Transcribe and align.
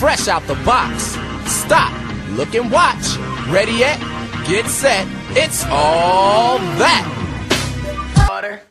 fresh 0.00 0.28
out 0.28 0.42
the 0.46 0.54
box. 0.64 1.18
Stop, 1.44 1.92
look 2.30 2.54
and 2.54 2.72
watch. 2.72 3.18
Ready 3.50 3.72
yet? 3.72 4.00
Get 4.48 4.64
set. 4.64 5.06
It's 5.36 5.62
all 5.66 6.56
that. 6.80 7.04
Water. 8.26 8.62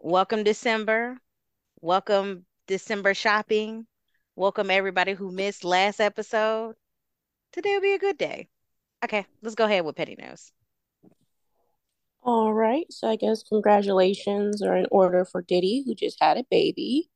Welcome 0.00 0.44
December. 0.44 1.16
Welcome 1.80 2.46
December 2.68 3.14
shopping. 3.14 3.88
Welcome 4.36 4.70
everybody 4.70 5.14
who 5.14 5.32
missed 5.32 5.64
last 5.64 6.00
episode. 6.00 6.76
Today 7.52 7.74
will 7.74 7.80
be 7.80 7.94
a 7.94 7.98
good 7.98 8.16
day. 8.16 8.46
Okay, 9.04 9.26
let's 9.42 9.56
go 9.56 9.64
ahead 9.64 9.84
with 9.84 9.96
petty 9.96 10.14
news. 10.14 10.52
All 12.22 12.52
right, 12.52 12.86
so 12.90 13.08
I 13.08 13.16
guess 13.16 13.42
congratulations 13.42 14.62
are 14.62 14.76
in 14.76 14.86
order 14.90 15.24
for 15.24 15.40
Diddy, 15.40 15.82
who 15.86 15.94
just 15.94 16.18
had 16.20 16.36
a 16.36 16.44
baby. 16.50 17.08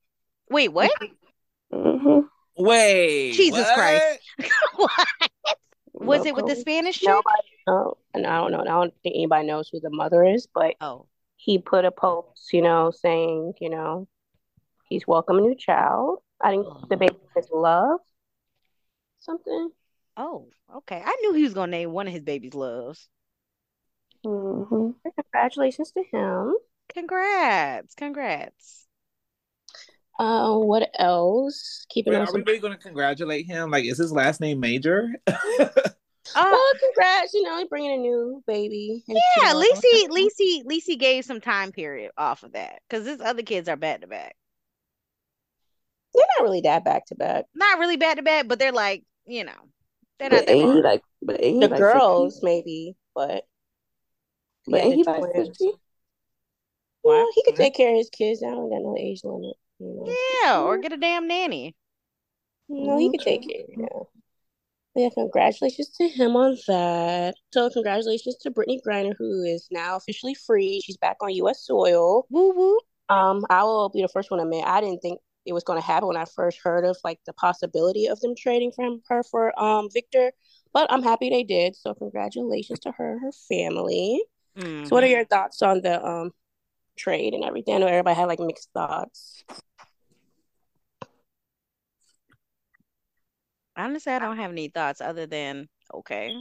Wait, 0.51 0.69
what? 0.69 0.93
hmm 1.73 2.21
Wait. 2.57 3.33
Jesus 3.33 3.53
what? 3.53 3.75
Christ. 3.75 4.21
What? 4.77 4.91
Was 5.95 6.27
it 6.27 6.35
with 6.35 6.47
the 6.47 6.57
Spanish 6.57 6.98
chick? 6.98 7.09
Nobody 7.09 7.48
know, 7.67 7.97
and 8.12 8.27
I 8.27 8.41
don't 8.41 8.53
know. 8.53 8.61
I 8.61 8.65
don't 8.65 8.95
think 9.03 9.15
anybody 9.15 9.47
knows 9.47 9.69
who 9.69 9.81
the 9.81 9.91
mother 9.91 10.25
is, 10.25 10.47
but 10.53 10.75
Oh, 10.81 11.07
he 11.37 11.59
put 11.59 11.84
a 11.84 11.91
post, 11.91 12.53
you 12.53 12.62
know, 12.62 12.91
saying, 12.91 13.55
you 13.61 13.71
know, 13.71 14.09
he's 14.89 15.07
welcoming 15.07 15.45
a 15.45 15.48
new 15.48 15.55
child. 15.57 16.21
I 16.41 16.51
think 16.51 16.67
the 16.89 16.97
baby 16.97 17.17
is 17.37 17.48
love. 17.53 18.01
Something. 19.21 19.71
oh, 20.17 20.48
okay. 20.77 21.03
I 21.05 21.17
knew 21.23 21.33
he 21.33 21.45
was 21.45 21.55
gonna 21.55 21.71
name 21.71 21.93
one 21.93 22.07
of 22.07 22.12
his 22.12 22.23
babies 22.23 22.55
loves. 22.55 23.09
Hmm 24.24 24.91
Congratulations 25.16 25.92
to 25.92 26.02
him. 26.10 26.55
Congrats, 26.88 27.94
congrats. 27.94 28.86
Uh, 30.19 30.56
what 30.58 30.91
else? 30.98 31.86
Keeping 31.89 32.14
Wait, 32.14 32.14
on 32.14 32.27
are 32.27 32.33
we 32.33 32.42
really 32.42 32.58
going 32.58 32.72
to 32.72 32.78
congratulate 32.78 33.47
him? 33.47 33.70
Like, 33.70 33.84
is 33.84 33.98
his 33.98 34.12
last 34.12 34.41
name 34.41 34.61
Major? 34.61 35.08
Uh, 36.34 36.44
Well, 36.50 36.72
congrats! 36.81 37.34
You 37.34 37.42
know, 37.42 37.58
he's 37.58 37.69
bringing 37.69 37.92
a 37.92 37.97
new 37.97 38.42
baby. 38.47 39.05
yeah, 39.08 39.50
the 39.50 39.50
at 39.50 39.56
least 39.56 39.83
he, 39.83 40.05
at 40.05 40.11
world. 40.11 40.12
least 40.12 40.36
he, 40.38 40.61
at 40.61 40.66
least 40.66 40.86
he 40.86 40.97
gave 40.97 41.25
some 41.25 41.41
time 41.41 41.72
period 41.72 42.11
off 42.16 42.42
of 42.42 42.53
that 42.53 42.81
because 42.88 43.06
his 43.06 43.20
other 43.20 43.42
kids 43.42 43.69
are 43.69 43.77
back 43.77 44.00
to 44.00 44.06
back. 44.06 44.36
They're 46.14 46.25
not 46.38 46.44
really 46.44 46.61
that 46.62 46.84
back 46.84 47.06
to 47.06 47.14
back. 47.14 47.47
Not 47.55 47.78
really 47.78 47.97
back 47.97 48.16
to 48.16 48.22
back, 48.22 48.48
but 48.48 48.59
they're 48.59 48.72
like, 48.72 49.05
you 49.27 49.44
know, 49.44 49.69
they're 50.19 50.31
But 50.31 50.31
not 50.31 50.47
that 50.47 50.56
ain't 50.56 50.83
like, 50.84 51.03
but 51.22 51.42
ain't 51.42 51.61
The 51.61 51.69
like 51.70 51.86
girls, 51.86 52.41
50? 52.41 52.44
maybe, 52.44 52.97
but 53.14 53.44
But 54.67 54.79
yeah, 54.79 54.84
ain't 54.84 54.95
he 54.95 55.03
the 55.03 55.11
like 55.11 55.34
50? 55.34 55.73
Well, 57.03 57.29
he 57.34 57.43
could 57.45 57.57
take 57.57 57.75
care 57.75 57.91
of 57.91 57.97
his 57.97 58.11
kids. 58.11 58.43
I 58.43 58.51
don't 58.51 58.71
got 58.71 58.81
no 58.83 58.97
age 58.98 59.21
limit. 59.25 59.56
You 59.79 59.95
know, 59.95 60.17
Yeah, 60.45 60.61
or 60.62 60.79
get 60.79 60.93
a 60.93 60.97
damn 60.97 61.29
nanny. 61.29 61.75
no, 62.69 62.98
he 62.98 63.11
could 63.11 63.21
take 63.21 63.47
care. 63.47 63.65
Yeah. 63.77 63.87
Yeah, 64.97 65.09
congratulations 65.12 65.89
to 65.98 66.09
him 66.09 66.37
on 66.37 66.56
that. 66.69 67.34
So, 67.53 67.69
congratulations 67.69 68.37
to 68.37 68.51
Brittney 68.51 68.79
Griner, 68.87 69.12
who 69.19 69.43
is 69.43 69.67
now 69.73 69.97
officially 69.97 70.34
free. 70.34 70.81
She's 70.84 70.97
back 70.97 71.17
on 71.21 71.34
U.S. 71.34 71.67
soil. 71.67 72.27
Woo 72.31 72.53
woo. 72.55 72.78
Um, 73.09 73.45
I 73.51 73.65
will 73.65 73.89
be 73.89 74.03
the 74.03 74.09
first 74.09 74.31
one 74.31 74.39
to 74.39 74.45
admit 74.45 74.65
I 74.65 74.81
didn't 74.81 75.01
think 75.01 75.21
it 75.47 75.53
was 75.53 75.65
going 75.65 75.81
to 75.81 75.84
happen 75.87 76.06
when 76.09 76.17
I 76.17 76.25
first 76.25 76.61
heard 76.62 76.84
of 76.84 76.97
like 77.05 77.19
the 77.27 77.33
possibility 77.34 78.06
of 78.06 78.21
them 78.21 78.34
trading 78.37 78.73
from 78.73 79.03
her 79.09 79.23
for 79.25 79.59
um 79.61 79.89
Victor, 79.93 80.33
but 80.73 80.91
I'm 80.93 81.03
happy 81.03 81.28
they 81.28 81.43
did. 81.43 81.75
So, 81.75 81.93
congratulations 81.95 82.78
to 82.81 82.93
her 82.93 83.12
and 83.12 83.21
her 83.21 83.33
family. 83.49 84.23
Mhm. 84.56 84.88
So, 84.88 84.94
what 84.94 85.05
are 85.05 85.08
your 85.08 85.24
thoughts 85.24 85.62
on 85.62 85.80
the 85.80 86.05
um 86.05 86.33
trade 86.97 87.34
and 87.34 87.44
everything? 87.44 87.74
I 87.74 87.78
know 87.78 87.86
everybody 87.86 88.16
had 88.16 88.28
like 88.28 88.41
mixed 88.41 88.70
thoughts. 88.72 89.44
Honestly, 93.76 94.12
I 94.12 94.19
don't 94.20 94.37
have 94.37 94.53
any 94.53 94.69
thoughts 94.69 95.00
other 95.00 95.26
than 95.26 95.69
okay. 95.93 96.32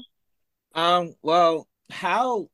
um, 0.76 1.14
well, 1.24 1.68
how 1.90 2.50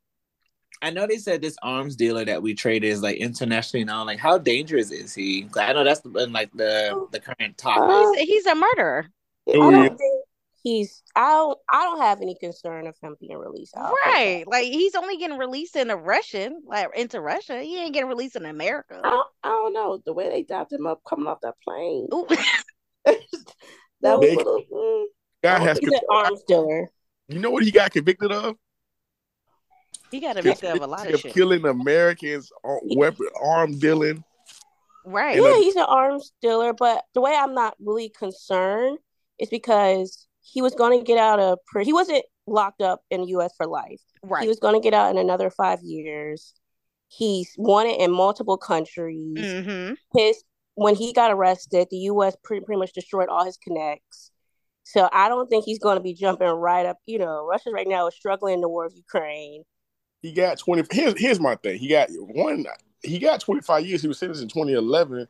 I 0.81 0.91
know 0.91 1.05
they 1.05 1.17
said 1.17 1.41
this 1.41 1.57
arms 1.61 1.97
dealer 1.97 2.23
that 2.23 2.41
we 2.41 2.53
traded 2.53 2.89
is 2.89 3.01
like 3.01 3.17
internationally 3.17 3.83
known. 3.83 4.05
Like, 4.05 4.19
how 4.19 4.37
dangerous 4.37 4.91
is 4.91 5.13
he? 5.13 5.49
I 5.57 5.73
know 5.73 5.83
that's 5.83 5.99
been 6.01 6.31
like 6.31 6.51
the 6.53 7.07
the 7.11 7.19
current 7.19 7.57
topic. 7.57 7.83
Uh, 7.83 8.11
He's, 8.13 8.29
he's 8.29 8.45
a 8.45 8.55
murderer. 8.55 9.07
I 9.49 9.51
Oh, 9.55 9.71
don't 9.71 9.83
yeah. 9.83 9.89
think 9.89 10.23
he's. 10.63 11.03
I 11.15 11.27
don't. 11.31 11.57
I 11.71 11.83
don't 11.83 12.01
have 12.01 12.21
any 12.21 12.35
concern 12.39 12.87
of 12.87 12.95
him 13.01 13.15
being 13.19 13.37
released. 13.37 13.75
I'll 13.77 13.89
put 13.89 13.93
it 13.93 14.05
that 14.05 14.11
Right. 14.13 14.47
Like 14.47 14.65
he's 14.65 14.95
only 14.95 15.17
getting 15.17 15.37
released 15.37 15.75
into 15.75 15.95
Russian, 15.95 16.61
like 16.65 16.87
into 16.95 17.21
Russia. 17.21 17.61
He 17.61 17.77
ain't 17.81 17.93
getting 17.93 18.09
released 18.09 18.35
in 18.35 18.45
America. 18.45 18.99
I 19.03 19.09
don't, 19.09 19.27
I 19.43 19.47
don't 19.49 19.73
know. 19.73 20.01
The 20.05 20.13
way 20.13 20.29
they 20.29 20.43
dapped 20.43 20.71
him 20.73 20.85
up 20.87 21.01
coming 21.07 21.27
off 21.27 21.39
that 21.41 21.55
plane. 21.63 22.07
Ooh. 22.13 22.27
that 23.05 23.17
was 24.03 24.21
They- 24.21 24.35
little. 24.35 24.61
Mm, 24.71 25.03
Guy 25.43 25.59
has 25.59 25.77
He's 25.79 25.89
an 25.91 25.99
arms 26.11 26.43
dealer. 26.47 26.89
you 27.29 27.39
know 27.39 27.49
what 27.49 27.63
he 27.63 27.71
got 27.71 27.91
convicted 27.91 28.31
of? 28.31 28.55
he 30.11 30.19
got 30.19 30.35
convicted 30.35 30.71
of 30.71 30.81
a 30.81 30.87
lot 30.87 31.07
of 31.07 31.13
Of 31.13 31.19
shit. 31.21 31.33
killing 31.33 31.65
Americans, 31.65 32.51
uh, 32.63 32.75
weapon, 32.95 33.27
arm 33.41 33.77
dealing. 33.79 34.23
Right. 35.05 35.37
Yeah, 35.37 35.55
a- 35.55 35.61
he's 35.61 35.75
an 35.75 35.85
arms 35.87 36.33
dealer, 36.41 36.73
but 36.73 37.03
the 37.13 37.21
way 37.21 37.33
I'm 37.35 37.53
not 37.53 37.75
really 37.79 38.09
concerned 38.09 38.97
is 39.39 39.49
because 39.49 40.27
he 40.51 40.61
was 40.61 40.73
going 40.75 40.97
to 40.97 41.05
get 41.05 41.17
out 41.17 41.39
of 41.39 41.59
prison. 41.67 41.85
He 41.85 41.93
wasn't 41.93 42.23
locked 42.47 42.81
up 42.81 43.01
in 43.09 43.21
the 43.21 43.27
U.S. 43.27 43.53
for 43.55 43.67
life. 43.67 44.01
Right. 44.23 44.41
He 44.41 44.47
was 44.47 44.59
going 44.59 44.73
to 44.73 44.79
get 44.79 44.93
out 44.93 45.11
in 45.11 45.17
another 45.17 45.49
five 45.49 45.79
years. 45.83 46.53
He's 47.07 47.53
wanted 47.57 48.01
in 48.01 48.11
multiple 48.11 48.57
countries. 48.57 49.37
mm-hmm. 49.37 49.93
His 50.15 50.43
when 50.75 50.95
he 50.95 51.11
got 51.11 51.31
arrested, 51.31 51.87
the 51.91 51.97
U.S. 51.97 52.35
pretty 52.43 52.63
pretty 52.63 52.79
much 52.79 52.93
destroyed 52.93 53.29
all 53.29 53.45
his 53.45 53.57
connects. 53.57 54.31
So 54.83 55.09
I 55.11 55.27
don't 55.27 55.47
think 55.49 55.65
he's 55.65 55.79
going 55.79 55.97
to 55.97 56.03
be 56.03 56.13
jumping 56.13 56.47
right 56.47 56.85
up. 56.85 56.97
You 57.05 57.19
know, 57.19 57.45
Russia 57.45 57.69
right 57.71 57.87
now 57.87 58.07
is 58.07 58.15
struggling 58.15 58.55
in 58.55 58.61
the 58.61 58.69
war 58.69 58.85
of 58.85 58.93
Ukraine. 58.95 59.63
He 60.21 60.31
got 60.33 60.57
twenty. 60.57 60.83
Here's 60.91 61.19
here's 61.19 61.39
my 61.39 61.55
thing. 61.55 61.79
He 61.79 61.87
got 61.87 62.09
one. 62.09 62.65
He 63.03 63.19
got 63.19 63.41
twenty 63.41 63.61
five 63.61 63.85
years. 63.85 64.01
He 64.01 64.07
was 64.07 64.19
sentenced 64.19 64.41
in 64.41 64.49
twenty 64.49 64.73
eleven. 64.73 65.27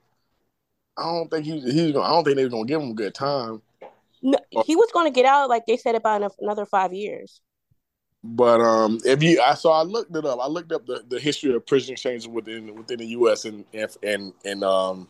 I 0.97 1.03
don't 1.03 1.29
think 1.29 1.45
he 1.45 1.53
was. 1.53 1.73
He 1.73 1.83
was 1.83 1.91
gonna, 1.93 2.05
I 2.05 2.09
don't 2.09 2.23
think 2.23 2.37
they 2.37 2.43
were 2.43 2.49
gonna 2.49 2.65
give 2.65 2.81
him 2.81 2.91
a 2.91 2.95
good 2.95 3.13
time. 3.13 3.61
No, 4.21 4.37
he 4.65 4.75
was 4.75 4.89
going 4.93 5.11
to 5.11 5.15
get 5.15 5.25
out, 5.25 5.49
like 5.49 5.65
they 5.65 5.77
said, 5.77 5.95
about 5.95 6.33
another 6.39 6.65
five 6.65 6.93
years. 6.93 7.41
But 8.23 8.59
um, 8.59 8.99
if 9.05 9.23
you, 9.23 9.41
I 9.41 9.53
saw, 9.53 9.79
I 9.79 9.83
looked 9.83 10.13
it 10.15 10.25
up. 10.25 10.39
I 10.41 10.47
looked 10.47 10.73
up 10.73 10.85
the, 10.85 11.03
the 11.07 11.19
history 11.19 11.53
of 11.53 11.65
prison 11.65 11.93
exchanges 11.93 12.27
within 12.27 12.75
within 12.75 12.99
the 12.99 13.07
U.S. 13.07 13.45
and 13.45 13.63
and 13.73 13.95
and, 14.03 14.33
and 14.43 14.63
um 14.63 15.07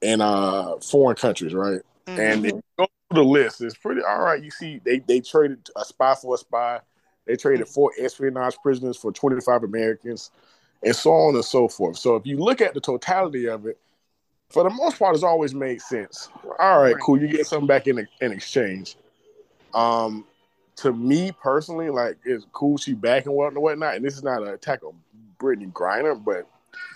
in 0.00 0.20
uh 0.20 0.76
foreign 0.76 1.16
countries, 1.16 1.52
right? 1.52 1.80
Mm-hmm. 2.06 2.20
And 2.20 2.46
if 2.46 2.52
you 2.52 2.62
go 2.78 2.86
through 3.10 3.24
the 3.24 3.28
list, 3.28 3.60
it's 3.60 3.76
pretty 3.76 4.02
all 4.02 4.20
right. 4.20 4.40
You 4.42 4.52
see, 4.52 4.80
they 4.84 5.00
they 5.00 5.20
traded 5.20 5.68
a 5.74 5.84
spy 5.84 6.14
for 6.14 6.36
a 6.36 6.38
spy. 6.38 6.80
They 7.26 7.36
traded 7.36 7.66
four 7.66 7.90
espionage 7.98 8.56
prisoners 8.62 8.96
for 8.96 9.10
twenty 9.10 9.40
five 9.40 9.64
Americans, 9.64 10.30
and 10.84 10.94
so 10.94 11.10
on 11.10 11.34
and 11.34 11.44
so 11.44 11.66
forth. 11.66 11.96
So 11.96 12.14
if 12.14 12.24
you 12.24 12.38
look 12.38 12.60
at 12.60 12.74
the 12.74 12.80
totality 12.80 13.48
of 13.48 13.66
it, 13.66 13.80
for 14.54 14.62
the 14.62 14.70
most 14.70 14.98
part, 14.98 15.14
it's 15.14 15.24
always 15.24 15.54
made 15.54 15.82
sense. 15.82 16.28
All 16.58 16.80
right, 16.80 16.94
Right. 16.94 17.02
cool. 17.02 17.20
You 17.20 17.28
get 17.28 17.46
something 17.46 17.66
back 17.66 17.86
in 17.86 18.08
in 18.20 18.32
exchange. 18.32 18.96
Um, 19.74 20.26
to 20.76 20.92
me 20.92 21.32
personally, 21.32 21.90
like 21.90 22.16
it's 22.24 22.46
cool 22.52 22.78
she 22.78 22.94
back 22.94 23.26
and 23.26 23.38
and 23.38 23.56
whatnot. 23.58 23.96
And 23.96 24.04
this 24.04 24.16
is 24.16 24.22
not 24.22 24.42
an 24.42 24.48
attack 24.48 24.82
on 24.82 24.94
Brittney 25.38 25.72
Griner, 25.72 26.22
but 26.22 26.46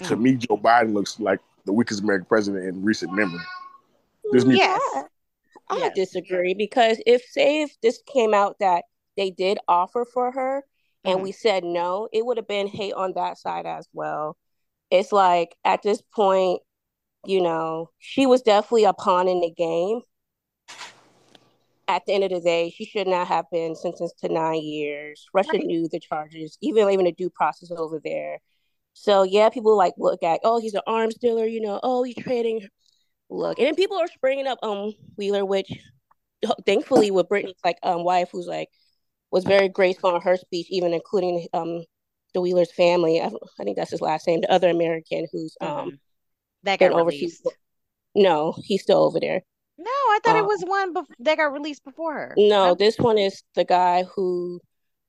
to 0.04 0.16
Mm. 0.16 0.20
me, 0.20 0.34
Joe 0.36 0.56
Biden 0.56 0.94
looks 0.94 1.20
like 1.20 1.40
the 1.64 1.72
weakest 1.72 2.02
American 2.02 2.26
president 2.26 2.64
in 2.66 2.84
recent 2.84 3.12
memory. 3.12 3.42
This 4.32 4.44
me 4.44 4.56
Yes. 4.56 4.82
I, 4.94 5.02
I 5.68 5.78
Yes. 5.78 5.94
disagree 5.94 6.54
because 6.54 7.00
if 7.06 7.22
say 7.24 7.62
if 7.62 7.78
this 7.82 8.00
came 8.06 8.32
out 8.34 8.58
that 8.60 8.84
they 9.16 9.30
did 9.30 9.58
offer 9.68 10.04
for 10.04 10.30
her 10.32 10.64
and 11.04 11.20
Mhm. 11.20 11.22
we 11.24 11.32
said 11.32 11.64
no, 11.64 12.08
it 12.12 12.24
would 12.24 12.36
have 12.36 12.48
been 12.48 12.68
hate 12.68 12.94
on 12.94 13.12
that 13.14 13.38
side 13.38 13.66
as 13.66 13.88
well. 13.92 14.36
It's 14.90 15.12
like 15.12 15.56
at 15.64 15.82
this 15.82 16.00
point, 16.14 16.62
you 17.28 17.42
know, 17.42 17.90
she 17.98 18.24
was 18.24 18.40
definitely 18.40 18.84
a 18.84 18.94
pawn 18.94 19.28
in 19.28 19.40
the 19.40 19.50
game. 19.50 20.00
At 21.86 22.06
the 22.06 22.14
end 22.14 22.24
of 22.24 22.30
the 22.30 22.40
day, 22.40 22.70
she 22.74 22.86
should 22.86 23.06
not 23.06 23.28
have 23.28 23.44
been 23.52 23.74
sentenced 23.76 24.18
to 24.20 24.28
nine 24.30 24.62
years. 24.62 25.26
Russia 25.34 25.50
Right. 25.52 25.66
knew 25.66 25.88
the 25.88 26.00
charges, 26.00 26.56
even 26.62 26.88
even 26.88 27.04
the 27.04 27.12
due 27.12 27.28
process 27.28 27.70
over 27.70 28.00
there. 28.02 28.38
So 28.94 29.24
yeah, 29.24 29.50
people 29.50 29.76
like 29.76 29.92
look 29.98 30.22
at, 30.22 30.40
oh, 30.42 30.58
he's 30.58 30.72
an 30.74 30.80
arms 30.86 31.16
dealer, 31.16 31.44
you 31.44 31.60
know, 31.60 31.78
oh, 31.82 32.02
he's 32.02 32.16
trading. 32.16 32.66
Look, 33.28 33.58
and 33.58 33.66
then 33.66 33.74
people 33.74 33.98
are 33.98 34.08
springing 34.08 34.46
up 34.46 34.58
um 34.62 34.94
Wheeler, 35.16 35.44
which 35.44 35.70
thankfully 36.66 37.10
with 37.10 37.28
Brittney's 37.28 37.60
like 37.62 37.78
um 37.82 38.04
wife, 38.04 38.30
who's 38.32 38.46
like 38.46 38.70
was 39.30 39.44
very 39.44 39.68
graceful 39.68 40.14
in 40.16 40.22
her 40.22 40.38
speech, 40.38 40.68
even 40.70 40.94
including 40.94 41.46
um 41.52 41.84
the 42.32 42.40
Wheeler's 42.40 42.72
family. 42.72 43.20
I, 43.20 43.26
I 43.60 43.64
think 43.64 43.76
that's 43.76 43.90
his 43.90 44.00
last 44.00 44.26
name, 44.26 44.40
the 44.40 44.50
other 44.50 44.70
American 44.70 45.26
who's 45.30 45.56
um 45.60 45.90
Mhm. 45.90 45.98
That 46.64 46.78
got 46.78 46.90
been 46.90 46.98
overseas. 47.00 47.40
released. 47.44 47.58
No, 48.14 48.54
he's 48.64 48.82
still 48.82 49.02
over 49.04 49.20
there. 49.20 49.42
No, 49.78 49.90
I 49.90 50.18
thought 50.24 50.36
it 50.36 50.40
Um, 50.40 50.46
was 50.46 50.62
one 50.66 50.94
bef- 50.94 51.06
that 51.20 51.36
got 51.36 51.52
released 51.52 51.84
before 51.84 52.14
her. 52.14 52.34
No, 52.36 52.70
I- 52.72 52.74
this 52.74 52.98
one 52.98 53.16
is 53.18 53.42
the 53.54 53.64
guy 53.64 54.02
who 54.04 54.60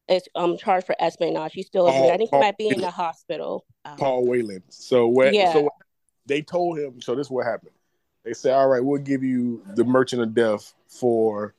is 0.08 0.24
um 0.36 0.58
charged 0.58 0.86
for 0.86 0.96
espionage. 1.00 1.54
He's 1.54 1.68
still 1.68 1.84
over 1.84 1.92
Paul- 1.94 2.04
there. 2.04 2.14
I 2.14 2.18
think 2.18 2.30
he 2.32 2.40
might 2.40 2.58
be 2.58 2.68
in 2.70 2.82
the 2.82 2.92
hospital. 2.92 3.66
Oh. 3.86 3.96
Paul 3.98 4.26
Whelan. 4.28 4.64
So 4.70 5.08
what? 5.08 5.34
Yeah. 5.34 5.54
So 5.54 5.62
what, 5.62 5.74
they 6.28 6.42
told 6.42 6.78
him. 6.78 7.02
So 7.02 7.16
this 7.16 7.28
is 7.28 7.32
what 7.32 7.46
happened. 7.46 7.72
They 8.24 8.34
said, 8.34 8.54
"All 8.54 8.68
right, 8.68 8.84
we'll 8.84 9.02
give 9.02 9.24
you 9.24 9.64
the 9.76 9.84
Merchant 9.84 10.22
of 10.22 10.36
Death 10.36 10.74
for 10.88 11.56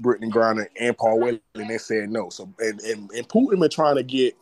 Brittney 0.00 0.30
Griner 0.32 0.68
and 0.80 0.96
Paul 0.96 1.18
Whelan." 1.20 1.40
And 1.54 1.68
they 1.68 1.78
said 1.78 2.08
no. 2.10 2.30
So 2.30 2.48
and 2.58 2.80
and, 2.80 3.10
and 3.10 3.28
Putin 3.28 3.60
been 3.60 3.68
trying 3.70 3.96
to 3.96 4.02
get 4.02 4.34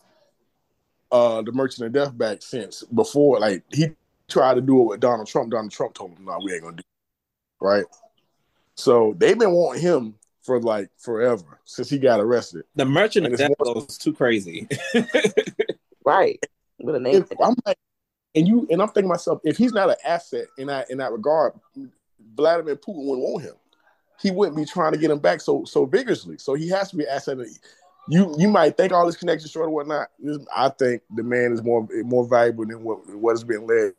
uh 1.11 1.43
the 1.43 1.50
Merchant 1.53 1.87
of 1.87 1.93
Death 1.93 2.17
back 2.17 2.43
since 2.43 2.85
before. 2.85 3.41
Like 3.41 3.65
he 3.73 3.88
tried 4.31 4.55
to 4.55 4.61
do 4.61 4.81
it 4.81 4.85
with 4.85 5.00
Donald 5.00 5.27
Trump. 5.29 5.50
Donald 5.50 5.73
Trump 5.73 5.94
told 5.94 6.12
him, 6.17 6.25
"No, 6.25 6.38
we 6.43 6.53
ain't 6.55 6.62
gonna 6.62 6.77
do." 6.77 6.81
It. 6.81 7.65
Right. 7.65 7.85
So 8.77 9.15
they've 9.19 9.38
been 9.38 9.53
wanting 9.53 9.82
him 9.82 10.15
for 10.43 10.61
like 10.61 10.88
forever 10.99 11.61
since 11.65 11.91
he 11.91 11.99
got 11.99 12.21
arrested. 12.21 12.65
The 12.77 12.85
Merchant 12.87 13.27
And 13.27 13.35
of 13.35 13.38
Death 13.38 13.50
more- 13.59 13.75
goes 13.75 13.99
too 13.99 14.12
crazy. 14.15 14.67
Right. 16.05 16.44
With 16.79 16.94
a 16.94 17.00
name. 17.00 17.27
I'm 17.44 17.55
like, 17.67 17.77
and 18.35 18.49
you 18.49 18.67
and 18.71 18.81
I'm 18.81 18.88
thinking 18.88 19.03
to 19.05 19.09
myself, 19.09 19.41
if 19.44 19.56
he's 19.59 19.73
not 19.73 19.91
an 19.91 19.97
asset 20.05 20.47
in 20.56 20.69
that 20.69 20.91
in 20.91 20.99
that 20.99 21.12
regard, 21.12 21.53
Vladimir 22.35 22.76
Putin 22.76 23.05
wouldn't 23.05 23.29
want 23.29 23.44
him. 23.44 23.55
He 24.21 24.31
wouldn't 24.31 24.56
be 24.56 24.65
trying 24.65 24.93
to 24.93 24.99
get 24.99 25.11
him 25.11 25.19
back 25.19 25.41
so 25.41 25.65
so 25.65 25.85
vigorously. 25.85 26.38
So 26.38 26.55
he 26.55 26.69
has 26.69 26.91
to 26.91 26.97
be 26.97 27.05
an 27.05 27.11
asset. 27.11 27.38
You 28.09 28.35
you 28.38 28.49
might 28.49 28.76
think 28.76 28.93
all 28.93 29.06
his 29.06 29.17
connections 29.17 29.50
short 29.50 29.67
or 29.67 29.71
whatnot. 29.71 30.09
This- 30.19 30.38
I 30.56 30.71
think 30.71 31.03
the 31.15 31.23
man 31.23 31.53
is 31.53 31.62
more 31.62 31.87
more 32.05 32.26
valuable 32.26 32.65
than 32.67 32.83
what 32.83 33.06
what 33.15 33.33
has 33.33 33.44
been 33.44 33.67
led. 33.67 33.93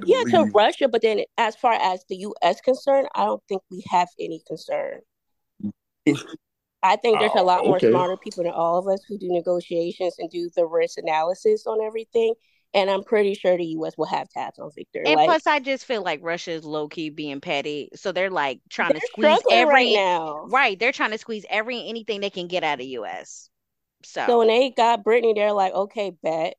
To 0.00 0.06
Yeah, 0.06 0.24
to 0.30 0.46
believe. 0.46 0.54
Russia, 0.54 0.88
but 0.88 1.02
then 1.02 1.20
as 1.36 1.56
far 1.56 1.72
as 1.74 2.04
the 2.08 2.16
U.S. 2.16 2.60
concerned, 2.60 3.08
I 3.14 3.24
don't 3.24 3.42
think 3.48 3.62
we 3.70 3.84
have 3.90 4.08
any 4.18 4.42
concern. 4.46 5.00
Mm. 5.62 5.72
I 6.82 6.96
think 6.96 7.18
there's 7.20 7.34
a 7.34 7.40
Oh, 7.40 7.44
lot 7.44 7.64
more 7.64 7.76
okay. 7.76 7.90
smarter 7.90 8.16
people 8.16 8.44
than 8.44 8.52
all 8.52 8.78
of 8.78 8.86
us 8.88 9.02
who 9.08 9.18
do 9.18 9.28
negotiations 9.28 10.16
and 10.18 10.30
do 10.30 10.48
the 10.54 10.64
risk 10.66 10.98
analysis 10.98 11.66
on 11.66 11.80
everything. 11.82 12.34
And 12.74 12.90
I'm 12.90 13.02
pretty 13.02 13.34
sure 13.34 13.56
the 13.56 13.64
U.S. 13.64 13.96
will 13.96 14.06
have 14.06 14.28
tabs 14.28 14.58
on 14.58 14.70
Victor. 14.76 15.02
And 15.04 15.14
like, 15.14 15.26
plus, 15.26 15.46
I 15.46 15.58
just 15.58 15.84
feel 15.86 16.02
like 16.02 16.20
Russia 16.22 16.52
is 16.52 16.64
low 16.64 16.88
key 16.88 17.10
being 17.10 17.40
petty, 17.40 17.88
so 17.94 18.12
they're 18.12 18.30
like 18.30 18.60
trying 18.68 18.92
they're 18.92 19.00
to 19.00 19.06
squeeze 19.06 19.40
every 19.50 19.74
right 19.74 19.92
now. 19.92 20.48
right. 20.50 20.78
They're 20.78 20.92
trying 20.92 21.10
to 21.12 21.18
squeeze 21.18 21.46
every 21.48 21.88
anything 21.88 22.20
they 22.20 22.30
can 22.30 22.46
get 22.46 22.62
out 22.64 22.80
of 22.80 22.86
U.S. 22.86 23.50
So, 24.04 24.26
So 24.26 24.38
when 24.38 24.48
they 24.48 24.70
got 24.70 25.02
Brittney, 25.04 25.34
they're 25.34 25.52
like, 25.52 25.72
okay, 25.72 26.12
bet. 26.22 26.54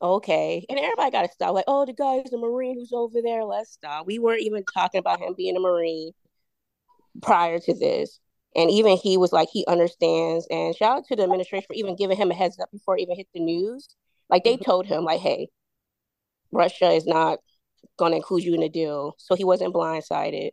Okay. 0.00 0.64
And 0.68 0.78
everybody 0.78 1.10
got 1.10 1.22
to 1.22 1.32
stop. 1.32 1.54
Like, 1.54 1.64
oh, 1.68 1.86
the 1.86 1.92
guy 1.92 2.16
is 2.16 2.32
a 2.32 2.38
Marine 2.38 2.74
who's 2.74 2.92
over 2.92 3.20
there. 3.22 3.44
Let's 3.44 3.72
stop. 3.72 4.06
We 4.06 4.18
weren't 4.18 4.42
even 4.42 4.64
talking 4.64 4.98
about 4.98 5.20
him 5.20 5.34
being 5.36 5.56
a 5.56 5.60
Marine 5.60 6.12
prior 7.22 7.58
to 7.58 7.74
this. 7.74 8.20
And 8.54 8.70
even 8.70 8.96
he 8.96 9.16
was 9.16 9.32
like, 9.32 9.48
he 9.50 9.64
understands. 9.66 10.46
And 10.50 10.74
shout 10.74 10.98
out 10.98 11.04
to 11.06 11.16
the 11.16 11.22
administration 11.22 11.66
for 11.66 11.74
even 11.74 11.96
giving 11.96 12.16
him 12.16 12.30
a 12.30 12.34
heads 12.34 12.58
up 12.58 12.70
before 12.70 12.98
it 12.98 13.02
even 13.02 13.16
hit 13.16 13.28
the 13.34 13.40
news. 13.40 13.88
Like, 14.28 14.44
they 14.44 14.56
told 14.56 14.86
him, 14.86 15.04
like, 15.04 15.20
hey, 15.20 15.48
Russia 16.52 16.90
is 16.90 17.06
not 17.06 17.38
going 17.98 18.12
to 18.12 18.16
include 18.16 18.44
you 18.44 18.54
in 18.54 18.60
the 18.60 18.68
deal. 18.68 19.14
So 19.18 19.34
he 19.34 19.44
wasn't 19.44 19.74
blindsided. 19.74 20.50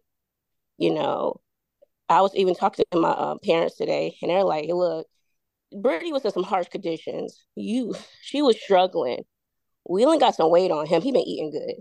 You 0.77 0.93
know, 0.93 1.41
I 2.09 2.21
was 2.21 2.35
even 2.35 2.55
talking 2.55 2.85
to 2.91 2.99
my 2.99 3.11
uh, 3.11 3.35
parents 3.43 3.77
today, 3.77 4.15
and 4.21 4.29
they're 4.29 4.43
like, 4.43 4.65
hey, 4.65 4.73
look, 4.73 5.07
Brittney 5.73 6.11
was 6.11 6.25
in 6.25 6.31
some 6.31 6.43
harsh 6.43 6.67
conditions. 6.67 7.45
You, 7.55 7.95
she 8.21 8.41
was 8.41 8.61
struggling. 8.61 9.23
Wheeling 9.85 10.19
got 10.19 10.35
some 10.35 10.49
weight 10.49 10.71
on 10.71 10.85
him. 10.85 11.01
He 11.01 11.11
been 11.11 11.21
eating 11.21 11.51
good, 11.51 11.75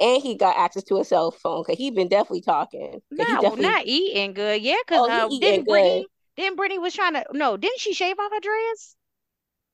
and 0.00 0.22
he 0.22 0.34
got 0.36 0.56
access 0.56 0.82
to 0.84 0.98
a 0.98 1.04
cell 1.04 1.30
phone 1.30 1.62
because 1.62 1.78
he 1.78 1.90
been 1.90 2.08
definitely 2.08 2.42
talking. 2.42 2.92
'Cause 2.92 3.00
he 3.10 3.16
not 3.32 3.42
definitely- 3.42 3.62
not 3.66 3.86
eating 3.86 4.34
good. 4.34 4.60
Yeah, 4.62 4.76
because 4.86 5.08
Oh, 5.10 5.28
he 5.30 5.36
uh, 5.36 5.40
didn't 5.40 5.66
Brittney 5.68 6.04
didn't 6.36 6.58
Brittney 6.58 6.80
was 6.80 6.94
trying 6.94 7.14
to 7.14 7.24
no, 7.32 7.56
didn't 7.56 7.78
she 7.80 7.94
shave 7.94 8.18
off 8.18 8.32
her 8.32 8.40
dress? 8.40 8.96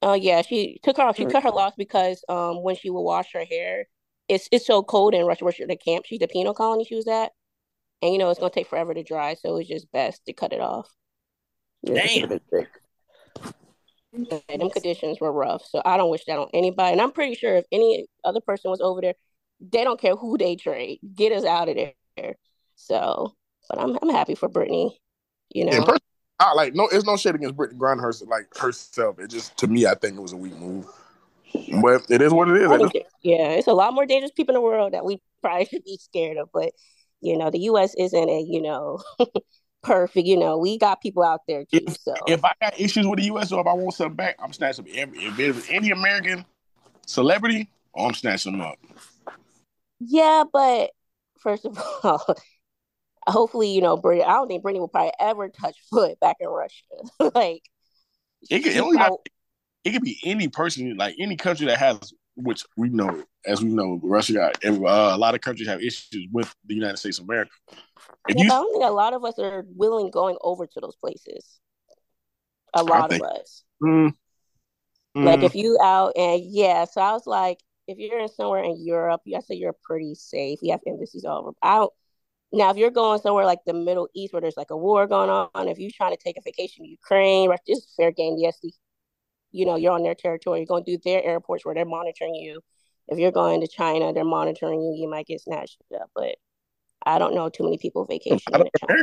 Oh 0.03 0.15
yeah, 0.15 0.43
she 0.43 0.79
took 0.83 0.97
her 0.99 1.03
off. 1.05 1.17
She 1.17 1.25
cut 1.27 1.43
her 1.43 1.51
locks 1.51 1.77
because 1.77 2.23
um 2.29 2.63
when 2.63 2.77
she 2.77 2.91
would 2.91 3.01
wash 3.03 3.33
her 3.33 3.45
hair, 3.45 3.87
it's 4.29 4.49
it's 4.53 4.67
so 4.67 4.83
cold 4.83 5.15
in 5.15 5.25
Russia, 5.27 5.45
Russia 5.45 5.67
the 5.67 5.77
camp. 5.77 6.05
She's 6.07 6.19
the 6.21 6.29
penal 6.29 6.55
colony 6.55 6.85
she 6.85 6.95
was 6.97 7.07
at, 7.09 7.33
and 8.03 8.13
you 8.13 8.19
know 8.19 8.29
it's 8.31 8.41
gonna 8.41 8.51
take 8.51 8.67
forever 8.67 8.93
to 8.95 9.03
dry, 9.03 9.35
so 9.35 9.57
it's 9.57 9.69
just 9.69 9.91
best 9.93 10.25
to 10.27 10.33
cut 10.35 10.53
it 10.53 10.61
off. 10.61 10.91
Yeah, 11.83 12.07
Damn. 12.07 12.41
Should've 14.13 14.29
been 14.29 14.39
sick. 14.39 14.45
And 14.49 14.63
them 14.63 14.71
conditions 14.71 15.21
were 15.21 15.33
rough, 15.33 15.65
so 15.65 15.83
I 15.85 15.97
don't 15.97 16.11
wish 16.11 16.25
that 16.27 16.39
on 16.39 16.49
anybody. 16.55 16.93
And 16.93 17.01
I'm 17.01 17.13
pretty 17.13 17.35
sure 17.35 17.57
if 17.57 17.65
any 17.73 18.07
other 18.25 18.41
person 18.41 18.71
was 18.71 18.81
over 18.81 19.01
there, 19.01 19.15
they 19.61 19.85
don't 19.85 20.01
care 20.01 20.17
who 20.17 20.39
they 20.39 20.57
trade. 20.57 21.01
Get 21.15 21.33
us 21.33 21.45
out 21.45 21.69
of 21.69 21.77
there. 21.77 22.37
So, 22.77 23.35
but 23.69 23.79
I'm 23.79 23.97
I'm 24.01 24.11
happy 24.11 24.35
for 24.35 24.49
Brittney. 24.49 24.93
You 25.51 25.67
know, 25.67 25.83
person, 25.85 26.01
I 26.39 26.55
like 26.55 26.75
no, 26.75 26.89
it's 26.89 27.05
no 27.05 27.17
shit 27.17 27.35
against 27.35 27.57
Brittney 27.57 27.77
Griner 27.77 28.01
herself, 28.01 28.31
like 28.31 28.57
herself. 28.57 29.19
It 29.19 29.29
just 29.29 29.57
to 29.59 29.67
me, 29.67 29.87
I 29.87 29.95
think 29.95 30.17
it 30.17 30.21
was 30.21 30.33
a 30.33 30.37
weak 30.37 30.57
move. 30.57 30.87
But 31.83 32.03
it 32.09 32.23
is 32.23 32.33
what 32.33 32.49
it 32.49 32.57
is. 32.63 32.71
I 32.71 32.75
At 32.75 32.81
this 32.81 32.91
think 32.91 33.05
that- 33.05 33.13
yeah, 33.23 33.49
it's 33.51 33.67
a 33.67 33.73
lot 33.73 33.93
more 33.93 34.07
dangerous 34.07 34.33
people 34.33 34.55
in 34.55 34.61
the 34.61 34.63
world 34.63 34.93
that 34.95 35.05
we 35.05 35.21
probably 35.43 35.67
should 35.67 35.85
be 35.85 35.99
scared 36.01 36.37
of. 36.39 36.49
But 36.53 36.73
you 37.21 37.37
know, 37.37 37.51
the 37.51 37.61
U.S. 37.61 37.95
isn't 37.99 38.29
a 38.29 38.41
you 38.41 38.63
know 38.63 39.03
perfect. 39.83 40.27
You 40.27 40.39
know, 40.39 40.59
we 40.59 40.79
got 40.79 41.01
people 41.01 41.23
out 41.23 41.41
there 41.49 41.65
too. 41.65 41.81
If- 41.87 41.97
So 41.99 42.15
if 42.27 42.45
I 42.45 42.53
got 42.61 42.79
issues 42.81 43.07
with 43.07 43.19
the 43.19 43.27
U.S. 43.27 43.53
or 43.53 43.61
if 43.61 43.67
I 43.67 43.73
want 43.73 43.95
something 43.95 44.17
back, 44.17 44.37
I'm 44.43 44.53
snatching. 44.53 44.87
Every, 44.95 45.19
if 45.25 45.39
it 45.39 45.55
was 45.55 45.67
any 45.71 45.91
American 45.91 46.45
celebrity, 47.07 47.71
oh, 47.95 48.07
I'm 48.07 48.15
snatching 48.15 48.53
them 48.53 48.61
up. 48.63 48.79
yeah, 50.01 50.45
but 50.53 50.91
first 51.41 51.65
of 51.67 51.79
all. 52.05 52.35
Hopefully, 53.27 53.71
you 53.71 53.83
know, 53.83 53.99
Brittney. 53.99 54.25
I 54.25 54.33
don't 54.33 54.49
think 54.49 54.65
Brittney 54.65 54.79
will 54.81 54.89
probably 54.89 55.13
ever 55.21 55.51
touch 55.51 55.77
foot 55.91 56.19
back 56.21 56.37
in 56.41 56.49
Russia. 56.49 56.85
like, 57.35 57.63
It 58.51 58.61
could, 58.61 58.73
it, 58.73 58.81
only 58.81 58.97
prob- 58.97 59.21
it 59.85 59.91
could 59.93 60.03
be 60.03 60.19
any 60.25 60.49
person, 60.49 60.97
like 60.97 61.17
any 61.21 61.37
country 61.37 61.67
that 61.67 61.79
has, 61.79 62.13
which 62.37 62.65
we 62.77 62.89
know, 62.89 63.23
as 63.47 63.63
we 63.63 63.69
know, 63.71 64.01
Russia 64.03 64.33
got 64.35 64.65
uh, 64.65 64.71
a 65.15 65.19
lot 65.19 65.35
of 65.35 65.41
countries 65.41 65.69
have 65.69 65.83
issues 65.83 66.27
with 66.33 66.55
the 66.67 66.75
United 66.75 66.97
States 66.99 67.19
of 67.19 67.25
America. 67.25 67.51
If 68.29 68.37
Yeah, 68.37 68.45
you, 68.45 68.51
I 68.51 68.55
don't 68.55 68.73
think 68.73 68.85
a 68.85 68.91
lot 68.93 69.13
of 69.15 69.25
us 69.25 69.39
are 69.39 69.65
willing 69.75 70.11
going 70.11 70.37
over 70.41 70.67
to 70.67 70.81
those 70.81 70.97
places. 70.97 71.59
A 72.75 72.83
lot 72.83 73.11
think- 73.11 73.25
of 73.25 73.31
us. 73.31 73.65
Mm, 73.83 74.15
Like 75.17 75.41
mm, 75.41 75.45
if 75.45 75.55
you 75.55 75.79
out 75.83 76.13
and 76.17 76.43
yeah, 76.45 76.85
so 76.85 77.01
I 77.01 77.13
was 77.13 77.27
like, 77.27 77.59
if 77.89 77.99
you're 77.99 78.21
in 78.21 78.29
somewhere 78.29 78.63
in 78.63 78.85
Europe, 78.85 79.23
you 79.25 79.37
I 79.37 79.41
say 79.41 79.55
you're 79.57 79.75
pretty 79.83 80.15
safe. 80.15 80.61
You 80.63 80.73
have 80.73 80.81
embassies 80.87 81.25
all 81.25 81.41
over. 81.41 81.53
I 81.63 81.77
don't 81.77 81.93
now 82.53 82.71
if 82.71 82.77
you're 82.77 82.91
going 82.91 83.21
somewhere 83.21 83.45
like 83.45 83.61
the 83.67 83.73
Middle 83.73 84.09
East 84.15 84.33
where 84.33 84.43
there's 84.43 84.57
like 84.57 84.71
a 84.71 84.77
war 84.77 85.07
going 85.07 85.31
on, 85.31 85.69
if 85.69 85.79
you're 85.79 85.91
trying 85.95 86.17
to 86.17 86.23
take 86.23 86.37
a 86.37 86.43
vacation 86.43 86.85
to 86.85 86.91
Ukraine, 86.91 87.49
right, 87.49 87.59
this 87.67 87.79
is 87.79 87.93
fair 87.97 88.13
game. 88.13 88.37
Yes, 88.39 88.59
the- 88.63 88.73
you 89.53 89.67
know, 89.67 89.77
you're 89.77 89.93
on 89.93 90.03
their 90.03 90.15
territory, 90.15 90.61
you're 90.61 90.67
going 90.67 90.85
through 90.85 90.99
their 91.05 91.25
airports 91.25 91.65
where 91.65 91.75
they're 91.75 91.85
monitoring 91.85 92.35
you. 92.35 92.61
If 93.09 93.19
you're 93.19 93.33
going 93.33 93.61
to 93.61 93.69
China, 93.69 94.13
they're 94.13 94.25
monitoring 94.25 94.81
you, 94.81 94.95
you 94.97 95.09
might 95.09 95.27
get 95.27 95.41
snatched 95.41 95.83
up. 95.95 96.11
But 96.15 96.37
I 97.05 97.19
don't 97.19 97.35
know 97.35 97.49
too 97.49 97.65
many 97.65 97.79
people 97.79 98.05
vacationing 98.05 98.41
to 98.41 98.71
China. 98.87 99.03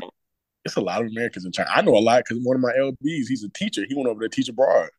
It's 0.63 0.75
a 0.75 0.82
lot 0.82 1.01
of 1.01 1.08
Americans 1.08 1.46
in 1.46 1.51
China. 1.51 1.70
I 1.74 1.82
know 1.82 1.96
a 1.96 2.00
lot 2.00 2.24
because 2.27 2.44
one 2.44 2.56
of 2.56 2.62
my 2.62 2.74
LBs, 2.74 3.27
he's 3.27 3.44
a 3.44 3.50
teacher. 3.50 3.84
He 3.88 3.96
went 3.96 4.08
over 4.08 4.22
to 4.22 4.30
teach 4.30 4.50
abroad. 4.50 4.89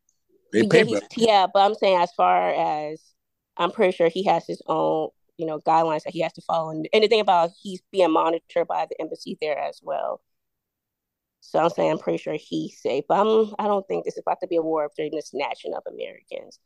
They 0.51 0.67
pay 0.67 0.83
Yeah, 0.83 0.99
yeah, 1.15 1.47
but 1.51 1.59
I'm 1.59 1.75
saying 1.75 1.99
as 1.99 2.11
far 2.13 2.49
as 2.51 3.01
I'm 3.57 3.71
pretty 3.71 3.95
sure 3.95 4.09
he 4.09 4.23
has 4.23 4.45
his 4.47 4.61
own, 4.67 5.09
you 5.37 5.45
know, 5.45 5.59
guidelines 5.59 6.03
that 6.03 6.13
he 6.13 6.21
has 6.21 6.33
to 6.33 6.41
follow. 6.41 6.71
And, 6.71 6.87
and 6.91 7.03
the 7.03 7.07
thing 7.07 7.21
about 7.21 7.51
he's 7.61 7.81
being 7.91 8.11
monitored 8.11 8.67
by 8.67 8.87
the 8.89 8.99
embassy 8.99 9.37
there 9.41 9.57
as 9.57 9.79
well. 9.83 10.21
So 11.41 11.59
I'm 11.59 11.69
saying 11.69 11.91
I'm 11.91 11.99
pretty 11.99 12.17
sure 12.17 12.35
he's 12.39 12.81
safe. 12.81 13.05
But 13.07 13.19
I'm 13.19 13.53
I 13.59 13.67
don't 13.67 13.87
think 13.87 14.05
this 14.05 14.15
is 14.15 14.23
about 14.25 14.39
to 14.41 14.47
be 14.47 14.57
a 14.57 14.61
war 14.61 14.85
if 14.85 14.91
they're 14.97 15.09
just 15.09 15.31
snatching 15.31 15.73
up 15.73 15.83
Americans. 15.87 16.59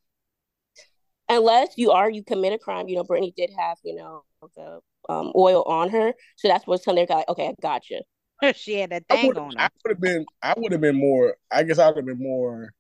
Unless 1.30 1.78
you 1.78 1.92
are 1.92 2.10
you 2.10 2.24
commit 2.24 2.54
a 2.54 2.58
crime, 2.58 2.88
you 2.88 2.96
know, 2.96 3.04
Brittney 3.04 3.34
did 3.34 3.50
have, 3.58 3.78
you 3.84 3.96
know, 3.96 4.24
the 4.56 4.80
um, 5.10 5.32
oil 5.36 5.64
on 5.64 5.90
her. 5.90 6.14
So 6.36 6.48
that's 6.48 6.68
what's 6.68 6.84
something 6.84 7.06
they're 7.08 7.18
like, 7.18 7.30
okay, 7.30 7.48
I 7.48 7.54
got 7.62 7.90
you. 7.90 8.02
she 8.56 8.80
had 8.80 8.92
that 8.92 9.04
I 9.10 9.16
thing 9.16 9.28
would 9.28 9.38
on 9.38 9.58
I 9.58 9.70
would 9.84 9.92
have 9.92 10.02
been 10.02 10.26
I 10.42 10.54
would 10.58 10.72
have 10.72 10.82
been 10.82 10.98
more 10.98 11.38
I 11.52 11.64
guess 11.64 11.80
I 11.80 11.88
would 11.88 11.98
have 11.98 12.06
been 12.06 12.22
more 12.22 12.74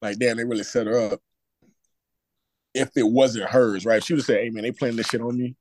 like 0.00 0.18
damn 0.18 0.36
they 0.36 0.44
really 0.44 0.64
set 0.64 0.86
her 0.86 1.12
up 1.12 1.20
if 2.74 2.90
it 2.96 3.02
wasn't 3.02 3.50
hers, 3.50 3.84
right? 3.84 4.02
She 4.02 4.14
would 4.14 4.20
have 4.20 4.26
said, 4.26 4.40
Hey 4.40 4.50
man, 4.50 4.62
they 4.62 4.72
playing 4.72 4.96
this 4.96 5.08
shit 5.08 5.20
on 5.20 5.36
me 5.36 5.56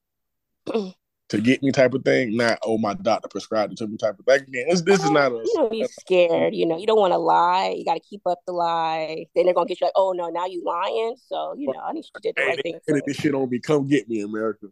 to 1.31 1.39
get 1.39 1.63
me 1.63 1.71
type 1.71 1.93
of 1.93 2.03
thing, 2.03 2.35
not 2.35 2.59
oh 2.61 2.77
my 2.77 2.93
doctor 2.93 3.29
prescribed 3.29 3.71
it 3.71 3.77
to 3.77 3.87
me 3.87 3.95
type 3.95 4.19
of 4.19 4.25
thing. 4.25 4.41
Again, 4.41 4.65
this, 4.69 4.81
this 4.81 4.99
is 4.99 5.09
oh, 5.09 5.13
not 5.13 5.31
a 5.31 5.35
You 5.35 5.53
don't 5.55 5.71
be 5.71 5.85
scared, 5.85 6.53
you 6.53 6.65
know. 6.65 6.77
You 6.77 6.85
don't 6.85 6.99
want 6.99 7.13
to 7.13 7.17
lie. 7.17 7.73
You 7.77 7.85
got 7.85 7.93
to 7.93 8.01
keep 8.01 8.21
up 8.25 8.39
the 8.45 8.51
lie. 8.51 9.27
Then 9.33 9.45
they're 9.45 9.53
gonna 9.53 9.65
get 9.65 9.79
you 9.79 9.87
like, 9.87 9.93
oh 9.95 10.11
no, 10.11 10.27
now 10.27 10.45
you 10.45 10.61
lying. 10.65 11.15
So 11.25 11.55
you 11.57 11.67
know, 11.67 11.79
I 11.79 11.93
think 11.93 12.05
to 12.05 12.11
did 12.21 12.35
the 12.35 12.43
right 12.43 12.61
thing. 12.61 12.79
playing 12.85 13.03
this 13.07 13.15
shit 13.15 13.33
on 13.33 13.49
me. 13.49 13.59
Come 13.59 13.87
get 13.87 14.09
me, 14.09 14.19
America. 14.21 14.67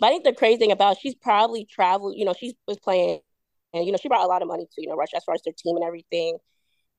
But 0.00 0.06
I 0.06 0.10
think 0.10 0.24
the 0.24 0.32
crazy 0.32 0.56
thing 0.56 0.72
about 0.72 0.96
she's 0.98 1.14
probably 1.14 1.66
traveled. 1.66 2.16
You 2.16 2.24
know, 2.24 2.34
she 2.38 2.56
was 2.66 2.78
playing, 2.78 3.20
and 3.74 3.84
you 3.84 3.92
know, 3.92 3.98
she 4.00 4.08
brought 4.08 4.24
a 4.24 4.28
lot 4.28 4.40
of 4.40 4.48
money 4.48 4.64
to 4.64 4.82
you 4.82 4.88
know 4.88 4.96
Russia 4.96 5.16
as 5.16 5.24
far 5.24 5.34
as 5.34 5.42
their 5.42 5.52
team 5.52 5.76
and 5.76 5.84
everything. 5.84 6.38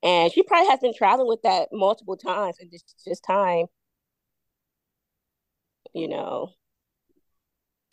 And 0.04 0.32
she 0.32 0.44
probably 0.44 0.70
has 0.70 0.80
been 0.80 0.94
traveling 0.94 1.28
with 1.28 1.42
that 1.42 1.70
multiple 1.72 2.18
times 2.18 2.58
in 2.60 2.70
this 2.72 2.84
this 3.04 3.20
time. 3.20 3.66
You 5.96 6.08
know, 6.08 6.52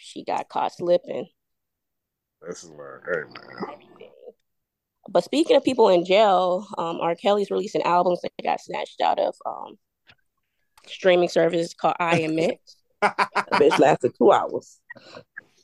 she 0.00 0.24
got 0.24 0.48
caught 0.48 0.72
slipping. 0.72 1.28
This 2.46 2.64
is 2.64 2.70
like, 2.70 3.04
hey 3.06 3.22
man. 3.22 4.08
But 5.08 5.24
speaking 5.24 5.56
of 5.56 5.64
people 5.64 5.88
in 5.88 6.04
jail, 6.04 6.66
um, 6.78 6.98
R. 7.00 7.14
Kelly's 7.14 7.50
releasing 7.50 7.82
albums 7.82 8.20
that 8.22 8.32
got 8.42 8.60
snatched 8.60 9.00
out 9.00 9.18
of 9.18 9.34
um, 9.44 9.78
streaming 10.86 11.28
service 11.28 11.74
called 11.74 11.96
I 11.98 12.20
Admit. 12.20 12.60
bitch 13.02 13.78
lasted 13.78 14.12
two 14.16 14.32
hours. 14.32 14.78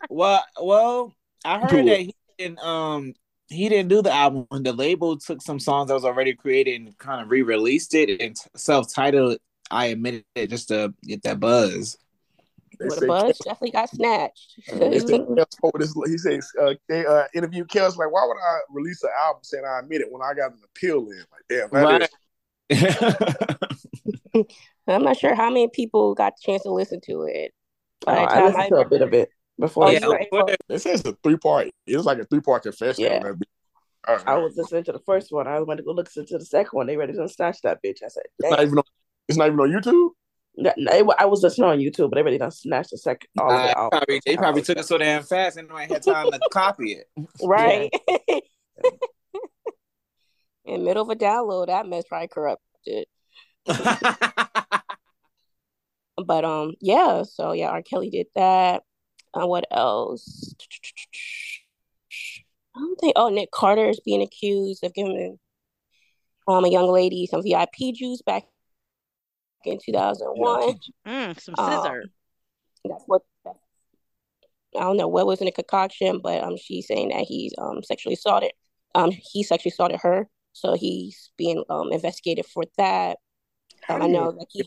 Well, 0.08 0.44
well, 0.60 1.14
I 1.44 1.60
heard 1.60 1.86
it. 1.86 1.86
that 1.86 2.00
he 2.00 2.14
didn't 2.38 2.58
um 2.60 3.14
he 3.48 3.68
didn't 3.68 3.88
do 3.88 4.02
the 4.02 4.12
album. 4.12 4.46
When 4.48 4.62
the 4.62 4.72
label 4.72 5.18
took 5.18 5.42
some 5.42 5.60
songs 5.60 5.88
that 5.88 5.94
was 5.94 6.04
already 6.04 6.34
created 6.34 6.80
and 6.80 6.98
kind 6.98 7.22
of 7.22 7.30
re-released 7.30 7.94
it 7.94 8.20
and 8.20 8.36
self-titled 8.56 9.38
I 9.70 9.86
admit 9.86 10.24
it 10.34 10.48
just 10.48 10.68
to 10.68 10.94
get 11.02 11.22
that 11.22 11.40
buzz. 11.40 11.96
They 12.78 12.86
With 12.86 12.98
say 12.98 13.06
a 13.06 13.08
buzz, 13.08 13.38
definitely 13.38 13.70
got 13.70 13.88
snatched. 13.90 14.60
They 14.72 14.98
say 14.98 15.18
Kels 15.20 15.60
told 15.60 15.74
this, 15.78 15.94
he 16.06 16.18
says 16.18 16.50
uh, 16.60 16.74
they 16.88 17.06
uh, 17.06 17.24
interviewed 17.34 17.68
Kels 17.68 17.96
like, 17.96 18.12
why 18.12 18.24
would 18.26 18.36
I 18.36 18.58
release 18.70 19.02
an 19.02 19.10
album 19.18 19.40
saying 19.42 19.64
I 19.64 19.78
admit 19.80 20.02
it 20.02 20.10
when 20.12 20.22
I 20.22 20.34
got 20.34 20.52
an 20.52 20.58
appeal 20.64 21.08
in? 21.10 21.24
Like, 21.32 21.44
damn, 21.48 21.70
that 21.70 22.02
is- 22.02 22.08
Right. 22.68 24.46
I'm 24.88 25.02
not 25.04 25.16
sure 25.16 25.34
how 25.34 25.48
many 25.50 25.68
people 25.68 26.14
got 26.14 26.34
the 26.36 26.42
chance 26.44 26.62
to 26.64 26.70
listen 26.70 27.00
to 27.06 27.22
it. 27.22 27.52
Oh, 28.06 28.14
By 28.14 28.14
the 28.14 28.20
I 28.20 28.26
time 28.34 28.44
listened 28.46 28.68
to 28.70 28.76
a 28.76 28.88
bit 28.88 29.02
of 29.02 29.14
it 29.14 29.30
before. 29.58 29.86
Oh, 29.86 29.90
yeah, 29.90 30.00
you 30.00 30.08
were 30.08 30.20
able- 30.20 30.50
They 30.68 30.78
say 30.78 30.92
it's 30.92 31.04
a 31.04 31.16
three 31.22 31.36
part. 31.36 31.70
It's 31.86 32.04
like 32.04 32.18
a 32.18 32.24
three 32.24 32.40
part 32.40 32.62
confession. 32.64 33.04
Yeah. 33.04 33.16
on 33.18 33.22
that 33.22 33.38
beat. 33.38 33.48
All 34.08 34.16
right. 34.16 34.28
I 34.28 34.36
was 34.38 34.56
listening 34.56 34.84
to 34.84 34.92
the 34.92 35.00
first 35.00 35.32
one. 35.32 35.48
I 35.48 35.60
went 35.60 35.78
to 35.78 35.84
go 35.84 35.92
listen 35.92 36.26
to 36.26 36.38
the 36.38 36.44
second 36.44 36.70
one. 36.76 36.86
They 36.86 36.96
ready 36.96 37.12
to 37.14 37.28
snatch 37.28 37.60
that 37.62 37.82
bitch. 37.84 38.02
I 38.04 38.08
said, 38.08 38.22
It's 38.38 38.50
not 38.50 38.62
even 38.62 38.78
on. 38.78 38.84
It's 39.28 39.38
not 39.38 39.46
even 39.48 39.58
on 39.60 39.70
YouTube. 39.70 40.10
No, 40.56 40.72
no, 40.76 40.92
it 40.92 41.06
I 41.18 41.26
was 41.26 41.42
listening 41.42 41.68
on 41.68 41.78
YouTube, 41.78 42.08
but 42.10 42.16
they 42.16 42.22
ready 42.22 42.38
to 42.38 42.50
snatch 42.50 42.88
the 42.90 42.96
second. 42.98 43.28
All 43.38 43.50
of 43.50 43.60
Uh, 43.60 43.64
it 43.68 43.76
out. 43.76 43.90
probably, 43.92 44.20
they 44.24 44.36
probably 44.36 44.62
took 44.62 44.78
it 44.78 44.86
so 44.86 44.96
damn 44.96 45.22
fast 45.22 45.58
and 45.58 45.68
nobody 45.68 45.92
had 45.92 46.02
time 46.02 46.30
to 46.30 46.40
copy 46.50 46.92
it. 46.92 47.08
right 47.42 47.90
in 50.64 50.84
middle 50.84 51.02
of 51.02 51.10
a 51.10 51.14
download, 51.16 51.66
that 51.66 51.86
mess 51.86 52.04
probably 52.08 52.28
corrupted. 52.28 53.06
But 56.18 56.46
um, 56.46 56.72
yeah. 56.80 57.24
So 57.24 57.52
yeah, 57.52 57.68
R. 57.68 57.82
Kelly 57.82 58.08
did 58.08 58.26
that. 58.34 58.82
Uh, 59.34 59.46
what 59.46 59.66
else? 59.70 60.54
I 62.74 62.80
don't 62.80 62.96
think. 62.98 63.12
Oh, 63.16 63.28
Nick 63.28 63.50
Carter 63.50 63.90
is 63.90 64.00
being 64.00 64.22
accused 64.22 64.82
of 64.82 64.94
giving 64.94 65.38
um 66.48 66.64
a 66.64 66.68
young 66.70 66.90
lady 66.90 67.26
some 67.26 67.42
VIP 67.42 67.94
juice 67.94 68.22
back 68.22 68.44
in 69.66 69.78
2001. 69.84 70.78
Mm, 71.06 71.40
some 71.40 71.54
Um, 71.58 71.82
scissor. 71.82 72.04
That's 72.84 73.04
what. 73.06 73.22
I 73.46 74.80
don't 74.80 74.96
know 74.98 75.08
what 75.08 75.26
was 75.26 75.40
in 75.40 75.46
the 75.46 75.52
concoction, 75.52 76.20
but 76.22 76.42
um, 76.42 76.56
she's 76.58 76.86
saying 76.86 77.08
that 77.08 77.22
he's 77.22 77.54
um 77.58 77.82
sexually 77.82 78.14
assaulted. 78.14 78.52
Um, 78.94 79.10
he 79.10 79.42
sexually 79.42 79.72
assaulted 79.72 80.00
her, 80.00 80.28
so 80.52 80.74
he's 80.74 81.30
being 81.36 81.64
um 81.70 81.92
investigated 81.92 82.46
for 82.46 82.64
that. 82.76 83.18
Um, 83.88 84.02
I 84.02 84.06
know 84.06 84.32
that 84.32 84.46
he. 84.50 84.64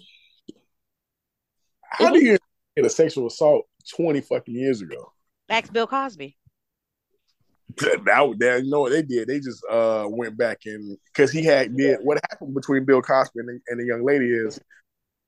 How 1.81 2.11
do 2.11 2.23
you 2.23 2.37
get 2.75 2.85
a 2.85 2.89
sexual 2.89 3.27
assault 3.27 3.67
twenty 3.95 4.21
fucking 4.21 4.55
years 4.55 4.81
ago? 4.81 5.13
Ask 5.49 5.71
Bill 5.71 5.87
Cosby. 5.87 6.37
That, 7.77 8.35
that 8.39 8.63
you 8.63 8.69
know 8.71 8.81
what 8.81 8.91
they 8.91 9.03
did? 9.03 9.27
They 9.27 9.39
just 9.39 9.63
uh 9.69 10.05
went 10.09 10.37
back 10.37 10.61
and 10.65 10.97
because 11.13 11.31
he 11.31 11.43
had 11.43 11.77
did 11.77 11.99
what 12.01 12.19
happened 12.29 12.55
between 12.55 12.83
Bill 12.85 13.01
Cosby 13.01 13.39
and 13.39 13.47
the, 13.47 13.59
and 13.67 13.79
the 13.79 13.85
young 13.85 14.03
lady 14.03 14.25
is 14.25 14.59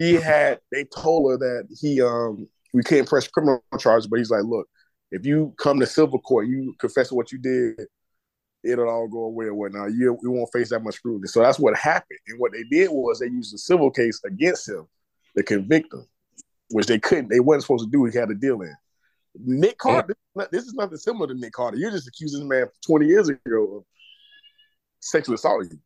he 0.01 0.13
had 0.15 0.59
they 0.71 0.83
told 0.85 1.31
her 1.31 1.37
that 1.37 1.67
he 1.79 2.01
um 2.01 2.47
we 2.73 2.81
can't 2.81 3.07
press 3.07 3.27
criminal 3.27 3.63
charges, 3.77 4.07
but 4.07 4.17
he's 4.17 4.31
like, 4.31 4.43
look, 4.43 4.67
if 5.11 5.25
you 5.25 5.53
come 5.57 5.79
to 5.79 5.85
civil 5.85 6.19
court, 6.19 6.47
you 6.47 6.73
confess 6.79 7.11
what 7.11 7.31
you 7.31 7.37
did, 7.37 7.85
it'll 8.63 8.89
all 8.89 9.07
go 9.07 9.25
away 9.25 9.45
or 9.45 9.53
whatnot. 9.53 9.93
You 9.93 10.17
we 10.23 10.29
won't 10.29 10.51
face 10.51 10.69
that 10.69 10.83
much 10.83 10.95
scrutiny. 10.95 11.27
So 11.27 11.41
that's 11.41 11.59
what 11.59 11.75
happened. 11.77 12.19
And 12.27 12.39
what 12.39 12.51
they 12.51 12.63
did 12.63 12.89
was 12.89 13.19
they 13.19 13.27
used 13.27 13.53
a 13.53 13.59
civil 13.59 13.91
case 13.91 14.19
against 14.25 14.67
him 14.67 14.87
to 15.37 15.43
convict 15.43 15.93
him, 15.93 16.07
which 16.71 16.87
they 16.87 16.97
couldn't. 16.97 17.29
They 17.29 17.39
wasn't 17.39 17.63
supposed 17.63 17.85
to 17.85 17.91
do. 17.91 18.05
He 18.05 18.17
had 18.17 18.31
a 18.31 18.35
deal 18.35 18.61
in. 18.61 18.75
Nick 19.35 19.77
Carter. 19.77 20.15
This 20.51 20.65
is 20.65 20.73
nothing 20.73 20.97
similar 20.97 21.27
to 21.27 21.35
Nick 21.35 21.53
Carter. 21.53 21.77
You're 21.77 21.91
just 21.91 22.07
accusing 22.07 22.39
this 22.39 22.49
man 22.49 22.67
twenty 22.85 23.05
years 23.05 23.29
ago 23.29 23.77
of 23.77 23.83
sexual 24.99 25.35
assaulting 25.35 25.79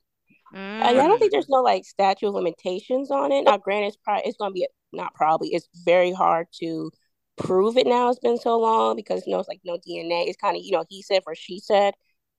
you. 0.52 0.86
Uh, 0.86 0.90
I 0.90 1.08
don't 1.08 1.20
think 1.20 1.32
there's 1.32 1.50
no 1.50 1.62
like 1.62 1.86
statute 1.86 2.28
of 2.28 2.34
limitations 2.36 3.12
on 3.12 3.32
it. 3.32 3.44
Now, 3.44 3.58
granted, 3.58 3.88
it's 3.90 3.98
probably 3.98 4.24
it's 4.28 4.38
gonna 4.38 4.52
be 4.54 4.68
not 4.94 5.14
probably. 5.16 5.50
It's 5.50 5.68
very 5.86 6.12
hard 6.12 6.48
to 6.62 6.92
prove 7.38 7.78
it 7.78 7.88
now. 7.88 8.10
It's 8.10 8.20
been 8.20 8.38
so 8.38 8.60
long 8.60 8.96
because 8.96 9.26
you 9.26 9.34
know 9.34 9.40
it's 9.40 9.50
like 9.50 9.62
no 9.66 9.78
DNA. 9.78 10.26
It's 10.28 10.38
kind 10.38 10.58
of 10.58 10.64
you 10.64 10.72
know 10.72 10.86
he 10.90 11.02
said 11.02 11.24
for 11.24 11.36
she 11.36 11.60
said. 11.60 11.94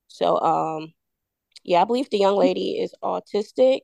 So 0.08 0.40
um, 0.40 0.92
yeah, 1.64 1.82
I 1.82 1.84
believe 1.84 2.10
the 2.10 2.18
young 2.18 2.36
lady 2.36 2.78
is 2.80 2.94
autistic. 3.02 3.80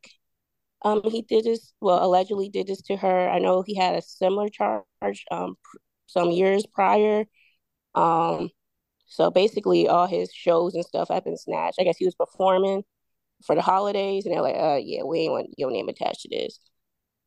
Um, 0.84 1.02
he 1.04 1.22
did 1.22 1.44
this 1.44 1.72
well 1.80 2.04
allegedly 2.04 2.48
did 2.48 2.66
this 2.66 2.82
to 2.82 2.96
her. 2.96 3.28
I 3.30 3.38
know 3.38 3.62
he 3.62 3.76
had 3.76 3.94
a 3.96 4.02
similar 4.02 4.48
charge 4.48 4.84
um 5.30 5.56
pr- 5.62 5.78
some 6.06 6.30
years 6.30 6.66
prior. 6.66 7.24
Um, 7.94 8.50
so 9.06 9.30
basically 9.30 9.88
all 9.88 10.06
his 10.06 10.32
shows 10.32 10.74
and 10.74 10.84
stuff 10.84 11.08
have 11.10 11.24
been 11.24 11.36
snatched. 11.36 11.78
I 11.80 11.84
guess 11.84 11.98
he 11.98 12.06
was 12.06 12.14
performing 12.14 12.84
for 13.44 13.54
the 13.54 13.62
holidays, 13.62 14.24
and 14.24 14.34
they're 14.34 14.42
like, 14.42 14.56
"Uh, 14.56 14.80
yeah, 14.82 15.02
we 15.02 15.20
ain't 15.20 15.32
want 15.32 15.54
your 15.56 15.70
name 15.70 15.88
attached 15.88 16.22
to 16.22 16.28
this." 16.28 16.58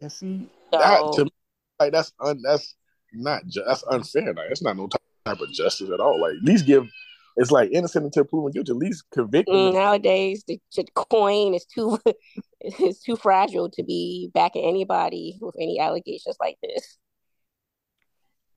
And 0.02 0.12
see, 0.12 0.50
So 0.72 0.80
that 0.80 1.12
to 1.14 1.26
me, 1.26 1.32
like 1.80 1.92
that's 1.92 2.14
un, 2.20 2.42
that's 2.44 2.76
not 3.14 3.46
ju- 3.48 3.64
that's 3.66 3.84
unfair. 3.90 4.34
Like 4.34 4.48
that's 4.50 4.62
not 4.62 4.78
no 4.78 4.88
type 4.88 5.40
of 5.40 5.52
justice 5.52 5.90
at 5.90 6.00
all. 6.00 6.20
Like 6.22 6.34
at 6.38 6.44
least 6.44 6.66
give. 6.66 6.88
It's 7.38 7.52
like 7.52 7.72
innocent 7.72 8.06
until 8.06 8.24
proven 8.24 8.52
guilty. 8.54 8.72
At 8.72 8.78
least 8.78 9.04
convict 9.12 9.50
mm, 9.50 9.74
nowadays, 9.74 10.44
the, 10.48 10.60
the 10.76 10.86
coin 10.96 11.54
is 11.54 11.66
too 11.66 12.00
is 12.62 13.02
too 13.02 13.16
fragile 13.16 13.70
to 13.72 13.84
be 13.84 14.30
backing 14.34 14.66
anybody 14.66 15.38
with 15.42 15.56
any 15.60 15.80
allegations 15.80 16.38
like 16.40 16.58
this. 16.64 16.98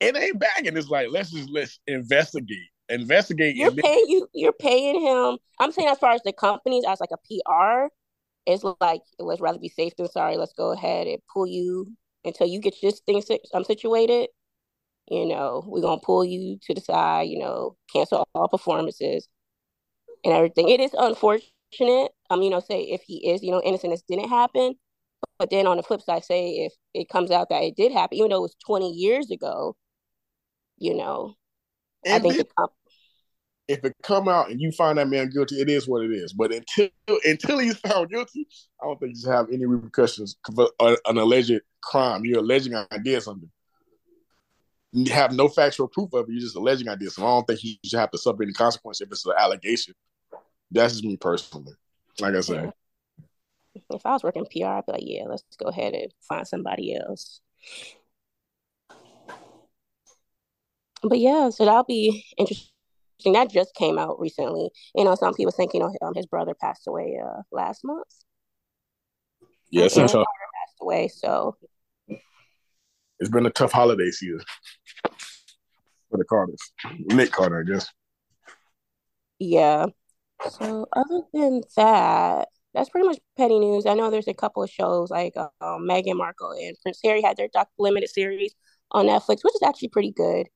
It 0.01 0.17
ain't 0.17 0.39
bagging. 0.39 0.77
It's 0.77 0.89
like 0.89 1.09
let's 1.11 1.31
just 1.31 1.51
let's 1.51 1.81
investigate, 1.87 2.71
investigate. 2.89 3.57
You're 3.57 3.73
paying 3.73 4.05
you. 4.09 4.29
You're 4.35 4.53
paying 4.53 5.01
him. 5.01 5.39
I'm 5.59 5.73
saying 5.73 5.89
as 5.89 5.99
far 5.99 6.13
as 6.13 6.23
the 6.25 6.33
companies, 6.33 6.85
as 6.87 7.01
like 7.01 7.11
a 7.13 7.17
PR, 7.17 7.89
it's 8.47 8.65
like 8.81 9.03
let's 9.19 9.41
rather 9.41 9.59
be 9.59 9.69
safe 9.69 9.95
than 9.97 10.09
sorry. 10.09 10.37
Let's 10.37 10.55
go 10.55 10.73
ahead 10.73 11.07
and 11.07 11.19
pull 11.33 11.47
you 11.47 11.93
until 12.25 12.47
you 12.47 12.61
get 12.61 12.75
this 12.83 13.01
thing 13.01 13.23
um, 13.55 13.65
situated. 13.65 14.29
You 15.11 15.27
know, 15.27 15.65
we're 15.67 15.83
gonna 15.83 16.01
pull 16.01 16.25
you 16.25 16.59
to 16.63 16.75
the 16.75 16.81
side. 16.81 17.29
You 17.29 17.39
know, 17.39 17.77
cancel 17.93 18.27
all 18.35 18.49
performances 18.49 19.29
and 20.25 20.35
everything. 20.35 20.69
It 20.69 20.81
is 20.81 20.95
unfortunate. 20.99 22.13
Um, 22.31 22.43
you 22.43 22.51
know, 22.51 22.61
say 22.61 22.83
if 22.83 23.03
he 23.03 23.29
is, 23.29 23.43
you 23.43 23.51
know, 23.51 23.63
innocent, 23.63 23.93
this 23.93 24.03
didn't 24.09 24.29
happen. 24.29 24.75
But 25.39 25.51
then 25.51 25.67
on 25.67 25.77
the 25.77 25.83
flip 25.83 26.03
side, 26.03 26.25
say 26.25 26.51
if 26.67 26.73
it 26.95 27.09
comes 27.09 27.31
out 27.31 27.49
that 27.51 27.63
it 27.63 27.77
did 27.77 27.93
happen, 27.93 28.19
even 28.19 28.31
though 28.31 28.39
it 28.39 28.43
was 28.43 28.57
20 28.67 28.91
years 28.93 29.31
ago, 29.31 29.77
you 30.79 30.95
know, 30.97 31.35
I 32.07 32.19
think 32.19 32.37
the 32.37 32.69
if 33.69 33.85
it 33.85 33.95
come 34.03 34.29
out 34.29 34.51
and 34.51 34.61
you 34.61 34.73
find 34.73 34.97
that 34.97 35.09
man 35.09 35.29
guilty, 35.29 35.61
it 35.61 35.69
is 35.69 35.87
what 35.87 36.03
it 36.03 36.11
is. 36.11 36.33
But 36.33 36.53
until 36.53 36.89
until 37.25 37.59
he's 37.59 37.77
found 37.79 38.11
guilty, 38.11 38.49
I 38.83 38.87
don't 38.87 38.99
think 38.99 39.15
you 39.17 39.31
have 39.31 39.53
any 39.53 39.67
repercussions 39.67 40.37
for 40.55 40.71
an 40.81 41.19
alleged 41.19 41.61
crime. 41.83 42.25
You're 42.25 42.39
alleging 42.39 42.75
I 42.75 42.87
did 43.03 43.23
something. 43.23 43.51
You 44.93 45.13
have 45.13 45.33
no 45.33 45.49
factual 45.49 45.87
proof 45.87 46.15
of 46.15 46.29
it. 46.29 46.33
You're 46.33 46.41
just 46.41 46.57
alleging 46.57 46.89
I 46.89 46.97
did 46.97 47.13
something. 47.13 47.29
I 47.29 47.35
don't 47.35 47.47
think 47.47 47.61
he 47.61 47.79
should 47.85 47.99
have 47.99 48.11
to 48.13 48.19
suffer 48.19 48.43
any 48.43 48.55
consequence 48.55 49.03
if 49.03 49.11
it's 49.11 49.27
an 49.27 49.35
allegation. 49.39 49.95
That's 50.71 50.95
just 50.95 51.05
me 51.05 51.19
personally. 51.19 51.75
Like 52.21 52.35
I 52.35 52.41
said, 52.41 52.73
if 53.75 54.07
I 54.07 54.13
was 54.13 54.25
working 54.25 54.47
PR, 54.47 54.67
I'd 54.67 54.87
be 54.87 54.93
like, 54.93 55.03
yeah, 55.05 55.25
let's 55.29 55.45
go 55.59 55.67
ahead 55.67 55.93
and 55.93 56.13
find 56.27 56.49
somebody 56.49 56.97
else. 56.97 57.43
But 61.03 61.19
yeah, 61.19 61.51
so 61.51 61.65
that'll 61.65 61.85
be 61.85 62.25
interesting. 62.37 62.69
That 63.33 63.51
just 63.51 63.75
came 63.75 63.99
out 63.99 64.19
recently. 64.21 64.71
You 64.95 65.05
know, 65.05 65.15
some 65.15 65.35
people 65.35 65.53
think, 65.53 65.75
you 65.75 65.81
know, 65.81 65.93
um, 66.03 66.15
his 66.15 66.27
brother 66.27 66.55
passed 66.55 66.87
away 66.87 67.19
uh, 67.25 67.43
last 67.53 67.81
month. 67.85 68.07
Yes, 69.71 69.97
Yeah. 69.97 70.07
tough, 70.07 70.13
Passed 70.13 70.77
away, 70.81 71.09
so 71.09 71.57
it's 73.19 73.31
been 73.31 73.47
a 73.47 73.51
tough 73.51 73.73
holiday 73.73 74.11
season 74.11 74.41
for 76.11 76.17
the 76.17 76.25
Carters. 76.25 76.61
Nick 77.07 77.33
Carter, 77.33 77.61
I 77.61 77.71
guess. 77.71 77.89
yeah. 79.39 79.87
So 80.51 80.87
other 80.95 81.23
than 81.33 81.63
that, 81.77 82.49
that's 82.73 82.89
pretty 82.91 83.09
much 83.09 83.19
petty 83.37 83.59
news. 83.59 83.87
I 83.87 83.95
know 83.95 84.11
there's 84.11 84.29
a 84.29 84.35
couple 84.35 84.63
of 84.63 84.71
shows 84.71 85.11
like 85.11 85.37
um, 85.37 85.51
Meghan 85.61 86.17
Markle 86.17 86.53
and 86.53 86.77
Prince 86.83 87.01
Harry 87.05 87.21
had 87.23 87.37
their 87.37 87.49
doc 87.53 87.69
limited 87.79 88.09
series 88.09 88.55
on 88.93 89.07
Netflix, 89.07 89.43
which 89.43 89.55
is 89.55 89.63
actually 89.67 89.89
pretty 89.89 90.13
good. 90.13 90.47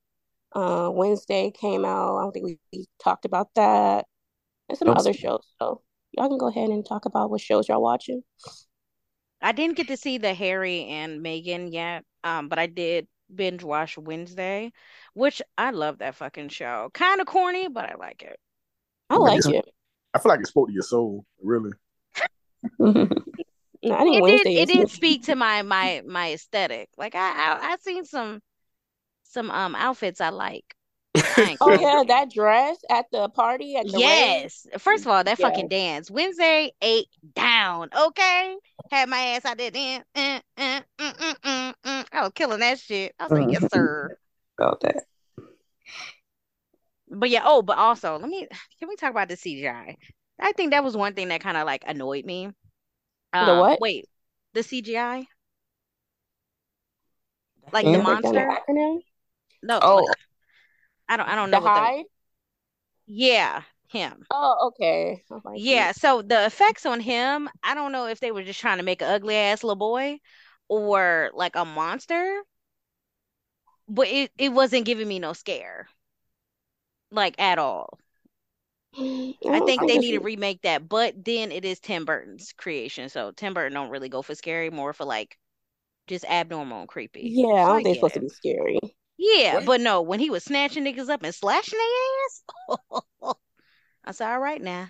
Uh, 0.54 0.90
Wednesday 0.92 1.50
came 1.50 1.84
out. 1.84 2.18
I 2.18 2.22
don't 2.22 2.32
think 2.32 2.44
we, 2.44 2.58
we 2.72 2.86
talked 3.02 3.24
about 3.24 3.48
that. 3.56 4.06
And 4.68 4.78
some 4.78 4.88
Nope. 4.88 4.98
other 4.98 5.12
shows. 5.12 5.46
So 5.58 5.82
y'all 6.12 6.28
can 6.28 6.38
go 6.38 6.48
ahead 6.48 6.70
and 6.70 6.84
talk 6.86 7.04
about 7.04 7.30
what 7.30 7.40
shows 7.40 7.68
y'all 7.68 7.82
watching. 7.82 8.22
I 9.40 9.52
didn't 9.52 9.76
get 9.76 9.88
to 9.88 9.96
see 9.96 10.18
the 10.18 10.34
Harry 10.34 10.84
and 10.84 11.20
Meghan 11.24 11.72
yet, 11.72 12.04
um, 12.22 12.48
but 12.48 12.58
I 12.58 12.66
did 12.66 13.08
binge 13.34 13.64
watch 13.64 13.98
Wednesday, 13.98 14.72
which 15.14 15.42
I 15.58 15.70
love 15.70 15.98
that 15.98 16.14
fucking 16.14 16.50
show. 16.50 16.90
Kind 16.94 17.20
of 17.20 17.26
corny, 17.26 17.68
but 17.68 17.90
I 17.90 17.94
like 17.96 18.22
it. 18.22 18.38
I 19.10 19.16
like 19.16 19.44
it. 19.44 19.64
I 20.14 20.18
feel 20.18 20.30
like 20.30 20.40
it 20.40 20.46
spoke 20.46 20.68
to 20.68 20.72
your 20.74 20.82
soul, 20.82 21.24
really. 21.42 21.72
no, 22.78 22.92
I 23.90 24.04
It 24.16 24.20
Wednesday 24.20 24.54
did. 24.54 24.68
It 24.68 24.70
is 24.70 24.78
did 24.78 24.90
speak 24.90 25.22
to 25.24 25.34
my 25.34 25.62
my 25.62 26.02
my 26.06 26.32
aesthetic. 26.32 26.88
Like 26.96 27.14
I 27.14 27.30
I 27.30 27.72
I 27.72 27.76
seen 27.80 28.04
some 28.04 28.40
some 29.32 29.50
um 29.50 29.74
outfits 29.74 30.20
I 30.20 30.30
like. 30.30 30.74
I 31.36 31.58
Oh 31.60 31.72
yeah, 31.72 32.04
that 32.08 32.30
dress 32.32 32.78
at 32.90 33.06
the 33.12 33.28
party 33.28 33.76
at 33.76 33.90
the 33.90 34.00
rave. 34.00 34.44
Yes. 34.44 34.66
First 34.78 35.04
of 35.06 35.10
all, 35.12 35.24
that 35.24 35.38
Yeah. 35.38 35.38
fucking 35.38 35.68
dance. 35.68 36.10
Wednesday 36.10 36.72
ate 36.80 37.08
down. 37.34 37.88
Okay. 37.96 38.56
Had 38.90 39.08
my 39.08 39.18
ass 39.18 39.44
out 39.44 39.58
there 39.58 39.70
then. 39.70 40.04
Uh, 40.14 40.40
uh, 40.56 40.80
mm, 40.98 41.14
mm, 41.42 41.74
mm. 41.84 42.06
I 42.12 42.22
was 42.22 42.32
killing 42.34 42.60
that 42.60 42.78
shit. 42.78 43.14
I 43.18 43.24
was 43.24 43.32
like, 43.32 43.48
yes, 43.48 43.68
sir. 43.68 44.16
About 44.58 44.80
that. 44.82 45.04
But 47.08 47.30
yeah, 47.30 47.42
oh, 47.44 47.62
but 47.62 47.78
also, 47.78 48.18
let 48.18 48.28
me 48.28 48.48
can 48.78 48.88
we 48.88 48.96
talk 48.96 49.10
about 49.10 49.28
the 49.28 49.36
CGI? 49.36 49.96
I 50.40 50.52
think 50.52 50.70
that 50.72 50.82
was 50.84 50.96
one 50.96 51.14
thing 51.14 51.28
that 51.28 51.40
kind 51.40 51.56
of 51.56 51.66
like 51.66 51.84
annoyed 51.86 52.24
me. 52.24 52.50
The 53.40 53.54
Um, 53.54 53.54
what? 53.54 53.80
Wait, 53.80 54.08
the 54.54 54.62
CGI? 54.62 55.26
Like 57.72 57.84
Can 57.84 57.92
the 57.92 57.98
you 57.98 58.02
break 58.04 58.22
the 58.22 58.30
monster? 58.30 58.48
No, 59.62 59.80
Oh. 59.80 60.04
like, 60.06 60.16
I 61.08 61.16
don't 61.16 61.28
I 61.28 61.34
don't 61.36 61.50
know 61.50 61.58
The 61.58 61.60
what 61.60 61.72
hide? 61.74 62.06
Yeah, 63.06 63.62
him. 63.86 64.26
Oh, 64.30 64.68
okay. 64.68 65.22
Oh 65.30 65.40
like, 65.44 65.62
Yeah, 65.62 65.92
so 65.92 66.22
the 66.22 66.44
effects 66.46 66.86
on 66.86 67.00
him, 67.00 67.48
I 67.62 67.74
don't 67.74 67.92
know 67.92 68.06
if 68.06 68.20
they 68.20 68.32
were 68.32 68.42
just 68.42 68.60
trying 68.60 68.78
to 68.78 68.82
make 68.84 69.02
an 69.02 69.08
ugly 69.08 69.36
ass 69.36 69.62
little 69.62 69.76
boy 69.76 70.18
or 70.68 71.30
like 71.34 71.56
a 71.56 71.64
monster, 71.64 72.42
but 73.88 74.08
it, 74.08 74.32
it 74.38 74.48
wasn't 74.52 74.84
giving 74.86 75.06
me 75.08 75.18
no 75.20 75.32
scare. 75.32 75.88
Like 77.12 77.36
at 77.38 77.58
all. 77.60 78.00
I 78.98 79.34
I 79.48 79.60
think 79.60 79.86
they 79.86 79.98
need 79.98 80.12
to 80.12 80.20
remake 80.20 80.62
that, 80.62 80.88
but 80.88 81.24
then 81.24 81.52
it 81.52 81.64
is 81.64 81.78
Tim 81.80 82.04
Burton's 82.04 82.52
creation. 82.52 83.08
So 83.08 83.30
Tim 83.32 83.54
Burton 83.54 83.72
don't 83.74 83.90
really 83.90 84.08
go 84.08 84.22
for 84.22 84.34
scary, 84.34 84.70
more 84.70 84.92
for 84.92 85.04
like 85.04 85.38
just 86.08 86.24
abnormal 86.26 86.80
and 86.80 86.88
creepy. 86.88 87.36
Yeah, 87.36 87.64
I 87.64 87.68
don't 87.68 87.82
think 87.82 87.88
it's 87.88 87.98
supposed 87.98 88.14
get 88.14 88.14
to 88.14 88.20
be 88.20 88.28
scary. 88.28 88.78
Yeah, 89.18 89.56
What? 89.56 89.66
but 89.66 89.80
no, 89.80 90.02
when 90.02 90.20
he 90.20 90.30
was 90.30 90.44
snatching 90.44 90.84
niggas 90.84 91.08
up 91.08 91.22
and 91.22 91.34
slashing 91.34 91.78
their 91.78 92.78
ass, 92.78 93.34
I 94.04 94.12
said, 94.12 94.32
all 94.32 94.40
right 94.40 94.60
now. 94.60 94.88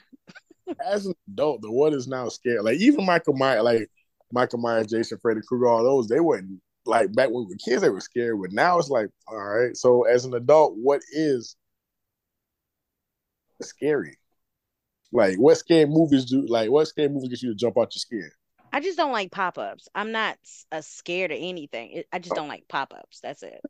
As 0.87 1.07
an 1.07 1.15
adult, 1.29 1.61
the 1.61 1.71
what 1.71 1.93
is 1.93 2.07
now 2.07 2.29
scared. 2.29 2.63
Like 2.63 2.79
even 2.79 3.05
Michael 3.05 3.35
Myers, 3.35 3.63
like 3.63 3.91
Michael 4.33 4.61
Myers, 4.61 4.87
Jason, 4.87 5.19
Freddy 5.21 5.41
Krueger, 5.47 5.67
all 5.69 5.83
those, 5.83 6.09
they 6.09 6.21
weren't 6.21 6.61
like 6.87 7.13
back 7.13 7.31
when 7.31 7.47
we 7.47 7.55
were 7.55 7.59
kids, 7.65 7.83
they 7.83 7.91
were 7.91 8.01
scared. 8.01 8.41
But 8.41 8.53
now 8.53 8.79
it's 8.79 8.89
like, 8.89 9.09
all 9.27 9.37
right. 9.37 9.77
So 9.77 10.05
as 10.05 10.25
an 10.25 10.35
adult, 10.35 10.75
what 10.77 11.03
is 11.13 11.57
scary? 13.61 14.19
Like 15.13 15.37
what 15.37 15.59
scary 15.59 15.87
movies 15.87 16.25
do? 16.25 16.47
Like 16.47 16.71
what 16.71 16.89
scary 16.89 17.09
movies 17.09 17.29
get 17.29 17.43
you 17.43 17.51
to 17.51 17.55
jump 17.55 17.77
out 17.77 17.95
your 17.95 18.01
skin? 18.01 18.31
I 18.73 18.81
just 18.81 18.97
don't 18.97 19.13
like 19.13 19.31
pop-ups. 19.31 19.89
I'm 19.95 20.13
not 20.13 20.39
uh, 20.71 20.81
scared 20.81 21.31
of 21.31 21.39
anything. 21.39 22.03
I 22.11 22.19
just 22.19 22.35
don't 22.35 22.49
like 22.49 22.67
pop-ups. 22.69 23.21
That's 23.21 23.43
it. 23.43 23.61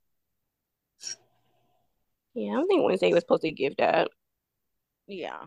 Yeah, 2.35 2.53
I 2.53 2.55
don't 2.55 2.69
think 2.69 2.85
Wednesday 2.85 3.13
was 3.13 3.23
supposed 3.23 3.43
to 3.43 3.51
give 3.51 3.77
that. 3.77 4.09
Yeah. 5.07 5.39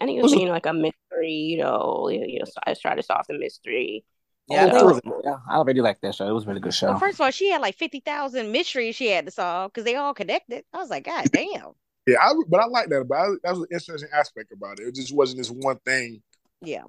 I 0.00 0.06
think 0.06 0.18
it 0.18 0.22
was 0.22 0.34
being 0.34 0.48
like 0.48 0.66
a 0.66 0.72
mystery, 0.72 1.32
you 1.32 1.58
know, 1.58 2.08
you 2.10 2.38
know, 2.38 2.44
so 2.44 2.60
I 2.66 2.74
tried 2.74 2.96
to 2.96 3.02
solve 3.02 3.26
the 3.28 3.38
mystery. 3.38 4.04
Yeah, 4.48 4.66
I, 4.66 4.70
Oh, 4.70 4.92
think 4.92 5.04
was, 5.04 5.22
yeah, 5.24 5.36
I 5.48 5.56
already 5.56 5.80
like 5.80 6.00
that 6.00 6.14
show. 6.14 6.28
It 6.28 6.32
was 6.32 6.44
a 6.44 6.48
really 6.48 6.60
good 6.60 6.74
show. 6.74 6.88
Well, 6.88 6.98
first 6.98 7.14
of 7.14 7.20
all, 7.20 7.30
she 7.30 7.50
had 7.50 7.60
like 7.60 7.76
50,000 7.76 8.50
mysteries 8.50 8.96
she 8.96 9.08
had 9.08 9.26
to 9.26 9.30
solve 9.30 9.72
because 9.72 9.84
they 9.84 9.94
all 9.94 10.14
connected. 10.14 10.64
I 10.72 10.78
was 10.78 10.90
like, 10.90 11.04
God 11.04 11.30
damn. 11.32 11.72
Yeah, 12.06 12.16
I, 12.20 12.32
but 12.48 12.60
I 12.60 12.66
like 12.66 12.88
that. 12.88 13.06
But 13.08 13.14
I, 13.14 13.28
that 13.44 13.50
was 13.52 13.60
an 13.60 13.66
interesting 13.72 14.08
aspect 14.12 14.50
about 14.52 14.80
it. 14.80 14.88
It 14.88 14.94
just 14.96 15.14
wasn't 15.14 15.38
this 15.38 15.50
one 15.50 15.78
thing. 15.84 16.22
Yeah. 16.60 16.84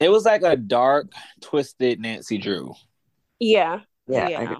It 0.00 0.10
was 0.10 0.24
like 0.24 0.42
a 0.42 0.56
dark, 0.56 1.12
twisted 1.40 2.00
Nancy 2.00 2.38
Drew. 2.38 2.74
Yeah. 3.38 3.80
Yeah, 4.08 4.24
I 4.24 4.28
Yeah. 4.28 4.56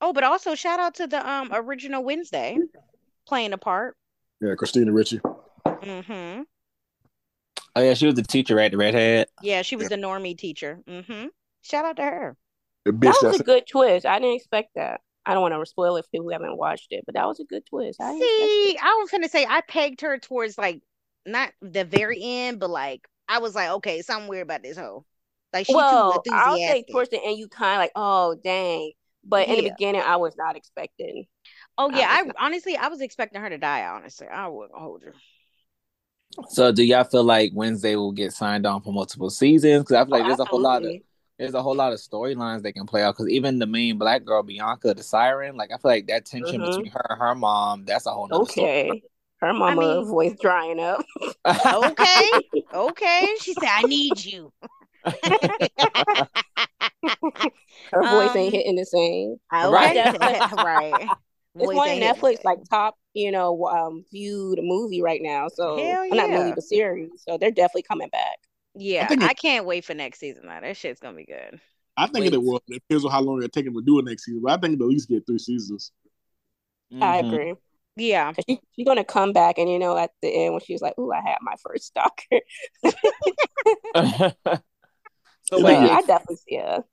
Agree. 0.00 0.08
Oh, 0.08 0.12
but 0.12 0.24
also 0.24 0.54
shout 0.54 0.80
out 0.80 0.94
to 0.96 1.06
the 1.06 1.28
um 1.28 1.50
original 1.52 2.02
Wednesday 2.02 2.58
playing 3.26 3.52
a 3.52 3.58
part. 3.58 3.96
Yeah, 4.40 4.54
Christina 4.54 4.92
Ricci. 4.92 5.20
Mm-hmm. 5.66 6.42
Oh 7.76 7.80
yeah, 7.80 7.94
she 7.94 8.06
was 8.06 8.14
the 8.14 8.22
teacher, 8.22 8.54
right? 8.54 8.70
The 8.70 8.76
redhead. 8.76 9.28
Yeah, 9.42 9.62
she 9.62 9.76
was 9.76 9.88
the 9.88 9.96
normie 9.96 10.36
teacher. 10.36 10.80
Mm-hmm. 10.88 11.26
Shout 11.62 11.84
out 11.84 11.96
to 11.96 12.02
her. 12.02 12.36
That 12.86 13.18
was 13.22 13.40
a 13.40 13.44
good 13.44 13.66
twist. 13.66 14.06
I 14.06 14.18
didn't 14.18 14.36
expect 14.36 14.70
that. 14.74 15.02
I 15.26 15.34
don't 15.34 15.42
want 15.42 15.54
to 15.54 15.66
spoil 15.66 15.96
it 15.96 16.02
for 16.02 16.08
people 16.10 16.24
who 16.24 16.32
haven't 16.32 16.56
watched 16.56 16.88
it, 16.90 17.04
but 17.04 17.14
that 17.14 17.26
was 17.26 17.38
a 17.38 17.44
good 17.44 17.66
twist. 17.66 18.00
I 18.00 18.18
See, 18.18 18.78
I 18.82 18.98
was 19.00 19.10
gonna 19.10 19.28
say 19.28 19.46
I 19.48 19.60
pegged 19.60 20.00
her 20.00 20.18
towards 20.18 20.56
like 20.56 20.82
not 21.26 21.52
the 21.60 21.84
very 21.84 22.18
end, 22.22 22.58
but 22.58 22.70
like 22.70 23.06
I 23.28 23.38
was 23.38 23.54
like, 23.54 23.70
okay, 23.70 24.02
something 24.02 24.28
weird 24.28 24.44
about 24.44 24.62
this 24.62 24.78
hoe. 24.78 25.04
Like 25.52 25.66
she 25.66 25.74
well, 25.74 26.22
too 26.22 26.32
I'll 26.32 26.56
say 26.56 26.62
enthusiastic. 26.62 26.92
towards 26.92 27.10
the 27.10 27.22
end, 27.22 27.38
you 27.38 27.48
kind 27.48 27.74
of 27.74 27.78
like, 27.78 27.92
oh, 27.94 28.36
dang. 28.42 28.92
But 29.24 29.48
in 29.48 29.56
the 29.56 29.70
beginning, 29.70 30.02
I 30.02 30.16
was 30.16 30.34
not 30.36 30.56
expecting. 30.56 31.26
Oh 31.78 31.90
yeah, 31.90 32.06
I 32.10 32.20
I 32.20 32.22
was 32.22 32.32
honestly 32.38 32.76
I 32.76 32.88
was 32.88 33.00
expecting 33.00 33.40
her 33.40 33.50
to 33.50 33.58
die. 33.58 33.86
Honestly, 33.86 34.26
I 34.26 34.48
would 34.48 34.70
hold 34.72 35.02
her. 35.04 35.14
So, 36.48 36.70
do 36.72 36.82
y'all 36.84 37.04
feel 37.04 37.24
like 37.24 37.50
Wednesday 37.54 37.96
will 37.96 38.12
get 38.12 38.32
signed 38.32 38.64
on 38.66 38.82
for 38.82 38.92
multiple 38.92 39.30
seasons? 39.30 39.82
Because 39.82 39.96
I 39.96 40.04
feel 40.04 40.10
like 40.12 40.24
Oh, 40.24 40.26
there's 40.28 40.40
a 40.40 40.44
whole 40.44 40.60
lot 40.60 40.84
of 40.84 40.92
there's 41.38 41.54
a 41.54 41.62
whole 41.62 41.74
lot 41.74 41.92
of 41.92 41.98
storylines 41.98 42.62
they 42.62 42.72
can 42.72 42.86
play 42.86 43.02
out. 43.02 43.14
Because 43.14 43.28
even 43.30 43.58
the 43.58 43.66
main 43.66 43.98
black 43.98 44.24
girl 44.24 44.42
Bianca, 44.42 44.94
the 44.94 45.02
siren, 45.02 45.56
like 45.56 45.70
I 45.72 45.76
feel 45.78 45.90
like 45.90 46.06
that 46.06 46.24
tension 46.26 46.60
Mhm. 46.60 46.66
between 46.70 46.92
her 46.92 47.06
and 47.10 47.18
her 47.18 47.34
mom, 47.34 47.84
that's 47.84 48.06
a 48.06 48.10
whole 48.10 48.28
nother 48.28 48.42
Okay. 48.42 49.02
Her 49.40 49.52
mama 49.54 49.80
mean- 49.80 50.04
voice 50.06 50.36
drying 50.40 50.78
up. 50.80 51.04
Okay, 51.46 52.28
okay. 52.74 53.34
She 53.40 53.54
said, 53.54 53.68
"I 53.70 53.82
need 53.82 54.22
you." 54.24 54.52
Her 57.92 58.04
voice 58.04 58.34
ain't 58.36 58.52
Um, 58.52 58.54
hitting 58.54 58.76
the 58.76 58.86
same. 58.86 59.36
Okay, 59.52 59.70
Right. 59.72 60.50
right. 60.52 61.12
It's 61.58 61.66
Voice 61.66 61.76
one 61.76 61.90
of 61.90 61.98
Netflix 61.98 62.44
like 62.44 62.58
top, 62.70 62.96
you 63.14 63.30
know, 63.32 63.66
um, 63.66 64.04
viewed 64.12 64.58
movie 64.62 65.02
right 65.02 65.20
now. 65.22 65.48
So 65.48 65.76
Hell 65.76 66.06
well, 66.08 66.16
not 66.16 66.30
yeah. 66.30 66.38
movie, 66.38 66.52
but 66.52 66.64
series. 66.64 67.10
So 67.28 67.38
they're 67.38 67.50
definitely 67.50 67.82
coming 67.82 68.08
back. 68.08 68.38
Yeah, 68.74 69.08
think 69.08 69.22
it- 69.24 69.28
I 69.28 69.34
can't 69.34 69.66
wait 69.66 69.84
for 69.84 69.94
next 69.94 70.20
season. 70.20 70.46
Now 70.46 70.60
that 70.60 70.76
shit's 70.76 71.00
gonna 71.00 71.16
be 71.16 71.24
good. 71.26 71.60
I 71.96 72.06
think 72.06 72.24
Wait. 72.24 72.32
it 72.32 72.42
will. 72.42 72.62
It 72.68 72.82
depends 72.88 73.04
on 73.04 73.10
how 73.10 73.20
long 73.20 73.42
it 73.42 73.52
take 73.52 73.64
them 73.66 73.74
to 73.74 73.82
do 73.82 73.98
it 73.98 74.04
next 74.04 74.24
season. 74.24 74.42
But 74.42 74.52
I 74.52 74.56
think 74.60 74.78
they'll 74.78 74.88
at 74.88 74.92
least 74.92 75.08
get 75.08 75.26
three 75.26 75.38
seasons. 75.38 75.92
I 77.00 77.16
Mhm. 77.16 77.18
agree. 77.18 77.54
Yeah, 77.96 78.32
'Cause 78.32 78.44
She, 78.48 78.60
she's 78.76 78.86
gonna 78.86 79.04
come 79.04 79.32
back, 79.32 79.58
and 79.58 79.68
you 79.70 79.78
know, 79.78 79.96
at 79.96 80.12
the 80.22 80.28
end 80.28 80.54
when 80.54 80.62
she's 80.62 80.80
like, 80.80 80.96
"Ooh, 80.98 81.12
I 81.12 81.20
had 81.20 81.38
my 81.42 81.54
first 81.62 81.86
stalker." 81.86 82.40
so 85.50 85.58
Yeah, 85.58 85.64
wait, 85.64 85.80
Yeah, 85.80 85.86
yeah. 85.86 85.96
I 85.96 86.02
definitely 86.02 86.36
see 86.36 86.56
her. 86.56 86.84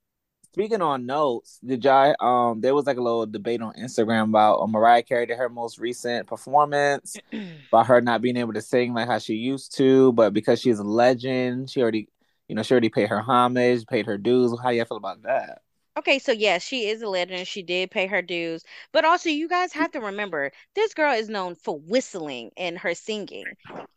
speaking 0.52 0.82
on 0.82 1.06
notes, 1.06 1.58
did 1.64 1.84
y'all 1.84 2.14
um 2.20 2.60
there 2.60 2.74
was 2.74 2.86
like 2.86 2.96
a 2.96 3.02
little 3.02 3.26
debate 3.26 3.62
on 3.62 3.74
Instagram 3.74 4.24
about 4.24 4.60
uh, 4.60 4.66
Mariah 4.66 5.02
Carey 5.02 5.26
did 5.26 5.38
her 5.38 5.48
most 5.48 5.78
recent 5.78 6.26
performance 6.26 7.20
about 7.72 7.86
her 7.86 8.00
not 8.00 8.22
being 8.22 8.36
able 8.36 8.52
to 8.54 8.62
sing 8.62 8.94
like 8.94 9.08
how 9.08 9.18
she 9.18 9.34
used 9.34 9.76
to, 9.76 10.12
but 10.12 10.32
because 10.32 10.60
she's 10.60 10.78
a 10.78 10.84
legend, 10.84 11.70
she 11.70 11.82
already 11.82 12.08
you 12.48 12.54
know, 12.56 12.62
she 12.62 12.72
already 12.72 12.88
paid 12.88 13.08
her 13.10 13.20
homage, 13.20 13.86
paid 13.86 14.06
her 14.06 14.16
dues. 14.18 14.58
How 14.62 14.70
y'all 14.70 14.86
feel 14.86 14.96
about 14.96 15.22
that? 15.22 15.60
Okay, 15.98 16.20
so 16.20 16.30
yes, 16.30 16.62
she 16.62 16.86
is 16.88 17.02
a 17.02 17.08
legend. 17.08 17.48
She 17.48 17.60
did 17.60 17.90
pay 17.90 18.06
her 18.06 18.22
dues. 18.22 18.62
But 18.92 19.04
also, 19.04 19.30
you 19.30 19.48
guys 19.48 19.72
have 19.72 19.90
to 19.92 20.00
remember, 20.00 20.52
this 20.76 20.94
girl 20.94 21.12
is 21.12 21.28
known 21.28 21.56
for 21.56 21.80
whistling 21.80 22.52
and 22.56 22.78
her 22.78 22.94
singing. 22.94 23.44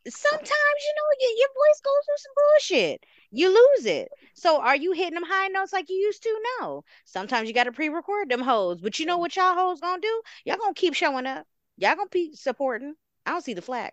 Sometimes, 0.07 0.49
you 0.49 0.93
know, 0.97 1.09
your, 1.19 1.31
your 1.37 1.49
voice 1.49 1.81
goes 1.83 2.05
through 2.05 2.17
some 2.17 2.33
bullshit. 2.35 3.05
You 3.29 3.49
lose 3.49 3.85
it. 3.85 4.09
So 4.33 4.59
are 4.61 4.75
you 4.75 4.93
hitting 4.93 5.13
them 5.13 5.25
high 5.27 5.49
notes 5.49 5.73
like 5.73 5.89
you 5.89 5.95
used 5.95 6.23
to? 6.23 6.41
No. 6.59 6.83
Sometimes 7.05 7.47
you 7.47 7.53
got 7.53 7.65
to 7.65 7.71
pre-record 7.71 8.29
them 8.29 8.41
hoes. 8.41 8.81
But 8.81 8.97
you 8.99 9.05
know 9.05 9.19
what 9.19 9.35
y'all 9.35 9.53
hoes 9.53 9.79
gonna 9.79 10.01
do? 10.01 10.21
Y'all 10.43 10.57
gonna 10.57 10.73
keep 10.73 10.95
showing 10.95 11.27
up. 11.27 11.45
Y'all 11.77 11.95
gonna 11.95 12.09
be 12.09 12.33
supporting. 12.33 12.95
I 13.27 13.31
don't 13.31 13.43
see 13.43 13.53
the 13.53 13.61
flag. 13.61 13.91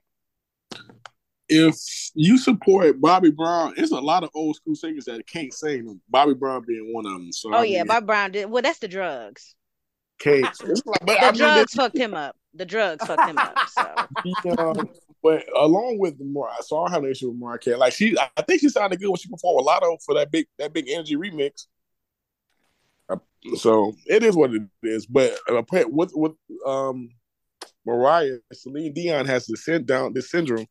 If 1.49 1.77
you 2.15 2.37
support 2.37 3.01
Bobby 3.01 3.31
Brown, 3.31 3.75
it's 3.77 3.93
a 3.93 4.01
lot 4.01 4.23
of 4.23 4.31
old 4.35 4.57
school 4.57 4.75
singers 4.75 5.07
that 5.07 5.27
can't 5.27 5.53
sing. 5.53 6.01
Bobby 6.09 6.35
Brown 6.35 6.65
being 6.67 6.93
one 6.93 7.07
of 7.07 7.13
them. 7.13 7.33
So 7.33 7.55
Oh 7.55 7.59
I 7.59 7.65
yeah, 7.65 7.79
mean, 7.79 7.87
Bob 7.89 8.07
Brown 8.07 8.33
did. 8.33 8.51
Well, 8.51 8.63
that's 8.63 8.79
the 8.81 8.89
drugs. 8.89 9.55
can't. 10.19 10.47
But 10.85 11.07
The 11.07 11.25
I 11.25 11.31
mean, 11.31 11.39
drugs 11.39 11.73
fucked 11.73 11.97
him 11.97 12.15
up. 12.15 12.37
The 12.55 12.67
drugs 12.67 13.07
fucked 13.07 13.27
him 13.27 13.39
up. 13.39 13.57
So 13.69 13.95
the, 14.45 14.61
um, 14.61 14.89
but 15.23 15.45
along 15.57 15.99
with 15.99 16.19
the 16.19 16.25
more, 16.25 16.49
I 16.49 16.61
saw 16.61 16.89
her 16.89 17.07
issue 17.09 17.31
with 17.31 17.39
Mariah 17.39 17.59
Carey. 17.59 17.77
Like 17.77 17.93
she, 17.93 18.17
I 18.19 18.43
think 18.43 18.61
she 18.61 18.69
sounded 18.69 19.01
good 19.01 19.09
when 19.09 19.17
she 19.17 19.29
performed 19.29 19.65
with 19.65 19.67
Latto 19.67 19.97
for 20.05 20.15
that 20.17 20.31
big, 20.31 20.47
that 20.59 20.73
big 20.73 20.89
energy 20.89 21.17
remix. 21.17 21.67
So 23.57 23.95
it 24.07 24.23
is 24.23 24.37
what 24.37 24.53
it 24.53 24.63
is. 24.83 25.07
But 25.07 25.39
uh, 25.49 25.63
with 25.89 26.11
with 26.15 26.33
um 26.67 27.09
Mariah, 27.87 28.39
Celine 28.53 28.93
Dion 28.93 29.25
has 29.27 29.47
this 29.47 29.65
syn- 29.65 29.87
down 29.87 30.13
this 30.13 30.31
syndrome 30.31 30.67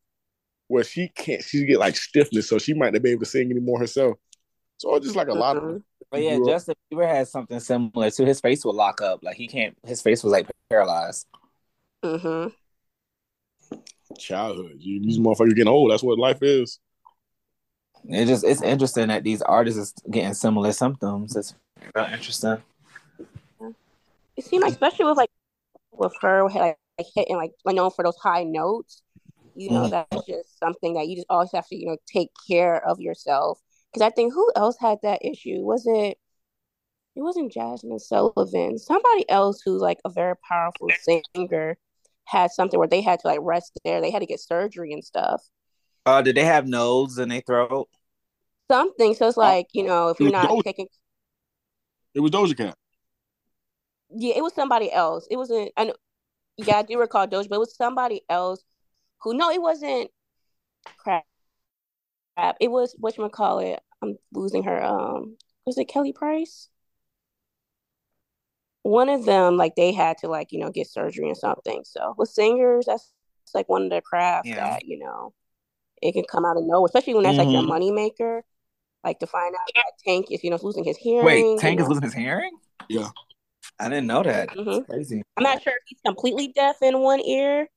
where 0.68 0.84
she 0.84 1.08
can't. 1.08 1.42
She 1.42 1.64
get 1.66 1.78
like 1.78 1.96
stiffness, 1.96 2.48
so 2.48 2.58
she 2.58 2.72
might 2.74 2.92
not 2.92 3.02
be 3.02 3.10
able 3.10 3.20
to 3.20 3.26
sing 3.26 3.50
anymore 3.50 3.80
herself. 3.80 4.16
So 4.78 4.94
it's 4.94 5.06
just 5.06 5.16
like 5.16 5.28
a 5.28 5.34
lot 5.34 5.56
of. 5.56 5.64
Mhm. 5.64 5.82
But 6.10 6.22
yeah, 6.22 6.36
grew 6.36 6.46
up- 6.46 6.52
Justin 6.54 6.74
Bieber 6.92 7.08
has 7.08 7.30
something 7.30 7.58
similar 7.60 8.10
to 8.10 8.24
his 8.24 8.40
face 8.40 8.64
would 8.64 8.74
lock 8.76 9.02
up. 9.02 9.22
Like 9.22 9.36
he 9.36 9.48
can't 9.48 9.76
his 9.84 10.00
face 10.00 10.22
was 10.22 10.32
like 10.32 10.46
paralyzed. 10.70 11.26
Mm-hmm. 12.04 12.48
childhood. 14.16 14.76
You, 14.78 15.02
these 15.02 15.18
motherfuckers 15.18 15.54
getting 15.54 15.68
old. 15.68 15.90
That's 15.90 16.02
what 16.02 16.18
life 16.18 16.42
is. 16.42 16.78
It 18.08 18.26
just 18.26 18.44
it's 18.44 18.62
interesting 18.62 19.08
that 19.08 19.24
these 19.24 19.42
artists 19.42 19.80
is 19.80 19.94
getting 20.10 20.32
similar 20.34 20.72
symptoms. 20.72 21.36
It's 21.36 21.54
real 21.94 22.06
interesting. 22.06 22.62
It 24.36 24.44
seemed 24.44 24.62
like, 24.62 24.72
especially 24.72 25.04
with 25.06 25.16
like 25.16 25.30
with 25.92 26.14
her 26.20 26.44
like, 26.44 26.78
like 26.98 27.06
hitting 27.14 27.36
like 27.36 27.52
like 27.64 27.74
known 27.74 27.90
for 27.90 28.04
those 28.04 28.16
high 28.16 28.44
notes. 28.44 29.02
You 29.58 29.70
know, 29.70 29.82
Mm. 29.82 29.90
that's 29.90 30.24
just 30.24 30.56
something 30.60 30.94
that 30.94 31.08
you 31.08 31.16
just 31.16 31.26
always 31.28 31.50
have 31.52 31.66
to 31.66 31.76
you 31.76 31.86
know 31.86 31.96
take 32.06 32.30
care 32.48 32.76
of 32.88 33.00
yourself. 33.00 33.60
Because 33.92 34.06
I 34.06 34.10
think 34.10 34.32
who 34.32 34.50
else 34.54 34.76
had 34.78 34.98
that 35.02 35.24
issue? 35.24 35.60
Was 35.62 35.84
it? 35.86 36.16
It 37.16 37.22
wasn't 37.22 37.52
Jazmine 37.52 38.00
Sullivan. 38.00 38.78
Somebody 38.78 39.28
else 39.28 39.60
who's 39.64 39.82
like 39.82 39.98
a 40.04 40.08
very 40.10 40.36
powerful 40.48 40.88
singer 41.02 41.76
had 42.26 42.52
something 42.52 42.78
where 42.78 42.86
they 42.86 43.00
had 43.00 43.18
to 43.20 43.26
like 43.26 43.40
rest 43.42 43.72
there. 43.84 44.00
They 44.00 44.12
had 44.12 44.20
to 44.20 44.26
get 44.26 44.38
surgery 44.38 44.92
and 44.92 45.04
stuff. 45.04 45.42
Uh, 46.06 46.22
did 46.22 46.36
they 46.36 46.44
have 46.44 46.68
nodes 46.68 47.18
in 47.18 47.28
their 47.28 47.40
throat? 47.40 47.88
Something. 48.70 49.14
So 49.14 49.26
it's 49.26 49.36
like 49.36 49.66
you 49.72 49.82
know 49.82 50.10
if 50.10 50.20
you're 50.20 50.30
not 50.30 50.50
Doja- 50.50 50.62
taking. 50.62 50.86
It 52.14 52.20
was 52.20 52.30
Doja 52.30 52.56
Cat. 52.56 52.76
Yeah, 54.10 54.34
it 54.36 54.42
was 54.42 54.54
somebody 54.54 54.92
else. 54.92 55.26
It 55.30 55.36
wasn't. 55.36 55.72
I 55.76 55.84
know, 55.84 55.94
yeah, 56.56 56.76
I 56.78 56.82
do 56.82 56.98
recall 56.98 57.26
Doja, 57.26 57.48
but 57.48 57.56
it 57.56 57.60
was 57.60 57.76
somebody 57.76 58.22
else 58.28 58.62
who. 59.22 59.34
No, 59.34 59.50
it 59.50 59.60
wasn't. 59.60 60.10
Crap. 60.96 61.24
Crap. 62.36 62.56
It 62.60 62.70
was 62.70 62.94
what 62.98 63.16
you 63.16 63.28
call 63.28 63.58
it. 63.60 63.80
I'm 64.02 64.16
losing 64.32 64.62
her. 64.64 64.82
Um, 64.82 65.36
was 65.66 65.78
it 65.78 65.86
Kelly 65.88 66.12
Price? 66.12 66.68
One 68.82 69.08
of 69.08 69.24
them, 69.24 69.56
like 69.56 69.74
they 69.74 69.92
had 69.92 70.18
to 70.18 70.28
like 70.28 70.52
you 70.52 70.60
know 70.60 70.70
get 70.70 70.88
surgery 70.88 71.28
or 71.30 71.34
something. 71.34 71.82
So 71.84 72.14
with 72.16 72.30
singers, 72.30 72.86
that's 72.86 73.12
it's 73.44 73.54
like 73.54 73.68
one 73.68 73.82
of 73.84 73.90
the 73.90 74.00
crafts 74.00 74.48
Yeah. 74.48 74.56
that 74.56 74.86
you 74.86 74.98
know 74.98 75.34
it 76.00 76.12
can 76.12 76.24
come 76.30 76.44
out 76.44 76.56
of 76.56 76.64
nowhere, 76.64 76.86
especially 76.86 77.14
when 77.14 77.24
that's 77.24 77.38
like 77.38 77.48
your 77.50 77.62
Mhm. 77.62 77.68
money 77.68 77.90
maker. 77.90 78.44
Like 79.04 79.18
to 79.20 79.26
find 79.26 79.54
out 79.54 79.60
that 79.74 79.92
Tank 80.04 80.26
is 80.30 80.42
you 80.42 80.50
know 80.50 80.58
losing 80.62 80.84
his 80.84 80.96
hearing. 80.96 81.26
Wait, 81.26 81.40
you 81.40 81.56
Tank 81.58 81.80
is 81.80 81.84
know. 81.84 81.88
losing 81.90 82.04
his 82.04 82.14
hearing? 82.14 82.56
Yeah. 82.88 83.10
I 83.78 83.88
didn't 83.88 84.06
know 84.06 84.22
that. 84.22 84.48
Mhm. 84.50 84.64
That's 84.64 84.86
crazy. 84.86 85.22
I'm 85.36 85.44
not 85.44 85.62
sure 85.62 85.72
if 85.72 85.82
he's 85.86 86.00
completely 86.04 86.48
deaf 86.48 86.82
in 86.82 87.00
one 87.00 87.20
ear 87.20 87.68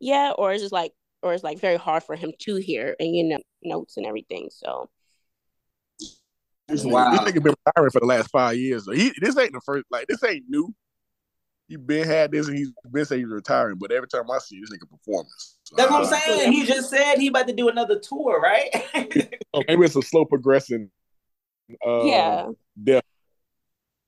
yet, 0.00 0.34
or 0.38 0.52
is 0.52 0.62
it 0.62 0.72
like, 0.72 0.92
or 1.22 1.32
it's 1.34 1.44
like 1.44 1.58
very 1.58 1.76
hard 1.76 2.02
for 2.02 2.14
him 2.16 2.32
to 2.40 2.56
hear 2.56 2.94
and 3.00 3.14
you 3.14 3.24
know 3.24 3.38
notes 3.62 3.96
and 3.96 4.06
everything. 4.06 4.48
So 4.52 4.88
This 6.68 6.84
nigga, 6.84 6.92
Wow. 6.92 7.10
this 7.12 7.20
nigga 7.20 7.42
been 7.42 7.54
retiring 7.66 7.90
for 7.90 8.00
the 8.00 8.06
last 8.06 8.30
five 8.30 8.56
years. 8.56 8.84
So 8.84 8.92
he, 8.92 9.12
this 9.20 9.36
ain't 9.38 9.52
the 9.52 9.60
first. 9.64 9.86
Like 9.90 10.06
this 10.08 10.22
ain't 10.24 10.44
new. 10.48 10.74
He 11.68 11.76
been 11.76 12.06
had 12.06 12.30
this, 12.30 12.46
and 12.46 12.56
he's 12.56 12.70
been 12.92 13.04
saying 13.04 13.22
he's 13.22 13.28
retiring. 13.30 13.76
But 13.78 13.90
every 13.90 14.06
time 14.06 14.30
I 14.30 14.38
see 14.38 14.60
this 14.60 14.70
nigga 14.70 14.88
performing, 14.88 15.30
so 15.64 15.74
That's 15.76 15.90
what 15.90 16.06
I'm 16.06 16.14
I- 16.14 16.18
saying. 16.20 16.52
He 16.52 16.64
just 16.64 16.90
said 16.90 17.16
he 17.16 17.26
about 17.28 17.48
to 17.48 17.52
do 17.54 17.68
another 17.68 17.98
tour, 17.98 18.40
right? 18.40 18.70
Oh, 19.54 19.62
maybe 19.66 19.86
it's 19.86 19.96
a 19.96 20.02
slow 20.02 20.26
progressing. 20.26 20.90
Uh, 21.84 22.04
yeah, 22.04 22.48
death. 22.84 23.02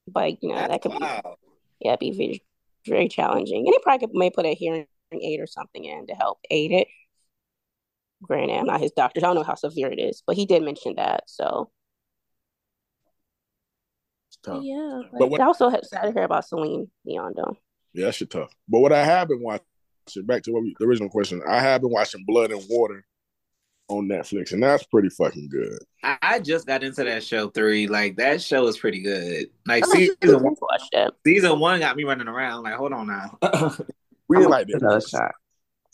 but 0.06 0.42
you 0.42 0.50
know 0.50 0.56
that 0.56 0.82
could 0.82 0.92
be 0.92 0.98
wow. 1.00 1.36
yeah 1.80 1.96
be 1.96 2.10
very 2.12 2.42
very 2.86 3.08
challenging, 3.08 3.66
and 3.66 3.68
he 3.74 3.78
probably 3.82 4.06
could, 4.06 4.14
may 4.14 4.30
put 4.30 4.44
a 4.46 4.54
hearing 4.54 4.86
aid 5.12 5.40
or 5.40 5.46
something 5.46 5.84
in 5.84 6.06
to 6.06 6.14
help 6.14 6.38
aid 6.50 6.72
it. 6.72 6.88
Granted, 8.22 8.54
I'm 8.58 8.66
not 8.66 8.80
his 8.80 8.92
doctor. 8.92 9.20
I 9.20 9.22
don't 9.22 9.36
know 9.36 9.42
how 9.44 9.54
severe 9.54 9.88
it 9.88 10.00
is, 10.00 10.22
but 10.26 10.36
he 10.36 10.44
did 10.44 10.62
mention 10.62 10.96
that. 10.96 11.24
So 11.26 11.70
yeah, 14.46 15.00
But 15.12 15.18
but 15.18 15.30
what- 15.30 15.40
I 15.40 15.44
also 15.46 15.68
had 15.68 15.84
sad 15.84 16.02
to 16.02 16.12
hear 16.12 16.22
about 16.22 16.46
Celine 16.46 16.90
Dion 17.06 17.32
though. 17.36 17.56
Yeah, 17.92 18.06
that 18.06 18.14
shit 18.14 18.30
tough. 18.30 18.52
But 18.68 18.80
what 18.80 18.92
I 18.92 19.04
have 19.04 19.28
been 19.28 19.42
watching, 19.42 19.64
back 20.24 20.42
to 20.44 20.52
what 20.52 20.62
we, 20.62 20.74
the 20.78 20.86
original 20.86 21.08
question, 21.08 21.42
I 21.46 21.60
have 21.60 21.80
been 21.80 21.90
watching 21.90 22.24
Blood 22.26 22.50
and 22.52 22.62
Water 22.68 23.04
on 23.88 24.06
Netflix, 24.06 24.52
and 24.52 24.62
that's 24.62 24.84
pretty 24.84 25.08
fucking 25.08 25.48
good. 25.48 25.78
I 26.02 26.18
I 26.22 26.40
just 26.40 26.66
got 26.66 26.84
into 26.84 27.04
that 27.04 27.24
show 27.24 27.48
three. 27.48 27.86
Like 27.88 28.16
that 28.16 28.42
show 28.42 28.66
is 28.66 28.78
pretty 28.78 29.00
good. 29.00 29.46
Like 29.66 29.84
I'm 29.84 29.90
season 29.90 30.42
one, 30.42 30.54
season 31.26 31.58
one 31.58 31.80
got 31.80 31.96
me 31.96 32.04
running 32.04 32.28
around. 32.28 32.62
Like, 32.64 32.74
hold 32.74 32.92
on 32.92 33.06
now. 33.06 33.38
We 34.28 34.36
I'm 34.36 34.42
didn't 34.42 34.50
like 34.50 34.68
that. 34.68 34.80
another 34.82 35.00
shot. 35.00 35.32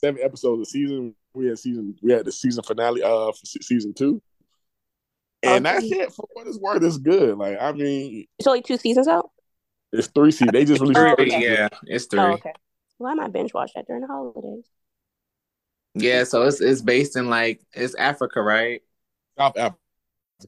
Seven 0.01 0.21
episodes 0.23 0.61
of 0.61 0.67
season. 0.69 1.15
We 1.35 1.47
had 1.47 1.59
season. 1.59 1.97
We 2.03 2.13
had 2.13 2.25
the 2.25 2.33
season 2.33 2.63
finale 2.63 3.03
of 3.03 3.37
season 3.45 3.95
two, 3.95 4.23
and 5.43 5.65
Okay. 5.67 5.75
that's 5.77 5.91
it. 5.93 6.13
For 6.13 6.27
what 6.33 6.47
it's 6.47 6.59
worth, 6.59 6.83
it's 6.83 6.99
good. 6.99 7.39
Like 7.39 7.59
I 7.61 7.73
mean, 7.73 8.27
It's 8.39 8.47
only 8.47 8.63
two 8.63 8.77
seasons 8.77 9.09
out. 9.09 9.31
it's 9.93 10.09
three 10.09 10.31
seasons. 10.31 10.53
They 10.53 10.65
just 10.65 10.81
released 10.81 11.01
Oh, 11.01 11.17
the 11.17 11.23
okay. 11.23 11.43
yeah, 11.43 11.69
it's 11.87 12.07
three. 12.07 12.21
Oh, 12.21 12.33
okay. 12.35 12.53
Well, 12.99 13.11
I 13.13 13.15
might 13.15 13.33
binge 13.33 13.53
watch 13.55 13.73
that 13.75 13.87
during 13.87 14.03
the 14.03 14.09
holidays. 14.09 14.67
Yeah, 15.95 16.25
so 16.25 16.43
it's 16.43 16.61
it's 16.61 16.83
based 16.83 17.17
in 17.17 17.31
like 17.31 17.61
it's 17.73 17.95
Africa, 17.95 18.43
right? 18.43 18.83
South 19.39 19.57
Africa. 19.57 19.79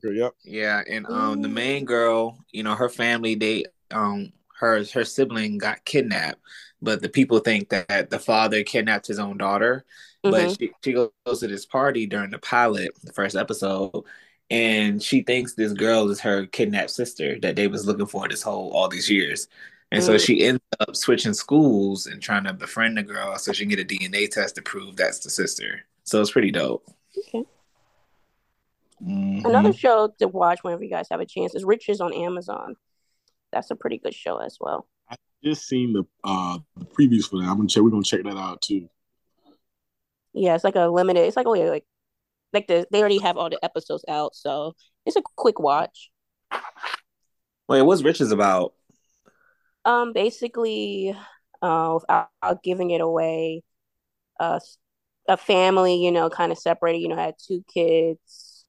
Yep. 0.03 0.33
Yeah, 0.44 0.83
and 0.88 1.07
um 1.07 1.42
the 1.42 1.49
main 1.49 1.85
girl, 1.85 2.38
you 2.53 2.62
know, 2.62 2.75
her 2.75 2.88
family, 2.88 3.35
they 3.35 3.64
um 3.90 4.33
her 4.58 4.84
her 4.94 5.04
sibling 5.04 5.58
got 5.58 5.84
kidnapped, 5.84 6.40
but 6.82 7.02
the 7.02 7.08
people 7.08 7.38
think 7.40 7.68
that 7.70 8.10
the 8.10 8.18
father 8.18 8.62
kidnapped 8.62 9.06
his 9.06 9.18
own 9.18 9.36
daughter. 9.38 9.84
Mhm. 10.24 10.30
But 10.30 10.58
she, 10.58 10.70
she 10.82 10.92
goes 10.92 11.40
to 11.40 11.46
this 11.46 11.66
party 11.66 12.06
during 12.06 12.30
the 12.30 12.38
pilot, 12.38 12.90
the 13.04 13.12
first 13.12 13.36
episode, 13.36 14.04
and 14.50 15.02
she 15.02 15.22
thinks 15.22 15.54
this 15.54 15.72
girl 15.72 16.08
is 16.10 16.20
her 16.20 16.46
kidnapped 16.46 16.90
sister 16.90 17.38
that 17.40 17.56
they 17.56 17.68
was 17.68 17.86
looking 17.86 18.06
for 18.06 18.28
this 18.28 18.42
whole 18.42 18.70
all 18.72 18.88
these 18.88 19.10
years. 19.10 19.48
And 19.92 20.02
so 20.02 20.14
Mm. 20.14 20.26
she 20.26 20.44
ends 20.44 20.60
up 20.80 20.96
switching 20.96 21.32
schools 21.34 22.06
and 22.06 22.20
trying 22.20 22.44
to 22.44 22.52
befriend 22.52 22.96
the 22.98 23.02
girl 23.04 23.38
so 23.38 23.52
she 23.52 23.64
can 23.64 23.70
get 23.70 23.78
a 23.78 23.84
DNA 23.84 24.26
test 24.26 24.56
to 24.56 24.62
prove 24.62 24.96
that's 24.96 25.20
the 25.20 25.30
sister. 25.30 25.82
So 26.04 26.20
it's 26.20 26.32
pretty 26.32 26.50
dope. 26.50 26.84
Okay. 27.18 27.44
Mhm. 29.04 29.44
Another 29.44 29.72
show 29.72 30.08
to 30.18 30.26
watch 30.28 30.64
whenever 30.64 30.82
you 30.82 30.90
guys 30.90 31.06
have 31.10 31.20
a 31.20 31.26
chance 31.26 31.54
is 31.54 31.64
Riches 31.64 32.00
on 32.00 32.12
Amazon. 32.14 32.76
That's 33.56 33.70
a 33.70 33.76
pretty 33.76 33.96
good 33.96 34.14
show 34.14 34.36
as 34.36 34.58
well. 34.60 34.86
I 35.10 35.16
just 35.42 35.66
seen 35.66 35.94
the 35.94 36.04
uh 36.24 36.58
the 36.76 36.84
previews 36.84 37.28
for 37.28 37.38
that. 37.38 37.48
I'm 37.48 37.56
gonna 37.56 37.68
check. 37.68 37.82
We're 37.82 37.90
gonna 37.90 38.02
check 38.02 38.22
that 38.24 38.36
out 38.36 38.60
too. 38.60 38.88
Yeah, 40.34 40.54
it's 40.54 40.64
like 40.64 40.76
a 40.76 40.88
limited. 40.88 41.20
It's 41.20 41.36
like 41.36 41.46
only 41.46 41.68
like 41.70 41.84
like 42.52 42.66
the 42.66 42.86
they 42.90 43.00
already 43.00 43.18
have 43.18 43.38
all 43.38 43.48
the 43.48 43.58
episodes 43.64 44.04
out, 44.08 44.34
so 44.34 44.74
it's 45.06 45.16
a 45.16 45.22
quick 45.36 45.58
watch. 45.58 46.10
Wait, 47.66 47.80
what's 47.82 48.02
Riches 48.02 48.30
about? 48.30 48.74
Um, 49.86 50.12
basically, 50.12 51.16
uh, 51.62 51.98
without 51.98 52.28
without 52.42 52.62
giving 52.62 52.90
it 52.90 53.00
away, 53.00 53.62
uh, 54.38 54.60
a 55.28 55.38
family, 55.38 55.96
you 55.96 56.12
know, 56.12 56.28
kind 56.28 56.52
of 56.52 56.58
separated. 56.58 56.98
You 56.98 57.08
know, 57.08 57.16
had 57.16 57.36
two 57.38 57.64
kids. 57.72 58.66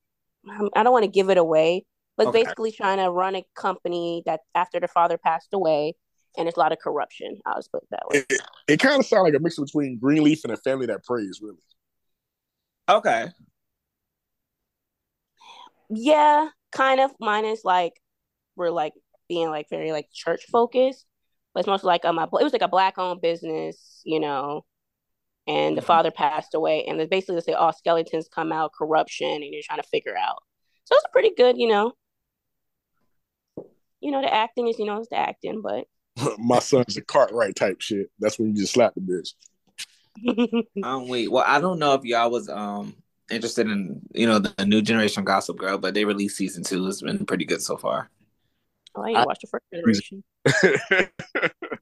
Um, 0.49 0.69
I 0.73 0.83
don't 0.83 0.93
want 0.93 1.03
to 1.03 1.11
give 1.11 1.29
it 1.29 1.37
away, 1.37 1.85
but 2.17 2.27
Okay. 2.27 2.43
basically 2.43 2.71
trying 2.71 2.97
to 2.97 3.09
run 3.11 3.35
a 3.35 3.45
company 3.55 4.23
that 4.25 4.41
after 4.55 4.79
the 4.79 4.87
father 4.87 5.17
passed 5.17 5.49
away, 5.53 5.95
and 6.37 6.47
it's 6.47 6.57
a 6.57 6.59
lot 6.59 6.71
of 6.71 6.79
corruption. 6.79 7.39
I'll 7.45 7.55
just 7.55 7.71
put 7.71 7.83
it 7.83 7.89
that 7.91 8.03
way. 8.09 8.19
It, 8.19 8.25
it, 8.29 8.41
it 8.67 8.79
kind 8.79 8.99
of 8.99 9.05
sounds 9.05 9.23
like 9.23 9.35
a 9.35 9.39
mix 9.39 9.57
between 9.57 9.97
Greenleaf 9.97 10.43
and 10.43 10.53
a 10.53 10.57
family 10.57 10.87
that 10.87 11.03
prays. 11.05 11.39
Really. 11.41 11.57
Okay. 12.89 13.27
Yeah, 15.89 16.49
kind 16.71 16.99
of. 16.99 17.11
Mine 17.19 17.45
is 17.45 17.61
like 17.63 17.93
we're 18.55 18.71
like 18.71 18.93
being 19.29 19.49
like 19.49 19.69
very 19.69 19.91
like 19.91 20.09
church 20.11 20.45
focused, 20.51 21.05
but 21.53 21.61
it's 21.61 21.67
mostly 21.67 21.87
like 21.87 22.05
um, 22.05 22.19
it 22.19 22.29
was 22.31 22.53
like 22.53 22.61
a 22.61 22.67
black 22.67 22.97
owned 22.97 23.21
business, 23.21 24.01
you 24.03 24.19
know, 24.19 24.65
and 25.47 25.77
the 25.77 25.81
father 25.81 26.11
passed 26.11 26.53
away, 26.55 26.85
and 26.85 26.99
it's 26.99 27.09
basically 27.09 27.35
they 27.35 27.41
say 27.41 27.53
all 27.53 27.73
skeletons 27.73 28.27
come 28.33 28.51
out, 28.51 28.73
corruption, 28.77 29.27
and 29.27 29.45
you're 29.53 29.61
trying 29.63 29.81
to 29.81 29.87
figure 29.87 30.17
out. 30.17 30.43
So 30.85 30.95
it's 30.95 31.05
pretty 31.11 31.31
good, 31.35 31.57
you 31.57 31.67
know. 31.67 31.93
You 33.99 34.11
know, 34.11 34.21
the 34.21 34.33
acting 34.33 34.67
is 34.67 34.79
you 34.79 34.85
know 34.85 34.97
it's 34.97 35.09
the 35.09 35.17
acting, 35.17 35.61
but 35.61 35.85
My 36.37 36.59
son's 36.59 36.97
a 36.97 37.01
Cartwright 37.01 37.55
type 37.55 37.81
shit. 37.81 38.07
That's 38.19 38.39
when 38.39 38.49
you 38.49 38.61
just 38.61 38.73
slap 38.73 38.93
the 38.95 39.01
bitch. 39.01 39.33
Um, 40.83 41.07
wait. 41.07 41.31
Well, 41.31 41.43
I 41.45 41.61
don't 41.61 41.77
know 41.77 41.93
if 41.93 42.03
y'all 42.03 42.31
was 42.31 42.49
um 42.49 42.95
interested 43.29 43.67
in 43.67 44.01
you 44.13 44.25
know 44.25 44.39
the, 44.39 44.65
new 44.65 44.81
generation 44.81 45.23
Gossip 45.23 45.57
Girl, 45.57 45.77
but 45.77 45.93
they 45.93 46.05
released 46.05 46.37
season 46.37 46.63
two. 46.63 46.87
It's 46.87 47.01
been 47.01 47.25
pretty 47.25 47.45
good 47.45 47.61
so 47.61 47.77
far. 47.77 48.09
oh, 48.95 49.03
I 49.03 49.13
didn't 49.13 49.27
watch 49.27 49.39
the 49.41 49.47
first 49.47 49.65
generation. 49.71 50.23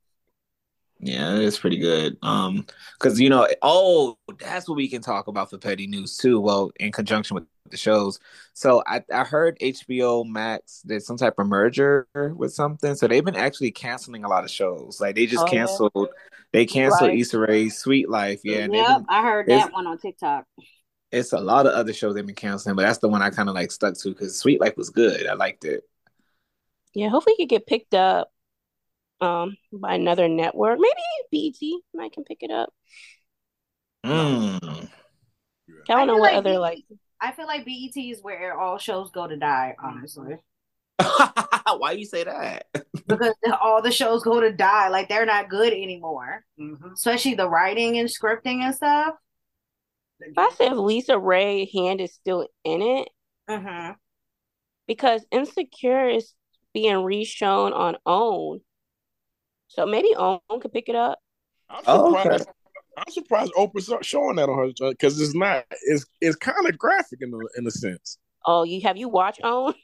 Yeah, 1.06 1.36
it's 1.36 1.60
pretty 1.60 1.78
good. 1.78 2.18
Um, 2.24 2.66
because 2.98 3.20
you 3.20 3.30
know, 3.30 3.48
oh, 3.62 4.18
that's 4.40 4.68
what 4.68 4.76
we 4.76 4.88
can 4.88 5.04
talk 5.04 5.28
about 5.28 5.52
for 5.52 5.60
petty 5.60 5.86
news 5.86 6.18
too. 6.18 6.40
Well, 6.40 6.72
in 6.80 6.92
conjunction 6.92 7.36
with 7.36 7.46
the 7.70 7.78
shows. 7.78 8.20
So 8.54 8.84
I 8.86 9.04
I 9.12 9.24
heard 9.24 9.58
HBO 9.60 10.24
Max 10.28 10.82
did 10.82 11.02
some 11.04 11.18
type 11.18 11.36
of 11.38 11.48
merger 11.48 12.08
with 12.36 12.54
something. 12.54 12.96
So 12.96 13.08
they've 13.08 13.26
been 13.26 13.36
actually 13.36 13.72
canceling 13.72 14.24
a 14.24 14.30
lot 14.30 14.44
of 14.44 14.52
shows. 14.52 15.00
Like 15.02 15.16
they 15.16 15.26
just 15.26 15.44
Oh, 15.44 15.48
yeah. 15.48 15.52
canceled. 15.52 16.10
They 16.54 16.66
canceled 16.66 17.10
Right. 17.10 17.20
Issa 17.20 17.40
Rae's 17.40 17.78
Sweet 17.78 18.10
Life. 18.10 18.42
Yeah, 18.44 18.68
Yep, 18.68 18.72
been- 18.72 19.06
I 19.10 19.22
heard 19.24 19.50
it's- 19.50 19.66
that 19.66 19.74
one 19.74 19.88
on 19.88 19.98
TikTok. 19.98 20.46
it's 21.12 21.34
a 21.34 21.40
lot 21.40 21.66
of 21.66 21.74
other 21.74 21.94
shows 21.94 22.14
they've 22.16 22.26
been 22.26 22.36
canceling, 22.36 22.76
but 22.76 22.84
that's 22.84 23.00
the 23.00 23.10
one 23.10 23.22
I 23.22 23.30
kind 23.30 23.50
of 23.50 23.56
like 23.56 23.72
stuck 23.72 23.96
to 24.00 24.10
because 24.10 24.38
Sweet 24.40 24.62
Life 24.62 24.78
was 24.78 24.90
good. 24.90 25.28
I 25.28 25.34
liked 25.34 25.66
it. 25.66 25.84
Yeah, 26.94 27.10
hopefully 27.10 27.34
it 27.38 27.44
could 27.44 27.50
get 27.50 27.68
picked 27.68 27.94
up 27.94 28.32
um 29.22 29.58
by 29.74 29.96
another 29.96 30.28
network. 30.28 30.78
Maybe 30.80 31.02
BT 31.32 31.82
might 31.94 32.12
can 32.14 32.24
pick 32.26 32.40
it 32.42 32.52
up. 32.52 32.74
Mm. 34.06 34.60
I 34.88 34.88
don't 35.88 36.00
I 36.00 36.06
know 36.06 36.14
feel 36.14 36.20
what 36.22 36.32
like 36.34 36.38
other 36.38 36.50
BET 36.52 36.60
like. 36.62 36.84
I 37.22 37.32
feel 37.32 37.48
like 37.48 37.66
BET 37.66 37.96
is 37.96 38.22
where 38.22 38.58
all 38.60 38.78
shows 38.78 39.12
go 39.12 39.28
to 39.28 39.38
die, 39.38 39.76
honestly, 39.82 40.36
Why 41.00 41.92
you 41.98 42.06
say 42.06 42.24
that? 42.24 42.66
because 43.08 43.34
all 43.62 43.82
the 43.82 43.92
shows 43.92 44.24
go 44.24 44.40
to 44.40 44.52
die. 44.52 44.90
Like 44.90 45.10
they're 45.10 45.26
not 45.26 45.50
good 45.50 45.74
anymore, 45.74 46.44
especially 46.94 47.36
the 47.36 47.50
writing 47.50 47.98
and 47.98 48.10
scripting 48.10 48.62
and 48.62 48.76
stuff. 48.76 49.16
If 50.20 50.38
I 50.38 50.50
say 50.52 50.68
if 50.68 50.74
Lisa 50.78 51.18
Ray 51.20 51.70
hand 51.74 52.02
is 52.02 52.14
still 52.14 52.48
in 52.64 52.82
it, 52.82 53.10
Mm-hmm. 53.50 53.92
because 54.88 55.24
Insecure 55.32 56.10
is 56.10 56.34
being 56.74 56.96
reshown 56.96 57.74
on 57.74 57.96
OWN, 58.06 58.62
so 59.68 59.86
maybe 59.86 60.16
OWN 60.16 60.40
could 60.62 60.74
pick 60.74 60.90
it 60.90 60.96
up. 60.96 61.20
I'm 61.70 61.84
Oh, 61.86 62.18
okay. 62.18 62.44
I'm 62.98 63.12
surprised 63.12 63.54
Oprah's 63.58 63.90
not 63.90 64.06
showing 64.06 64.36
that 64.38 64.50
on 64.50 64.58
her 64.80 64.90
because 64.90 65.20
it's 65.20 65.36
not. 65.36 65.66
It's 65.84 66.06
it's 66.22 66.36
kind 66.36 66.68
of 66.68 66.78
graphic 66.78 67.20
in 67.22 67.34
a, 67.34 67.60
in 67.60 67.68
a 67.68 67.72
sense. 67.72 68.18
Oh, 68.46 68.64
you 68.64 68.82
have 68.82 68.98
you 68.98 69.10
watched 69.10 69.42
OWN? 69.44 69.74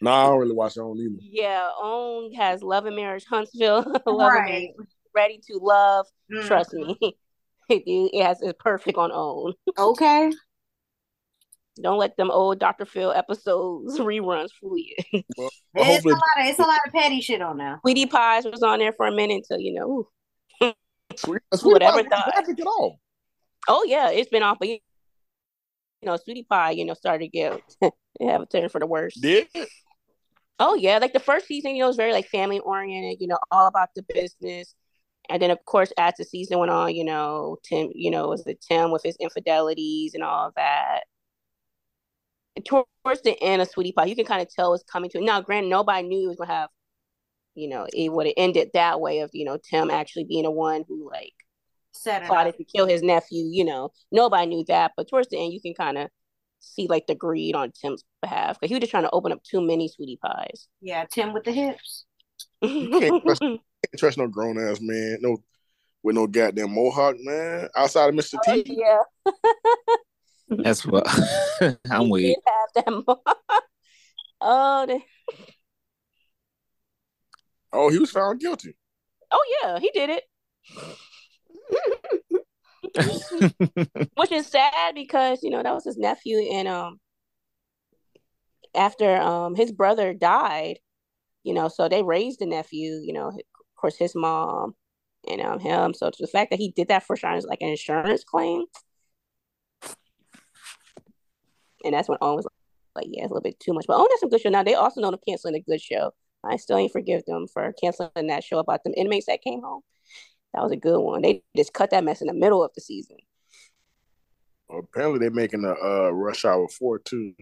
No, 0.00 0.10
I 0.10 0.26
don't 0.26 0.40
really 0.40 0.54
watch 0.54 0.76
it 0.76 0.80
on 0.80 0.98
either. 0.98 1.16
yeah, 1.22 1.66
OWN 1.80 2.34
has 2.34 2.62
Love 2.62 2.84
and 2.84 2.94
Marriage 2.94 3.24
Huntsville, 3.24 3.84
Love 4.06 4.32
and 4.34 4.44
Marriage 4.44 4.70
Right. 4.78 4.88
Ready 5.14 5.40
to 5.46 5.58
Love. 5.62 6.06
Mm. 6.30 6.46
Trust 6.46 6.74
me, 6.74 6.98
it, 7.70 7.82
it 7.86 8.22
has 8.22 8.42
it's 8.42 8.52
perfect 8.58 8.98
on 8.98 9.10
OWN. 9.12 9.54
Okay. 9.78 10.30
Don't 11.82 11.98
let 11.98 12.16
them 12.18 12.30
old 12.30 12.58
Dr. 12.58 12.84
Phil 12.84 13.12
episodes 13.12 13.98
reruns 13.98 14.50
fool 14.60 14.76
you. 14.76 15.22
Well, 15.38 15.50
I 15.76 15.92
It's 15.92 16.04
a 16.04 16.08
lot 16.08 16.20
of 16.38 16.46
it's 16.46 16.58
a 16.58 16.62
lot 16.62 16.78
of 16.86 16.92
petty 16.92 17.20
shit 17.22 17.40
on 17.40 17.56
there. 17.56 17.78
Sweetie 17.80 18.06
Pies 18.06 18.44
was 18.44 18.62
on 18.62 18.80
there 18.80 18.92
for 18.92 19.06
a 19.06 19.12
minute 19.12 19.44
until 19.48 19.58
you 19.58 19.72
know. 19.72 19.88
ooh. 19.88 20.08
Sweet, 21.18 21.42
Sweetie 21.54 21.72
Whatever 21.72 22.02
Pie 22.04 22.08
thought. 22.08 22.32
graphic 22.32 22.60
at 22.60 22.66
all. 22.66 23.00
Oh 23.68 23.84
yeah, 23.84 24.10
it's 24.10 24.30
been 24.30 24.42
off, 24.42 24.58
but 24.58 24.68
you 24.68 24.78
know, 26.02 26.16
Sweetie 26.16 26.46
Pie, 26.48 26.72
you 26.72 26.84
know, 26.84 26.94
started 26.94 27.24
to 27.24 27.28
get 27.28 27.60
have 28.20 28.42
a 28.42 28.46
turn 28.46 28.68
for 28.68 28.78
the 28.78 28.86
worse. 28.86 29.14
Did 29.14 29.48
Oh 30.60 30.74
yeah, 30.74 30.98
like 30.98 31.12
the 31.12 31.20
first 31.20 31.46
season, 31.46 31.74
you 31.74 31.80
know, 31.80 31.88
was 31.88 31.96
very 31.96 32.12
like 32.12 32.28
family 32.28 32.60
oriented, 32.60 33.20
you 33.20 33.26
know, 33.26 33.38
all 33.50 33.66
about 33.66 33.88
the 33.96 34.04
business. 34.08 34.74
And 35.28 35.40
then 35.40 35.50
of 35.50 35.64
course 35.64 35.92
as 35.98 36.14
the 36.18 36.24
season 36.24 36.58
went 36.58 36.70
on, 36.70 36.94
you 36.94 37.04
know, 37.04 37.56
Tim, 37.64 37.90
you 37.94 38.10
know, 38.10 38.28
was 38.28 38.44
the 38.44 38.54
Tim 38.54 38.90
with 38.92 39.02
his 39.02 39.16
infidelities 39.16 40.14
and 40.14 40.22
all 40.22 40.52
that. 40.56 41.00
And 42.56 42.64
towards 42.64 43.22
the 43.24 43.36
end 43.42 43.62
of 43.62 43.68
Sweetie 43.68 43.92
Pie, 43.92 44.04
you 44.04 44.14
can 44.14 44.26
kind 44.26 44.42
of 44.42 44.48
tell 44.54 44.74
it's 44.74 44.84
coming 44.84 45.10
to 45.10 45.20
now. 45.20 45.40
Granted, 45.40 45.70
nobody 45.70 46.06
knew 46.06 46.26
it 46.26 46.28
was 46.28 46.36
gonna 46.36 46.52
have, 46.52 46.70
you 47.54 47.68
know, 47.68 47.86
it 47.92 48.12
would 48.12 48.26
have 48.26 48.34
ended 48.36 48.70
that 48.74 49.00
way 49.00 49.20
of, 49.20 49.30
you 49.32 49.44
know, 49.44 49.58
Tim 49.58 49.90
actually 49.90 50.24
being 50.24 50.44
the 50.44 50.50
one 50.50 50.84
who 50.88 51.08
like 51.10 51.32
Set 51.92 52.22
it 52.22 52.24
up. 52.24 52.28
plotted 52.30 52.56
to 52.56 52.64
kill 52.64 52.86
his 52.86 53.02
nephew, 53.02 53.44
you 53.50 53.64
know. 53.64 53.90
Nobody 54.10 54.46
knew 54.46 54.64
that, 54.68 54.92
but 54.96 55.08
towards 55.08 55.28
the 55.28 55.38
end 55.38 55.52
you 55.52 55.60
can 55.60 55.74
kind 55.74 55.96
of 55.98 56.08
see 56.60 56.86
like 56.88 57.06
the 57.06 57.14
greed 57.14 57.54
on 57.54 57.70
Tim's 57.72 58.02
behalf. 58.20 58.58
Because 58.58 58.70
he 58.70 58.74
was 58.74 58.80
just 58.80 58.90
trying 58.90 59.04
to 59.04 59.10
open 59.10 59.32
up 59.32 59.42
too 59.44 59.60
many 59.60 59.88
Sweetie 59.88 60.18
Pies. 60.20 60.66
Yeah, 60.80 61.04
Tim 61.10 61.32
with 61.32 61.44
the 61.44 61.52
hips. 61.52 62.04
can't 62.62 63.22
trust- 63.24 63.40
can't 63.42 63.60
trust 63.98 64.18
no 64.18 64.26
grown 64.26 64.58
ass 64.58 64.78
man. 64.80 65.18
No, 65.20 65.36
with 66.02 66.16
no 66.16 66.26
goddamn 66.26 66.72
mohawk 66.74 67.16
man. 67.20 67.68
Outside 67.76 68.08
of 68.08 68.14
Mr. 68.14 68.38
Oh, 68.46 68.52
T. 68.54 68.64
yeah. 68.66 68.98
That's 70.48 70.84
what 70.84 71.06
I'm 71.90 72.06
He 72.06 72.10
weak. 72.10 72.38
have 72.46 72.84
that 72.84 73.04
mo- 73.06 73.22
oh, 74.40 74.86
they, 74.86 75.04
Oh, 77.74 77.88
he 77.90 77.98
was 77.98 78.10
found 78.10 78.40
guilty. 78.40 78.76
oh 79.32 79.44
yeah, 79.62 79.78
he 79.80 79.90
did 79.92 80.10
it. 80.10 80.22
Which 84.14 84.32
is 84.32 84.46
sad 84.46 84.94
because, 84.94 85.42
you 85.42 85.50
know, 85.50 85.62
that 85.62 85.74
was 85.74 85.84
his 85.84 85.96
nephew 85.96 86.38
and 86.52 86.68
um 86.68 87.00
after 88.74 89.16
um 89.20 89.56
his 89.56 89.72
brother 89.72 90.14
died, 90.14 90.78
you 91.42 91.52
know, 91.52 91.68
so 91.68 91.88
they 91.88 92.02
raised 92.02 92.38
the 92.38 92.46
nephew, 92.46 93.00
you 93.02 93.12
know, 93.12 93.28
of 93.28 93.40
course 93.76 93.96
his 93.96 94.14
mom 94.14 94.74
and 95.28 95.40
um 95.40 95.58
him. 95.58 95.94
So 95.94 96.10
the 96.18 96.28
fact 96.28 96.50
that 96.50 96.60
he 96.60 96.70
did 96.70 96.88
that 96.88 97.02
for 97.04 97.16
Sean 97.16 97.36
is 97.36 97.44
like 97.44 97.60
an 97.60 97.68
insurance 97.68 98.22
claim. 98.22 98.64
And 101.84 101.92
that's 101.92 102.08
when 102.08 102.18
OWN 102.20 102.36
was 102.36 102.46
like, 102.94 103.06
yeah, 103.08 103.24
it's 103.24 103.30
a 103.30 103.34
little 103.34 103.42
bit 103.42 103.58
too 103.60 103.74
much. 103.74 103.84
But 103.88 103.98
OWN 103.98 104.06
has 104.10 104.20
some 104.20 104.30
good 104.30 104.40
show. 104.40 104.48
Now 104.50 104.62
they 104.62 104.74
also 104.74 105.00
know 105.00 105.10
them 105.10 105.20
canceling 105.26 105.56
a 105.56 105.60
good 105.60 105.80
show. 105.80 106.12
I 106.48 106.56
still 106.56 106.76
ain't 106.76 106.92
forgive 106.92 107.24
them 107.26 107.46
for 107.46 107.72
canceling 107.80 108.26
that 108.28 108.44
show 108.44 108.58
about 108.58 108.84
them 108.84 108.94
inmates 108.96 109.26
that 109.26 109.42
came 109.42 109.60
home. 109.62 109.82
That 110.52 110.62
was 110.62 110.72
a 110.72 110.76
good 110.76 111.00
one. 111.00 111.22
They 111.22 111.42
just 111.56 111.72
cut 111.72 111.90
that 111.90 112.04
mess 112.04 112.20
in 112.20 112.28
the 112.28 112.34
middle 112.34 112.62
of 112.62 112.70
the 112.74 112.80
season. 112.80 113.16
Apparently, 114.70 115.18
they're 115.18 115.30
making 115.30 115.64
a 115.64 115.72
uh, 115.72 116.10
Rush 116.10 116.44
Hour 116.44 116.68
Four 116.68 116.98
too. 117.00 117.34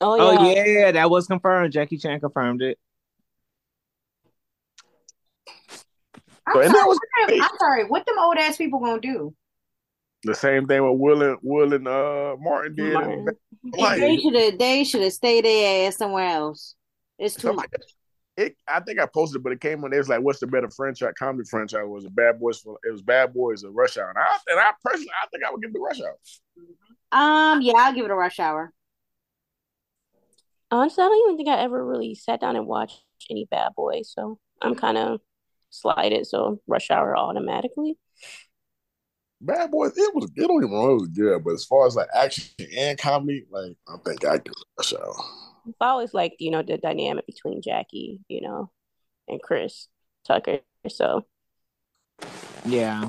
Oh 0.00 0.18
Oh 0.20 0.50
yeah. 0.50 0.64
yeah, 0.64 0.92
that 0.92 1.08
was 1.10 1.26
confirmed. 1.26 1.72
Jackie 1.72 1.98
Chan 1.98 2.20
confirmed 2.20 2.62
it. 2.62 2.78
I'm, 6.46 6.54
sorry, 6.54 6.66
that 6.68 6.84
was 6.86 6.98
what 7.16 7.28
them- 7.28 7.42
I'm 7.42 7.58
sorry. 7.58 7.84
What 7.84 8.04
them 8.06 8.18
old 8.18 8.36
ass 8.36 8.56
people 8.56 8.80
gonna 8.80 9.00
do? 9.00 9.34
the 10.24 10.34
same 10.36 10.68
thing 10.68 10.80
with 10.88 11.00
Will 11.00 11.22
and 11.22 11.38
Will 11.42 11.72
and 11.72 11.88
uh, 11.88 12.36
Martin 12.38 12.74
did. 12.76 12.92
Martin. 12.94 13.28
They 13.72 14.18
should 14.18 14.34
have. 14.34 14.58
They 14.58 14.84
should 14.84 15.02
have 15.02 15.12
stayed 15.12 15.44
their 15.44 15.88
ass 15.88 15.96
somewhere 15.96 16.28
else. 16.28 16.74
It's 17.18 17.34
too 17.36 17.48
somebody- 17.48 17.68
much. 17.72 17.94
It, 18.36 18.56
I 18.66 18.80
think 18.80 18.98
I 18.98 19.06
posted, 19.06 19.42
but 19.42 19.52
it 19.52 19.60
came 19.60 19.82
when 19.82 19.92
it 19.92 19.98
was 19.98 20.08
like, 20.08 20.22
"What's 20.22 20.40
the 20.40 20.46
better 20.46 20.70
franchise? 20.70 21.12
Comedy 21.18 21.48
franchise 21.48 21.84
was 21.84 22.04
it 22.04 22.14
Bad 22.14 22.40
Boys? 22.40 22.60
For, 22.60 22.78
it 22.84 22.90
was 22.90 23.02
Bad 23.02 23.34
Boys 23.34 23.64
or 23.64 23.70
Rush 23.70 23.96
Hour." 23.98 24.10
And 24.10 24.18
I, 24.18 24.38
and 24.48 24.60
I 24.60 24.70
personally, 24.84 25.12
I 25.22 25.26
think 25.28 25.44
I 25.44 25.50
would 25.50 25.60
give 25.60 25.70
it 25.70 25.74
to 25.74 25.80
Rush 25.80 26.00
Hour. 26.00 26.16
Um, 27.12 27.60
yeah, 27.60 27.74
I'll 27.76 27.92
give 27.92 28.06
it 28.06 28.10
a 28.10 28.14
rush 28.14 28.40
hour. 28.40 28.72
Honestly, 30.70 31.04
I 31.04 31.08
don't 31.08 31.28
even 31.28 31.36
think 31.36 31.48
I 31.50 31.62
ever 31.62 31.84
really 31.84 32.14
sat 32.14 32.40
down 32.40 32.56
and 32.56 32.66
watched 32.66 33.02
any 33.28 33.46
Bad 33.50 33.72
Boys, 33.76 34.10
so 34.10 34.38
I'm 34.62 34.74
kind 34.74 34.96
of 34.96 35.20
slighted. 35.68 36.26
So 36.26 36.60
Rush 36.66 36.90
Hour 36.90 37.16
automatically. 37.16 37.98
Bad 39.42 39.70
Boys, 39.70 39.92
it 39.98 40.14
was. 40.14 40.30
It 40.34 40.48
don't 40.48 40.64
even 40.64 40.70
wrong. 40.72 40.92
It 40.92 41.00
was 41.00 41.08
good, 41.08 41.44
but 41.44 41.52
as 41.52 41.66
far 41.66 41.86
as 41.86 41.96
like 41.96 42.08
action 42.14 42.46
and 42.74 42.96
comedy, 42.96 43.44
like 43.50 43.76
I 43.86 43.96
think 44.06 44.24
I 44.24 44.38
give 44.38 44.54
it 44.56 44.66
Rush 44.78 44.94
Hour. 44.94 45.41
I 45.80 45.86
always 45.86 46.12
liked, 46.14 46.36
you 46.40 46.50
know, 46.50 46.62
the 46.62 46.78
dynamic 46.78 47.26
between 47.26 47.62
Jackie, 47.62 48.20
you 48.28 48.40
know, 48.40 48.70
and 49.28 49.40
Chris 49.42 49.88
Tucker. 50.26 50.60
So, 50.88 51.24
Yeah. 52.64 53.08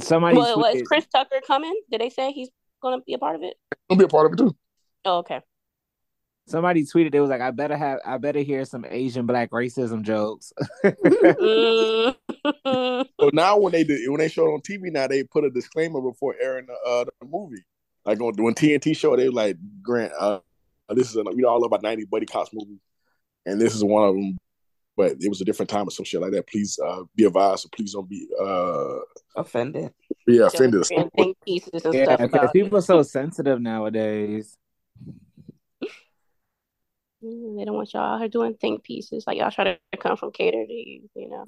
Somebody 0.00 0.36
well, 0.38 0.58
was 0.58 0.76
tweeted- 0.76 0.84
Chris 0.86 1.06
Tucker 1.06 1.40
coming? 1.46 1.74
Did 1.90 2.00
they 2.00 2.10
say 2.10 2.32
he's 2.32 2.48
going 2.80 2.98
to 2.98 3.04
be 3.04 3.14
a 3.14 3.18
part 3.18 3.36
of 3.36 3.42
it? 3.42 3.54
I'll 3.90 3.96
be 3.96 4.04
a 4.04 4.08
part 4.08 4.26
of 4.26 4.32
it 4.32 4.36
too. 4.38 4.56
Oh, 5.04 5.18
okay. 5.18 5.40
somebody 6.48 6.84
tweeted 6.84 7.14
it 7.14 7.20
was 7.20 7.30
like 7.30 7.40
I 7.40 7.52
better 7.52 7.76
have 7.76 8.00
I 8.04 8.18
better 8.18 8.40
hear 8.40 8.64
some 8.64 8.84
Asian 8.88 9.24
black 9.26 9.50
racism 9.50 10.02
jokes. 10.02 10.52
Mm. 12.66 13.06
So 13.20 13.30
now 13.34 13.58
when 13.58 13.72
they 13.72 13.84
do, 13.84 14.10
when 14.10 14.18
they 14.20 14.28
show 14.28 14.46
it 14.46 14.52
on 14.54 14.60
TV 14.60 14.90
now, 14.90 15.06
they 15.06 15.22
put 15.24 15.44
a 15.44 15.50
disclaimer 15.50 16.00
before 16.00 16.34
airing 16.40 16.66
the, 16.66 16.72
uh, 16.88 17.04
the 17.04 17.26
movie. 17.26 17.62
Like 18.06 18.18
on 18.20 18.34
when 18.36 18.54
TNT 18.54 18.96
show, 18.96 19.14
they 19.16 19.28
like 19.28 19.56
Grant, 19.82 20.12
uh, 20.18 20.40
this 20.94 21.10
is 21.10 21.16
a, 21.16 21.22
you 21.30 21.36
know 21.42 21.48
all 21.48 21.64
about 21.64 21.82
ninety 21.82 22.04
buddy 22.04 22.26
cops 22.26 22.50
movies, 22.52 22.80
and 23.46 23.60
this 23.60 23.74
is 23.74 23.82
one 23.84 24.08
of 24.08 24.14
them. 24.14 24.36
But 24.96 25.12
it 25.20 25.28
was 25.28 25.40
a 25.40 25.44
different 25.44 25.70
time 25.70 25.86
or 25.88 25.90
some 25.90 26.04
shit 26.04 26.20
like 26.20 26.32
that. 26.32 26.46
Please 26.48 26.78
uh, 26.84 27.02
be 27.16 27.24
advised, 27.24 27.62
so 27.62 27.68
please 27.72 27.92
don't 27.94 28.08
be 28.08 28.28
uh, 28.40 28.98
Offended. 29.36 29.92
Yeah, 30.26 30.46
offended. 30.46 30.84
think 30.84 31.36
pieces 31.44 31.84
and 31.84 31.94
Yeah, 31.94 32.26
stuff 32.26 32.52
people 32.52 32.78
are 32.78 32.82
so 32.82 33.02
sensitive 33.02 33.60
nowadays. 33.60 34.56
Mm, 37.24 37.58
They 37.58 37.64
don't 37.64 37.74
want 37.74 37.92
y'all 37.94 38.14
out 38.14 38.20
here 38.20 38.28
doing 38.28 38.54
think 38.54 38.82
pieces. 38.84 39.24
Like 39.26 39.38
y'all 39.38 39.50
try 39.50 39.64
to 39.64 39.78
come 39.98 40.16
from 40.16 40.30
cater 40.30 40.64
to 40.64 40.72
you, 40.72 41.08
you 41.14 41.30
know. 41.30 41.44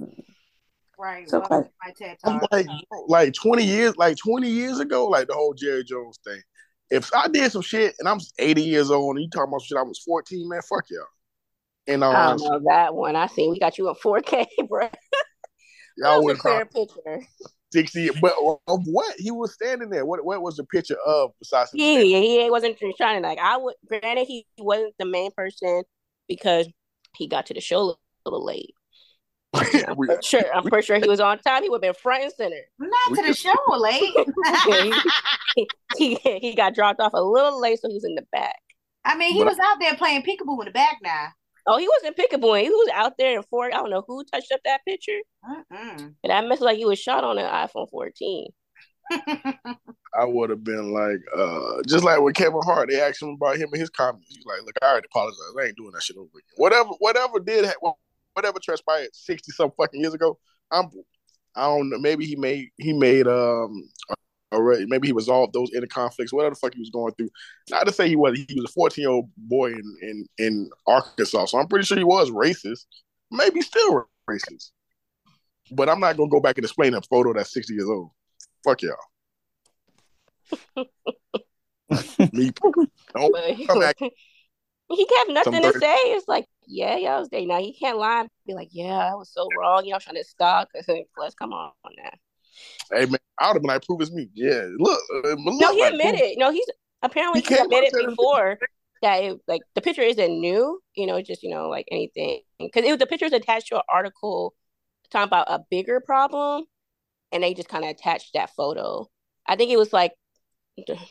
Right. 0.99 1.29
So 1.29 1.41
welcome 1.41 1.69
like- 1.85 2.01
my 2.01 2.17
I'm 2.25 2.41
like, 2.51 2.67
like 3.09 3.35
twenty 3.35 3.65
years, 3.65 3.97
like 3.97 4.17
twenty 4.17 4.49
years 4.49 4.79
ago, 4.81 5.07
like 5.07 5.29
the 5.29 5.35
whole 5.35 5.55
Jerry 5.55 5.85
Jones 5.85 6.19
thing. 6.25 6.41
If 6.93 7.11
I 7.15 7.27
did 7.27 7.51
some 7.51 7.63
shit 7.63 7.95
and 7.99 8.07
I'm 8.07 8.21
eighty 8.39 8.63
years 8.63 8.91
old 8.91 9.17
and 9.17 9.25
you 9.25 9.31
talking 9.31 9.49
about 9.49 9.63
shit 9.63 9.79
I 9.79 9.83
was 9.83 9.99
fourteen, 9.99 10.49
man, 10.49 10.61
fuck 10.61 10.85
y'all. 10.91 11.07
And 11.87 12.05
I 12.05 12.33
um, 12.33 12.39
don't 12.39 12.53
know 12.53 12.71
that 12.71 12.95
one. 12.95 13.17
I 13.17 13.27
seen 13.27 13.51
we 13.51 13.59
got 13.59 13.79
you 13.79 13.89
in 13.89 13.95
4K, 13.95 14.47
bro. 14.69 14.89
Y'all 15.97 16.23
was 16.23 16.37
a 16.37 16.41
clear 16.41 16.67
picture. 16.67 17.23
sixty. 17.73 18.11
But 18.21 18.35
of 18.69 18.83
what 18.85 19.15
he 19.19 19.31
was 19.31 19.55
standing 19.55 19.89
there? 19.89 20.05
What 20.05 20.23
what 20.25 20.43
was 20.43 20.57
the 20.57 20.65
picture 20.65 20.99
of 21.07 21.33
besides? 21.39 21.71
Yeah, 21.73 22.01
standing? 22.01 22.23
he 22.23 22.51
wasn't 22.51 22.79
trying 22.99 23.23
to 23.23 23.27
like. 23.27 23.39
I 23.39 23.57
would. 23.57 23.75
Granted, 23.89 24.27
he 24.27 24.47
wasn't 24.59 24.95
the 24.99 25.07
main 25.07 25.31
person 25.33 25.85
because 26.29 26.69
he 27.17 27.27
got 27.27 27.47
to 27.47 27.55
the 27.55 27.61
show 27.61 27.81
a 27.81 27.97
little 28.31 28.45
late. 28.45 28.75
We- 29.97 30.09
sure, 30.23 30.43
I'm 30.55 30.65
pretty 30.65 30.85
sure 30.87 30.99
he 30.99 31.09
was 31.09 31.21
on 31.21 31.39
time. 31.41 31.63
He 31.63 31.69
would 31.69 31.85
have 31.85 31.95
been 31.95 32.01
front 32.03 32.25
and 32.25 32.33
center. 32.33 32.57
Not 32.79 33.17
to 33.17 33.23
the 33.27 33.35
show 33.35 33.55
late. 33.77 34.15
He 35.97 36.15
he 36.25 36.55
got 36.55 36.75
dropped 36.75 37.01
off 37.01 37.13
a 37.15 37.23
little 37.23 37.61
late, 37.61 37.79
so 37.81 37.89
he 37.89 37.95
was 37.95 38.05
in 38.05 38.15
the 38.15 38.25
back. 38.33 38.57
I 39.05 39.17
mean, 39.17 39.35
he 39.35 39.41
But- 39.41 39.49
was 39.49 39.59
out 39.63 39.77
there 39.81 39.95
playing 39.95 40.23
peekaboo 40.23 40.61
in 40.61 40.67
the 40.67 40.71
back 40.73 40.97
now. 41.03 41.29
Oh, 41.67 41.77
he 41.79 41.87
wasn't 41.89 42.17
pickable. 42.17 42.61
He 42.61 42.69
was 42.71 42.89
out 42.95 43.13
there 43.19 43.37
in 43.37 43.43
four. 43.45 43.67
I 43.67 43.71
don't 43.71 43.91
know 43.91 44.03
who 44.07 44.25
touched 44.25 44.51
up 44.53 44.61
that 44.65 44.81
picture, 44.87 45.19
Mm-mm. 45.49 45.99
and 46.01 46.15
that 46.25 46.49
must 46.49 46.61
like 46.63 46.77
he 46.79 46.85
was 46.87 46.99
shot 46.99 47.23
on 47.23 47.39
an 47.39 47.45
iPhone 47.45 47.89
14. 47.91 48.49
I 49.13 50.25
would 50.25 50.51
have 50.51 50.65
been 50.65 50.93
like, 50.93 51.19
uh, 51.37 51.83
just 51.87 52.03
like 52.05 52.21
with 52.21 52.35
Kevin 52.35 52.61
Hart, 52.65 52.89
they 52.91 53.01
asked 53.01 53.23
him 53.23 53.31
about 53.31 53.57
him 53.59 53.69
and 53.73 53.81
his 53.81 53.91
comments. 53.91 54.27
He's 54.29 54.45
like, 54.45 54.63
look, 54.65 54.75
I 54.83 54.87
already 54.87 55.07
apologize. 55.11 55.39
I 55.61 55.67
ain't 55.67 55.77
doing 55.77 55.93
that 55.93 56.03
shit 56.03 56.17
over 56.17 56.27
again. 56.27 56.43
Whatever, 56.57 56.89
whatever 56.99 57.39
did, 57.41 57.67
ha- 57.67 57.93
whatever 58.35 58.59
transpired 58.63 59.11
sixty 59.13 59.53
some 59.53 59.71
fucking 59.77 60.01
years 60.01 60.15
ago, 60.15 60.39
I'm, 60.71 60.91
I 61.55 61.67
don't 61.67 61.91
know. 61.91 61.99
Maybe 61.99 62.27
he 62.27 62.37
made 62.37 62.71
he 62.79 62.93
made 62.93 63.27
um, 63.27 63.89
already. 64.53 64.87
Maybe 64.87 65.09
he 65.09 65.13
resolved 65.13 65.53
those 65.53 65.73
inner 65.75 65.87
conflicts, 65.87 66.33
whatever 66.33 66.55
the 66.55 66.61
fuck 66.61 66.75
he 66.75 66.81
was 66.81 66.91
going 66.91 67.15
through. 67.15 67.31
Not 67.71 67.87
to 67.87 67.93
say 67.93 68.09
he 68.09 68.17
was. 68.17 68.39
He 68.39 68.55
was 68.55 68.65
a 68.65 68.73
fourteen 68.73 69.03
year 69.03 69.11
old 69.11 69.31
boy 69.37 69.73
in 69.73 69.97
in 70.03 70.27
in 70.39 70.71
Arkansas, 70.87 71.47
so 71.47 71.59
I'm 71.59 71.69
pretty 71.69 71.85
sure 71.85 71.99
he 71.99 72.05
was 72.05 72.31
racist. 72.31 72.87
Maybe 73.31 73.61
still 73.63 74.09
racist. 74.29 74.71
But 75.71 75.89
I'm 75.89 76.01
not 76.01 76.17
gonna 76.17 76.29
go 76.29 76.41
back 76.41 76.59
and 76.59 76.65
explain 76.65 76.95
a 76.95 77.03
photo 77.03 77.33
that's 77.33 77.53
sixty 77.53 77.75
years 77.75 77.89
old. 77.89 78.11
Fuck 78.65 78.83
y'all. 78.83 78.97
Me, 82.33 82.51
don't 83.15 83.57
he, 83.57 83.67
come 83.67 83.81
back. 83.81 83.97
he 84.89 85.07
have 85.19 85.29
nothing 85.29 85.63
to 85.63 85.73
say. 85.79 85.95
It's 85.95 86.29
like, 86.29 86.47
yeah, 86.67 86.97
yeah, 86.97 87.17
I 87.17 87.19
was 87.19 87.29
there. 87.29 87.45
Now 87.47 87.59
he 87.59 87.73
can't 87.73 87.99
lie 87.99 88.21
and 88.21 88.31
be 88.47 88.55
like, 88.55 88.69
yeah, 88.73 89.11
I 89.13 89.15
was 89.15 89.31
so 89.33 89.49
wrong. 89.59 89.85
You 89.85 89.91
know, 89.91 89.97
I'm 89.97 90.01
trying 90.01 90.17
to 90.17 90.25
stop. 90.25 90.69
Plus, 91.15 91.35
come 91.39 91.53
on 91.53 91.73
now. 91.97 92.11
Hey 92.91 93.07
man, 93.07 93.19
I 93.41 93.49
would 93.49 93.55
have 93.55 93.63
been 93.63 93.69
like, 93.69 93.83
prove 93.83 94.01
it's 94.01 94.13
me. 94.13 94.29
Yeah, 94.35 94.67
look, 94.77 95.01
uh, 95.15 95.29
look 95.29 95.61
No, 95.61 95.73
he 95.73 95.83
like, 95.83 95.93
admitted. 95.95 96.35
No, 96.37 96.51
he's 96.51 96.67
apparently 97.03 97.41
He 97.41 97.55
he 97.55 97.61
admitted 97.61 97.93
before 98.07 98.59
that 99.03 99.23
it, 99.23 99.41
like 99.49 99.63
the 99.75 99.81
picture 99.81 100.03
isn't 100.03 100.41
new. 100.41 100.81
You 100.95 101.07
know, 101.07 101.21
just 101.23 101.43
you 101.43 101.51
know 101.51 101.69
like 101.69 101.87
anything 101.91 102.43
because 102.59 102.85
it 102.85 102.91
was 102.91 102.99
the 102.99 103.07
picture 103.07 103.27
was 103.27 103.33
attached 103.33 103.69
to 103.69 103.77
an 103.77 103.83
article 103.89 104.55
talking 105.11 105.29
about 105.29 105.51
a 105.51 105.61
bigger 105.71 106.01
problem, 106.01 106.65
and 107.33 107.43
they 107.43 107.55
just 107.55 107.69
kind 107.69 107.85
of 107.85 107.91
attached 107.91 108.35
that 108.35 108.55
photo. 108.55 109.09
I 109.47 109.57
think 109.57 109.71
it 109.71 109.79
was 109.79 109.93
like 109.93 110.13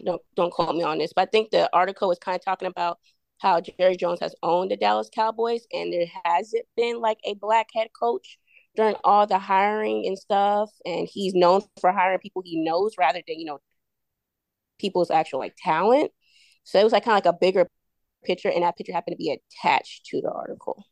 don't 0.04 0.22
don't 0.36 0.52
quote 0.52 0.76
me 0.76 0.84
on 0.84 0.98
this, 0.98 1.14
but 1.14 1.24
I 1.24 1.26
think 1.32 1.52
the 1.52 1.70
article 1.74 2.08
was 2.08 2.20
kind 2.20 2.36
of 2.36 2.44
talking 2.44 2.68
about 2.68 3.00
how 3.42 3.60
Jerry 3.60 3.98
Jones 3.98 4.20
has 4.20 4.36
owned 4.44 4.70
the 4.70 4.78
Dallas 4.78 5.10
Cowboys, 5.14 5.66
and 5.74 5.92
there 5.92 6.06
hasn't 6.24 6.66
been 6.78 7.00
like 7.00 7.18
a 7.26 7.34
black 7.34 7.70
head 7.74 7.88
coach 8.00 8.38
during 8.76 8.96
all 9.04 9.26
the 9.26 9.40
hiring 9.40 10.06
and 10.06 10.18
stuff, 10.18 10.70
and 10.86 11.08
he's 11.12 11.34
known 11.34 11.62
for 11.80 11.92
hiring 11.92 12.20
people 12.20 12.44
he 12.46 12.64
knows 12.64 12.94
rather 13.00 13.22
than 13.28 13.40
you 13.40 13.46
know 13.46 13.60
people's 14.80 15.10
actual 15.10 15.40
like 15.40 15.56
talent. 15.58 16.12
So 16.64 16.80
it 16.80 16.84
was 16.84 16.94
like 16.94 17.04
kind 17.04 17.18
of 17.18 17.26
like 17.26 17.34
a 17.34 17.38
bigger 17.38 17.68
picture, 18.24 18.50
and 18.50 18.64
that 18.64 18.78
picture 18.78 18.94
happened 18.94 19.16
to 19.16 19.18
be 19.18 19.32
attached 19.32 20.06
to 20.08 20.22
the 20.22 20.32
article, 20.32 20.86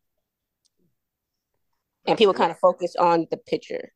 and 2.07 2.17
people 2.17 2.33
kind 2.33 2.51
of 2.51 2.57
focus 2.57 2.95
on 2.97 3.27
the 3.29 3.37
picture. 3.37 3.91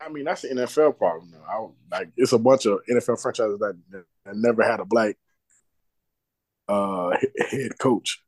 I 0.00 0.08
mean, 0.08 0.24
that's 0.24 0.44
an 0.44 0.56
NFL 0.56 0.96
problem. 0.96 1.32
Though. 1.32 1.74
I 1.92 1.98
like 1.98 2.08
it's 2.16 2.32
a 2.32 2.38
bunch 2.38 2.64
of 2.64 2.78
NFL 2.90 3.20
franchises 3.20 3.58
that, 3.58 3.78
that 3.90 4.04
never 4.34 4.62
had 4.62 4.80
a 4.80 4.86
black 4.86 5.18
uh 6.68 7.10
head 7.50 7.78
coach. 7.78 8.20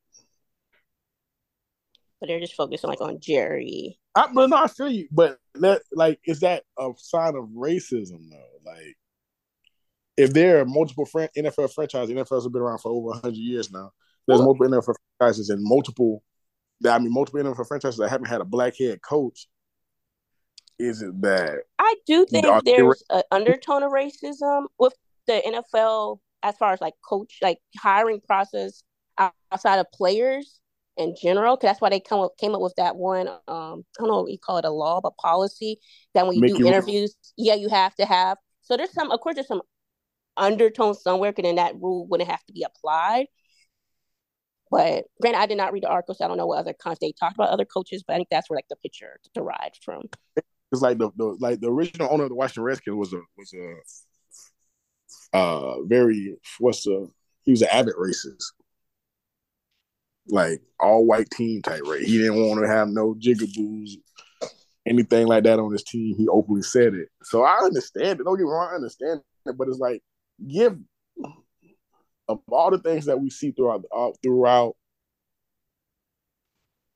But 2.20 2.29
they're 2.29 2.40
just 2.40 2.55
focused 2.55 2.85
on 2.85 2.90
like 2.90 3.01
on 3.01 3.20
Jerry. 3.20 3.99
I, 4.14 4.29
but 4.33 4.49
no, 4.49 4.57
I 4.57 4.68
feel 4.68 4.88
you. 4.90 5.09
But 5.11 5.38
that 5.57 5.83
like 5.92 6.20
is 6.27 6.40
that 6.40 6.64
a 6.79 6.90
sign 6.96 7.37
of 7.37 7.44
racism 7.51 8.31
though? 8.31 8.70
Like 8.70 8.96
if 10.16 10.33
there 10.33 10.61
are 10.61 10.64
multiple 10.64 11.05
fran- 11.05 11.29
NFL 11.37 11.72
franchises, 11.75 12.14
NFLs 12.14 12.44
have 12.44 12.53
been 12.53 12.62
around 12.62 12.79
for 12.79 12.90
over 12.90 13.12
hundred 13.12 13.37
years 13.37 13.70
now. 13.70 13.92
There's 14.27 14.38
Well- 14.38 14.55
multiple 14.55 14.68
NFL 14.81 14.94
franchises 15.18 15.51
and 15.51 15.62
multiple 15.62 16.22
I 16.87 16.99
mean 16.99 17.12
multiple 17.12 17.40
NFL 17.42 17.66
franchises 17.68 17.99
that 17.99 18.09
haven't 18.11 18.29
had 18.29 18.40
a 18.40 18.46
black 18.46 18.75
head 18.79 19.01
coach. 19.03 19.46
Is 20.79 21.01
it 21.01 21.18
bad? 21.18 21.61
I 21.79 21.94
do 22.07 22.27
think 22.27 22.46
there's 22.64 23.03
an 23.09 23.22
undertone 23.31 23.83
of 23.83 23.92
racism 23.92 24.66
with 24.79 24.94
the 25.27 25.40
NFL 25.46 26.20
as 26.42 26.57
far 26.57 26.72
as 26.72 26.81
like 26.81 26.94
coach, 27.09 27.38
like 27.42 27.59
hiring 27.79 28.20
process 28.20 28.83
outside 29.18 29.79
of 29.79 29.87
players 29.92 30.61
in 30.96 31.14
general. 31.20 31.57
Because 31.57 31.68
that's 31.68 31.81
why 31.81 31.90
they 31.90 32.01
come 32.01 32.20
up, 32.20 32.37
came 32.38 32.55
up 32.55 32.61
with 32.61 32.75
that 32.77 32.96
one. 32.96 33.29
Um, 33.29 33.38
I 33.49 33.99
don't 33.99 34.09
know 34.09 34.22
what 34.22 34.33
you 34.33 34.38
call 34.38 34.59
it, 34.59 34.64
a 34.64 34.70
law, 34.70 35.01
but 35.01 35.16
policy 35.16 35.79
that 36.14 36.27
when 36.27 36.37
you 36.37 36.42
Mickey 36.42 36.55
do 36.55 36.64
Rourke. 36.64 36.75
interviews, 36.75 37.16
yeah, 37.37 37.55
you 37.55 37.68
have 37.68 37.94
to 37.96 38.07
have. 38.07 38.38
So 38.62 38.77
there's 38.77 38.92
some, 38.92 39.11
of 39.11 39.20
course, 39.20 39.37
there's 39.37 39.49
some 39.49 39.62
undertone 40.37 40.94
somewhere, 40.94 41.33
because 41.33 41.49
then 41.49 41.57
that 41.57 41.75
rule 41.77 42.07
wouldn't 42.07 42.31
have 42.31 42.44
to 42.46 42.53
be 42.53 42.64
applied. 42.64 43.27
But 44.70 45.05
granted, 45.20 45.38
I 45.38 45.46
did 45.46 45.59
not 45.59 45.72
read 45.72 45.85
the 45.85 45.88
article, 45.88 46.14
so 46.14 46.25
I 46.25 46.29
don't 46.29 46.37
know 46.37 46.46
what 46.46 46.59
other 46.59 46.75
cons 46.75 46.99
they 47.01 47.12
talked 47.12 47.37
about 47.37 47.51
other 47.51 47.64
coaches. 47.64 48.03
But 48.07 48.14
I 48.14 48.16
think 48.16 48.29
that's 48.31 48.51
where 48.51 48.57
like 48.57 48.68
the 48.68 48.77
picture 48.77 49.20
derived 49.33 49.79
from. 49.85 50.03
It's 50.72 50.83
like 50.83 50.99
the, 50.99 51.11
the 51.16 51.37
like 51.38 51.61
the 51.61 51.70
original 51.70 52.09
owner 52.11 52.25
of 52.25 52.31
the 52.31 52.35
Washington 52.35 52.64
Redskins 52.64 52.96
was 52.96 53.12
a 53.12 53.20
was 53.37 53.55
a 53.55 53.77
uh 55.33 55.83
very 55.83 56.37
what's 56.59 56.85
the 56.85 57.09
he 57.45 57.53
was 57.53 57.62
an 57.62 57.69
avid 57.71 57.95
racist. 57.95 58.45
Like 60.29 60.61
all 60.81 61.07
white 61.07 61.31
team 61.31 61.62
type 61.62 61.83
race. 61.87 62.07
He 62.07 62.19
didn't 62.19 62.45
want 62.45 62.61
to 62.61 62.69
have 62.69 62.89
no 62.89 63.15
jigaboos, 63.15 63.91
anything 64.85 65.29
like 65.29 65.45
that 65.45 65.61
on 65.61 65.71
his 65.71 65.85
team. 65.85 66.17
He 66.17 66.27
openly 66.29 66.62
said 66.62 66.95
it. 66.95 67.09
So 67.23 67.45
I 67.45 67.59
understand 67.62 68.21
it. 68.21 68.25
Don't 68.25 68.37
get 68.37 68.45
me 68.45 68.51
wrong, 68.51 68.71
I 68.73 68.75
understand 68.75 69.21
it, 69.47 69.57
but 69.57 69.69
it's 69.69 69.79
like 69.79 70.03
give 70.47 70.77
of 72.29 72.41
all 72.51 72.71
the 72.71 72.79
things 72.79 73.07
that 73.07 73.21
we 73.21 73.31
see 73.31 73.53
throughout 73.53 73.85
uh, 73.97 74.11
throughout 74.23 74.77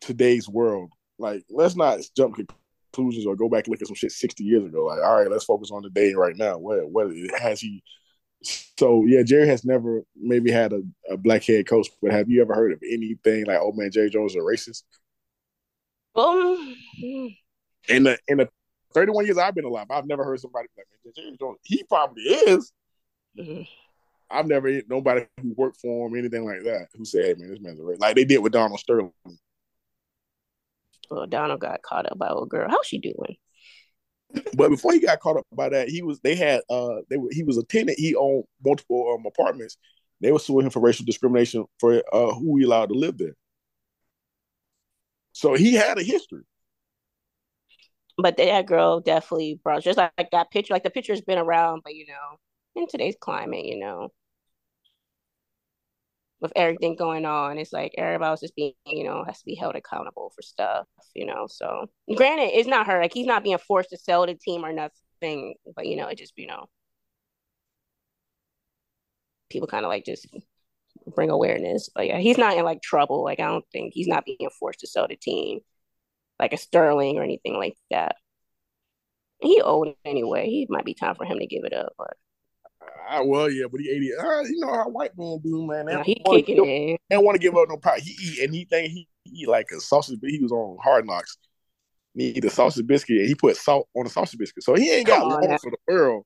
today's 0.01 0.49
world, 0.49 0.90
like 1.19 1.45
let's 1.51 1.77
not 1.77 2.01
jump 2.16 2.37
conclusions 2.93 3.27
or 3.27 3.37
go 3.37 3.49
back 3.49 3.66
and 3.66 3.73
look 3.73 3.83
at 3.83 3.87
some 3.87 3.95
shit 3.95 4.12
60 4.12 4.43
years 4.43 4.64
ago. 4.64 4.87
Like, 4.87 5.01
all 5.05 5.21
right, 5.21 5.31
let's 5.31 5.45
focus 5.45 5.71
on 5.71 5.83
the 5.83 5.90
day 5.90 6.14
right 6.14 6.37
now. 6.37 6.59
What 6.59 6.90
what 6.90 7.09
has 7.40 7.61
he 7.61 7.83
so 8.42 9.05
yeah, 9.07 9.22
Jerry 9.22 9.46
has 9.48 9.64
never 9.64 10.03
maybe 10.16 10.50
had 10.50 10.72
a, 10.72 10.83
a 11.11 11.16
black 11.16 11.44
head 11.44 11.66
coach, 11.66 11.88
but 12.03 12.12
have 12.12 12.29
you 12.31 12.40
ever 12.42 12.55
heard 12.55 12.72
of 12.72 12.83
anything 12.83 13.44
like 13.46 13.59
oh 13.61 13.72
man, 13.72 13.90
Jerry 13.90 14.11
Jones 14.11 14.33
is 14.33 14.37
a 14.37 14.40
racist? 14.40 14.83
Um, 16.16 16.74
In 17.88 18.03
the 18.05 18.18
in 18.29 18.38
the 18.38 18.48
31 18.94 19.26
years 19.26 19.38
I've 19.38 19.55
been 19.55 19.64
alive, 19.64 19.87
I've 19.90 20.07
never 20.07 20.24
heard 20.24 20.40
somebody 20.40 20.68
like 20.76 20.87
man, 21.05 21.12
Jerry 21.16 21.37
Jones. 21.38 21.59
He 21.62 21.83
probably 21.85 22.22
is. 22.22 22.72
mhm. 23.38 23.66
I've 24.33 24.46
never 24.46 24.81
nobody 24.88 25.26
who 25.42 25.55
worked 25.57 25.81
for 25.81 26.09
him, 26.09 26.16
anything 26.16 26.44
like 26.44 26.62
that, 26.64 26.87
who 26.96 27.05
said, 27.05 27.24
"Hey 27.24 27.35
man, 27.37 27.50
this 27.50 27.61
man's 27.61 27.81
a 27.81 27.83
racist." 27.83 28.00
Like 28.00 28.16
they 28.16 28.24
did 28.24 28.38
with 28.38 28.53
Donald 28.53 28.79
Sterling. 28.81 29.12
well, 31.11 31.26
Donald 31.26 31.61
got 31.61 31.83
caught 31.83 32.11
up 32.11 32.16
by 32.18 32.29
a 32.29 32.46
girl. 32.46 32.68
How's 32.70 32.87
she 32.87 32.98
doing? 32.98 33.37
But 34.57 34.71
before 34.71 34.93
he 34.93 35.01
got 35.01 35.21
caught 35.21 35.37
up 35.37 35.47
by 35.53 35.69
that, 35.71 35.88
he 35.88 36.03
was 36.03 36.21
they 36.21 36.35
had 36.35 36.62
uh 36.71 36.97
they 37.09 37.16
were 37.16 37.29
he 37.31 37.43
was 37.43 37.57
a 37.57 37.64
tenant. 37.64 37.99
He 37.99 38.14
owned 38.14 38.45
multiple 38.64 39.14
um 39.14 39.27
apartments. 39.27 39.77
They 40.21 40.33
were 40.33 40.38
suing 40.38 40.66
him 40.66 40.71
for 40.71 40.81
racial 40.81 41.05
discrimination 41.05 41.64
for 41.79 42.03
uh 42.12 42.33
who 42.35 42.59
he 42.59 42.64
allowed 42.64 42.90
to 42.90 42.95
live 42.95 43.19
there. 43.19 43.35
So 45.33 45.55
he 45.55 45.75
had 45.75 45.99
a 45.99 46.03
history. 46.03 46.43
But 48.19 48.37
that 48.37 48.66
girl 48.66 49.01
definitely 49.01 49.61
brought 49.62 49.83
just 49.83 49.97
like, 49.97 50.12
like 50.19 50.31
that 50.33 50.51
picture. 50.51 50.75
Like 50.75 50.83
the 50.83 50.90
picture's 50.90 51.23
been 51.23 51.38
around, 51.38 51.83
but 51.85 51.95
you 51.95 52.07
know, 52.07 52.37
in 52.77 52.87
today's 52.87 53.16
climate, 53.19 53.64
you 53.64 53.79
know, 53.79 54.11
with 56.40 56.53
everything 56.57 56.96
going 56.96 57.26
on, 57.26 57.59
it's 57.59 57.72
like 57.72 57.94
everybody 57.98 58.29
else 58.29 58.42
is 58.42 58.50
being, 58.53 58.72
you 58.87 59.05
know, 59.05 59.24
has 59.24 59.38
to 59.38 59.44
be 59.44 59.55
held 59.55 59.76
accountable 59.76 60.33
for 60.35 60.42
stuff, 60.42 60.87
you 61.14 61.26
know. 61.26 61.46
So 61.48 61.88
granted, 62.16 62.50
it's 62.59 62.68
not 62.68 62.87
her. 62.87 63.00
Like 63.00 63.12
he's 63.12 63.26
not 63.26 63.44
being 63.44 63.59
forced 63.59 63.90
to 63.90 63.98
sell 63.98 64.26
the 64.26 64.35
team 64.35 64.64
or 64.64 64.72
nothing, 64.72 65.55
but 65.76 65.87
you 65.87 65.96
know, 65.96 66.09
it 66.09 66.18
just 66.18 66.33
you 66.37 66.46
know, 66.46 66.66
people 69.50 69.68
kind 69.68 69.85
of 69.85 69.90
like 69.90 70.05
just 70.05 70.26
bring 71.14 71.31
awareness. 71.31 71.90
But 71.94 72.07
yeah, 72.07 72.18
he's 72.18 72.38
not 72.38 72.57
in 72.57 72.64
like 72.64 72.83
trouble. 72.83 73.22
Like 73.24 73.40
I 73.40 73.46
don't 73.46 73.64
think 73.72 73.92
he's 73.94 74.09
not 74.09 74.24
being 74.24 74.50
forced 74.59 74.81
to 74.81 74.87
sell 74.87 75.09
the 75.09 75.16
team, 75.16 75.61
like 76.38 76.53
a 76.53 76.57
Sterling 76.57 77.18
or 77.18 77.22
anything 77.22 77.57
like 77.59 77.76
that. 77.90 78.16
He 79.43 79.61
old 79.61 79.95
anyway. 80.05 80.47
He 80.47 80.66
might 80.70 80.84
be 80.84 80.95
time 80.95 81.14
for 81.16 81.24
him 81.24 81.38
to 81.38 81.47
give 81.47 81.64
it 81.64 81.72
up, 81.72 81.93
but 81.99 82.16
Uh, 83.09 83.22
well, 83.24 83.51
yeah, 83.51 83.66
but 83.70 83.80
he 83.80 83.90
80. 83.90 84.14
Uh, 84.14 84.40
you 84.42 84.61
know 84.61 84.72
how 84.74 84.88
white 84.88 85.11
men 85.16 85.38
do, 85.42 85.66
man. 85.66 85.86
They 85.86 85.94
nah, 85.94 86.03
he 86.03 86.22
wanna 86.24 86.40
kicking 86.40 86.57
give- 86.57 86.64
it. 86.64 87.01
they 87.09 87.16
don't 87.16 87.24
want 87.24 87.36
to 87.36 87.40
give 87.40 87.57
up 87.57 87.68
no 87.68 87.76
power. 87.76 87.98
He 87.98 88.11
eat 88.22 88.38
and 88.44 88.55
he 88.55 88.64
think 88.64 88.92
he, 88.92 89.09
he 89.24 89.42
eat 89.42 89.48
like 89.48 89.66
a 89.76 89.80
sausage. 89.80 90.20
But 90.20 90.30
he 90.30 90.38
was 90.38 90.53
on 90.53 90.78
Hard 90.82 91.07
Knocks. 91.07 91.36
He 92.14 92.28
eat 92.30 92.44
a 92.44 92.51
sausage 92.51 92.86
biscuit 92.86 93.18
and 93.18 93.28
he 93.28 93.34
put 93.34 93.57
salt 93.57 93.88
on 93.96 94.07
a 94.07 94.11
sausage 94.11 94.38
biscuit. 94.38 94.64
So 94.64 94.74
he 94.74 94.90
ain't 94.92 95.07
got 95.07 95.20
Come 95.20 95.32
on 95.32 95.40
long 95.42 95.51
now. 95.51 95.59
for 95.59 95.70
the 95.70 95.76
world. 95.92 96.24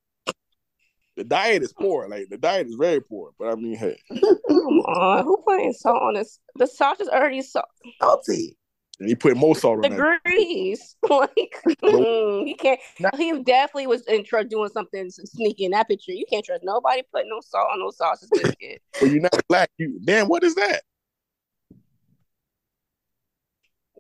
The 1.17 1.25
diet 1.25 1.63
is 1.63 1.73
poor. 1.73 2.09
Like 2.09 2.29
the 2.29 2.39
diet 2.39 2.67
is 2.67 2.75
very 2.75 3.01
poor. 3.01 3.31
But 3.39 3.49
I 3.49 3.55
mean, 3.55 3.77
hey, 3.77 3.97
Come 4.11 4.81
on, 4.81 5.25
who 5.25 5.37
putting 5.47 5.73
salt 5.73 6.03
on 6.03 6.15
this? 6.15 6.41
The 6.57 6.67
salt 6.67 7.01
is 7.01 7.09
already 7.09 7.43
salt. 7.43 7.67
Salty. 8.01 8.57
And 9.01 9.09
he 9.09 9.15
put 9.15 9.37
more 9.37 9.57
salt 9.57 9.83
The 9.83 9.91
on 9.91 9.97
that. 9.97 10.21
grease, 10.25 10.97
like 11.09 11.55
mm, 11.83 12.47
he 12.47 12.55
can't. 12.55 12.81
Not- 13.01 13.17
He 13.17 13.43
definitely 13.43 13.87
was 13.89 14.03
in 14.07 14.25
trust 14.25 14.49
doing 14.49 14.69
something 14.71 15.11
sneaky 15.11 15.65
in 15.65 15.73
that 15.73 15.89
picture. 15.89 16.13
You 16.13 16.25
can't 16.31 16.45
trust 16.45 16.63
nobody 16.65 17.03
putting 17.13 17.31
no 17.31 17.41
salt 17.41 17.69
on 17.73 17.81
no 17.81 17.91
sausage 17.91 18.29
biscuit. 18.33 18.83
But 19.01 19.11
you're 19.11 19.21
not 19.21 19.41
black. 19.49 19.71
You 19.79 19.99
damn. 20.05 20.29
What 20.29 20.45
is 20.45 20.55
that? 20.55 20.83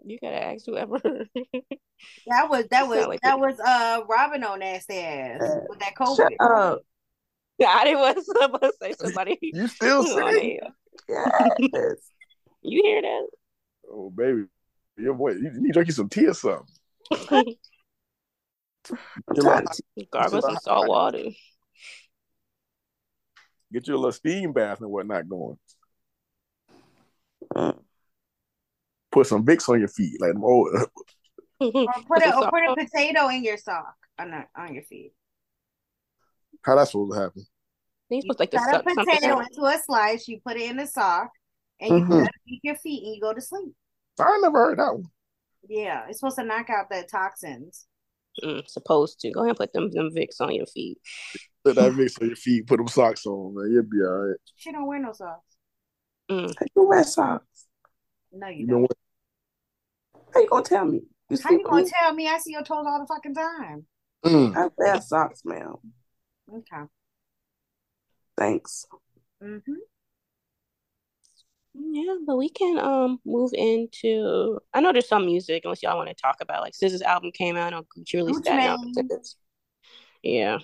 You 0.06 0.18
gotta 0.20 0.42
ask 0.42 0.66
whoever. 0.66 1.00
That 2.26 2.50
was 2.50 2.66
that 2.70 2.86
was 2.86 3.06
like 3.06 3.22
that 3.22 3.38
it. 3.38 3.40
was 3.40 3.58
uh 3.60 4.00
Robin 4.06 4.44
on 4.44 4.58
nasty 4.58 4.98
ass 4.98 5.40
Uh, 5.40 5.60
with 5.70 5.78
that 5.78 5.94
COVID. 5.94 6.16
Shut 6.16 6.32
COVID. 6.38 6.72
up. 6.72 6.82
I 7.66 7.84
didn't 7.84 8.00
want 8.00 8.16
to 8.62 8.72
say 8.78 8.92
somebody. 8.92 9.38
You 9.40 9.66
still 9.68 10.00
on 10.00 10.34
sing? 10.34 10.58
there. 11.08 11.56
Yes. 11.72 11.96
You 12.60 12.82
hear 12.82 13.00
that? 13.00 13.26
Oh 13.90 14.10
baby, 14.10 14.44
your 14.96 15.14
boy, 15.14 15.32
you, 15.32 15.50
you 15.54 15.60
need 15.60 15.68
to 15.68 15.72
drink 15.74 15.88
you 15.88 15.94
some 15.94 16.08
tea 16.08 16.26
or 16.26 16.34
something. 16.34 16.66
I'm 17.30 17.44
Get, 19.34 19.38
a 19.38 19.42
tired 19.42 19.64
little, 19.64 19.70
of 19.96 20.10
Gargle 20.10 20.42
some 20.42 20.56
salt 20.56 20.88
water. 20.88 21.24
get 23.72 23.88
you 23.88 23.94
a 23.94 23.96
little 23.96 24.12
steam 24.12 24.52
bath 24.52 24.80
and 24.80 24.90
whatnot 24.90 25.28
going. 25.28 25.58
Mm. 27.54 27.78
Put 29.10 29.26
some 29.26 29.44
Vicks 29.44 29.68
on 29.68 29.78
your 29.78 29.88
feet, 29.88 30.20
like 30.20 30.32
oh, 30.42 30.86
Or 31.60 31.86
put 32.06 32.22
a 32.22 32.36
or 32.36 32.50
put 32.50 32.68
a 32.68 32.76
potato 32.76 33.28
in 33.28 33.42
your 33.44 33.56
sock 33.56 33.94
on 34.18 34.30
the, 34.30 34.44
on 34.56 34.74
your 34.74 34.82
feet. 34.84 35.12
how 36.62 36.76
that's 36.76 36.90
supposed 36.90 37.12
to 37.12 37.20
happen? 37.20 37.46
You 38.10 38.20
supposed 38.22 38.38
to 38.38 38.42
like 38.42 38.50
to 38.50 38.58
Cut 38.58 38.80
a 38.80 38.82
potato 38.82 39.40
into 39.40 39.64
a 39.64 39.78
slice. 39.84 40.28
You 40.28 40.40
put 40.46 40.56
it 40.56 40.70
in 40.70 40.76
the 40.76 40.86
sock, 40.86 41.30
and 41.80 41.90
you 41.90 42.04
Mhm. 42.04 42.22
put 42.22 42.28
it 42.46 42.60
your 42.62 42.76
feet, 42.76 43.04
and 43.04 43.14
you 43.14 43.20
go 43.20 43.32
to 43.32 43.40
sleep. 43.40 43.74
I 44.18 44.38
never 44.42 44.58
heard 44.58 44.78
that 44.78 44.92
one. 44.94 45.04
Yeah, 45.68 46.06
it's 46.08 46.20
supposed 46.20 46.36
to 46.38 46.44
knock 46.44 46.70
out 46.70 46.90
the 46.90 47.06
toxins. 47.10 47.86
Mm, 48.42 48.68
supposed 48.68 49.20
to. 49.20 49.30
Go 49.30 49.40
ahead 49.40 49.50
and 49.50 49.58
put 49.58 49.72
them 49.72 49.90
them 49.92 50.10
Vicks 50.10 50.40
on 50.40 50.54
your 50.54 50.66
feet. 50.66 50.98
Put 51.64 51.76
that 51.76 51.92
Vicks 51.94 52.20
on 52.20 52.28
your 52.28 52.36
feet, 52.36 52.66
put 52.66 52.78
them 52.78 52.88
socks 52.88 53.26
on, 53.26 53.54
man. 53.54 53.70
You'll 53.72 53.82
be 53.84 53.98
all 54.02 54.28
right. 54.28 54.36
She 54.56 54.72
don't 54.72 54.86
wear 54.86 55.00
no 55.00 55.12
socks. 55.12 55.56
Mm. 56.30 56.54
How 56.58 56.66
you 56.74 56.88
wear 56.88 57.04
socks? 57.04 57.66
No, 58.32 58.48
you 58.48 58.60
You 58.60 58.66
don't. 58.66 58.80
know 58.82 58.88
How 60.32 60.40
you 60.40 60.48
gonna 60.48 60.64
tell 60.64 60.84
me? 60.84 61.00
You 61.30 61.38
How 61.42 61.50
you 61.50 61.56
sleep 61.58 61.66
gonna 61.66 61.82
with 61.82 61.92
tell 61.92 62.12
me 62.12 62.28
I 62.28 62.38
see 62.38 62.52
your 62.52 62.62
toes 62.62 62.84
all 62.86 62.98
the 63.00 63.06
fucking 63.06 63.34
time? 63.34 63.86
what? 64.22 64.32
Mm. 64.32 64.50
me? 64.54 64.60
I 64.60 64.68
wear 64.76 65.00
socks, 65.00 65.42
ma'am. 65.44 65.74
Okay. 66.52 66.82
Thanks. 68.36 68.86
Mm-hmm. 69.42 69.72
Yeah, 71.74 72.14
but 72.26 72.36
we 72.36 72.48
can 72.48 72.78
um 72.78 73.20
move 73.24 73.52
into. 73.54 74.58
I 74.72 74.80
know 74.80 74.92
there's 74.92 75.08
some 75.08 75.26
music 75.26 75.62
unless 75.64 75.82
y'all 75.82 75.96
want 75.96 76.08
to 76.08 76.14
talk 76.14 76.36
about 76.40 76.62
like 76.62 76.74
SZA's 76.74 77.02
album 77.02 77.32
came 77.32 77.56
out 77.56 77.72
on 77.72 77.84
Gucci 77.96 78.14
released 78.14 78.42
Gucci 78.42 78.44
that 78.44 78.56
now. 78.56 78.76
Mane. 78.76 79.08
Yeah, 80.22 80.58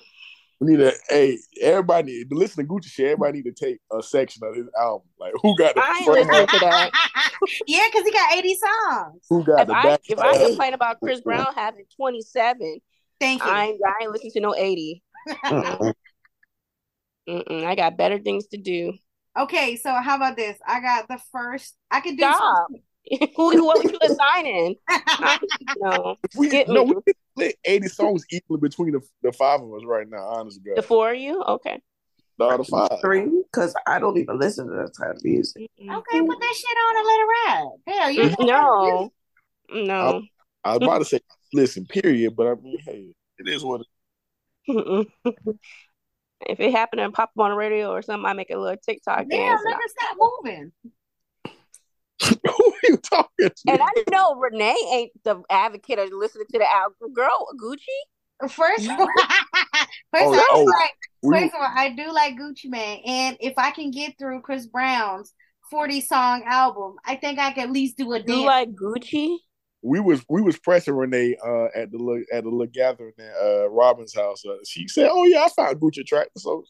We 0.60 0.70
need 0.72 0.76
to. 0.78 0.92
Hey, 1.08 1.38
everybody 1.60 2.12
need 2.12 2.30
to 2.30 2.36
listen 2.36 2.64
to 2.64 2.72
Gucci 2.72 2.86
shit. 2.86 3.06
Everybody 3.06 3.42
need 3.42 3.54
to 3.54 3.64
take 3.64 3.78
a 3.92 4.02
section 4.02 4.46
of 4.46 4.54
his 4.54 4.66
album. 4.80 5.08
Like 5.18 5.32
who 5.42 5.56
got 5.56 5.74
the 5.74 5.82
I 5.82 5.98
ain't 5.98 6.04
front, 6.06 6.20
listening 6.20 6.46
to 6.46 6.58
that. 6.60 6.92
yeah, 7.66 7.86
because 7.90 8.04
he 8.06 8.12
got 8.12 8.34
80 8.34 8.54
songs. 8.56 9.26
who 9.28 9.44
got 9.44 9.62
If 9.62 9.66
the 9.68 9.74
I 9.74 9.82
back. 9.82 10.00
if 10.08 10.18
I 10.18 10.38
complain 10.38 10.74
about 10.74 11.00
Chris 11.00 11.20
Brown 11.24 11.52
having 11.54 11.84
27, 11.96 12.80
Thank 13.20 13.44
you. 13.44 13.50
I 13.50 13.66
ain't 13.66 13.80
I 13.86 14.02
ain't 14.04 14.12
listening 14.12 14.32
to 14.32 14.40
no 14.40 14.54
80. 14.56 15.02
Mm-mm. 15.44 15.94
Mm-mm, 17.28 17.64
I 17.64 17.74
got 17.74 17.98
better 17.98 18.18
things 18.18 18.46
to 18.48 18.56
do. 18.56 18.94
Okay, 19.38 19.76
so 19.76 19.92
how 19.92 20.16
about 20.16 20.36
this? 20.36 20.58
I 20.66 20.80
got 20.80 21.08
the 21.08 21.20
first. 21.32 21.76
I 21.90 22.00
could 22.00 22.16
do. 22.16 22.22
Stop. 22.22 22.68
who 23.36 23.50
who 23.50 23.64
what 23.66 23.82
was 23.82 23.92
you 23.92 23.98
assigning? 24.02 24.76
I, 24.88 25.38
no, 25.78 26.16
we, 26.36 26.48
skip 26.48 26.68
no, 26.68 26.84
me. 26.84 26.94
we 26.94 27.02
can 27.02 27.14
split 27.32 27.56
eighty 27.64 27.88
songs 27.88 28.24
equally 28.30 28.60
between 28.60 28.92
the, 28.92 29.00
the 29.22 29.32
five 29.32 29.60
of 29.60 29.72
us 29.72 29.82
right 29.84 30.08
now. 30.08 30.18
Honest 30.18 30.60
The 30.76 30.82
four 30.82 31.12
of 31.12 31.18
you? 31.18 31.42
Okay. 31.42 31.80
no, 32.38 32.56
the 32.56 32.64
five. 32.64 33.00
Three, 33.00 33.26
because 33.50 33.74
I 33.86 33.98
don't 33.98 34.18
even 34.18 34.38
listen 34.38 34.66
to 34.66 34.74
that 34.74 34.92
type 34.98 35.16
of 35.16 35.24
music. 35.24 35.68
Okay, 35.80 36.20
put 36.20 36.40
that 36.40 36.54
shit 36.56 36.76
on 36.76 36.96
and 36.96 37.06
let 37.06 37.20
it 37.20 37.28
ride. 37.46 37.68
Hell, 37.86 38.10
you 38.10 38.46
No, 38.46 39.12
no. 39.70 40.22
I 40.62 40.76
was 40.76 40.82
about 40.82 40.98
to 40.98 41.04
say 41.06 41.20
listen, 41.52 41.86
period, 41.86 42.36
but 42.36 42.46
I 42.46 42.54
mean, 42.54 42.78
hey, 42.84 43.14
it 43.38 43.48
is 43.48 43.64
what. 43.64 43.80
it 43.80 43.86
Mm-mm. 44.68 45.06
If 46.46 46.60
it 46.60 46.72
happened 46.72 47.00
and 47.00 47.12
pop 47.12 47.30
up 47.36 47.42
on 47.42 47.50
the 47.50 47.56
radio 47.56 47.90
or 47.90 48.02
something, 48.02 48.24
I 48.26 48.32
make 48.32 48.50
a 48.50 48.56
little 48.58 48.76
TikTok 48.76 49.26
Damn, 49.28 49.56
dance. 49.56 49.60
And 49.64 49.74
I, 49.74 49.76
nigga, 49.76 49.88
stop 49.88 50.16
moving. 50.18 50.72
Who 52.46 52.72
are 52.72 52.78
you 52.84 52.96
talking 52.98 53.48
to? 53.48 53.54
and 53.72 53.80
I 53.82 53.88
know 54.10 54.34
Renee 54.36 54.76
ain't 54.92 55.12
the 55.24 55.42
advocate 55.50 55.98
of 55.98 56.10
listening 56.12 56.46
to 56.52 56.58
the 56.58 56.70
album. 56.70 57.12
Girl, 57.14 57.46
Gucci. 57.62 58.48
First, 58.50 58.84
You- 58.84 58.92
of 58.92 59.00
all, 59.00 59.06
first, 60.14 60.24
Oh, 60.24 60.34
I 60.34 60.46
oh, 60.52 60.64
like, 60.64 60.90
we- 61.22 61.30
first 61.40 61.54
of 61.54 61.60
all, 61.60 61.68
I 61.74 61.90
do 61.90 62.10
like 62.12 62.36
Gucci 62.36 62.66
Mane, 62.70 63.02
and 63.06 63.36
if 63.40 63.54
I 63.58 63.70
can 63.70 63.90
get 63.90 64.18
through 64.18 64.40
Chris 64.42 64.66
Brown's 64.66 65.32
forty 65.70 66.00
song 66.00 66.44
album, 66.46 66.96
I 67.04 67.16
think 67.16 67.38
I 67.38 67.52
can 67.52 67.64
at 67.68 67.70
least 67.70 67.96
do 67.98 68.12
a 68.12 68.22
Do 68.22 68.32
You 68.32 68.38
dance. 68.38 68.46
like 68.46 68.68
Gucci? 68.70 69.36
We 69.82 70.00
was 70.00 70.24
we 70.28 70.42
was 70.42 70.58
pressing 70.58 70.94
Renee 70.94 71.36
uh, 71.44 71.66
at 71.74 71.90
the 71.90 71.98
little 71.98 72.22
at 72.32 72.44
the 72.44 72.50
little 72.50 72.66
gathering 72.66 73.12
at 73.18 73.32
uh, 73.42 73.68
Robin's 73.68 74.14
house. 74.14 74.44
Uh, 74.44 74.56
she 74.66 74.88
said, 74.88 75.08
"Oh 75.10 75.24
yeah, 75.24 75.44
I 75.44 75.48
found 75.48 75.80
Gucci 75.80 76.04
track." 76.04 76.28
So 76.36 76.64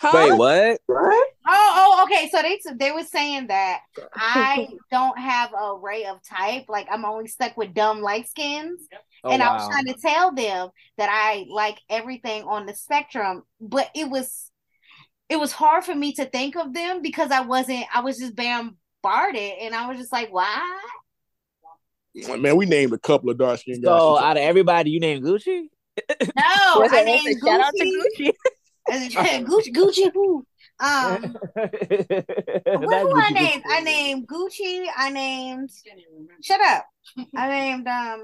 Huh? 0.00 0.12
Wait, 0.14 0.38
what? 0.38 0.80
What? 0.86 1.28
Oh, 1.48 1.72
oh, 1.76 2.04
okay. 2.04 2.28
So 2.30 2.40
they 2.40 2.60
they 2.76 2.92
were 2.92 3.02
saying 3.02 3.48
that 3.48 3.80
I 4.14 4.68
don't 4.92 5.18
have 5.18 5.52
a 5.52 5.76
ray 5.76 6.04
of 6.04 6.18
type. 6.24 6.66
Like 6.68 6.86
I'm 6.90 7.04
only 7.04 7.26
stuck 7.26 7.56
with 7.56 7.74
dumb 7.74 8.00
light 8.00 8.28
skins. 8.28 8.86
Oh, 9.24 9.32
and 9.32 9.42
I 9.42 9.52
was 9.52 9.66
trying 9.66 9.86
to 9.86 10.00
tell 10.00 10.32
them 10.32 10.68
that 10.98 11.08
I 11.10 11.46
like 11.50 11.80
everything 11.90 12.44
on 12.44 12.66
the 12.66 12.74
spectrum, 12.74 13.42
but 13.60 13.90
it 13.94 14.08
was 14.08 14.52
it 15.28 15.38
was 15.38 15.52
hard 15.52 15.84
for 15.84 15.94
me 15.94 16.12
to 16.14 16.24
think 16.26 16.56
of 16.56 16.72
them 16.72 17.02
because 17.02 17.32
I 17.32 17.40
wasn't 17.40 17.84
I 17.92 18.00
was 18.00 18.18
just 18.18 18.36
bombarded 18.36 19.52
and 19.60 19.74
I 19.74 19.88
was 19.88 19.98
just 19.98 20.12
like, 20.12 20.32
why? 20.32 20.80
Man, 22.38 22.56
we 22.56 22.66
named 22.66 22.92
a 22.92 22.98
couple 22.98 23.30
of 23.30 23.38
dark 23.38 23.60
skinned 23.60 23.82
guys. 23.84 23.90
So 24.00 24.18
out 24.18 24.36
of 24.36 24.42
everybody, 24.42 24.90
you 24.90 25.00
named 25.00 25.24
Gucci? 25.24 25.64
No, 25.98 26.04
Was 26.80 26.90
I 26.92 27.04
named 27.04 27.26
it 27.26 27.38
shout 27.44 27.60
out 27.60 27.72
to 27.76 27.84
Gucci. 27.84 28.32
Gucci? 28.90 29.46
Gucci, 29.46 29.74
Gucci, 29.74 30.12
who? 30.12 30.44
Um, 30.80 31.36
what 31.54 31.54
That's 31.54 33.02
who 33.02 33.20
I 33.20 33.30
Gucci. 33.30 33.34
named? 33.34 33.62
I 33.68 33.80
named 33.80 34.28
Gucci. 34.28 34.86
I 34.96 35.10
named. 35.10 35.70
Shut 36.42 36.60
up. 36.60 36.86
I 37.36 37.48
named. 37.48 37.86
Um. 37.88 38.22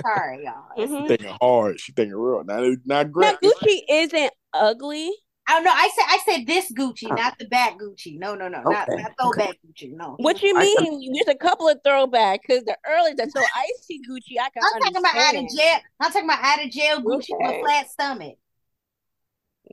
sorry, 0.00 0.44
y'all. 0.44 0.64
It's- 0.76 0.90
Mhm. 0.90 1.08
thinking 1.08 1.36
hard. 1.40 1.78
She 1.80 1.92
thinking 1.92 2.14
real. 2.16 2.42
Now, 2.44 2.60
now 2.84 3.02
Now 3.14 3.34
Gucci 3.42 3.80
isn't 3.88 4.32
ugly. 4.52 5.10
Oh 5.46 5.60
no, 5.62 5.70
I 5.70 5.90
said 5.94 6.04
I 6.08 6.18
said 6.24 6.46
this 6.46 6.72
Gucci, 6.72 7.08
not 7.14 7.38
the 7.38 7.44
back 7.46 7.78
Gucci. 7.78 8.18
No, 8.18 8.34
no, 8.34 8.48
no, 8.48 8.62
not 8.62 8.88
Okay. 8.88 9.02
not 9.02 9.12
throwback 9.20 9.56
Gucci. 9.66 9.92
No. 9.94 10.14
What 10.18 10.40
you 10.42 10.54
I- 10.56 10.62
mean? 10.62 11.12
There's 11.12 11.34
a 11.34 11.38
couple 11.38 11.68
of 11.68 11.80
throwback 11.84 12.40
because 12.42 12.64
the 12.64 12.76
early 12.88 13.12
that 13.14 13.30
so 13.30 13.40
icy 13.56 14.00
Gucci 14.08 14.40
I 14.40 14.48
can 14.50 14.62
I'm 14.64 14.80
talking 14.80 14.96
about 14.96 15.14
out 15.16 15.34
of 15.34 15.48
jail. 15.54 15.76
I'm 16.00 16.12
talking 16.12 16.28
about 16.30 16.42
out 16.42 16.64
of 16.64 16.70
jail 16.70 17.00
Gucci 17.02 17.28
with 17.30 17.46
Okay. 17.48 17.60
a 17.60 17.62
flat 17.62 17.90
stomach 17.90 18.36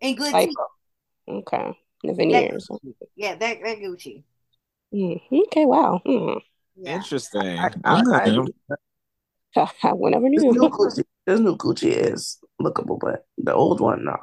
and 0.02 0.18
good 0.18 0.34
Like, 0.34 0.50
teeth. 0.50 0.58
okay, 1.30 1.78
the 2.04 2.14
veneers. 2.14 2.68
Yeah, 3.16 3.36
that 3.36 3.60
that 3.64 3.78
Gucci. 3.78 4.24
Mm, 4.94 5.22
okay, 5.48 5.66
wow. 5.66 6.02
Mm. 6.06 6.42
Yeah. 6.76 6.96
Interesting. 6.96 7.42
I, 7.42 7.70
I, 7.86 8.02
I, 8.04 8.38
Okay. 9.56 9.70
I 9.88 9.92
never 9.94 10.30
this 10.30 10.44
knew. 10.44 10.52
new 10.54 10.70
Gucci, 10.70 11.04
this 11.26 11.40
new 11.40 11.56
Gucci 11.56 11.92
is 11.94 12.40
lookable, 12.62 13.00
but 13.00 13.26
the 13.38 13.54
old 13.54 13.80
one, 13.80 14.04
no. 14.04 14.18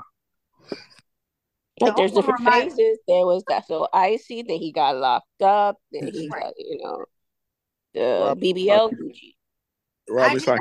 Like 1.80 1.94
The 1.94 2.00
there's 2.00 2.12
old 2.12 2.24
one 2.26 2.34
different 2.36 2.40
remind- 2.40 2.72
phases. 2.72 2.98
There 3.06 3.26
was 3.26 3.44
that 3.48 3.66
so 3.66 3.88
icy, 3.92 4.42
then 4.42 4.58
he 4.58 4.72
got 4.72 4.96
locked 4.96 5.42
up, 5.42 5.76
then 5.92 6.06
he 6.08 6.28
Right. 6.28 6.42
got 6.42 6.54
you 6.58 6.78
know 6.82 7.04
the 7.94 8.00
Rob- 8.26 8.40
BBL 8.40 8.90
Gucci. 8.90 9.34
Rob, 10.08 10.30
I 10.32 10.34
it's 10.34 10.46
like 10.46 10.60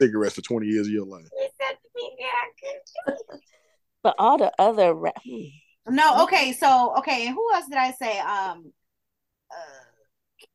cigarettes 0.00 0.34
for 0.34 0.42
twenty 0.42 0.66
years 0.66 0.86
of 0.86 0.92
your 0.92 1.06
life. 1.06 1.26
But 4.02 4.14
all 4.18 4.38
the 4.38 4.52
other 4.58 4.94
ra- 4.94 5.10
hmm. 5.24 5.94
No, 5.94 6.24
okay, 6.24 6.52
so 6.52 6.94
okay, 6.98 7.26
and 7.26 7.34
who 7.34 7.52
else 7.54 7.66
did 7.66 7.78
I 7.78 7.92
say? 7.92 8.18
Um 8.18 8.72
uh, 9.50 9.56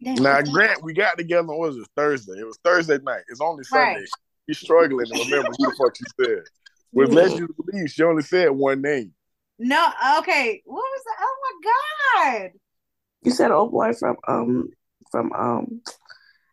Now, 0.02 0.42
Grant, 0.42 0.84
we 0.84 0.94
got 0.94 1.18
together. 1.18 1.42
on- 1.42 1.48
What 1.58 1.70
was 1.70 1.78
it? 1.78 1.88
Thursday. 1.96 2.40
It 2.40 2.46
was 2.46 2.58
Thursday 2.64 2.98
night. 3.00 3.24
It's 3.30 3.42
only 3.42 3.64
Sunday. 3.64 4.00
Right. 4.02 4.08
She's 4.50 4.60
struggling 4.60 5.06
to 5.06 5.14
remember 5.24 5.50
who 5.58 5.66
the 5.70 5.76
fuck 5.78 5.96
she 5.96 6.04
said. 6.20 6.44
With 6.94 7.10
Mhm. 7.10 7.14
less 7.14 7.32
you 7.40 7.48
to 7.48 7.54
believe, 7.54 7.90
she 7.90 8.04
only 8.04 8.24
said 8.24 8.50
one 8.52 8.82
name. 8.82 9.14
No, 9.64 9.88
okay. 10.18 10.60
What 10.66 10.82
was 10.82 11.04
the 11.06 11.14
oh 11.22 11.38
my 11.44 12.40
god. 12.40 12.52
You 13.22 13.32
said 13.32 13.52
old 13.52 13.72
boy 13.72 13.94
from 13.94 14.18
um 14.28 14.70
from 15.12 15.32
um 15.34 15.82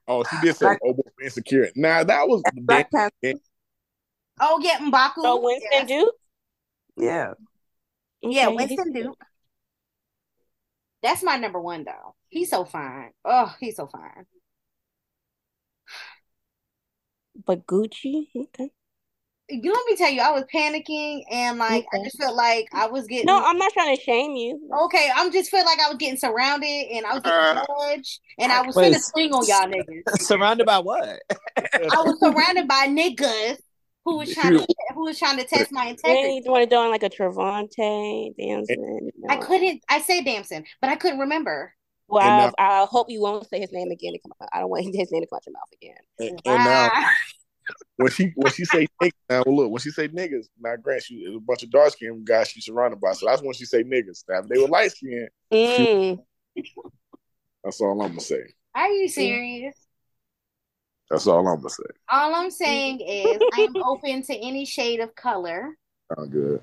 Oh, 0.07 0.25
she 0.25 0.37
did 0.43 0.57
say 0.57 0.67
Black- 0.67 0.81
oh, 0.85 0.93
boy, 0.93 1.03
insecure. 1.23 1.69
Now 1.75 2.05
that 2.05 2.29
was 2.29 2.43
Black 2.53 2.91
Panther. 2.91 3.41
Oh 4.41 4.61
yeah, 4.63 4.77
Mbaku. 4.79 5.23
So 5.23 5.43
Winston 5.43 5.71
yeah. 5.73 5.85
Duke? 5.85 6.15
Yeah. 6.99 7.33
Yeah, 8.21 8.49
Winston 8.49 8.93
Duke. 8.93 9.19
That's 11.03 11.23
my 11.23 11.39
number 11.39 11.61
one 11.61 11.85
though. 11.85 12.15
He's 12.29 12.51
so 12.51 12.67
fine. 12.67 13.13
Oh, 13.25 13.55
he's 13.59 13.77
so 13.77 13.87
fine. 13.87 14.27
But 17.47 17.67
Gucci, 17.67 18.29
okay. 18.37 18.71
You 19.49 19.72
let 19.72 19.86
me 19.86 19.96
tell 19.96 20.11
you, 20.11 20.20
I 20.20 20.30
was 20.32 20.44
panicking 20.53 21.22
and 21.30 21.59
like 21.59 21.86
I 21.92 22.03
just 22.05 22.18
felt 22.18 22.36
like 22.36 22.68
I 22.72 22.86
was 22.86 23.07
getting 23.07 23.26
No, 23.26 23.42
I'm 23.44 23.59
not 23.59 23.72
trying 23.72 23.96
to 23.96 24.03
shame 24.03 24.32
you. 24.36 24.61
okay. 24.84 25.11
I'm 25.14 25.32
just 25.32 25.51
felt 25.51 25.66
like 25.66 25.78
I 25.80 25.88
was 25.88 25.96
getting 25.99 26.18
surrounded 26.18 26.66
and 26.66 27.07
I 27.07 27.14
was 27.14 27.22
Uh, 27.24 27.55
getting 27.55 27.66
judged 27.96 28.20
and 28.38 28.53
I 28.53 28.62
was 28.62 28.76
Wait. 28.76 28.94
finna 28.94 29.01
swing 29.01 29.32
on 29.32 29.46
y'all 29.46 29.66
niggas. 29.66 30.20
Surrounded 30.20 30.66
by 30.66 30.78
what? 30.78 31.20
I 31.74 32.03
was 32.03 32.18
surrounded 32.20 32.68
by 32.68 32.86
niggas 32.88 33.59
who 34.05 34.18
was 34.18 34.32
trying 34.32 34.55
to 34.59 34.66
who 34.94 35.05
was 35.05 35.18
trying 35.18 35.38
to 35.38 35.44
test 35.44 35.72
my 35.72 35.86
Then 35.86 35.90
integrity. 35.90 36.42
you 36.44 36.51
want 36.53 36.64
to 36.64 36.74
do 36.74 36.76
on 36.80 36.90
like 36.90 37.03
a 37.03 37.11
Trevante 37.11 38.34
dancing. 38.36 39.11
I 39.28 39.36
couldn't. 39.36 39.82
I 39.88 40.01
say 40.01 40.22
Damson, 40.22 40.64
but 40.80 40.90
I 40.90 40.96
couldn't 40.96 41.18
remember. 41.18 41.74
Well, 42.09 42.26
And 42.26 42.55
I, 42.59 42.80
I 42.82 42.86
hope 42.86 43.11
you 43.11 43.20
won't 43.20 43.46
say 43.51 43.61
his 43.61 43.70
name 43.72 43.90
again. 43.90 44.14
to 44.14 44.18
come 44.20 44.32
out. 44.40 44.49
I 44.53 44.61
don't 44.61 44.70
want 44.70 44.84
his 44.84 45.12
name 45.12 45.22
to 45.22 45.26
come 45.28 45.36
out 45.36 45.46
your 45.46 45.53
mouth 45.53 45.72
again. 45.74 45.96
And, 46.18 46.40
and 46.46 46.64
now 46.64 46.90
when 47.97 48.11
she 48.11 48.33
when 48.37 48.53
she 48.53 48.64
say 48.64 48.87
niggas, 49.03 49.11
now 49.29 49.43
look 49.47 49.71
when 49.71 49.81
she 49.81 49.91
say 49.91 50.09
niggas, 50.09 50.47
now 50.61 50.77
grant 50.77 51.03
she 51.03 51.16
is 51.16 51.35
a 51.37 51.41
bunch 51.41 51.62
of 51.62 51.71
dark 51.71 51.91
skinned 51.93 52.27
guys 52.27 52.49
she's 52.49 52.64
surrounded 52.66 53.01
by. 53.01 53.12
So 53.12 53.27
that's 53.27 53.43
when 53.43 53.53
she 53.55 53.64
say 53.64 53.83
niggas. 53.83 54.25
Now 54.29 54.41
if 54.41 54.49
they 54.49 54.59
were 54.59 54.69
light 54.69 54.93
skinned, 54.93 55.29
Mm. 55.53 56.19
that's 57.64 57.81
all 57.81 58.01
I'm 58.03 58.09
gonna 58.09 58.21
say. 58.21 58.43
are 58.75 58.89
you 58.89 59.09
serious? 59.09 59.75
That's 61.11 61.27
all 61.27 61.47
I'm 61.47 61.57
gonna 61.57 61.71
say. 61.71 61.83
All 62.11 62.35
I'm 62.35 62.51
saying 62.51 63.01
is 63.01 63.43
I 63.53 63.62
am 63.62 63.77
open 63.83 64.23
to 64.23 64.35
any 64.35 64.64
shade 64.64 65.01
of 65.01 65.14
color. 65.14 65.77
Sound 66.14 66.33
good. 66.33 66.62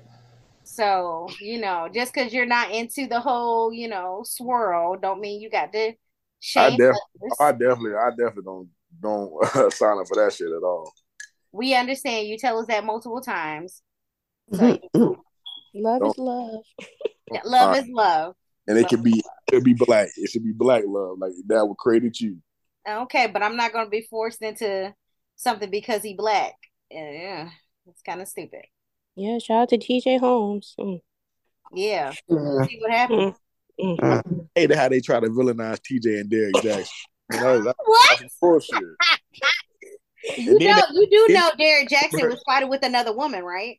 So, 0.64 1.28
you 1.40 1.60
know, 1.60 1.88
just 1.92 2.12
because 2.12 2.32
you're 2.32 2.46
not 2.46 2.72
into 2.72 3.06
the 3.06 3.20
whole, 3.20 3.72
you 3.72 3.86
know, 3.88 4.22
swirl, 4.24 4.96
don't 4.96 5.20
mean 5.20 5.40
you 5.40 5.48
got 5.48 5.72
to 5.72 5.78
I 5.88 5.94
shame 6.40 6.76
def. 6.76 6.96
I 7.40 7.52
definitely 7.52 7.94
I 7.94 8.10
definitely 8.10 8.42
don't 8.44 8.68
don't 9.00 9.32
sign 9.72 9.98
up 9.98 10.06
for 10.08 10.16
that 10.16 10.32
shit 10.32 10.48
at 10.48 10.62
all. 10.62 10.92
We 11.52 11.74
understand 11.74 12.28
you 12.28 12.38
tell 12.38 12.58
us 12.58 12.66
that 12.66 12.84
multiple 12.84 13.20
times. 13.20 13.82
So, 14.52 14.78
Love 15.74 16.02
is 16.06 16.18
love. 16.18 16.62
love 17.44 17.68
Alright. 17.68 17.84
is 17.84 17.90
love. 17.90 18.34
And 18.66 18.78
it 18.78 18.88
could 18.88 19.02
be 19.02 19.18
it 19.18 19.50
could 19.50 19.64
be 19.64 19.74
black. 19.74 20.08
It 20.16 20.30
should 20.30 20.44
be 20.44 20.52
black 20.52 20.84
love. 20.86 21.18
Like 21.18 21.32
that 21.46 21.66
what 21.66 21.76
created 21.78 22.18
you. 22.18 22.38
Okay, 22.88 23.26
but 23.26 23.42
I'm 23.42 23.56
not 23.56 23.72
going 23.72 23.86
to 23.86 23.90
be 23.90 24.06
forced 24.08 24.42
into 24.42 24.94
something 25.36 25.70
because 25.70 26.02
he 26.02 26.14
black. 26.14 26.54
Yeah, 26.90 27.10
yeah. 27.10 27.50
it's 27.88 28.02
kind 28.02 28.22
of 28.22 28.28
stupid. 28.28 28.62
Yeah, 29.16 29.38
shout 29.38 29.62
out 29.62 29.68
to 29.70 29.78
TJ 29.78 30.20
Holmes. 30.20 30.74
Mm. 30.78 31.00
Yeah, 31.74 32.12
Mm, 32.30 32.68
see 32.68 32.78
what 32.80 32.90
happens. 32.92 33.34
Mm. 33.80 33.98
Mm. 33.98 34.22
mm. 34.22 34.48
Hey, 34.54 34.74
how 34.74 34.88
they 34.88 35.00
try 35.00 35.20
to 35.20 35.28
villainize 35.28 35.80
TJ 35.80 36.20
and 36.20 36.30
Derek 36.30 36.54
Jackson. 36.62 36.86
You 37.32 37.40
know, 37.40 37.62
that, 37.62 37.76
What? 37.84 38.20
that's 38.20 38.36
bullshit. 38.40 38.78
You 40.36 40.52
And 40.52 40.60
then 40.60 40.76
know, 40.76 40.82
you 40.92 41.08
do 41.28 41.34
know 41.34 41.50
Derek 41.58 41.88
Jackson 41.88 42.28
was 42.28 42.42
fighting 42.44 42.68
with 42.68 42.84
another 42.84 43.14
woman, 43.16 43.42
right? 43.44 43.78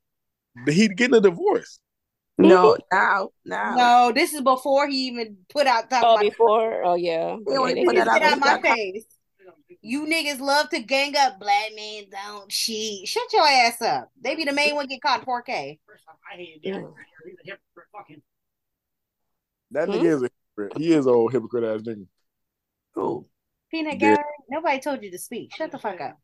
He'd 0.68 0.96
getting 0.98 1.16
a 1.16 1.22
divorce. 1.22 1.80
No, 2.40 2.78
now, 2.92 3.30
now. 3.46 3.76
No, 3.76 4.12
this 4.14 4.34
is 4.34 4.42
before 4.42 4.88
he 4.88 5.08
even 5.08 5.38
put 5.50 5.66
out 5.66 5.90
top 5.90 6.04
Oh, 6.06 6.16
my 6.18 6.22
before? 6.24 6.84
Oh, 6.84 6.94
yeah. 6.96 7.36
They 7.48 7.54
Yeah, 7.54 7.60
only 7.60 7.84
put 7.86 7.96
did. 7.96 8.06
that 8.06 8.08
out 8.10 8.20
get 8.20 8.32
out 8.34 8.40
my 8.40 8.54
on- 8.56 8.62
face. 8.62 9.06
You 9.82 10.06
niggas 10.06 10.40
love 10.40 10.70
to 10.70 10.80
gang 10.80 11.16
up. 11.18 11.40
Black 11.40 11.72
men 11.76 12.06
don't 12.12 12.50
cheat. 12.50 13.08
Shut 13.08 13.32
your 13.34 13.48
ass 13.48 13.82
up. 13.82 14.10
They 14.22 14.36
be 14.36 14.44
the 14.46 14.52
main 14.54 14.76
one 14.76 14.86
get 14.88 15.02
caught 15.02 15.20
in 15.22 15.26
4K. 15.26 15.80
Yeah. 16.62 16.82
That 19.72 19.88
Hmm? 19.88 19.94
nigga 19.96 20.04
is 20.06 20.22
a 20.24 20.30
hypocrite. 20.58 20.78
He 20.82 20.94
is 20.94 21.06
a 21.06 21.10
old 21.10 21.32
hypocrite 21.32 21.64
ass 21.64 21.82
nigga. 21.82 22.08
Cool. 22.96 23.28
Peanut 23.72 23.96
Yeah. 23.96 24.16
gallery. 24.16 24.24
Nobody 24.50 24.80
told 24.80 25.04
you 25.04 25.12
to 25.12 25.18
speak. 25.18 25.54
Shut 25.54 25.72
the 25.72 25.78
fuck 25.78 26.00
up. 26.00 26.18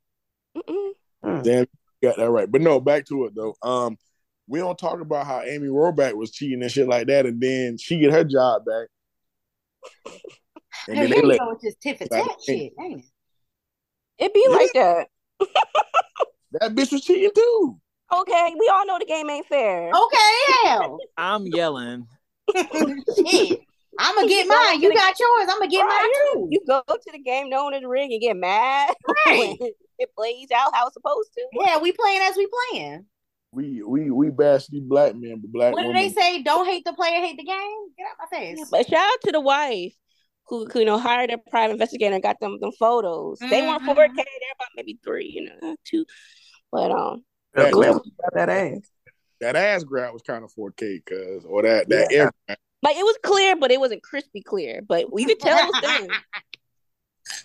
Mm-mm. 0.56 0.92
Mm. 1.26 1.44
Damn, 1.44 1.66
got 2.02 2.18
that 2.18 2.30
right. 2.30 2.50
But 2.50 2.62
no, 2.62 2.80
back 2.80 3.06
to 3.08 3.26
it 3.26 3.34
though. 3.36 3.56
Um, 3.62 3.98
we 4.48 4.60
don't 4.60 4.78
talk 4.78 5.00
about 5.00 5.26
how 5.26 5.42
Amy 5.42 5.68
Robach 5.68 6.14
was 6.16 6.32
cheating 6.32 6.62
and 6.62 6.72
shit 6.72 6.88
like 6.88 7.08
that, 7.08 7.26
and 7.26 7.40
then 7.40 7.78
she 7.78 8.00
get 8.00 8.12
her 8.12 8.24
job 8.24 8.66
back. 8.66 8.88
And 10.90 11.02
then 11.02 11.10
they 11.10 11.22
let 11.22 11.40
go 11.40 11.50
with 11.50 11.62
this 11.62 11.76
tit 11.82 11.98
for 11.98 12.08
tat 12.08 12.38
shit, 12.46 12.74
ain't 12.80 13.00
it? 13.00 13.06
It 14.26 14.34
be 14.34 14.46
like 14.50 14.74
that. 14.74 15.08
that 16.52 16.76
bitch 16.76 16.92
was 16.92 17.04
cheating 17.04 17.32
too. 17.34 17.80
Okay, 18.14 18.56
we 18.60 18.70
all 18.72 18.86
know 18.86 19.00
the 19.00 19.06
game 19.06 19.30
ain't 19.30 19.48
fair. 19.48 19.90
Okay, 19.90 20.66
hell. 20.66 21.00
I'm 21.18 21.48
yelling. 21.48 22.08
shit. 22.56 23.60
I'm 24.00 24.16
gonna 24.16 24.28
get 24.28 24.48
mine. 24.48 24.82
You 24.82 24.94
got 24.94 25.20
yours. 25.20 25.48
I'm 25.50 25.60
gonna 25.60 25.68
get 25.68 25.84
Right. 25.84 26.02
mine 26.34 26.44
too. 26.44 26.48
You 26.52 26.62
go 26.68 26.82
to 26.88 27.12
the 27.12 27.20
game 27.20 27.50
knowing 27.50 27.74
it's 27.76 27.86
rigged 27.86 28.12
and 28.14 28.22
get 28.22 28.36
mad 28.36 28.94
Right. 29.28 29.58
it 30.00 30.16
plays 30.16 30.50
out 30.56 30.74
how 30.74 30.88
it's 30.88 30.94
supposed 30.96 31.32
to. 31.34 31.46
Yeah, 31.54 31.78
we 31.80 31.92
playing 31.92 32.22
as 32.24 32.36
we 32.36 32.48
playing. 32.72 33.06
We 33.52 33.84
we 33.84 34.10
we 34.10 34.30
bash 34.32 34.68
these 34.68 34.82
black 34.84 35.16
men, 35.16 35.40
but 35.40 35.52
black 35.52 35.74
What 35.74 35.84
do 35.84 35.94
they 35.94 36.10
say? 36.10 36.42
Don't 36.42 36.66
hate 36.66 36.86
the 36.86 36.94
player, 36.94 37.20
hate 37.22 37.38
the 37.38 37.44
game. 37.44 37.88
Get 37.98 38.08
out 38.08 38.28
my 38.32 38.38
face. 38.38 38.68
But 38.72 38.88
shout 38.88 39.00
out 39.00 39.22
to 39.26 39.32
the 39.32 39.42
wife 39.42 39.94
who, 40.48 40.66
who 40.66 40.80
you 40.80 40.86
know 40.86 40.98
hired 40.98 41.30
a 41.30 41.38
private 41.38 41.74
investigator 41.74 42.16
and 42.16 42.24
got 42.24 42.40
them 42.40 42.58
them 42.60 42.72
photos. 42.80 43.40
They 43.40 43.62
weren't 43.62 43.84
Mhm. 43.84 43.96
4K, 43.96 44.16
they're 44.16 44.24
about 44.56 44.70
maybe 44.76 45.00
three, 45.04 45.30
you 45.30 45.46
know, 45.62 45.76
two. 45.86 46.06
But 46.72 46.90
um, 46.92 47.24
I'm 47.56 47.66
That, 47.66 47.72
glad 47.74 47.96
we 48.04 48.12
got 48.22 48.34
that 48.34 48.50
ass. 48.50 48.90
that 49.42 49.56
ass 49.56 49.84
grab 49.84 50.14
was 50.14 50.24
kind 50.24 50.44
of 50.44 50.52
4K, 50.52 51.02
cuz 51.06 51.46
or 51.46 51.62
that 51.62 51.88
that 51.90 52.12
air 52.12 52.32
grab. 52.48 52.58
Like 52.84 52.98
it 52.98 53.04
was 53.04 53.18
clear, 53.24 53.56
but 53.56 53.72
it 53.72 53.80
wasn't 53.80 54.04
crispy 54.04 54.42
clear. 54.42 54.82
But 54.88 55.08
you 55.16 55.26
could 55.26 55.40
tell 55.40 55.58
it 55.58 55.72
was 55.74 55.82
them. 55.82 56.08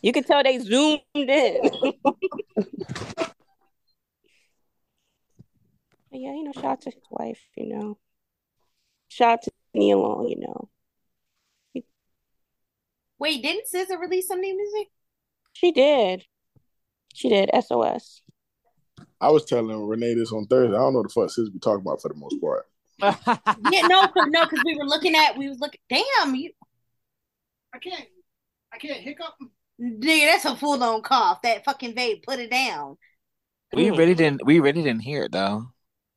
You 0.03 0.13
could 0.13 0.27
tell 0.27 0.43
they 0.43 0.59
zoomed 0.59 1.01
in. 1.15 1.71
Yeah, 6.11 6.33
you 6.33 6.43
know, 6.43 6.53
shout 6.53 6.65
out 6.65 6.81
to 6.83 6.91
his 6.91 7.03
wife, 7.11 7.41
you 7.55 7.69
know. 7.69 7.99
Shout 9.09 9.35
out 9.35 9.43
to 9.43 9.53
Nia 9.75 9.97
Long, 9.97 10.27
you 10.27 10.41
know. 10.41 10.69
Wait, 13.19 13.43
didn't 13.43 13.67
SZA 13.73 14.01
release 14.01 14.27
some 14.27 14.41
new 14.41 14.57
music? 14.57 14.89
She 15.53 15.71
did. 15.71 16.25
She 17.15 17.29
did. 17.29 17.51
SOS. 17.53 18.23
I 19.21 19.31
was 19.31 19.45
telling 19.45 19.87
Renee 19.87 20.15
this 20.15 20.33
on 20.33 20.47
Thursday. 20.47 20.75
I 20.75 20.81
don't 20.81 20.95
know 20.95 21.03
the 21.03 21.09
fuck 21.09 21.31
sis 21.31 21.51
be 21.51 21.59
talking 21.59 21.83
about 21.83 22.01
for 22.01 22.09
the 22.09 22.15
most 22.15 22.41
part. 22.41 22.67
Yeah, 23.71 23.87
no, 23.87 24.07
cause 24.09 24.27
no, 24.29 24.45
because 24.45 24.63
we 24.65 24.77
were 24.77 24.85
looking 24.87 25.15
at, 25.15 25.37
we 25.37 25.49
was 25.49 25.59
looking. 25.61 25.81
Damn, 25.89 26.35
you, 26.35 26.51
I 27.75 27.79
can't. 27.79 28.05
I 28.73 28.79
can't 28.79 29.01
hiccup. 29.01 29.35
nigga, 29.81 30.27
that's 30.27 30.45
a 30.45 30.57
full 30.57 30.83
on 30.83 31.03
cough. 31.03 31.41
That 31.43 31.65
fucking 31.65 31.95
vape, 31.95 32.25
put 32.25 32.39
it 32.39 32.51
down. 32.51 32.97
we 33.73 33.91
really 33.91 34.15
didn't. 34.15 34.45
We 34.45 34.61
really 34.61 34.83
didn't 34.83 35.03
hear 35.03 35.25
it 35.25 35.33
though. 35.33 35.67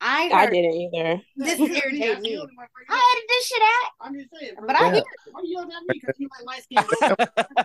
I 0.04 0.30
I 0.34 0.46
didn't 0.50 0.74
either. 0.74 1.22
this 1.38 1.60
You- 1.60 1.66
is 1.66 1.72
you- 1.72 1.82
irritating 1.84 2.26
you- 2.26 2.40
me. 2.40 2.48
I 2.90 3.14
edited 3.14 3.30
this 3.30 3.46
shit 3.48 3.62
out, 3.62 3.92
I'm 4.02 4.14
just 4.16 4.30
saying. 4.40 4.54
but 4.66 4.76
I 4.76 4.94
hear. 4.96 5.04
Why 5.32 5.42
you 5.44 5.52
yelling 5.58 5.70
at 5.72 5.84
me? 5.88 6.00
Because 6.02 6.16
you 6.18 6.28
like 6.40 6.46
light 6.48 6.64
skin. 6.64 6.84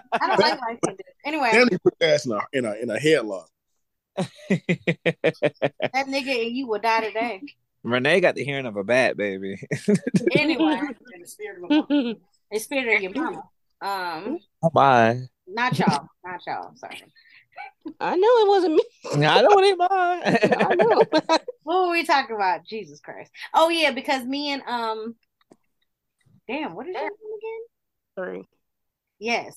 I 0.13 0.27
don't 0.27 0.39
like 0.41 0.61
my 0.61 0.79
shit. 0.87 1.01
Anyway, 1.25 1.49
Then 1.53 1.69
he 1.71 1.79
put 1.79 1.99
that 2.01 2.11
ass 2.15 2.27
in 2.27 2.33
a 2.33 2.41
in 2.53 2.65
a 2.67 2.73
in 2.75 2.91
a 2.91 2.99
headlock. 2.99 3.47
that 4.19 6.07
nigga 6.09 6.47
and 6.47 6.57
you 6.57 6.67
will 6.67 6.79
die 6.79 7.01
today. 7.07 7.41
Renee 7.87 8.21
got 8.21 8.35
the 8.35 8.45
hearing 8.45 8.67
of 8.67 8.77
a 8.77 8.85
bat, 8.85 9.17
baby. 9.17 9.57
Anyway, 10.33 10.81
In 11.15 11.21
the 11.23 11.27
spirit 11.27 11.59
of 11.59 11.71
a 11.71 11.75
mom. 11.95 12.15
the 12.51 12.59
spirit 12.59 12.97
of 12.97 13.03
your 13.03 13.13
mama. 13.13 13.43
Um, 13.81 14.39
oh 14.63 14.71
my! 14.75 15.21
not 15.47 15.79
y'all, 15.79 16.09
not 16.25 16.41
y'all. 16.47 16.73
Sorry. 16.77 17.03
I 18.01 18.17
know 18.17 18.29
it 18.29 18.49
wasn't 18.49 18.75
me. 18.75 19.27
I 19.27 19.41
don't 19.43 19.65
even 19.65 19.87
I 19.91 20.75
know. 20.75 21.03
What 21.63 21.87
were 21.87 21.93
we 21.93 22.05
talking 22.05 22.37
about? 22.37 22.65
Jesus 22.65 23.01
Christ. 23.01 23.31
Oh 23.55 23.69
yeah, 23.71 23.91
because 23.93 24.25
me 24.25 24.53
and 24.53 24.63
um, 24.67 25.17
damn, 26.49 26.75
what 26.75 26.87
is 26.87 26.95
that 26.95 27.05
again? 27.07 27.63
Three. 28.17 28.49
Yes. 29.19 29.57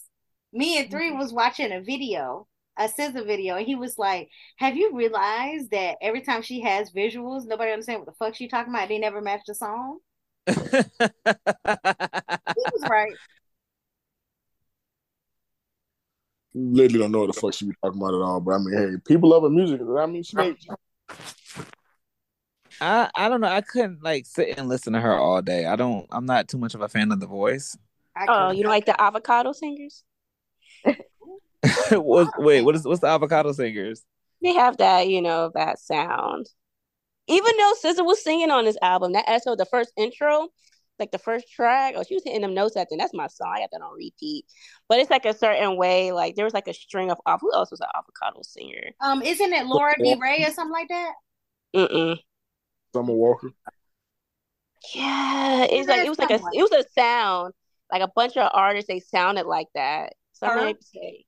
Me 0.51 0.79
and 0.79 0.89
three 0.89 1.11
was 1.11 1.31
watching 1.31 1.71
a 1.71 1.81
video, 1.81 2.47
a 2.79 2.87
SZA 2.87 3.25
video, 3.25 3.57
and 3.57 3.65
he 3.65 3.75
was 3.75 3.97
like, 3.97 4.29
Have 4.57 4.77
you 4.77 4.95
realized 4.95 5.71
that 5.71 5.97
every 6.01 6.21
time 6.21 6.41
she 6.41 6.61
has 6.61 6.91
visuals, 6.91 7.45
nobody 7.45 7.71
understands 7.71 7.99
what 7.99 8.07
the 8.07 8.17
fuck 8.17 8.35
she 8.35 8.47
talking 8.47 8.73
about? 8.73 8.87
They 8.87 8.97
never 8.97 9.21
match 9.21 9.41
the 9.45 9.53
song. 9.53 9.99
He 10.47 10.53
was 10.55 10.89
right. 12.89 13.11
Literally 16.55 16.99
don't 16.99 17.11
know 17.11 17.19
what 17.19 17.33
the 17.33 17.39
fuck 17.39 17.53
she 17.53 17.65
be 17.65 17.73
talking 17.83 18.01
about 18.01 18.15
at 18.15 18.21
all. 18.21 18.39
But 18.39 18.55
I 18.55 18.57
mean, 18.57 18.73
hey, 18.73 18.95
people 19.05 19.29
love 19.29 19.43
her 19.43 19.49
music. 19.49 19.81
I 19.81 20.05
mean, 20.07 20.23
she 20.23 20.35
make, 20.35 20.57
I 22.81 23.09
I 23.13 23.29
don't 23.29 23.41
know. 23.41 23.47
I 23.47 23.61
couldn't 23.61 24.01
like 24.01 24.25
sit 24.25 24.57
and 24.57 24.69
listen 24.69 24.93
to 24.93 25.01
her 25.01 25.13
all 25.13 25.41
day. 25.41 25.65
I 25.65 25.75
don't. 25.75 26.07
I'm 26.11 26.25
not 26.25 26.47
too 26.47 26.57
much 26.57 26.75
of 26.75 26.81
a 26.81 26.89
fan 26.89 27.11
of 27.11 27.19
the 27.19 27.27
voice. 27.27 27.77
Oh, 28.27 28.51
you 28.51 28.63
don't 28.63 28.71
like 28.71 28.85
the 28.85 28.99
avocado 28.99 29.51
singers? 29.51 30.03
what, 31.91 32.29
wait, 32.37 32.61
what 32.61 32.75
is 32.75 32.85
what's 32.85 33.01
the 33.01 33.07
avocado 33.07 33.51
singers? 33.51 34.03
They 34.41 34.53
have 34.53 34.77
that, 34.77 35.09
you 35.09 35.21
know, 35.21 35.51
that 35.53 35.79
sound. 35.79 36.49
Even 37.27 37.51
though 37.57 37.73
SZA 37.83 38.05
was 38.05 38.23
singing 38.23 38.49
on 38.49 38.65
this 38.65 38.77
album, 38.81 39.13
that 39.13 39.43
so 39.43 39.55
the 39.55 39.65
first 39.65 39.91
intro, 39.97 40.47
like 40.97 41.11
the 41.11 41.17
first 41.17 41.51
track, 41.51 41.93
oh, 41.97 42.03
she 42.03 42.15
was 42.15 42.23
hitting 42.23 42.41
them 42.41 42.53
notes 42.53 42.75
at 42.75 42.89
the 42.89 42.95
That's 42.95 43.13
my 43.13 43.27
song. 43.27 43.53
I 43.55 43.59
got 43.59 43.69
that 43.71 43.81
on 43.81 43.95
repeat. 43.95 44.45
But 44.87 44.99
it's 44.99 45.11
like 45.11 45.25
a 45.25 45.33
certain 45.33 45.77
way, 45.77 46.11
like 46.11 46.35
there 46.35 46.45
was 46.45 46.53
like 46.53 46.67
a 46.67 46.73
string 46.73 47.11
of 47.11 47.19
off. 47.25 47.41
Who 47.41 47.53
else 47.53 47.71
was 47.71 47.81
an 47.81 47.87
avocado 47.95 48.41
singer? 48.41 48.91
Um, 49.01 49.21
isn't 49.21 49.53
it 49.53 49.65
Laura 49.65 49.93
B. 50.01 50.15
Ray 50.19 50.43
or 50.43 50.51
something 50.51 50.71
like 50.71 50.87
that? 50.87 51.13
Mm-mm. 51.75 52.17
Summer 52.93 53.13
Walker. 53.13 53.51
Yeah, 54.93 55.67
it's 55.69 55.87
like 55.87 56.05
it 56.05 56.09
was 56.09 56.19
like 56.19 56.31
a 56.31 56.39
it 56.53 56.61
was 56.61 56.71
a 56.71 56.83
sound 56.97 57.53
like 57.91 58.01
a 58.01 58.09
bunch 58.15 58.37
of 58.37 58.49
artists. 58.53 58.87
They 58.87 58.99
sounded 58.99 59.45
like 59.45 59.67
that. 59.75 60.13
Some 60.33 60.55
might 60.55 60.83
say, 60.83 61.25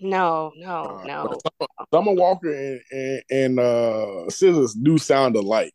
no, 0.00 0.52
no, 0.56 0.82
Uh, 0.84 1.04
no. 1.04 1.28
but 1.28 1.42
Summer, 1.42 1.86
Summer 1.92 2.12
Walker 2.20 2.52
and, 2.52 2.80
and, 2.90 3.22
and 3.30 3.60
uh 3.60 4.28
Scissors 4.30 4.74
do 4.74 4.98
sound 4.98 5.36
alike. 5.36 5.72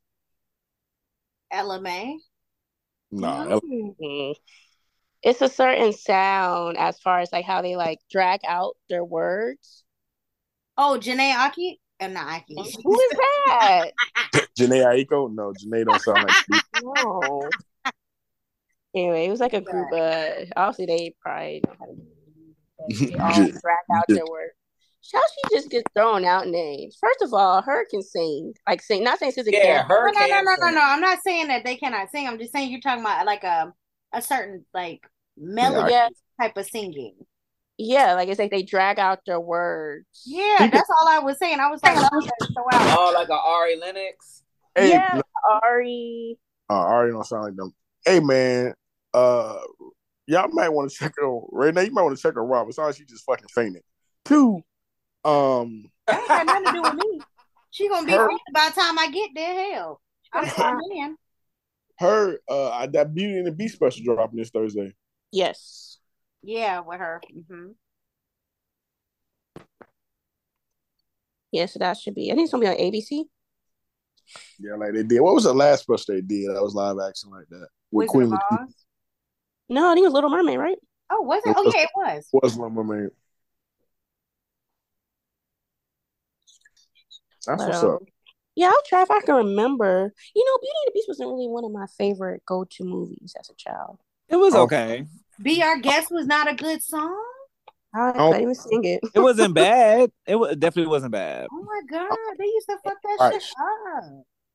LMA. 1.54 2.16
Nah, 3.12 3.44
No. 3.46 3.62
Mm. 3.62 4.36
It's 5.24 5.42
a 5.42 5.50
certain 5.50 5.94
sound 5.94 6.78
as 6.78 7.00
far 7.00 7.20
as 7.20 7.32
like 7.32 7.46
how 7.46 7.62
they 7.62 7.76
like 7.76 8.00
drag 8.10 8.40
out 8.48 8.76
their 8.90 9.04
words. 9.04 9.84
Oh, 10.78 10.98
Jhené 11.00 11.36
Aki. 11.36 11.80
Uh, 12.00 12.08
not 12.08 12.28
Aki. 12.42 12.56
Who 12.84 13.00
is 13.00 13.12
that? 13.48 13.92
Jhené 14.58 14.84
Aiko. 14.86 15.32
No, 15.32 15.54
Jhené 15.54 15.86
don't 15.86 16.02
sound 16.02 16.24
like 16.24 16.32
she. 16.32 16.62
No. 16.84 17.50
Anyway, 18.96 19.26
it 19.28 19.30
was 19.30 19.40
like 19.40 19.54
a 19.54 19.62
group 19.62 19.92
of 19.94 20.48
obviously 20.56 20.86
they 20.88 21.16
probably 21.22 21.62
know 21.66 21.74
how 21.80 21.86
to 21.86 21.94
do 21.94 22.02
it, 22.02 22.08
but 22.88 22.98
they 23.10 23.18
all 23.18 23.34
drag 23.34 23.78
out 23.96 24.06
their 24.08 24.26
words. 24.28 24.54
How 25.14 25.22
she 25.50 25.56
just 25.56 25.70
gets 25.72 25.90
thrown 25.96 26.26
out 26.26 26.48
names? 26.48 26.96
First 27.02 27.22
of 27.24 27.34
all, 27.34 27.62
her 27.64 27.86
can 27.90 28.04
sing, 28.04 28.54
like 28.68 28.82
sing. 28.82 29.04
Not 29.04 29.18
saying 29.20 29.32
she's 29.34 29.48
a 29.48 29.52
Yeah, 29.52 29.84
her 29.84 30.12
No, 30.14 30.20
no, 30.22 30.28
no, 30.28 30.42
no, 30.42 30.56
no, 30.62 30.70
no. 30.76 30.82
I'm 30.82 31.02
not 31.02 31.20
saying 31.24 31.48
that 31.48 31.64
they 31.66 31.76
cannot 31.76 32.12
sing. 32.12 32.28
I'm 32.28 32.38
just 32.38 32.54
saying 32.54 32.72
you're 32.72 32.82
talking 32.82 33.02
about 33.02 33.26
like 33.26 33.44
a 33.44 33.74
a 34.14 34.22
certain 34.22 34.66
like 34.74 35.02
melody 35.38 35.92
Yeah, 35.92 36.10
type 36.40 36.56
of 36.56 36.66
singing. 36.68 37.16
yeah, 37.78 38.14
like 38.14 38.30
it's 38.30 38.40
like 38.40 38.52
they 38.52 38.62
drag 38.64 39.00
out 39.00 39.20
their 39.26 39.40
words. 39.40 40.06
Yeah, 40.26 40.68
that's 40.72 40.90
all 40.90 41.08
I 41.10 41.20
was 41.20 41.40
saying. 41.40 41.60
I 41.60 41.70
was 41.70 41.82
like, 41.82 41.98
I 41.98 42.10
was 42.14 42.28
gonna 42.28 42.54
throw 42.54 42.66
out. 42.72 42.98
Oh, 42.98 43.12
like 43.14 43.30
a 43.30 43.34
Ari 43.34 43.80
Lennox. 43.80 44.44
Hey, 44.76 44.92
Yeah, 44.92 45.22
Ari. 45.64 46.38
uh, 46.70 46.74
I 46.74 46.92
already 46.94 47.12
don't 47.14 47.26
sound 47.26 47.44
like 47.46 47.56
them. 47.56 47.74
Hey 48.06 48.20
man, 48.20 48.74
uh, 49.14 49.58
y'all 50.32 50.48
might 50.52 50.70
want 50.70 50.90
to 50.90 50.96
check 50.96 51.14
on 51.22 51.46
right 51.52 51.74
now. 51.74 51.82
You 51.82 51.92
might 51.92 52.04
want 52.04 52.16
to 52.16 52.22
check 52.22 52.38
on 52.38 52.48
Rob. 52.48 52.70
It 52.70 52.74
sounds 52.74 52.88
like 52.88 52.96
she 52.96 53.06
just 53.06 53.26
fucking 53.26 53.48
fainted. 53.54 53.84
Two, 54.26 54.62
um, 55.26 55.92
That 56.08 56.20
ain't 56.20 56.28
got 56.28 56.46
nothing 56.46 56.66
to 56.66 56.72
do 56.72 56.82
with 56.84 56.94
me. 56.94 57.20
She 57.72 57.88
gonna 57.90 58.06
be 58.06 58.14
Her- 58.14 58.30
by 58.54 58.70
the 58.74 58.80
time 58.82 58.98
I 59.00 59.10
get 59.12 59.30
there. 59.36 59.74
Hell, 59.74 60.02
I'm 60.34 60.46
fine 60.48 60.80
in. 60.92 61.18
her, 62.00 62.38
uh, 62.48 62.88
that 62.88 63.14
Beauty 63.14 63.38
and 63.38 63.48
the 63.48 63.52
Beast 63.52 63.76
special 63.76 64.04
dropping 64.04 64.40
this 64.40 64.50
Thursday. 64.50 64.94
Yes. 65.32 65.98
Yeah, 66.44 66.80
with 66.82 67.00
her. 67.00 67.22
Mm-hmm. 67.36 67.72
Yeah, 71.52 71.66
so 71.66 71.80
that 71.80 71.98
should 71.98 72.16
be. 72.16 72.32
I 72.32 72.36
think 72.36 72.46
it's 72.46 72.52
gonna 72.52 72.64
be 72.64 72.68
on 72.70 72.78
ABC. 72.78 73.26
Yeah, 74.60 74.76
like 74.76 74.94
they 74.94 75.04
did. 75.04 75.20
What 75.20 75.36
was 75.36 75.44
the 75.44 75.54
last 75.54 75.84
special 75.84 76.16
they 76.16 76.22
did? 76.22 76.50
That 76.54 76.62
was 76.62 76.74
live 76.74 76.96
action 77.08 77.30
like 77.30 77.48
that 77.50 77.68
with 77.92 78.10
Wizard 78.14 78.30
Queen 78.30 78.30
Latifah. 78.30 78.64
Oz. 78.64 78.76
No, 79.72 79.90
I 79.90 79.94
think 79.94 80.04
it 80.04 80.08
was 80.08 80.14
Little 80.14 80.30
Mermaid, 80.30 80.60
right? 80.60 80.78
Oh, 81.10 81.22
was 81.22 81.42
it? 81.46 81.56
Oh 81.58 81.72
yeah, 81.74 81.84
it 81.84 81.90
was. 81.96 82.28
Was 82.34 82.58
Little 82.58 82.70
Mermaid. 82.72 83.10
That's 87.48 87.64
what's 87.64 87.82
But, 87.82 87.88
up. 87.88 88.02
um, 88.02 88.08
yeah, 88.56 88.68
I'll 88.68 88.82
try 88.86 89.02
if 89.02 89.10
I 89.12 89.22
can 89.22 89.36
remember. 89.36 90.14
You 90.36 90.46
know, 90.46 90.58
Beauty 90.62 90.74
and 90.86 90.88
the 90.88 90.92
Beast 90.94 91.08
wasn't 91.08 91.30
really 91.30 91.48
one 91.48 91.64
of 91.66 91.72
my 91.72 91.88
favorite 91.98 92.44
go-to 92.46 92.84
movies 92.84 93.34
as 93.40 93.50
a 93.50 93.56
child. 93.56 94.00
It 94.30 94.36
was 94.36 94.54
Oh. 94.54 94.64
okay. 94.64 95.06
Be 95.42 95.64
Our 95.64 95.80
Guest 95.80 96.12
was 96.12 96.28
not 96.28 96.50
a 96.52 96.54
good 96.56 96.84
song. 96.84 97.18
I 97.96 98.10
Oh. 98.16 98.28
couldn't 98.32 98.42
even 98.44 98.56
sing 98.56 98.84
it. 98.84 99.02
It 99.16 99.20
wasn't 99.20 99.54
bad. 99.56 100.12
It 100.28 100.36
wa- 100.36 100.54
definitely 100.54 100.90
wasn't 100.92 101.14
bad. 101.14 101.48
Oh 101.52 101.64
my 101.64 101.82
god, 101.90 102.16
they 102.38 102.46
used 102.46 102.68
to 102.70 102.78
fuck 102.84 102.98
that 103.02 103.18
Right. 103.20 103.42
shit 103.42 103.54
up. 103.98 104.04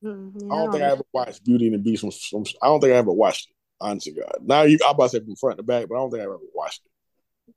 Mm, 0.03 0.51
I 0.51 0.55
don't 0.63 0.71
think. 0.71 0.83
I 0.83 0.87
ever 0.91 1.03
watched 1.11 1.43
Beauty 1.43 1.65
and 1.67 1.75
the 1.75 1.79
Beast. 1.79 2.01
From, 2.01 2.11
from, 2.11 2.43
I 2.61 2.67
don't 2.67 2.79
think 2.79 2.93
I 2.93 2.97
ever 2.97 3.11
watched 3.11 3.49
it. 3.49 3.55
Honestly, 3.79 4.13
God. 4.13 4.37
Now 4.41 4.63
you, 4.63 4.77
I'm 4.85 4.95
about 4.95 5.11
to 5.11 5.19
say 5.19 5.23
from 5.25 5.35
front 5.35 5.57
to 5.57 5.63
back, 5.63 5.87
but 5.87 5.95
I 5.95 5.97
don't 5.99 6.09
think 6.11 6.21
I 6.21 6.25
ever 6.25 6.37
watched 6.53 6.81
it. 6.85 6.91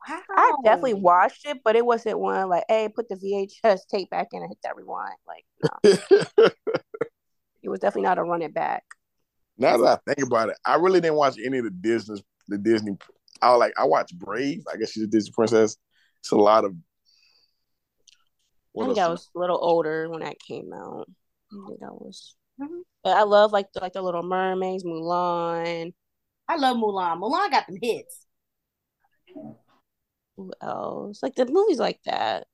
Wow. 0.08 0.20
I 0.30 0.52
definitely 0.64 0.94
watched 0.94 1.46
it, 1.46 1.58
but 1.64 1.76
it 1.76 1.84
wasn't 1.84 2.18
one 2.20 2.48
like, 2.48 2.64
hey, 2.68 2.88
put 2.88 3.08
the 3.08 3.16
VHS 3.16 3.80
tape 3.90 4.10
back 4.10 4.28
in 4.32 4.42
and 4.42 4.50
hit 4.50 4.58
that 4.62 4.76
rewind. 4.76 5.16
Like, 5.26 5.44
no, 5.62 5.90
it. 6.38 6.54
it 7.62 7.68
was 7.68 7.80
definitely 7.80 8.02
not 8.08 8.18
a 8.18 8.22
run 8.22 8.42
it 8.42 8.54
back. 8.54 8.84
now 9.58 9.76
that 9.78 10.00
I 10.06 10.12
think 10.14 10.26
about 10.26 10.50
it, 10.50 10.56
I 10.64 10.76
really 10.76 11.00
didn't 11.00 11.16
watch 11.16 11.36
any 11.44 11.58
of 11.58 11.64
the 11.64 11.70
Disney. 11.70 12.22
The 12.48 12.58
Disney. 12.58 12.96
I 13.42 13.54
like. 13.54 13.72
I 13.78 13.84
watched 13.84 14.18
Brave. 14.18 14.64
I 14.72 14.76
guess 14.76 14.92
she's 14.92 15.04
a 15.04 15.08
Disney 15.08 15.32
princess. 15.32 15.76
It's 16.20 16.30
a 16.30 16.36
lot 16.36 16.64
of. 16.64 16.72
I 16.72 16.76
What 18.72 18.86
think 18.86 18.98
else? 18.98 19.06
I 19.08 19.10
was 19.10 19.28
a 19.34 19.38
little 19.38 19.58
older 19.60 20.08
when 20.08 20.20
that 20.20 20.38
came 20.38 20.72
out. 20.72 21.08
I 21.52 21.66
think 21.68 21.80
that 21.80 21.92
was. 21.94 22.36
Mhm. 22.60 22.82
But 23.02 23.16
I 23.16 23.22
love 23.22 23.52
like 23.52 23.72
the, 23.72 23.80
like 23.80 23.94
the 23.94 24.02
Little 24.02 24.22
Mermaids, 24.22 24.84
Mulan. 24.84 25.94
I 26.50 26.56
love 26.56 26.76
Mulan. 26.78 27.20
Mulan 27.20 27.48
got 27.52 27.68
them 27.68 27.76
hits. 27.80 28.26
Who 30.36 30.52
else? 30.60 31.22
Like 31.22 31.36
the 31.36 31.46
movies 31.46 31.78
like 31.78 32.00
that. 32.06 32.48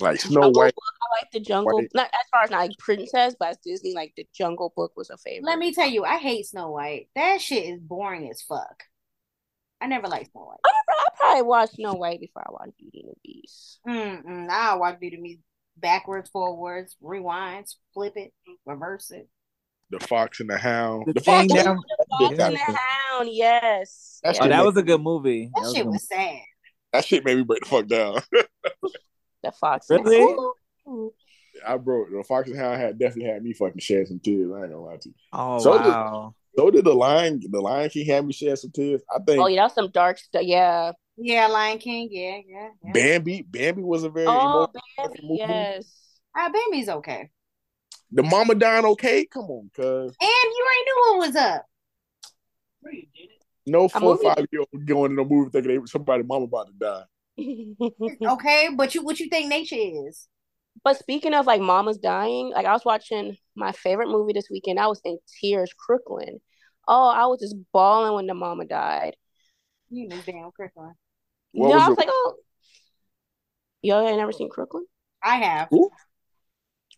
like 0.00 0.18
Snow 0.18 0.40
Jungle 0.40 0.62
White. 0.62 0.74
Book, 0.74 0.84
I 1.02 1.20
like 1.20 1.30
the 1.30 1.40
Jungle. 1.40 1.76
White. 1.76 1.90
Not 1.92 2.06
as 2.06 2.28
far 2.32 2.42
as 2.44 2.50
not 2.50 2.60
like 2.60 2.78
princess, 2.78 3.36
but 3.38 3.50
as 3.50 3.58
Disney, 3.58 3.92
like 3.92 4.14
the 4.16 4.26
Jungle 4.34 4.72
Book 4.74 4.92
was 4.96 5.10
a 5.10 5.18
favorite. 5.18 5.44
Let 5.44 5.58
me 5.58 5.74
tell 5.74 5.86
you, 5.88 6.04
I 6.04 6.16
hate 6.16 6.46
Snow 6.46 6.70
White. 6.70 7.08
That 7.14 7.42
shit 7.42 7.64
is 7.66 7.80
boring 7.80 8.30
as 8.30 8.40
fuck. 8.40 8.84
I 9.78 9.88
never 9.88 10.08
liked 10.08 10.32
Snow 10.32 10.46
White. 10.46 10.60
I, 10.64 10.70
I 10.88 11.08
probably 11.14 11.42
watched 11.42 11.74
Snow 11.74 11.92
White 11.92 12.20
before 12.20 12.44
I 12.46 12.50
watched 12.50 12.78
Beauty 12.78 13.02
and 13.02 13.10
the 13.10 13.20
Beast. 13.22 13.80
Mm-mm. 13.86 14.48
I 14.48 14.74
watch 14.76 14.98
Beauty 15.00 15.16
and 15.16 15.24
the 15.26 15.28
Beast 15.28 15.42
backwards, 15.76 16.30
forwards, 16.30 16.96
rewind, 17.02 17.66
flip 17.92 18.14
it, 18.16 18.32
reverse 18.64 19.10
it. 19.10 19.28
The 19.90 20.00
Fox 20.00 20.40
and 20.40 20.50
the 20.50 20.56
Hound. 20.58 21.04
The 21.06 21.12
The 21.14 21.20
Fox. 21.20 21.40
and 21.42 21.50
The 21.50 22.06
Fox 22.18 22.38
and 22.38 22.54
the 22.56 22.58
Hound, 22.58 23.28
yes. 23.30 24.20
That's 24.22 24.40
Oh, 24.40 24.44
yes. 24.44 24.50
that 24.56 24.64
was 24.64 24.76
a 24.76 24.82
good 24.82 25.00
movie. 25.00 25.50
That 25.54 25.62
That 25.62 25.74
shit 25.74 25.84
good 25.84 25.92
was 25.92 26.08
sad. 26.08 26.38
That 26.92 27.04
shit 27.04 27.24
made 27.24 27.36
me 27.36 27.42
break 27.44 27.60
the 27.62 27.68
fuck 27.68 27.86
down. 27.86 28.20
The 29.42 29.52
Fox. 29.52 29.86
Really? 29.90 30.20
Hound. 30.86 31.10
I 31.66 31.76
broke 31.76 32.08
the 32.10 32.24
Fox 32.24 32.48
and 32.48 32.58
Hound 32.58 32.80
had 32.80 32.98
definitely 32.98 33.30
had 33.30 33.42
me 33.42 33.52
fucking 33.52 33.78
shed 33.78 34.08
some 34.08 34.18
tears. 34.18 34.50
I 34.50 34.62
ain't 34.62 34.70
gonna 34.72 34.80
lie 34.82 34.96
to 34.96 35.08
you. 35.08 35.14
Oh 35.32 35.58
So 35.58 35.72
did- 35.78 35.86
wow. 35.86 36.34
So 36.56 36.70
did 36.70 36.84
the 36.84 36.94
Lion. 36.94 37.40
The 37.50 37.60
Lion 37.60 37.90
King 37.90 38.06
had 38.06 38.24
me 38.26 38.32
shed 38.32 38.58
some 38.58 38.70
tears. 38.70 39.02
I 39.14 39.18
think 39.26 39.40
Oh 39.42 39.46
yeah, 39.48 39.64
that's 39.64 39.74
some 39.74 39.90
dark 39.90 40.18
stuff. 40.18 40.42
Yeah. 40.44 40.92
Yeah, 41.16 41.46
Lion 41.48 41.78
King. 41.78 42.08
Yeah, 42.10 42.38
yeah, 42.46 42.68
yeah. 42.82 42.92
Bambi. 42.92 43.42
Bambi 43.42 43.82
was 43.82 44.02
a 44.04 44.08
very 44.08 44.26
Oh, 44.26 44.32
emotional 44.32 44.82
baby, 45.12 45.20
movie. 45.28 45.38
yes. 45.40 45.86
Ah, 46.34 46.50
Bambi's 46.50 46.88
okay. 46.88 47.30
The 48.14 48.22
Mama 48.22 48.54
dying 48.54 48.84
okay? 48.86 49.26
Come 49.26 49.44
on, 49.50 49.70
cuz 49.74 49.84
And 49.86 50.52
you 50.56 50.66
ain't 50.76 50.86
knew 50.86 51.18
what 51.18 51.26
was 51.26 51.36
up. 51.36 51.66
no 53.66 53.88
four 53.88 54.00
movie- 54.00 54.24
five 54.24 54.46
year 54.52 54.60
old 54.72 54.86
going 54.86 55.12
in 55.12 55.18
a 55.18 55.24
movie 55.24 55.50
thinking 55.50 55.80
they, 55.80 55.86
somebody 55.86 56.22
mama 56.22 56.44
about 56.44 56.68
to 56.68 56.72
die. 56.74 57.04
Okay, 58.34 58.68
but 58.76 58.94
you 58.94 59.02
what 59.02 59.18
you 59.18 59.28
think 59.28 59.48
nature 59.48 59.76
is? 59.78 60.28
But 60.84 60.98
speaking 60.98 61.34
of 61.34 61.46
like 61.46 61.60
mamas 61.60 61.98
dying, 61.98 62.50
like 62.50 62.66
I 62.66 62.72
was 62.72 62.84
watching 62.84 63.36
my 63.56 63.72
favorite 63.72 64.08
movie 64.08 64.32
this 64.32 64.48
weekend. 64.50 64.78
I 64.78 64.86
was 64.86 65.00
in 65.04 65.18
tears, 65.40 65.72
Crooklyn. 65.76 66.40
Oh, 66.86 67.08
I 67.08 67.26
was 67.26 67.40
just 67.40 67.56
bawling 67.72 68.14
when 68.14 68.26
the 68.26 68.34
mama 68.34 68.64
died. 68.66 69.16
You 69.90 70.08
know, 70.08 70.16
damn 70.26 70.50
Crooklyn. 70.52 70.94
What 71.52 71.68
no, 71.70 71.74
was 71.76 71.82
I 71.84 71.88
was 71.88 71.98
it? 71.98 72.00
like, 72.00 72.08
oh, 72.10 72.34
y'all 73.82 74.06
ain't 74.06 74.18
never 74.18 74.32
seen 74.32 74.50
Crooklyn? 74.50 74.84
I 75.22 75.36
have. 75.36 75.68
Who? 75.70 75.90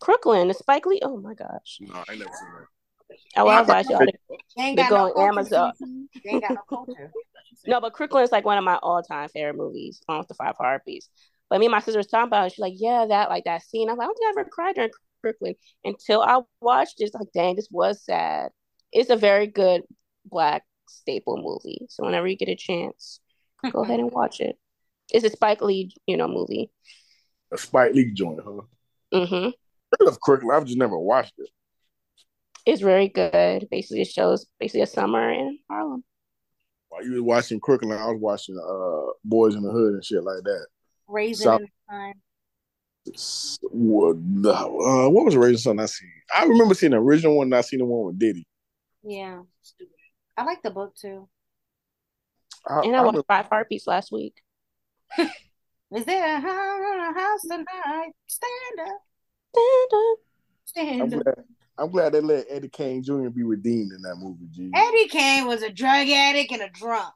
Crooklyn, 0.00 0.48
the 0.48 0.54
Spike 0.54 0.86
Lee. 0.86 1.00
Oh 1.02 1.16
my 1.16 1.34
gosh. 1.34 1.78
No, 1.80 2.04
I 2.08 2.14
never 2.14 2.30
seen 2.32 2.48
that. 2.52 2.66
Oh, 3.36 3.48
I 3.48 3.60
was 3.60 3.68
like, 3.68 3.88
y'all. 3.88 4.04
They 4.56 4.62
ain't 4.62 4.76
They 4.76 4.82
got 4.82 4.90
go 4.90 4.96
no 4.96 5.02
on 5.04 5.12
culture. 5.12 5.28
Amazon. 5.28 5.72
They 6.24 6.30
ain't 6.30 6.42
got 6.42 6.54
no 6.54 6.62
culture. 6.68 7.12
No, 7.66 7.80
but 7.80 7.94
Crooklyn 7.94 8.22
is 8.22 8.30
like 8.30 8.44
one 8.44 8.58
of 8.58 8.64
my 8.64 8.76
all-time 8.76 9.28
favorite 9.28 9.56
movies, 9.56 10.00
along 10.08 10.20
with 10.20 10.28
the 10.28 10.34
Five 10.34 10.54
Heartbeats. 10.56 11.08
But 11.50 11.58
me 11.58 11.66
and 11.66 11.72
my 11.72 11.80
sister 11.80 11.98
was 11.98 12.06
talking 12.06 12.28
about 12.28 12.46
it. 12.46 12.52
She's 12.52 12.60
like, 12.60 12.74
yeah, 12.76 13.06
that 13.08 13.28
like 13.28 13.44
that 13.44 13.62
scene. 13.62 13.88
I'm 13.90 13.96
like, 13.96 14.04
I 14.04 14.08
don't 14.08 14.14
think 14.16 14.26
I 14.28 14.40
ever 14.40 14.48
cried 14.50 14.74
during 14.76 14.90
Crooklyn 15.20 15.54
until 15.84 16.22
I 16.22 16.42
watched 16.60 17.00
it. 17.00 17.04
It's 17.06 17.14
like, 17.14 17.32
dang, 17.34 17.56
this 17.56 17.68
was 17.70 18.04
sad. 18.04 18.50
It's 18.92 19.10
a 19.10 19.16
very 19.16 19.48
good 19.48 19.82
black 20.24 20.62
staple 20.88 21.38
movie. 21.38 21.86
So 21.88 22.04
whenever 22.04 22.28
you 22.28 22.36
get 22.36 22.48
a 22.48 22.56
chance, 22.56 23.20
go 23.72 23.82
ahead 23.82 23.98
and 24.00 24.12
watch 24.12 24.40
it. 24.40 24.56
It's 25.12 25.24
a 25.24 25.30
Spike 25.30 25.60
Lee, 25.62 25.92
you 26.06 26.16
know, 26.16 26.28
movie. 26.28 26.70
A 27.50 27.58
Spike 27.58 27.92
Lee 27.94 28.12
joint, 28.12 28.38
huh? 28.44 28.62
hmm 29.12 29.50
I 30.00 30.04
love 30.04 30.20
Crooklyn. 30.20 30.54
I've 30.54 30.64
just 30.64 30.78
never 30.78 30.98
watched 30.98 31.34
it. 31.38 31.48
It's 32.66 32.82
very 32.82 33.08
good. 33.08 33.68
Basically, 33.70 34.00
it 34.02 34.08
shows 34.08 34.46
basically 34.58 34.80
a 34.82 34.86
summer 34.86 35.30
in 35.32 35.58
Harlem. 35.70 36.02
While 36.88 37.04
you 37.04 37.12
was 37.12 37.22
watching 37.22 37.60
Crooklyn, 37.60 37.92
I 37.98 38.06
was 38.10 38.20
watching 38.20 38.56
uh 38.58 39.12
Boys 39.24 39.54
in 39.54 39.62
the 39.62 39.70
Hood 39.70 39.94
and 39.94 40.04
shit 40.04 40.22
like 40.24 40.42
that. 40.44 40.66
Raising 41.08 41.44
South- 41.44 41.60
time. 41.88 42.14
What, 43.70 44.16
uh, 44.16 45.08
what 45.10 45.24
was 45.24 45.34
the 45.34 45.40
Raising 45.40 45.58
Sun 45.58 45.78
I 45.80 45.86
seen? 45.86 46.10
I 46.34 46.44
remember 46.44 46.74
seeing 46.74 46.90
the 46.90 46.98
original 46.98 47.36
one 47.36 47.46
and 47.46 47.54
I 47.54 47.60
seen 47.60 47.78
the 47.78 47.84
one 47.84 48.06
with 48.06 48.18
Diddy. 48.18 48.44
Yeah. 49.04 49.42
I 50.36 50.42
like 50.44 50.60
the 50.62 50.70
book 50.72 50.96
too. 50.96 51.28
I, 52.68 52.80
And 52.80 52.96
I 52.96 52.98
I 52.98 53.02
watched 53.02 53.12
remember- 53.12 53.24
Five 53.28 53.46
Heartbeats 53.46 53.86
last 53.86 54.10
week. 54.10 54.34
Is 55.18 56.04
there 56.04 56.36
a 56.36 56.40
house 56.40 56.80
in 56.94 57.00
a 57.00 57.12
house 57.20 57.42
tonight? 57.42 58.10
Stand 58.26 58.88
up. 58.88 58.98
Stand 59.54 59.90
up. 59.94 60.18
I'm 60.76 61.08
Stand 61.10 61.14
up. 61.14 61.22
glad, 61.24 61.44
I'm 61.78 61.90
glad 61.90 62.12
they 62.12 62.20
let 62.20 62.46
Eddie 62.48 62.68
Kane 62.68 63.02
Jr. 63.02 63.28
be 63.28 63.42
redeemed 63.42 63.92
in 63.92 64.02
that 64.02 64.16
movie. 64.16 64.46
G. 64.50 64.70
Eddie 64.74 65.08
Kane 65.08 65.46
was 65.46 65.62
a 65.62 65.70
drug 65.70 66.08
addict 66.08 66.52
and 66.52 66.62
a 66.62 66.68
drunk. 66.70 67.14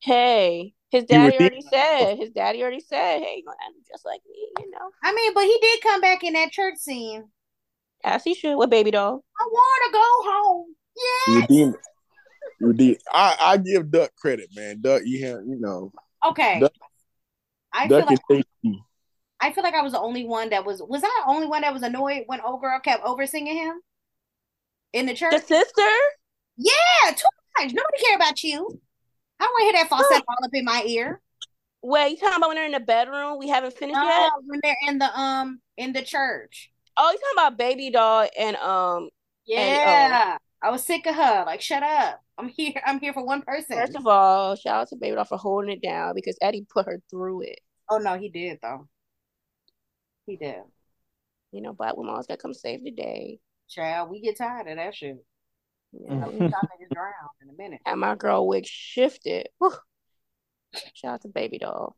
Hey, 0.00 0.74
his 0.90 1.04
daddy 1.04 1.36
redeemed 1.38 1.40
already 1.40 1.62
said. 1.70 2.18
His 2.18 2.30
daddy 2.30 2.62
already 2.62 2.80
said, 2.80 3.20
"Hey, 3.20 3.42
gonna 3.44 3.56
end 3.66 3.74
just 3.90 4.04
like 4.04 4.20
me," 4.28 4.48
you 4.60 4.70
know, 4.70 4.90
I 5.02 5.14
mean, 5.14 5.34
but 5.34 5.44
he 5.44 5.58
did 5.60 5.80
come 5.82 6.00
back 6.00 6.22
in 6.22 6.34
that 6.34 6.52
church 6.52 6.76
scene. 6.78 7.30
as 8.04 8.22
he 8.22 8.34
should 8.34 8.56
with 8.56 8.70
baby 8.70 8.90
doll. 8.92 9.24
I 9.40 9.44
want 9.50 9.86
to 9.86 9.92
go 9.92 10.30
home. 10.30 10.76
He 10.94 11.32
Yes. 11.32 11.40
redeemed. 11.42 11.76
redeemed. 12.60 12.98
I 13.12 13.36
I 13.40 13.56
give 13.56 13.90
Duck 13.90 14.14
credit, 14.16 14.50
man. 14.54 14.80
Duck, 14.80 15.02
you 15.04 15.26
have 15.26 15.40
you 15.46 15.56
know, 15.58 15.92
Okay. 16.24 16.60
Duck- 16.60 16.72
I 17.72 17.88
feel 17.88 17.98
Duck 18.00 18.10
like 18.10 18.20
and 18.30 18.44
JT. 18.64 18.84
I 19.40 19.52
feel 19.52 19.62
like 19.64 19.74
I 19.74 19.82
was 19.82 19.92
the 19.92 20.00
only 20.00 20.24
one 20.24 20.50
that 20.50 20.64
was 20.64 20.82
was 20.86 21.02
I 21.04 21.08
the 21.24 21.30
only 21.30 21.46
one 21.46 21.62
that 21.62 21.72
was 21.72 21.82
annoyed 21.82 22.22
when 22.26 22.40
old 22.40 22.60
girl 22.60 22.78
kept 22.80 23.04
over 23.04 23.26
singing 23.26 23.56
him 23.56 23.80
in 24.92 25.06
the 25.06 25.14
church? 25.14 25.32
The 25.32 25.40
sister. 25.40 25.82
yeah, 26.56 27.10
too 27.10 27.26
much. 27.58 27.72
Nobody 27.74 27.98
care 28.04 28.16
about 28.16 28.42
you. 28.42 28.80
I 29.38 29.44
don't 29.44 29.52
want 29.52 29.60
to 29.60 29.64
hear 29.64 29.72
that 29.84 29.88
falsetto 29.90 30.24
all 30.28 30.44
up 30.44 30.50
in 30.54 30.64
my 30.64 30.82
ear. 30.86 31.20
Wait, 31.82 32.10
you 32.10 32.16
talking 32.16 32.38
about 32.38 32.48
when 32.48 32.56
they're 32.56 32.66
in 32.66 32.72
the 32.72 32.80
bedroom? 32.80 33.38
We 33.38 33.48
haven't 33.48 33.74
finished 33.74 33.98
No, 34.00 34.08
yet. 34.08 34.30
when 34.46 34.60
they're 34.62 34.76
in 34.88 34.98
the 34.98 35.18
um 35.20 35.60
in 35.76 35.92
the 35.92 36.02
church. 36.02 36.70
Oh, 36.96 37.10
you 37.10 37.18
talking 37.18 37.48
about 37.48 37.58
baby 37.58 37.90
doll 37.90 38.26
and 38.38 38.56
um. 38.56 39.10
Yeah. 39.46 40.38
I 40.62 40.70
was 40.70 40.82
sick 40.82 41.06
of 41.06 41.14
her. 41.14 41.44
Like, 41.46 41.60
shut 41.60 41.82
up. 41.82 42.20
I'm 42.38 42.48
here. 42.48 42.72
I'm 42.84 42.98
here 42.98 43.12
for 43.12 43.24
one 43.24 43.42
person. 43.42 43.76
First 43.76 43.94
of 43.94 44.06
all, 44.06 44.56
shout 44.56 44.80
out 44.80 44.88
to 44.88 44.96
baby 44.96 45.14
doll 45.14 45.24
for 45.24 45.36
holding 45.38 45.70
it 45.70 45.82
down 45.82 46.14
because 46.14 46.36
Eddie 46.40 46.66
put 46.72 46.86
her 46.86 47.00
through 47.10 47.42
it. 47.42 47.60
oh 47.90 47.98
no, 47.98 48.16
he 48.18 48.30
did 48.30 48.58
though. 48.62 48.88
He 50.26 50.36
did. 50.36 50.56
You 51.52 51.62
know, 51.62 51.72
black 51.72 51.96
women 51.96 52.10
always 52.10 52.26
gotta 52.26 52.40
come 52.40 52.54
save 52.54 52.84
the 52.84 52.90
day. 52.90 53.38
Child, 53.68 54.10
we 54.10 54.20
get 54.20 54.36
tired 54.38 54.68
of 54.68 54.76
that 54.76 54.94
shit. 54.94 55.16
You 55.92 56.06
I 56.10 56.14
know, 56.14 56.26
mean, 56.26 56.38
y'all 56.38 56.50
niggas 56.50 56.90
drown 56.92 57.12
in 57.42 57.50
a 57.50 57.52
minute. 57.56 57.80
and 57.86 58.00
my 58.00 58.14
girl 58.16 58.46
wig 58.46 58.66
shifted. 58.66 59.48
Whew. 59.58 59.72
Shout 60.94 61.14
out 61.14 61.22
to 61.22 61.28
baby 61.28 61.58
doll. 61.58 61.96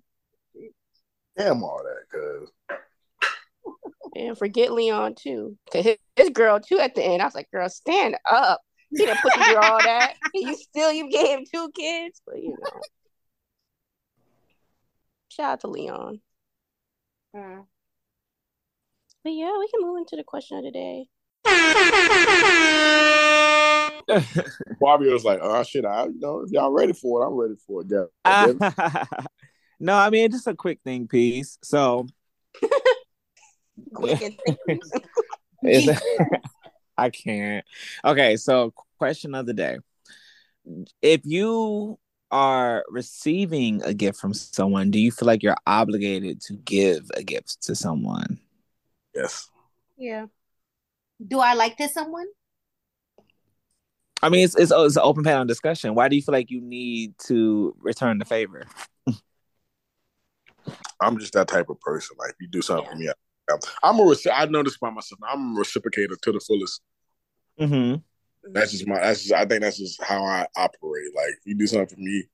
Damn 1.37 1.62
all 1.62 1.83
that, 1.85 2.09
cuz. 2.11 2.51
And 4.16 4.37
forget 4.37 4.72
Leon 4.72 5.14
too. 5.14 5.57
Cause 5.72 5.85
his, 5.85 5.97
his 6.16 6.31
girl 6.31 6.59
too 6.61 6.79
at 6.79 6.95
the 6.95 7.05
end. 7.05 7.22
I 7.22 7.24
was 7.24 7.35
like, 7.35 7.51
girl, 7.51 7.68
stand 7.68 8.16
up. 8.31 8.61
He 8.91 9.05
didn't 9.05 9.20
put 9.20 9.37
you 9.37 9.45
through 9.45 9.57
all 9.57 9.79
that. 9.83 10.14
You 10.35 10.55
still 10.57 10.93
you 10.93 11.11
gave 11.11 11.39
him 11.39 11.45
two 11.53 11.70
kids, 11.74 12.20
but 12.26 12.37
you 12.43 12.51
know. 12.51 12.81
Shout 15.29 15.53
out 15.53 15.61
to 15.61 15.68
Leon. 15.68 16.20
Mm. 17.37 17.66
But 19.29 19.35
yeah, 19.35 19.53
we 19.59 19.68
can 19.68 19.83
move 19.83 19.99
into 19.99 20.16
the 20.16 20.24
question 20.24 20.57
of 20.57 20.64
the 20.64 20.70
day. 20.70 21.07
Barbie 24.81 25.12
was 25.12 25.22
like, 25.22 25.41
"Oh 25.43 25.62
shit, 25.64 25.85
I 25.85 26.07
you 26.07 26.18
know 26.18 26.41
if 26.41 26.51
y'all 26.51 26.72
ready 26.72 26.95
for 26.95 27.22
it, 27.22 27.26
I'm 27.26 27.35
ready 27.35 27.57
for 27.66 27.83
it." 27.83 27.89
Yeah, 27.91 28.05
no, 29.81 29.97
I 29.97 30.09
mean 30.09 30.31
just 30.31 30.47
a 30.47 30.55
quick 30.55 30.81
thing 30.83 31.09
piece. 31.09 31.59
So 31.62 32.07
Quick 33.93 34.22
and 34.22 34.41
thick. 34.66 34.81
I 36.97 37.11
can't. 37.11 37.66
Okay, 38.07 38.39
so 38.39 38.72
question 38.97 39.35
of 39.35 39.45
the 39.45 39.53
day. 39.53 39.76
If 41.03 41.20
you 41.24 41.99
are 42.31 42.83
receiving 42.89 43.83
a 43.83 43.93
gift 43.93 44.18
from 44.18 44.33
someone, 44.33 44.91
do 44.91 44.99
you 44.99 45.12
feel 45.12 45.26
like 45.26 45.43
you're 45.43 45.55
obligated 45.66 46.41
to 46.45 46.55
give 46.55 47.11
a 47.14 47.22
gift 47.22 47.62
to 47.64 47.74
someone? 47.74 48.41
Yes. 49.19 49.51
yeah. 49.97 50.27
Do 51.27 51.41
I 51.41 51.55
like 51.55 51.77
this 51.77 51.95
someone? 51.95 52.27
I 54.23 54.29
mean, 54.29 54.45
it's 54.45 54.57
it's, 54.57 54.73
it's 54.75 54.97
an 54.97 55.03
open 55.05 55.25
panel 55.25 55.45
discussion. 55.45 55.95
Why 55.95 56.09
do 56.09 56.16
you 56.16 56.23
feel 56.23 56.33
like 56.33 56.51
you 56.51 56.61
need 56.61 57.14
to 57.27 57.75
return 57.81 58.19
the 58.19 58.25
favor? 58.25 58.66
I'm 61.01 61.19
just 61.19 61.35
that 61.35 61.49
type 61.49 61.69
of 61.69 61.81
person. 61.81 62.16
Like, 62.19 62.31
if 62.31 62.37
you 62.41 62.49
do 62.49 62.62
something 62.62 62.91
for 62.91 62.97
me, 62.97 63.09
I, 63.09 63.12
I'm 63.83 63.99
a. 63.99 64.03
reci- 64.03 64.33
I 64.35 64.47
know 64.47 64.62
this 64.62 64.77
about 64.77 64.95
myself. 64.95 65.21
I'm 65.29 65.57
a 65.57 65.61
reciprocator 65.61 66.21
to 66.21 66.33
the 66.33 66.41
fullest. 66.41 66.81
Mm-hmm. 67.61 68.53
That's 68.53 68.73
just 68.73 68.87
my. 68.87 68.99
That's 68.99 69.23
just. 69.23 69.35
I 69.35 69.45
think 69.45 69.62
that's 69.62 69.79
just 69.79 70.03
how 70.03 70.25
I 70.25 70.47
operate. 70.57 71.14
Like, 71.14 71.31
if 71.31 71.47
you 71.47 71.55
do 71.55 71.66
something 71.66 71.95
for 71.95 72.01
me, 72.01 72.25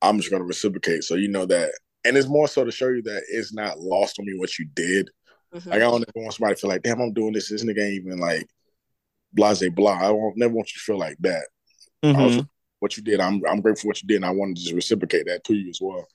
I'm 0.00 0.18
just 0.18 0.30
gonna 0.30 0.44
reciprocate. 0.44 1.04
So 1.04 1.16
you 1.16 1.28
know 1.28 1.44
that, 1.46 1.72
and 2.04 2.16
it's 2.16 2.28
more 2.28 2.48
so 2.48 2.64
to 2.64 2.72
show 2.72 2.88
you 2.88 3.02
that 3.02 3.24
it's 3.28 3.52
not 3.52 3.78
lost 3.78 4.18
on 4.18 4.24
me 4.24 4.38
what 4.38 4.58
you 4.58 4.66
did. 4.74 5.10
Mhm. 5.54 5.66
Like, 5.66 5.76
I 5.76 5.78
don't 5.78 6.02
ever 6.02 6.12
want 6.16 6.34
somebody 6.34 6.54
to 6.54 6.60
feel 6.60 6.70
like, 6.70 6.82
damn, 6.82 7.00
I'm 7.00 7.12
doing 7.12 7.32
this. 7.32 7.50
This 7.50 7.64
nigga 7.64 7.84
ain't 7.84 8.04
even 8.04 8.18
like, 8.18 8.48
blase 9.32 9.68
blah. 9.70 9.98
I 10.00 10.10
won't 10.10 10.36
never 10.36 10.54
want 10.54 10.68
you 10.72 10.78
to 10.78 10.84
feel 10.84 10.98
like 10.98 11.16
that. 11.20 11.46
Mm-hmm. 12.02 12.20
Also, 12.20 12.46
what 12.80 12.96
you 12.96 13.02
did, 13.02 13.20
I'm 13.20 13.42
I'm 13.48 13.60
grateful 13.60 13.82
for 13.82 13.88
what 13.88 14.02
you 14.02 14.08
did, 14.08 14.16
and 14.16 14.24
I 14.24 14.30
want 14.30 14.56
to 14.56 14.62
just 14.62 14.74
reciprocate 14.74 15.26
that 15.26 15.44
to 15.44 15.54
you 15.54 15.70
as 15.70 15.78
well. 15.80 16.06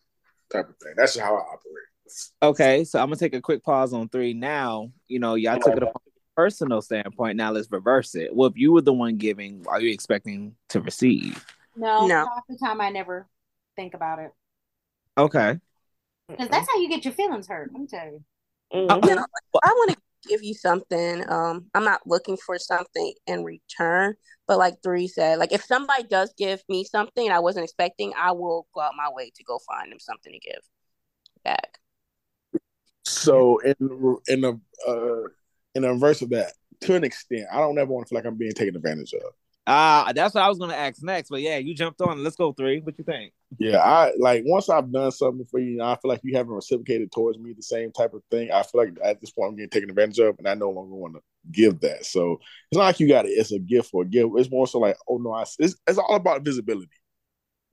Type 0.51 0.69
of 0.69 0.75
thing. 0.77 0.93
That's 0.97 1.13
just 1.13 1.25
how 1.25 1.35
I 1.35 1.39
operate. 1.39 2.31
Okay, 2.41 2.83
so 2.83 2.99
I'm 2.99 3.07
gonna 3.07 3.17
take 3.17 3.35
a 3.35 3.41
quick 3.41 3.63
pause 3.63 3.93
on 3.93 4.09
three. 4.09 4.33
Now, 4.33 4.91
you 5.07 5.19
know, 5.19 5.35
y'all 5.35 5.59
took 5.59 5.75
it 5.75 5.79
from 5.79 5.87
a 5.87 5.99
personal 6.35 6.81
standpoint. 6.81 7.37
Now 7.37 7.51
let's 7.51 7.71
reverse 7.71 8.15
it. 8.15 8.35
Well, 8.35 8.49
if 8.49 8.57
you 8.57 8.71
were 8.71 8.81
the 8.81 8.93
one 8.93 9.17
giving, 9.17 9.65
are 9.67 9.81
you 9.81 9.91
expecting 9.91 10.55
to 10.69 10.81
receive? 10.81 11.45
No. 11.75 12.07
No. 12.07 12.25
Half 12.25 12.43
the 12.49 12.57
time 12.57 12.81
I 12.81 12.89
never 12.89 13.27
think 13.75 13.93
about 13.93 14.19
it. 14.19 14.31
Okay. 15.17 15.59
Because 16.29 16.49
that's 16.49 16.67
how 16.69 16.79
you 16.79 16.89
get 16.89 17.05
your 17.05 17.13
feelings 17.13 17.47
hurt. 17.47 17.71
Let 17.71 17.81
me 17.81 17.87
tell 17.87 18.05
you. 18.05 18.23
You 18.73 18.85
know, 18.87 19.25
well, 19.53 19.61
I 19.63 19.69
want 19.69 19.91
to 19.91 19.97
give 20.27 20.43
you 20.43 20.53
something. 20.53 21.23
Um, 21.29 21.65
I'm 21.73 21.83
not 21.83 22.01
looking 22.05 22.37
for 22.37 22.57
something 22.57 23.13
in 23.25 23.43
return, 23.43 24.15
but 24.47 24.57
like 24.57 24.75
Three 24.83 25.07
said, 25.07 25.39
like 25.39 25.51
if 25.51 25.63
somebody 25.63 26.03
does 26.03 26.33
give 26.37 26.61
me 26.69 26.83
something 26.83 27.29
I 27.29 27.39
wasn't 27.39 27.65
expecting, 27.65 28.13
I 28.17 28.31
will 28.31 28.67
go 28.73 28.81
out 28.81 28.93
my 28.95 29.09
way 29.11 29.31
to 29.35 29.43
go 29.43 29.59
find 29.67 29.91
them 29.91 29.99
something 29.99 30.33
to 30.33 30.39
give 30.39 30.61
back. 31.43 31.79
So 33.05 33.59
in 33.59 34.17
in 34.27 34.41
the 34.41 34.59
uh, 34.87 35.29
in 35.75 35.83
the 35.83 35.89
reverse 35.89 36.21
of 36.21 36.29
that, 36.31 36.53
to 36.81 36.95
an 36.95 37.03
extent, 37.03 37.47
I 37.51 37.59
don't 37.59 37.77
ever 37.77 37.91
want 37.91 38.07
to 38.07 38.09
feel 38.09 38.17
like 38.17 38.25
I'm 38.25 38.37
being 38.37 38.51
taken 38.51 38.75
advantage 38.75 39.13
of. 39.13 39.33
Ah, 39.65 40.11
that's 40.15 40.33
what 40.33 40.43
I 40.43 40.49
was 40.49 40.57
gonna 40.57 40.75
ask 40.75 41.01
next. 41.03 41.29
But 41.29 41.41
yeah, 41.41 41.57
you 41.57 41.73
jumped 41.73 42.01
on. 42.01 42.23
Let's 42.23 42.35
go 42.35 42.53
three. 42.53 42.79
What 42.79 42.97
you 42.97 43.03
think? 43.03 43.33
Yeah, 43.59 43.77
I 43.77 44.11
like 44.19 44.43
once 44.45 44.69
I've 44.69 44.91
done 44.91 45.11
something 45.11 45.45
for 45.49 45.59
you, 45.59 45.81
I 45.81 45.95
feel 45.95 46.09
like 46.09 46.19
you 46.23 46.35
haven't 46.35 46.53
reciprocated 46.53 47.11
towards 47.11 47.39
me 47.39 47.53
the 47.53 47.63
same 47.63 47.91
type 47.91 48.13
of 48.13 48.21
thing. 48.29 48.51
I 48.51 48.61
feel 48.63 48.81
like 48.81 48.97
at 49.03 49.21
this 49.21 49.31
point 49.31 49.49
I'm 49.49 49.55
getting 49.55 49.69
taken 49.69 49.89
advantage 49.89 50.19
of, 50.19 50.35
and 50.37 50.47
I 50.47 50.53
no 50.53 50.69
longer 50.69 50.95
want 50.95 51.15
to 51.15 51.21
give 51.49 51.79
that. 51.79 52.05
So 52.05 52.39
it's 52.69 52.77
not 52.77 52.83
like 52.85 52.99
you 52.99 53.07
got 53.07 53.25
it. 53.25 53.29
It's 53.29 53.53
a 53.53 53.59
gift 53.59 53.89
for 53.89 54.03
a 54.03 54.05
gift. 54.05 54.31
It's 54.35 54.51
more 54.51 54.67
so 54.67 54.79
like, 54.79 54.97
oh 55.07 55.17
no, 55.17 55.31
I, 55.31 55.43
it's 55.59 55.75
it's 55.87 55.97
all 55.97 56.15
about 56.15 56.43
visibility. 56.43 56.89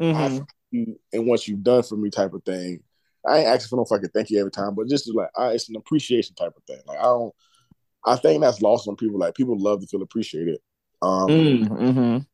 Mm-hmm. 0.01 0.45
You, 0.71 0.99
and 1.13 1.27
what 1.27 1.47
you've 1.49 1.63
done 1.65 1.83
for 1.83 1.97
me, 1.97 2.11
type 2.11 2.35
of 2.35 2.45
thing. 2.45 2.81
I 3.27 3.39
ain't 3.39 3.49
asking 3.49 3.71
for 3.71 3.77
no 3.77 3.85
fucking 3.85 4.11
thank 4.15 4.31
you 4.31 4.39
every 4.39 4.51
time, 4.53 4.75
but 4.75 4.89
just 4.89 5.13
like 5.13 5.31
I, 5.37 5.49
it's 5.51 5.69
an 5.69 5.77
appreciation 5.77 6.35
type 6.37 6.53
of 6.57 6.63
thing. 6.65 6.83
Like 6.87 6.99
I 6.99 7.03
don't, 7.03 7.35
I 8.05 8.17
think 8.17 8.43
that's 8.43 8.63
lost 8.63 8.87
on 8.87 8.97
people. 8.97 9.19
Like 9.19 9.35
people 9.35 9.59
love 9.59 9.81
to 9.81 9.87
feel 9.87 10.03
appreciated. 10.03 10.59
Um, 11.03 11.29
Mm-hmm. 11.29 11.99
and 11.99 12.27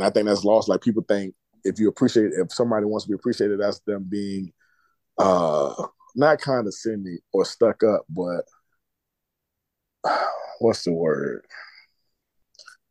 I 0.00 0.10
think 0.10 0.26
that's 0.26 0.44
lost. 0.44 0.68
Like 0.68 0.80
people 0.82 1.04
think 1.06 1.34
if 1.64 1.78
you 1.78 1.88
appreciate, 1.88 2.32
if 2.32 2.52
somebody 2.52 2.86
wants 2.86 3.04
to 3.04 3.10
be 3.10 3.14
appreciated, 3.14 3.60
that's 3.60 3.80
them 3.80 4.06
being 4.08 4.52
uh 5.18 5.74
not 6.14 6.40
condescending 6.40 7.18
or 7.32 7.44
stuck 7.44 7.82
up, 7.82 8.04
but 8.08 8.44
what's 10.60 10.84
the 10.84 10.92
word? 10.92 11.44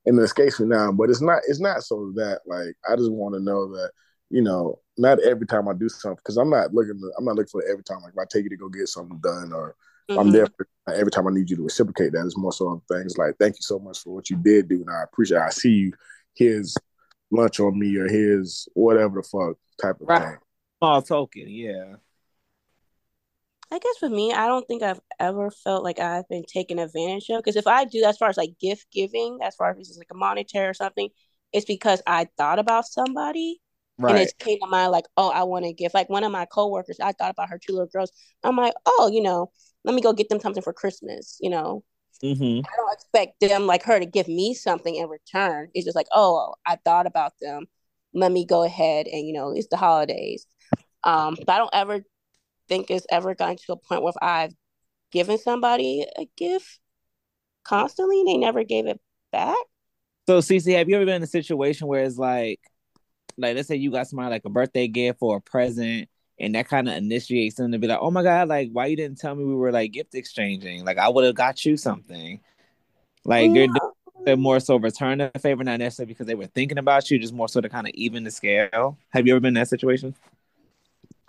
And 0.06 0.18
it 0.20 0.24
escapes 0.24 0.60
me 0.60 0.68
now, 0.68 0.92
but 0.92 1.10
it's 1.10 1.22
not. 1.22 1.42
It's 1.48 1.60
not 1.60 1.84
so 1.84 2.12
that 2.16 2.42
like 2.48 2.76
I 2.90 2.96
just 2.96 3.12
want 3.12 3.36
to 3.36 3.40
know 3.40 3.72
that 3.74 3.92
you 4.32 4.42
know 4.42 4.80
not 4.98 5.20
every 5.20 5.46
time 5.46 5.68
I 5.68 5.74
do 5.74 5.90
something 5.90 6.18
because 6.18 6.38
I'm 6.38 6.50
not 6.50 6.74
looking. 6.74 7.00
To, 7.00 7.12
I'm 7.18 7.26
not 7.26 7.36
looking 7.36 7.50
for 7.52 7.62
it 7.62 7.70
every 7.72 7.84
time. 7.84 8.02
Like 8.02 8.14
if 8.14 8.20
I 8.20 8.26
take 8.30 8.46
you 8.46 8.50
to 8.50 8.58
go 8.58 8.70
get 8.70 8.88
something 8.88 9.20
done 9.20 9.54
or 9.54 9.76
I'm 10.18 10.28
Mhm. 10.28 10.32
there 10.34 10.48
for, 10.58 10.68
every 10.94 11.12
time 11.12 11.28
I 11.28 11.32
need 11.32 11.50
you 11.50 11.56
to 11.58 11.64
reciprocate 11.64 12.14
that. 12.14 12.26
It's 12.26 12.38
more 12.38 12.52
so 12.52 12.68
on 12.68 12.82
things 12.92 13.18
like, 13.18 13.36
thank 13.40 13.56
you 13.56 13.62
so 13.62 13.80
much 13.80 14.00
for 14.00 14.14
what 14.14 14.30
you 14.30 14.38
did 14.38 14.68
do, 14.68 14.82
and 14.82 14.90
I 14.90 15.04
appreciate. 15.04 15.38
It. 15.38 15.44
I 15.44 15.50
see 15.52 15.70
you. 15.70 15.94
Here's 16.34 16.76
lunch 17.32 17.60
on 17.60 17.78
me, 17.80 17.96
or 17.98 18.08
his 18.08 18.68
whatever 18.74 19.22
the 19.22 19.28
fuck 19.28 19.58
type 19.82 20.02
of 20.02 20.08
Right. 20.08 20.22
thing. 20.22 20.38
Small 20.80 21.02
token. 21.02 21.50
Yeah. 21.50 21.96
I 23.72 23.80
guess 23.80 23.98
for 24.00 24.10
me, 24.10 24.34
I 24.34 24.48
don't 24.48 24.68
think 24.68 24.84
I've 24.84 25.00
ever 25.20 25.50
felt 25.50 25.84
like 25.84 25.98
I've 26.00 26.28
been 26.28 26.44
taken 26.44 26.78
advantage 26.78 27.30
of. 27.30 27.38
Because 27.40 27.56
if 27.56 27.68
I 27.68 27.86
do, 27.86 28.04
as 28.04 28.18
far 28.18 28.30
as 28.30 28.38
like 28.38 28.60
gift 28.60 28.88
giving, 28.92 29.40
as 29.42 29.56
far 29.56 29.72
as 29.72 29.78
it's 29.80 29.98
like 29.98 30.12
a 30.12 30.16
monetary 30.18 30.68
or 30.68 30.74
something, 30.74 31.10
it's 31.54 31.66
because 31.66 32.02
I 32.06 32.28
thought 32.38 32.60
about 32.60 32.86
somebody 32.86 33.62
and 34.08 34.18
it 34.18 34.34
came 34.40 34.60
to 34.60 34.68
mind 34.68 34.92
like, 34.92 35.06
oh, 35.16 35.30
I 35.30 35.44
want 35.44 35.66
to 35.66 35.74
give. 35.74 35.94
Like 35.94 36.10
one 36.10 36.24
of 36.26 36.32
my 36.32 36.46
coworkers, 36.46 37.00
I 37.02 37.14
thought 37.14 37.32
about 37.32 37.50
her 37.50 37.60
two 37.60 37.74
little 37.74 37.88
girls. 37.88 38.12
I'm 38.44 38.58
like, 38.58 38.74
oh, 38.86 39.10
you 39.14 39.22
know, 39.22 39.52
let 39.86 39.96
me 39.96 40.02
go 40.02 40.12
get 40.12 40.28
them 40.28 40.40
something 40.42 40.64
for 40.64 40.74
Christmas. 40.74 41.38
You 41.40 41.50
know, 41.52 41.84
Mm-hmm. 42.24 42.66
I 42.66 42.76
don't 42.76 42.94
expect 42.94 43.40
them 43.40 43.66
like 43.66 43.84
her 43.84 44.00
to 44.00 44.06
give 44.06 44.28
me 44.28 44.54
something 44.54 44.96
in 44.96 45.08
return. 45.10 45.70
It's 45.74 45.86
just 45.86 45.96
like, 45.96 46.08
oh, 46.12 46.54
I 46.66 46.78
thought 46.78 47.08
about 47.08 47.34
them. 47.42 47.66
Let 48.14 48.32
me 48.32 48.46
go 48.46 48.64
ahead 48.64 49.08
and 49.08 49.28
you 49.28 49.34
know, 49.34 49.52
it's 49.52 49.68
the 49.68 49.78
holidays. 49.78 50.46
Um, 51.04 51.36
but 51.36 51.50
I 51.50 51.58
don't 51.58 51.74
ever 51.74 52.04
think 52.68 52.92
it's 52.92 53.08
ever 53.10 53.36
gotten 53.36 53.58
to 53.66 53.74
a 53.74 53.78
point 53.78 54.04
where 54.04 54.14
I've 54.22 54.54
given 55.12 55.38
somebody 55.38 56.06
a 56.18 56.28
gift. 56.38 56.80
constantly. 57.64 58.20
and 58.22 58.28
They 58.28 58.38
never 58.38 58.64
gave 58.64 58.88
it 58.88 59.00
back. 59.32 59.56
So, 60.28 60.40
Cece, 60.40 60.78
have 60.78 60.88
you 60.88 60.96
ever 60.96 61.06
been 61.06 61.16
in 61.16 61.24
a 61.24 61.28
situation 61.28 61.88
where 61.88 62.04
it's 62.04 62.18
like, 62.18 62.60
like, 63.38 63.56
let's 63.56 63.68
say 63.68 63.76
you 63.76 63.92
got 63.92 64.08
somebody 64.08 64.30
like 64.30 64.46
a 64.46 64.50
birthday 64.50 64.88
gift 64.88 65.20
or 65.22 65.38
a 65.38 65.42
present, 65.42 66.08
and 66.42 66.56
that 66.56 66.68
kind 66.70 66.90
of 66.90 66.96
initiates 66.98 67.58
them 67.58 67.72
to 67.74 67.80
be 67.80 67.88
like, 67.88 68.00
"Oh 68.02 68.12
my 68.12 68.24
god, 68.24 68.50
like, 68.50 68.72
why 68.74 68.88
you 68.88 68.98
didn't 68.98 69.20
tell 69.20 69.36
me 69.36 69.46
we 69.46 69.56
were 69.56 69.72
like 69.74 69.94
gift 69.94 70.16
exchanging? 70.16 70.86
Like, 70.86 71.00
I 71.00 71.10
would 71.10 71.26
have 71.26 71.36
got 71.36 71.66
you 71.66 71.78
something." 71.78 72.42
Like, 73.26 73.54
you're 73.54 73.68
doing 74.26 74.42
more 74.42 74.60
so 74.60 74.78
return 74.78 75.20
the 75.20 75.32
favor, 75.40 75.64
not 75.64 75.80
necessarily 75.80 76.14
because 76.14 76.28
they 76.28 76.36
were 76.36 76.48
thinking 76.48 76.78
about 76.80 77.10
you, 77.12 77.20
just 77.20 77.34
more 77.34 77.50
so 77.50 77.62
to 77.62 77.70
kind 77.70 77.88
of 77.88 77.94
even 77.96 78.24
the 78.24 78.32
scale. 78.32 78.98
Have 79.12 79.28
you 79.28 79.34
ever 79.34 79.40
been 79.42 79.50
in 79.50 79.62
that 79.62 79.70
situation? 79.70 80.16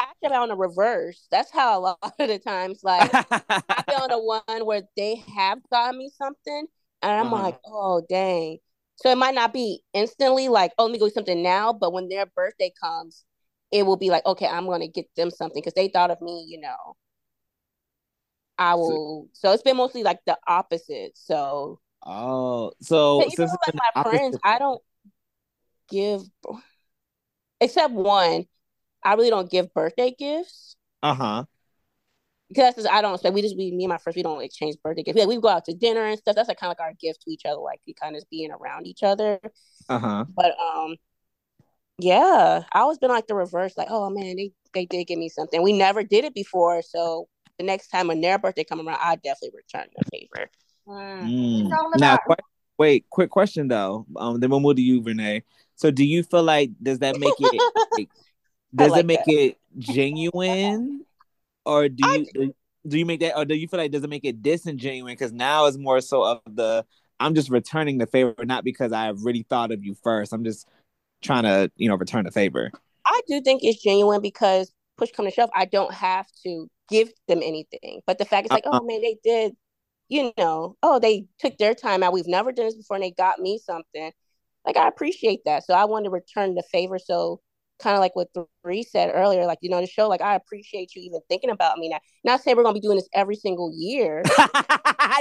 Actually, 0.01 0.37
on 0.37 0.49
the 0.49 0.57
reverse. 0.57 1.27
That's 1.31 1.51
how 1.53 1.79
a 1.79 1.81
lot 1.81 1.99
of 2.03 2.29
the 2.29 2.39
times, 2.39 2.81
like, 2.83 3.15
I've 3.71 3.87
been 3.89 3.99
on 3.99 4.11
the 4.11 4.19
one 4.23 4.67
where 4.67 4.83
they 4.97 5.17
have 5.37 5.59
got 5.71 5.95
me 5.95 6.11
something, 6.11 6.67
and 7.03 7.13
I'm 7.13 7.31
Uh-huh. 7.33 7.43
like, 7.43 7.57
oh 7.67 8.03
dang. 8.09 8.59
So 8.97 9.11
it 9.11 9.19
might 9.19 9.35
not 9.35 9.53
be 9.53 9.83
instantly 9.95 10.49
like, 10.49 10.73
oh, 10.79 10.85
let 10.85 10.93
me 10.93 10.99
go 10.99 11.09
something 11.09 11.43
now, 11.43 11.73
but 11.73 11.93
when 11.93 12.09
their 12.09 12.27
birthday 12.27 12.73
comes, 12.81 13.25
it 13.73 13.85
will 13.85 13.97
be 13.97 14.11
like, 14.11 14.25
okay, 14.27 14.47
I'm 14.47 14.67
gonna 14.67 14.89
get 14.89 15.07
them 15.17 15.31
something 15.31 15.61
because 15.61 15.75
they 15.75 15.89
thought 15.89 16.11
of 16.11 16.21
me, 16.21 16.45
you 16.47 16.61
know. 16.61 16.97
I 18.59 18.75
will. 18.75 19.29
So 19.33 19.53
it's 19.53 19.63
been 19.63 19.77
mostly 19.77 20.03
like 20.03 20.21
the 20.27 20.39
opposite. 20.47 21.17
So 21.17 21.81
Oh, 22.05 22.73
so 22.81 23.25
even 23.31 23.47
like 23.49 23.75
my 23.75 23.81
opposite- 23.95 24.17
friends, 24.17 24.39
I 24.45 24.59
don't 24.59 24.83
give, 25.89 26.23
except 27.61 27.93
one, 27.93 28.47
I 29.05 29.15
really 29.15 29.31
don't 29.31 29.51
give 29.51 29.73
birthday 29.73 30.15
gifts 30.17 30.77
uh-huh. 31.03 31.45
because 32.49 32.75
just, 32.75 32.89
I 32.89 33.03
don't 33.03 33.15
expect. 33.15 33.35
We 33.35 33.43
just 33.43 33.57
we 33.57 33.71
me 33.73 33.85
and 33.85 33.91
my 33.91 33.99
friends 33.99 34.17
we 34.17 34.23
don't 34.23 34.43
exchange 34.43 34.77
birthday 34.83 35.03
gifts. 35.03 35.19
Yeah, 35.19 35.27
we 35.27 35.41
go 35.41 35.49
out 35.49 35.65
to 35.67 35.75
dinner 35.75 36.05
and 36.05 36.19
stuff. 36.19 36.35
That's 36.35 36.49
like 36.49 36.59
kind 36.59 36.73
of 36.73 36.79
like 36.79 36.89
our 36.89 36.95
gift 37.01 37.23
to 37.23 37.31
each 37.33 37.45
other, 37.47 37.61
like 37.61 37.81
we 37.87 37.95
kind 37.95 38.17
of 38.17 38.25
being 38.31 38.51
around 38.51 38.87
each 38.87 39.03
other. 39.03 39.41
Uh-huh. 39.89 40.25
But 40.35 40.55
um, 40.59 40.97
yeah, 42.03 42.63
I 42.73 42.81
always 42.81 42.99
been 42.99 43.11
like 43.11 43.27
the 43.27 43.35
reverse. 43.35 43.77
Like, 43.77 43.89
oh 43.91 44.11
man, 44.11 44.37
they 44.37 44.53
they 44.75 44.87
did 44.87 45.07
give 45.07 45.19
me 45.19 45.29
something. 45.29 45.63
We 45.63 45.73
never 45.73 46.03
did 46.03 46.25
it 46.25 46.35
before, 46.35 46.83
so 46.83 47.29
the 47.59 47.65
next 47.65 47.89
time 47.89 48.09
when 48.09 48.21
their 48.21 48.39
birthday 48.39 48.65
come 48.65 48.87
around, 48.87 48.99
I 49.01 49.17
definitely 49.17 49.53
return 49.57 49.87
the 49.97 50.05
favor. 50.11 50.51
Mm. 50.89 51.69
Mm. 51.69 51.99
Now, 51.99 52.15
about- 52.15 52.39
que- 52.39 52.45
wait, 52.79 53.07
quick 53.11 53.31
question 53.31 53.69
though. 53.69 54.07
Um, 54.17 54.41
then 54.41 54.51
we'll 54.51 54.61
move 54.61 54.77
to 54.77 54.83
you, 54.83 55.03
Renee. 55.03 55.45
So, 55.77 55.91
do 55.91 56.05
you 56.05 56.23
feel 56.23 56.43
like 56.43 56.71
does 56.83 56.99
that 57.01 57.19
make 57.19 57.35
it 57.39 57.63
like, 57.93 58.09
does 58.75 58.91
like 58.91 59.01
it 59.01 59.07
make 59.07 59.25
that. 59.25 59.33
it 59.33 59.59
genuine, 59.79 61.05
or 61.65 61.89
do 61.89 62.09
you 62.09 62.55
do 62.87 62.99
you 62.99 63.07
make 63.07 63.21
that, 63.21 63.37
or 63.37 63.45
do 63.45 63.55
you 63.55 63.69
feel 63.69 63.79
like 63.79 63.93
does 63.93 64.03
it 64.03 64.11
make 64.11 64.25
it 64.25 64.43
disingenuine? 64.43 65.07
Because 65.07 65.33
now 65.33 65.67
it's 65.67 65.79
more 65.79 66.01
so 66.01 66.25
of 66.25 66.41
the 66.47 66.85
I'm 67.21 67.35
just 67.35 67.51
returning 67.51 67.99
the 67.99 68.07
favor, 68.07 68.35
not 68.45 68.65
because 68.65 68.93
I 68.93 69.11
really 69.11 69.47
thought 69.49 69.71
of 69.71 69.85
you 69.85 69.95
first. 70.03 70.33
I'm 70.33 70.43
just 70.43 70.67
trying 71.23 71.45
to 71.45 71.71
you 71.77 71.89
know 71.89 71.97
return 71.97 72.25
the 72.25 72.31
favor. 72.31 72.71
I 73.07 73.21
do 73.27 73.41
think 73.41 73.65
it's 73.65 73.83
genuine 73.83 74.21
because 74.21 74.73
push 74.97 75.11
come 75.13 75.27
to 75.27 75.33
shove, 75.33 75.51
I 75.55 75.65
don't 75.65 75.93
have 75.93 76.27
to 76.45 76.69
give 76.89 77.11
them 77.29 77.41
anything. 77.43 78.01
But 78.07 78.19
the 78.19 78.25
fact 78.25 78.47
is 78.47 78.53
like, 78.53 78.67
Uh-uh. 78.67 78.81
oh 78.81 78.85
man, 78.85 79.01
they 79.01 79.17
did, 79.25 79.55
you 80.09 80.33
know, 80.39 80.77
oh 80.83 80.99
they 80.99 81.27
took 81.39 81.57
their 81.59 81.75
time 81.75 82.03
out. 82.03 82.13
We've 82.13 82.27
never 82.27 82.53
done 82.53 82.67
this 82.67 82.77
before, 82.77 82.97
and 82.97 83.05
they 83.05 83.13
got 83.13 83.39
me 83.39 83.59
something. 83.59 84.13
Like 84.65 84.77
I 84.77 84.87
appreciate 84.89 85.41
that, 85.45 85.65
so 85.65 85.75
I 85.75 85.87
want 85.87 86.05
to 86.05 86.11
return 86.11 86.55
the 86.55 86.63
favor. 86.63 86.99
So 86.99 87.41
kind 87.81 87.97
of 87.97 88.01
like 88.01 88.15
what 88.15 88.29
Three 88.63 88.85
said 88.85 89.11
earlier, 89.13 89.45
like 89.45 89.59
you 89.61 89.71
know, 89.71 89.81
the 89.81 89.87
show, 89.87 90.09
like 90.09 90.23
I 90.23 90.37
appreciate 90.37 90.95
you 90.95 91.03
even 91.03 91.21
thinking 91.29 91.51
about 91.51 91.79
me. 91.79 91.89
Now, 91.89 91.99
not 92.25 92.43
saying 92.43 92.57
we're 92.57 92.63
gonna 92.63 92.75
be 92.75 92.81
doing 92.81 92.97
this 92.97 93.09
every 93.13 93.37
single 93.37 93.73
year. 93.75 94.23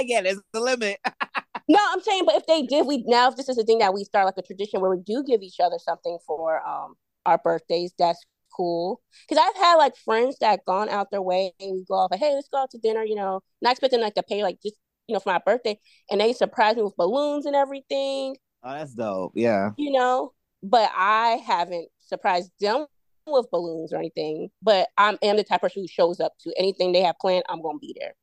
yeah, 0.02 0.22
there's 0.22 0.40
the 0.52 0.60
limit. 0.60 0.98
No, 1.68 1.78
I'm 1.90 2.00
saying, 2.00 2.24
but 2.26 2.34
if 2.36 2.46
they 2.46 2.62
did, 2.62 2.86
we 2.86 3.04
now 3.06 3.28
if 3.28 3.36
this 3.36 3.48
is 3.48 3.58
a 3.58 3.64
thing 3.64 3.78
that 3.78 3.94
we 3.94 4.04
start 4.04 4.26
like 4.26 4.38
a 4.38 4.42
tradition 4.42 4.80
where 4.80 4.90
we 4.90 5.00
do 5.02 5.22
give 5.26 5.42
each 5.42 5.60
other 5.60 5.78
something 5.78 6.18
for 6.26 6.66
um 6.66 6.94
our 7.26 7.38
birthdays, 7.38 7.92
that's 7.98 8.24
cool. 8.54 9.00
Because 9.28 9.42
I've 9.42 9.60
had 9.62 9.76
like 9.76 9.96
friends 9.96 10.36
that 10.40 10.64
gone 10.66 10.88
out 10.88 11.10
their 11.10 11.22
way 11.22 11.52
and 11.60 11.72
we 11.72 11.84
go 11.84 11.94
off 11.94 12.10
like, 12.10 12.20
hey, 12.20 12.34
let's 12.34 12.48
go 12.48 12.58
out 12.58 12.70
to 12.72 12.78
dinner, 12.78 13.04
you 13.04 13.14
know, 13.14 13.40
not 13.60 13.72
expecting 13.72 14.00
like 14.00 14.14
to 14.14 14.22
pay 14.22 14.42
like 14.42 14.58
just 14.62 14.76
you 15.06 15.14
know 15.14 15.20
for 15.20 15.32
my 15.32 15.40
birthday, 15.44 15.78
and 16.10 16.20
they 16.20 16.32
surprise 16.32 16.76
me 16.76 16.82
with 16.82 16.96
balloons 16.96 17.46
and 17.46 17.56
everything, 17.56 18.36
Oh, 18.64 18.72
that's 18.72 18.94
dope. 18.94 19.32
Yeah. 19.34 19.70
you 19.76 19.92
know. 19.92 20.32
But 20.64 20.92
I 20.94 21.42
haven't 21.44 21.88
surprised 21.98 22.52
them 22.60 22.86
with 23.26 23.50
balloons 23.50 23.92
or 23.92 23.96
anything. 23.98 24.48
But 24.62 24.88
I'm 24.96 25.18
am 25.22 25.36
the 25.36 25.44
type 25.44 25.56
of 25.56 25.62
person 25.62 25.82
who 25.82 25.88
shows 25.88 26.20
up 26.20 26.34
to 26.42 26.52
anything 26.56 26.92
they 26.92 27.02
have 27.02 27.18
planned. 27.20 27.44
I'm 27.48 27.60
gonna 27.62 27.78
be 27.78 27.94
there. 27.98 28.14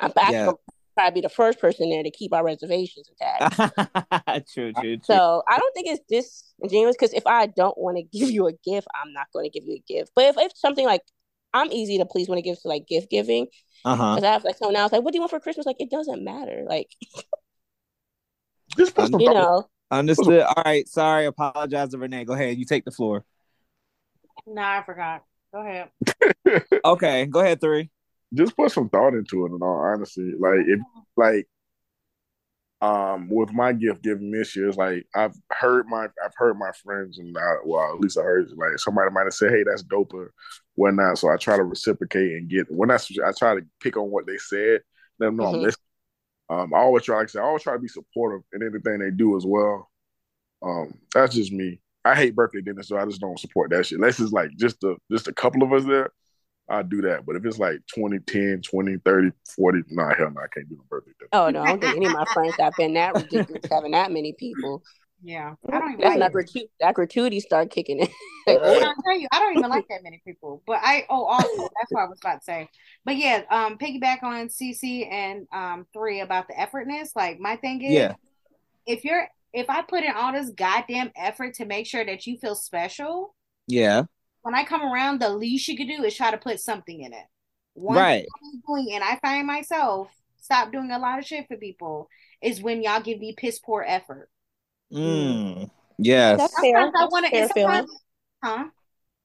I'm 0.00 0.10
back. 0.10 0.32
Yeah. 0.32 0.52
Gonna 0.98 1.06
probably 1.06 1.20
be 1.20 1.26
the 1.26 1.34
first 1.34 1.60
person 1.60 1.90
there 1.90 2.02
to 2.02 2.10
keep 2.10 2.32
our 2.32 2.44
reservations 2.44 3.08
intact. 3.08 3.56
true, 4.52 4.72
true, 4.72 4.96
true. 4.96 5.00
So 5.02 5.42
I 5.48 5.58
don't 5.58 5.74
think 5.74 5.88
it's 5.88 6.02
disingenuous 6.08 6.96
because 6.98 7.14
if 7.14 7.26
I 7.26 7.46
don't 7.46 7.76
want 7.78 7.96
to 7.96 8.02
give 8.18 8.30
you 8.30 8.46
a 8.48 8.52
gift, 8.52 8.88
I'm 9.00 9.12
not 9.12 9.26
going 9.32 9.44
to 9.44 9.50
give 9.50 9.66
you 9.66 9.74
a 9.76 9.92
gift. 9.92 10.12
But 10.14 10.26
if 10.26 10.36
it's 10.38 10.60
something 10.60 10.86
like 10.86 11.02
I'm 11.54 11.72
easy 11.72 11.98
to 11.98 12.06
please 12.06 12.28
when 12.28 12.38
it 12.38 12.42
gives 12.42 12.62
to 12.62 12.68
like 12.68 12.86
gift 12.86 13.10
giving, 13.10 13.46
Uh 13.84 13.96
huh. 13.96 14.14
because 14.16 14.24
I 14.28 14.32
have 14.32 14.44
like 14.44 14.56
someone 14.58 14.76
else 14.76 14.92
like, 14.92 15.02
what 15.02 15.12
do 15.12 15.16
you 15.16 15.22
want 15.22 15.30
for 15.30 15.40
Christmas? 15.40 15.66
Like 15.66 15.80
it 15.80 15.90
doesn't 15.90 16.22
matter. 16.22 16.64
Like 16.68 16.88
Just 18.76 18.94
put 18.94 19.10
some 19.10 19.20
you 19.20 19.32
know, 19.32 19.68
Understood. 19.90 20.42
All 20.42 20.62
right. 20.64 20.86
Sorry. 20.86 21.24
Apologize 21.24 21.90
to 21.90 21.98
Renee. 21.98 22.24
Go 22.24 22.34
ahead. 22.34 22.58
You 22.58 22.66
take 22.66 22.84
the 22.84 22.90
floor. 22.90 23.24
Nah, 24.46 24.80
I 24.80 24.82
forgot. 24.84 25.24
Go 25.52 25.60
ahead. 25.60 25.90
Okay. 26.84 27.26
Go 27.26 27.40
ahead. 27.40 27.60
Three. 27.60 27.90
Just 28.34 28.56
put 28.56 28.72
some 28.72 28.88
thought 28.88 29.14
into 29.14 29.46
it 29.46 29.52
in 29.52 29.62
all 29.62 29.80
honesty. 29.92 30.32
Like 30.38 30.60
if 30.66 30.80
like 31.16 31.48
um 32.80 33.28
with 33.28 33.52
my 33.52 33.72
gift 33.72 34.02
giving 34.02 34.30
this 34.30 34.54
year, 34.54 34.68
it's 34.68 34.76
like 34.76 35.04
I've 35.14 35.34
heard 35.50 35.86
my 35.88 36.04
I've 36.24 36.34
heard 36.36 36.56
my 36.58 36.70
friends 36.84 37.18
and 37.18 37.36
I, 37.36 37.56
well 37.64 37.92
at 37.94 38.00
least 38.00 38.18
I 38.18 38.22
heard 38.22 38.48
like 38.56 38.78
somebody 38.78 39.10
might 39.10 39.24
have 39.24 39.34
said, 39.34 39.50
Hey, 39.50 39.64
that's 39.64 39.82
dope 39.82 40.14
or 40.14 40.32
whatnot. 40.76 41.18
So 41.18 41.28
I 41.28 41.36
try 41.36 41.56
to 41.56 41.64
reciprocate 41.64 42.32
and 42.36 42.48
get 42.48 42.70
when 42.70 42.90
I 42.92 42.96
I 43.26 43.32
try 43.36 43.56
to 43.56 43.66
pick 43.80 43.96
on 43.96 44.10
what 44.10 44.26
they 44.26 44.36
said, 44.38 44.80
let 45.18 45.26
them 45.26 45.36
know 45.36 45.46
I'm 45.46 45.56
Mhm. 45.56 45.60
listening. 45.60 45.84
Um 46.50 46.74
I 46.74 46.78
always 46.78 47.04
try 47.04 47.18
like 47.18 47.28
I 47.28 47.32
said, 47.32 47.42
I 47.42 47.46
always 47.46 47.62
try 47.64 47.74
to 47.74 47.80
be 47.80 47.88
supportive 47.88 48.42
in 48.52 48.62
anything 48.62 48.98
they 49.00 49.10
do 49.10 49.36
as 49.36 49.46
well. 49.46 49.90
Um 50.62 50.94
that's 51.14 51.34
just 51.34 51.52
me. 51.52 51.80
I 52.04 52.14
hate 52.16 52.36
birthday 52.36 52.62
dinners, 52.62 52.88
so 52.88 52.98
I 52.98 53.06
just 53.06 53.20
don't 53.20 53.40
support 53.40 53.70
that 53.70 53.86
shit. 53.86 53.98
Unless 53.98 54.20
it's 54.20 54.32
like 54.32 54.50
just 54.58 54.82
a 54.84 54.96
just 55.12 55.28
a 55.28 55.32
couple 55.34 55.62
of 55.62 55.72
us 55.72 55.84
there. 55.84 56.10
I 56.68 56.82
do 56.82 57.02
that. 57.02 57.24
But 57.26 57.36
if 57.36 57.44
it's 57.44 57.58
like 57.58 57.80
20, 57.94 58.18
10, 58.20 58.60
20, 58.62 58.96
30, 59.04 59.30
40, 59.56 59.82
nah, 59.90 60.14
hell 60.14 60.30
no, 60.30 60.40
I 60.40 60.48
can't 60.52 60.68
do 60.68 60.76
no 60.76 60.84
birthday 60.88 61.12
dinner. 61.18 61.30
oh 61.32 61.50
no, 61.50 61.62
I 61.62 61.66
don't 61.66 61.80
think 61.80 61.96
any 61.96 62.06
of 62.06 62.12
my 62.12 62.26
friends 62.32 62.56
have 62.58 62.76
been 62.76 62.94
that 62.94 63.16
ridiculous 63.16 63.64
having 63.70 63.92
that 63.92 64.12
many 64.12 64.32
people. 64.32 64.82
Yeah, 65.22 65.54
I 65.72 65.78
don't 65.80 65.92
even 65.92 66.00
That's 66.00 66.16
like 66.20 66.32
gratu- 66.32 66.68
that 66.80 66.94
gratuity 66.94 67.40
start 67.40 67.70
kicking 67.70 67.98
in. 68.00 68.08
I'll 68.48 68.94
tell 69.04 69.18
you, 69.18 69.28
I 69.32 69.40
don't 69.40 69.56
even 69.56 69.68
like 69.70 69.86
that 69.88 70.02
many 70.02 70.22
people. 70.26 70.62
But 70.66 70.78
I 70.82 71.04
oh 71.10 71.24
also 71.24 71.68
that's 71.78 71.92
what 71.92 72.02
I 72.02 72.06
was 72.06 72.18
about 72.22 72.38
to 72.40 72.44
say. 72.44 72.68
But 73.04 73.16
yeah, 73.16 73.42
um 73.50 73.78
piggyback 73.78 74.22
on 74.22 74.48
CC 74.48 75.06
and 75.10 75.46
um 75.52 75.86
three 75.92 76.20
about 76.20 76.48
the 76.48 76.54
effortness. 76.54 77.10
Like 77.16 77.40
my 77.40 77.56
thing 77.56 77.82
is 77.82 77.94
Yeah. 77.94 78.14
if 78.86 79.04
you're 79.04 79.28
if 79.52 79.70
I 79.70 79.82
put 79.82 80.04
in 80.04 80.12
all 80.12 80.32
this 80.32 80.50
goddamn 80.50 81.10
effort 81.16 81.54
to 81.54 81.66
make 81.66 81.86
sure 81.86 82.04
that 82.04 82.26
you 82.26 82.38
feel 82.38 82.54
special, 82.54 83.34
Yeah. 83.66 84.04
When 84.48 84.54
I 84.54 84.64
come 84.64 84.80
around, 84.80 85.20
the 85.20 85.28
least 85.28 85.68
you 85.68 85.76
could 85.76 85.88
do 85.88 86.02
is 86.04 86.16
try 86.16 86.30
to 86.30 86.38
put 86.38 86.58
something 86.58 87.02
in 87.02 87.12
it. 87.12 87.24
One 87.74 87.98
Right. 87.98 88.22
thing 88.22 88.28
I'm 88.54 88.62
doing, 88.66 88.94
and 88.94 89.04
I 89.04 89.18
find 89.20 89.46
myself 89.46 90.08
stop 90.40 90.72
doing 90.72 90.90
a 90.90 90.98
lot 90.98 91.18
of 91.18 91.26
shit 91.26 91.46
for 91.48 91.58
people 91.58 92.08
is 92.40 92.62
when 92.62 92.82
y'all 92.82 93.02
give 93.02 93.18
me 93.18 93.34
piss 93.36 93.58
poor 93.58 93.84
effort. 93.86 94.30
Mm. 94.90 95.68
Yes. 95.98 96.38
That's 96.38 96.58
fair. 96.58 96.80
Sometimes 96.80 96.94
I 96.98 97.04
want 97.12 97.26
a 97.26 97.28
to, 97.28 97.36
fair 97.36 97.48
feeling. 97.50 97.74
sometimes, 97.74 97.90
huh? 98.42 98.64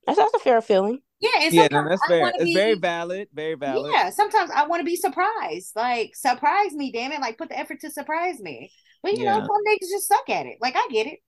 That's, 0.05 0.19
that's 0.19 0.33
a 0.33 0.39
fair 0.39 0.61
feeling. 0.61 0.99
Yeah, 1.21 1.47
Yeah. 1.49 1.67
No, 1.71 1.87
that's 1.87 2.01
I 2.03 2.07
fair. 2.09 2.31
It's 2.35 2.43
be- 2.43 2.53
very 2.53 2.73
valid. 2.75 3.29
Very 3.33 3.55
valid. 3.55 3.93
Yeah, 3.93 4.09
sometimes 4.09 4.51
I 4.53 4.67
want 4.67 4.81
to 4.81 4.85
be 4.85 4.97
surprised. 4.97 5.71
Like, 5.73 6.17
surprise 6.17 6.73
me, 6.73 6.91
damn 6.91 7.13
it. 7.13 7.21
Like, 7.21 7.37
put 7.37 7.47
the 7.47 7.57
effort 7.57 7.79
to 7.79 7.89
surprise 7.89 8.41
me. 8.41 8.73
But, 9.01 9.13
you 9.13 9.23
know, 9.23 9.37
Yeah. 9.37 9.45
some 9.45 9.61
niggas 9.69 9.89
just 9.89 10.07
suck 10.09 10.29
at 10.29 10.47
it. 10.47 10.57
Like, 10.59 10.75
I 10.75 10.85
get 10.91 11.07
it. 11.07 11.19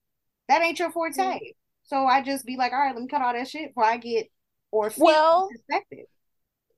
That 0.50 0.60
ain't 0.60 0.78
your 0.78 0.90
forte. 0.92 1.38
So 1.86 2.04
I 2.06 2.22
just 2.22 2.44
be 2.44 2.56
like, 2.56 2.72
all 2.72 2.78
right, 2.80 2.94
let 2.94 3.00
me 3.02 3.08
cut 3.08 3.22
all 3.22 3.32
that 3.32 3.48
shit 3.48 3.70
before 3.70 3.84
I 3.84 3.96
get 3.96 4.28
or 4.70 4.92
Well- 4.98 5.48
disrespected. 5.70 6.04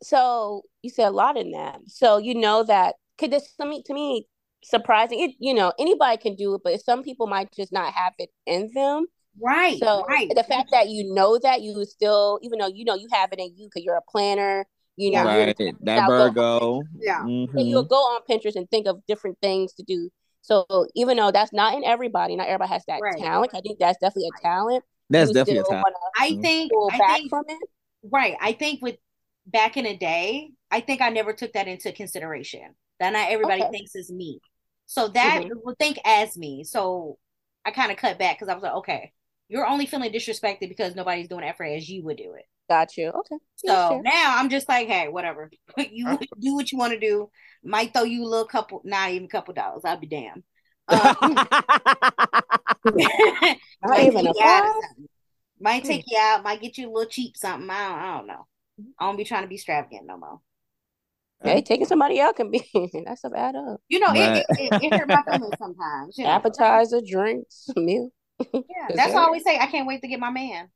So 0.03 0.63
you 0.83 0.91
said 0.91 1.09
a 1.09 1.11
lot 1.11 1.37
in 1.37 1.51
that. 1.53 1.81
So 1.87 2.19
you 2.19 2.35
know 2.35 2.63
that 2.65 2.95
could 3.19 3.33
this 3.33 3.53
to 3.57 3.67
me 3.67 3.83
to 3.85 3.93
me 3.95 4.27
surprising. 4.63 5.19
It 5.21 5.33
you 5.41 5.55
know 5.55 5.73
anybody 5.79 6.17
can 6.19 6.37
do 6.37 6.55
it, 6.55 6.61
but 6.63 6.81
some 6.81 7.03
people 7.03 7.27
might 7.27 7.53
just 7.53 7.73
not 7.73 7.93
have 7.95 8.13
it 8.19 8.31
in 8.47 8.71
them. 8.75 9.07
Right, 9.41 9.79
So 9.79 10.05
right. 10.09 10.29
the 10.35 10.43
fact 10.43 10.71
that 10.73 10.89
you 10.89 11.15
know 11.15 11.39
that 11.39 11.63
you 11.63 11.85
still, 11.85 12.41
even 12.43 12.59
though 12.59 12.67
you 12.69 12.85
know 12.85 12.95
you 12.97 13.07
have 13.13 13.33
it 13.33 13.39
in 13.39 13.57
you 13.57 13.67
because 13.69 13.85
you're 13.85 13.97
a 13.97 14.03
planner, 14.11 14.67
you 14.97 15.13
know, 15.13 15.25
Right. 15.25 15.57
That 15.57 15.75
Now 15.83 16.09
Virgo. 16.09 16.83
Yeah. 16.99 17.21
Mhm. 17.23 17.51
you'll 17.55 17.85
go 17.85 17.97
on 17.97 18.21
Pinterest 18.29 18.57
and 18.57 18.69
think 18.71 18.87
of 18.89 19.01
different 19.07 19.39
things 19.41 19.73
to 19.75 19.83
do. 19.85 20.11
So 20.43 20.67
even 20.97 21.17
though 21.17 21.31
that's 21.31 21.53
not 21.53 21.75
in 21.75 21.85
everybody, 21.85 22.35
not 22.37 22.49
everybody 22.49 22.71
has 22.73 22.85
that 22.87 23.01
Right. 23.01 23.17
talent. 23.19 23.53
I 23.55 23.61
think 23.61 23.79
that's 23.79 23.99
definitely 23.99 24.31
a 24.37 24.43
talent. 24.43 24.85
That's 25.11 25.31
definitely 25.31 25.61
a 25.61 25.65
time. 25.65 25.85
I 26.17 26.35
Mhm. 26.35 26.43
think, 26.43 26.73
pull 26.73 26.91
I 26.91 26.99
back 26.99 27.21
think, 27.21 27.31
from 27.31 27.45
it. 27.49 27.69
right. 28.03 28.37
I 28.41 28.53
think 28.53 28.83
with 28.83 28.97
back 29.47 29.77
in 29.77 29.85
the 29.85 29.97
day, 29.97 30.51
I 30.71 30.81
think 30.81 31.01
I 31.01 31.11
never 31.11 31.33
took 31.33 31.53
that 31.55 31.69
into 31.69 31.93
consideration. 31.93 32.75
That 33.01 33.13
not 33.13 33.31
everybody 33.31 33.63
Okay. 33.63 33.71
thinks 33.71 33.95
is 33.95 34.11
me. 34.11 34.41
So 34.87 35.09
that 35.09 35.45
Mhm. 35.45 35.51
would 35.65 35.79
think 35.79 35.99
as 36.05 36.37
me. 36.37 36.65
So 36.65 37.19
I 37.65 37.71
kind 37.71 37.91
of 37.93 37.99
cut 37.99 38.19
back 38.19 38.37
because 38.39 38.49
I 38.49 38.55
was 38.55 38.63
like, 38.63 38.75
okay, 38.75 39.13
you're 39.49 39.67
only 39.67 39.87
feeling 39.87 40.13
disrespected 40.13 40.69
because 40.69 40.95
nobody's 40.95 41.29
doing 41.29 41.45
effort 41.45 41.65
as 41.67 41.89
you 41.89 42.05
would 42.05 42.17
do 42.17 42.35
it. 42.35 42.45
Got 42.69 42.97
you. 42.97 43.09
Okay. 43.11 43.39
So 43.57 43.75
sure. 43.89 44.03
now 44.03 44.37
I'm 44.39 44.51
just 44.51 44.69
like, 44.69 44.89
hey, 44.89 45.09
whatever. 45.09 45.51
you 45.91 46.19
do 46.41 46.55
what 46.55 46.71
you 46.73 46.79
want 46.79 46.93
to 46.93 47.01
do. 47.01 47.31
Might 47.65 47.93
throw 47.93 48.05
you 48.05 48.23
a 48.25 48.27
little 48.29 48.47
couple, 48.47 48.83
not 48.85 49.11
even 49.11 49.27
a 49.27 49.29
couple 49.29 49.55
dollars. 49.55 49.83
I'll 49.85 49.99
be 49.99 50.07
damned. 50.07 50.45
Um, 50.89 51.36
might 53.82 54.07
even 54.07 54.24
take 54.24 54.30
a 54.30 54.34
you 54.34 54.43
out 54.43 54.64
or 54.64 54.72
five? 54.72 54.82
something. 54.82 55.09
Might 55.61 55.84
take 55.84 56.05
you 56.07 56.18
out. 56.18 56.43
Might 56.43 56.61
get 56.61 56.78
you 56.78 56.89
a 56.89 56.93
little 56.93 57.11
cheap 57.11 57.36
something. 57.36 57.68
I 57.70 57.89
don't, 57.89 57.99
I 57.99 58.16
don't 58.16 58.26
know. 58.26 58.47
I 58.99 59.07
don't 59.07 59.16
be 59.16 59.24
trying 59.24 59.43
to 59.43 59.49
be 59.49 59.57
extravagant 59.57 60.07
no 60.07 60.16
more. 60.16 60.41
Hey, 61.43 61.62
taking 61.62 61.86
somebody 61.86 62.20
out 62.20 62.36
can 62.36 62.51
be 62.51 62.59
that 63.07 63.18
stuff 63.18 63.32
add 63.36 63.55
up. 63.55 63.80
You 63.89 64.01
know, 64.01 64.09
Right. 64.09 64.36
it, 64.36 64.47
it, 64.59 64.72
it, 64.82 64.84
it 64.93 64.99
hurt 64.99 65.09
my 65.09 65.22
feelings 65.22 65.55
sometimes. 65.59 66.18
You 66.18 66.24
know? 66.24 66.30
Appetizer, 66.30 67.01
drinks, 67.01 67.68
meal. 67.76 68.11
Yeah, 68.41 68.89
that's 68.95 69.14
why 69.14 69.20
I 69.20 69.24
always 69.24 69.45
say 69.45 69.59
I 69.59 69.66
can't 69.66 69.86
wait 69.86 70.01
to 70.03 70.09
get 70.09 70.20
my 70.20 70.30
man. 70.30 70.68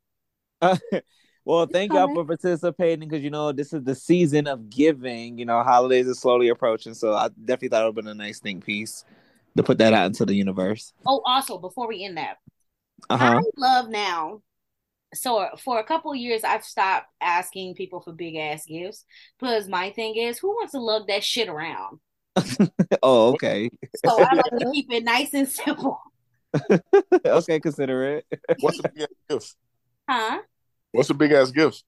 well, 1.45 1.63
It's 1.63 1.71
thank 1.73 1.91
y'all 1.93 2.03
coming. 2.03 2.15
for 2.15 2.25
participating 2.25 3.07
because 3.09 3.23
you 3.23 3.29
know 3.29 3.51
this 3.51 3.73
is 3.73 3.83
the 3.83 3.95
season 3.95 4.47
of 4.47 4.69
giving. 4.69 5.37
You 5.37 5.45
know, 5.45 5.61
holidays 5.63 6.07
are 6.07 6.13
slowly 6.13 6.49
approaching, 6.49 6.93
so 6.93 7.13
I 7.13 7.29
definitely 7.29 7.69
thought 7.69 7.81
it 7.83 7.85
would 7.85 7.97
have 7.97 8.05
been 8.05 8.07
a 8.07 8.23
nice 8.23 8.39
thing 8.39 8.61
piece 8.61 9.03
to 9.57 9.63
put 9.63 9.77
that 9.79 9.93
out 9.93 10.07
into 10.07 10.25
the 10.25 10.33
universe. 10.35 10.93
Oh, 11.05 11.21
also 11.25 11.57
before 11.57 11.87
we 11.87 12.03
end 12.03 12.17
that, 12.17 12.37
Uh 13.09 13.17
huh. 13.17 13.39
I 13.39 13.49
love 13.57 13.89
now. 13.89 14.41
So 15.15 15.47
for 15.63 15.79
a 15.79 15.83
couple 15.85 16.11
of 16.11 16.17
years, 16.17 16.43
I've 16.43 16.65
stopped 16.65 17.07
asking 17.21 17.75
people 17.75 18.01
for 18.01 18.13
big 18.13 18.35
ass 18.35 18.65
gifts 18.65 19.05
because 19.39 19.67
my 19.67 19.91
thing 19.91 20.15
is, 20.17 20.39
who 20.39 20.49
wants 20.49 20.73
to 20.73 20.79
lug 20.79 21.07
that 21.07 21.23
shit 21.23 21.49
around? 21.49 21.99
oh, 23.03 23.31
okay. 23.33 23.69
So 23.95 24.19
I 24.21 24.35
like 24.35 24.55
to 24.59 24.65
keep 24.71 24.91
it 24.91 25.03
nice 25.03 25.33
and 25.33 25.47
simple, 25.47 25.99
okay, 27.25 27.59
consider 27.59 28.17
it. 28.17 28.25
What's 28.59 28.79
a 28.79 28.83
big 28.83 29.03
ass 29.03 29.07
gift? 29.29 29.55
huh? 30.09 30.41
What's 30.91 31.09
a 31.09 31.13
big 31.13 31.31
ass 31.31 31.51
gift? 31.51 31.83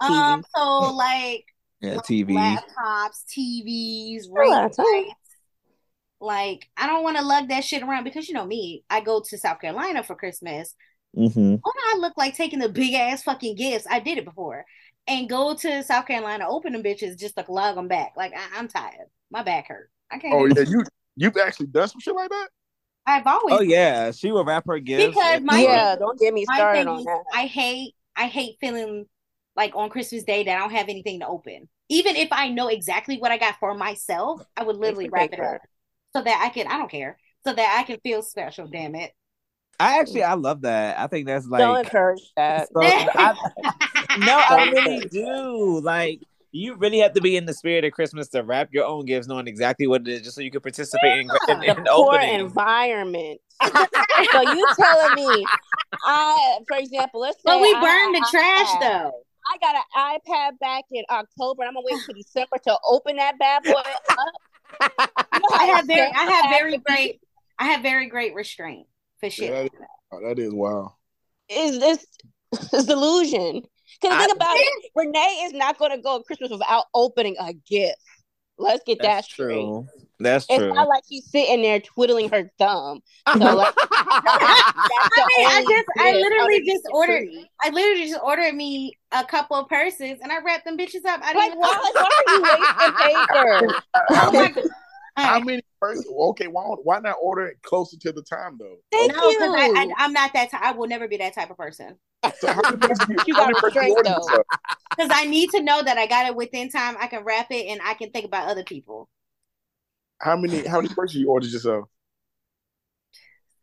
Um, 0.00 0.42
so 0.56 0.92
like 0.94 1.44
Yeah, 1.80 1.94
like 1.94 2.04
TV. 2.04 2.34
laptops, 2.36 3.24
TVs, 3.28 4.28
A 4.36 4.40
ring 4.40 4.50
laptop. 4.50 4.86
lights. 4.86 5.19
Like 6.20 6.68
I 6.76 6.86
don't 6.86 7.02
want 7.02 7.16
to 7.16 7.24
lug 7.24 7.48
that 7.48 7.64
shit 7.64 7.82
around 7.82 8.04
because 8.04 8.28
you 8.28 8.34
know 8.34 8.44
me. 8.46 8.84
I 8.90 9.00
go 9.00 9.22
to 9.26 9.38
South 9.38 9.60
Carolina 9.60 10.02
for 10.02 10.14
Christmas. 10.14 10.74
Mm-hmm. 11.16 11.54
Why 11.54 11.72
do 11.74 11.96
I 11.96 11.98
look 11.98 12.12
like 12.16 12.36
taking 12.36 12.58
the 12.58 12.68
big 12.68 12.94
ass 12.94 13.22
fucking 13.22 13.56
gifts? 13.56 13.86
I 13.90 14.00
did 14.00 14.18
it 14.18 14.24
before. 14.24 14.64
And 15.06 15.28
go 15.28 15.54
to 15.54 15.82
South 15.82 16.06
Carolina, 16.06 16.46
open 16.48 16.72
them 16.72 16.82
bitches 16.82 17.18
just 17.18 17.36
to 17.36 17.44
lug 17.48 17.74
them 17.74 17.88
back. 17.88 18.12
Like 18.16 18.32
I, 18.36 18.58
I'm 18.58 18.68
tired. 18.68 19.08
My 19.30 19.42
back 19.42 19.68
hurt. 19.68 19.90
I 20.10 20.18
can't. 20.18 20.34
Oh 20.34 20.46
yeah, 20.46 20.68
you 20.68 20.84
you've 21.16 21.36
actually 21.36 21.66
done 21.66 21.88
some 21.88 22.00
shit 22.00 22.14
like 22.14 22.28
that. 22.28 22.48
I've 23.06 23.26
always 23.26 23.56
Oh 23.58 23.62
yeah, 23.62 24.10
she 24.10 24.30
will 24.30 24.44
wrap 24.44 24.64
her 24.66 24.78
gifts. 24.78 25.14
Because 25.16 25.40
my 25.42 25.62
yeah, 25.62 25.94
thing- 25.94 26.00
don't 26.00 26.20
get 26.20 26.34
me 26.34 26.44
started 26.44 26.80
thing 26.80 26.88
on 26.88 27.04
that. 27.04 27.24
I 27.32 27.46
hate 27.46 27.94
I 28.14 28.26
hate 28.26 28.56
feeling 28.60 29.06
like 29.56 29.74
on 29.74 29.88
Christmas 29.88 30.22
Day 30.24 30.44
that 30.44 30.56
I 30.56 30.58
don't 30.58 30.72
have 30.72 30.90
anything 30.90 31.20
to 31.20 31.26
open. 31.26 31.68
Even 31.88 32.14
if 32.14 32.28
I 32.30 32.50
know 32.50 32.68
exactly 32.68 33.16
what 33.18 33.32
I 33.32 33.38
got 33.38 33.56
for 33.58 33.74
myself, 33.74 34.42
I 34.56 34.62
would 34.62 34.76
literally 34.76 35.08
wrap 35.08 35.24
it 35.24 35.30
paper. 35.30 35.56
up 35.56 35.62
so 36.14 36.22
that 36.22 36.42
I 36.44 36.48
can 36.52 36.66
I 36.66 36.76
don't 36.78 36.90
care. 36.90 37.18
So 37.46 37.52
that 37.54 37.76
I 37.78 37.84
can 37.84 37.98
feel 38.00 38.22
special, 38.22 38.66
damn 38.66 38.94
it. 38.94 39.12
I 39.78 39.98
actually 39.98 40.22
I 40.24 40.34
love 40.34 40.62
that. 40.62 40.98
I 40.98 41.06
think 41.06 41.26
that's 41.26 41.46
don't 41.46 41.72
like 41.74 41.86
encourage 41.86 42.20
that. 42.36 42.68
so, 42.68 42.80
I, 42.82 43.34
no, 44.18 44.36
I 44.38 44.70
really 44.70 45.06
do. 45.08 45.80
Like 45.80 46.20
you 46.52 46.74
really 46.74 46.98
have 46.98 47.14
to 47.14 47.20
be 47.20 47.36
in 47.36 47.46
the 47.46 47.54
spirit 47.54 47.84
of 47.84 47.92
Christmas 47.92 48.28
to 48.28 48.42
wrap 48.42 48.68
your 48.72 48.84
own 48.84 49.06
gifts, 49.06 49.26
knowing 49.28 49.46
exactly 49.46 49.86
what 49.86 50.02
it 50.02 50.08
is, 50.08 50.22
just 50.22 50.34
so 50.34 50.42
you 50.42 50.50
can 50.50 50.60
participate 50.60 51.20
in, 51.20 51.30
in, 51.48 51.60
the 51.60 51.70
in 51.70 51.84
poor 51.86 52.14
opening. 52.14 52.40
environment. 52.40 53.40
so 53.62 54.40
you 54.52 54.66
telling 54.76 55.14
me 55.14 55.46
I 56.04 56.58
for 56.68 56.76
example, 56.76 57.20
let's 57.20 57.36
say 57.36 57.42
But 57.44 57.60
we 57.60 57.72
I- 57.74 57.80
burn 57.80 58.12
the 58.12 58.26
trash 58.30 58.68
had- 58.72 58.82
though. 58.82 59.12
I 59.52 59.56
got 59.58 59.74
an 59.74 59.82
iPad 60.28 60.58
back 60.60 60.84
in 60.92 61.02
October 61.10 61.62
and 61.62 61.68
I'm 61.68 61.74
gonna 61.74 61.86
wait 61.90 62.00
till 62.04 62.14
December 62.14 62.58
to 62.64 62.78
open 62.86 63.16
that 63.16 63.38
bad 63.38 63.62
boy 63.64 63.72
up. 63.72 64.02
You 64.80 65.40
know 65.40 65.48
I 65.52 65.64
have 65.64 65.86
very 65.86 66.10
I 66.10 66.24
have 66.24 66.50
very 66.50 66.70
that 66.72 66.84
can 66.86 66.94
be? 66.96 67.02
great 67.02 67.20
I 67.58 67.64
have 67.66 67.82
very 67.82 68.06
great 68.08 68.34
restraint 68.34 68.86
for 69.20 69.28
shit. 69.30 69.50
Yeah, 69.50 69.62
that, 69.64 69.72
oh, 70.12 70.20
that 70.28 70.38
is 70.38 70.52
wild. 70.52 70.92
is 71.48 71.78
this 71.78 72.06
is 72.72 72.86
delusion. 72.86 73.62
Because 74.00 74.16
the 74.16 74.22
I- 74.22 74.26
thing 74.26 74.36
about 74.36 74.56
it, 74.56 74.90
Renee 74.94 75.42
is 75.44 75.52
not 75.52 75.78
going 75.78 75.90
to 75.90 75.98
go 76.02 76.20
Christmas 76.22 76.50
without 76.50 76.86
opening 76.94 77.36
a 77.40 77.52
gift. 77.52 77.96
Let's 78.58 78.82
get 78.84 78.98
that 78.98 79.08
That's 79.08 79.26
straight. 79.32 79.54
true. 79.56 79.86
That's 80.20 80.46
It's 80.48 80.58
true. 80.58 80.72
not 80.74 80.88
like 80.88 81.02
she's 81.08 81.28
sitting 81.30 81.62
there 81.62 81.80
twiddling 81.80 82.28
her 82.30 82.50
thumb. 82.58 83.00
So 83.38 83.54
like, 83.56 83.74
I 83.80 85.26
mean, 85.26 85.46
I 85.48 85.64
just 85.68 85.88
I 85.98 86.12
literally 86.12 86.66
just 86.66 86.84
ordered 86.92 87.20
tree. 87.20 87.50
I 87.62 87.70
literally 87.70 88.08
just 88.08 88.20
ordered 88.22 88.54
me 88.54 88.98
a 89.12 89.24
couple 89.24 89.56
of 89.56 89.68
purses 89.68 90.18
and 90.22 90.30
I 90.32 90.40
wrapped 90.40 90.64
them 90.64 90.76
bitches 90.76 91.04
up. 91.06 91.20
I 91.22 91.32
didn't 91.32 91.36
Like, 91.36 91.46
even 91.48 91.58
why, 91.58 91.80
like, 91.82 91.94
why 91.94 92.10
are 92.26 92.32
you 92.34 92.42
wasting 92.42 92.94
paper? 92.96 93.74
How 93.94 94.26
Oh 94.28 94.32
my 94.32 94.40
many, 94.40 94.54
God. 94.54 94.64
how 95.16 95.40
many 95.40 95.62
person, 95.80 96.04
okay, 96.18 96.46
why, 96.46 96.62
why 96.82 96.98
not 97.00 97.16
order 97.22 97.46
it 97.46 97.62
closer 97.62 97.96
to 97.98 98.12
the 98.12 98.22
time 98.22 98.56
though? 98.58 98.76
Thank 98.92 99.12
No, 99.12 99.30
you. 99.30 99.38
because 99.38 99.54
I, 99.56 99.68
I 99.76 100.04
I'm 100.04 100.12
not 100.12 100.32
that 100.34 100.50
type. 100.50 100.60
I 100.62 100.72
will 100.72 100.88
never 100.88 101.08
be 101.08 101.16
that 101.18 101.34
type 101.34 101.50
of 101.50 101.56
person. 101.56 101.96
So 102.40 102.48
how 102.48 102.62
many 102.62 102.76
person 102.76 103.06
you, 103.10 103.18
You 103.26 103.34
got 103.34 103.46
many 103.48 103.60
person 103.60 103.82
you 103.84 103.94
restraint, 103.94 103.96
order 103.96 104.10
though. 104.10 104.42
Because 104.96 105.10
I 105.14 105.24
need 105.24 105.50
to 105.50 105.62
know 105.62 105.82
that 105.82 105.96
I 105.96 106.06
got 106.06 106.26
it 106.26 106.36
within 106.36 106.68
time. 106.68 106.96
I 107.00 107.06
can 107.06 107.24
wrap 107.24 107.46
it 107.50 107.66
and 107.66 107.80
I 107.82 107.94
can 107.94 108.10
think 108.10 108.26
about 108.26 108.48
other 108.48 108.64
people. 108.64 109.08
How 110.20 110.36
many 110.36 110.66
how 110.66 110.80
many 110.80 110.94
person 110.94 111.20
you 111.20 111.30
ordered 111.30 111.50
yourself? 111.50 111.88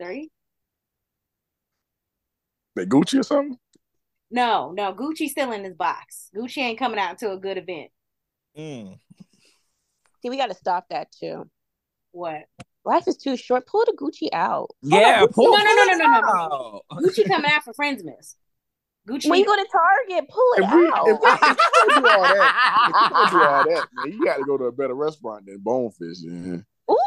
Three? 0.01 0.29
Like 2.75 2.89
Gucci 2.89 3.19
or 3.19 3.23
something? 3.23 3.57
No, 4.29 4.71
no. 4.71 4.93
Gucci's 4.93 5.31
still 5.31 5.51
in 5.51 5.63
his 5.63 5.75
box. 5.75 6.29
Gucci 6.35 6.57
ain't 6.57 6.79
coming 6.79 6.99
out 6.99 7.19
to 7.19 7.31
a 7.31 7.37
good 7.37 7.57
event. 7.57 7.91
Mm. 8.57 8.99
See, 10.21 10.29
we 10.29 10.37
got 10.37 10.47
to 10.47 10.55
stop 10.55 10.87
that 10.89 11.11
too. 11.11 11.49
What? 12.11 12.45
Life 12.83 13.07
is 13.07 13.17
too 13.17 13.37
short. 13.37 13.67
Pull 13.67 13.85
the 13.85 13.97
Gucci 13.99 14.29
out. 14.33 14.69
Yeah, 14.81 15.19
no, 15.21 15.27
pull, 15.27 15.51
no, 15.51 15.57
no, 15.57 15.63
pull 15.63 15.75
no, 15.75 15.83
no, 15.85 15.97
no, 15.97 16.19
no, 16.19 16.81
no. 16.91 17.07
Gucci 17.07 17.27
coming 17.27 17.51
out 17.51 17.63
for 17.63 17.73
Friendsmas. 17.73 18.35
Gucci. 19.07 19.29
When 19.29 19.39
you 19.39 19.45
go 19.45 19.55
to 19.55 19.65
Target, 19.71 20.29
pull 20.29 20.53
it 20.57 20.63
If 20.63 20.73
we, 20.73 20.87
out. 20.87 21.07
if 21.07 21.19
we, 21.21 21.29
if 21.29 21.87
we 21.87 21.93
do 22.01 22.07
all 22.09 22.23
that, 22.23 23.13
if 23.23 23.31
do 23.31 23.43
all 23.43 23.63
that, 23.63 23.87
man, 23.93 24.11
you 24.13 24.23
got 24.25 24.37
to 24.37 24.43
go 24.43 24.57
to 24.57 24.65
a 24.65 24.71
better 24.71 24.93
restaurant 24.95 25.45
than 25.45 25.59
Bonefish. 25.59 26.21
Man. 26.23 26.65
Ooh, 26.91 26.97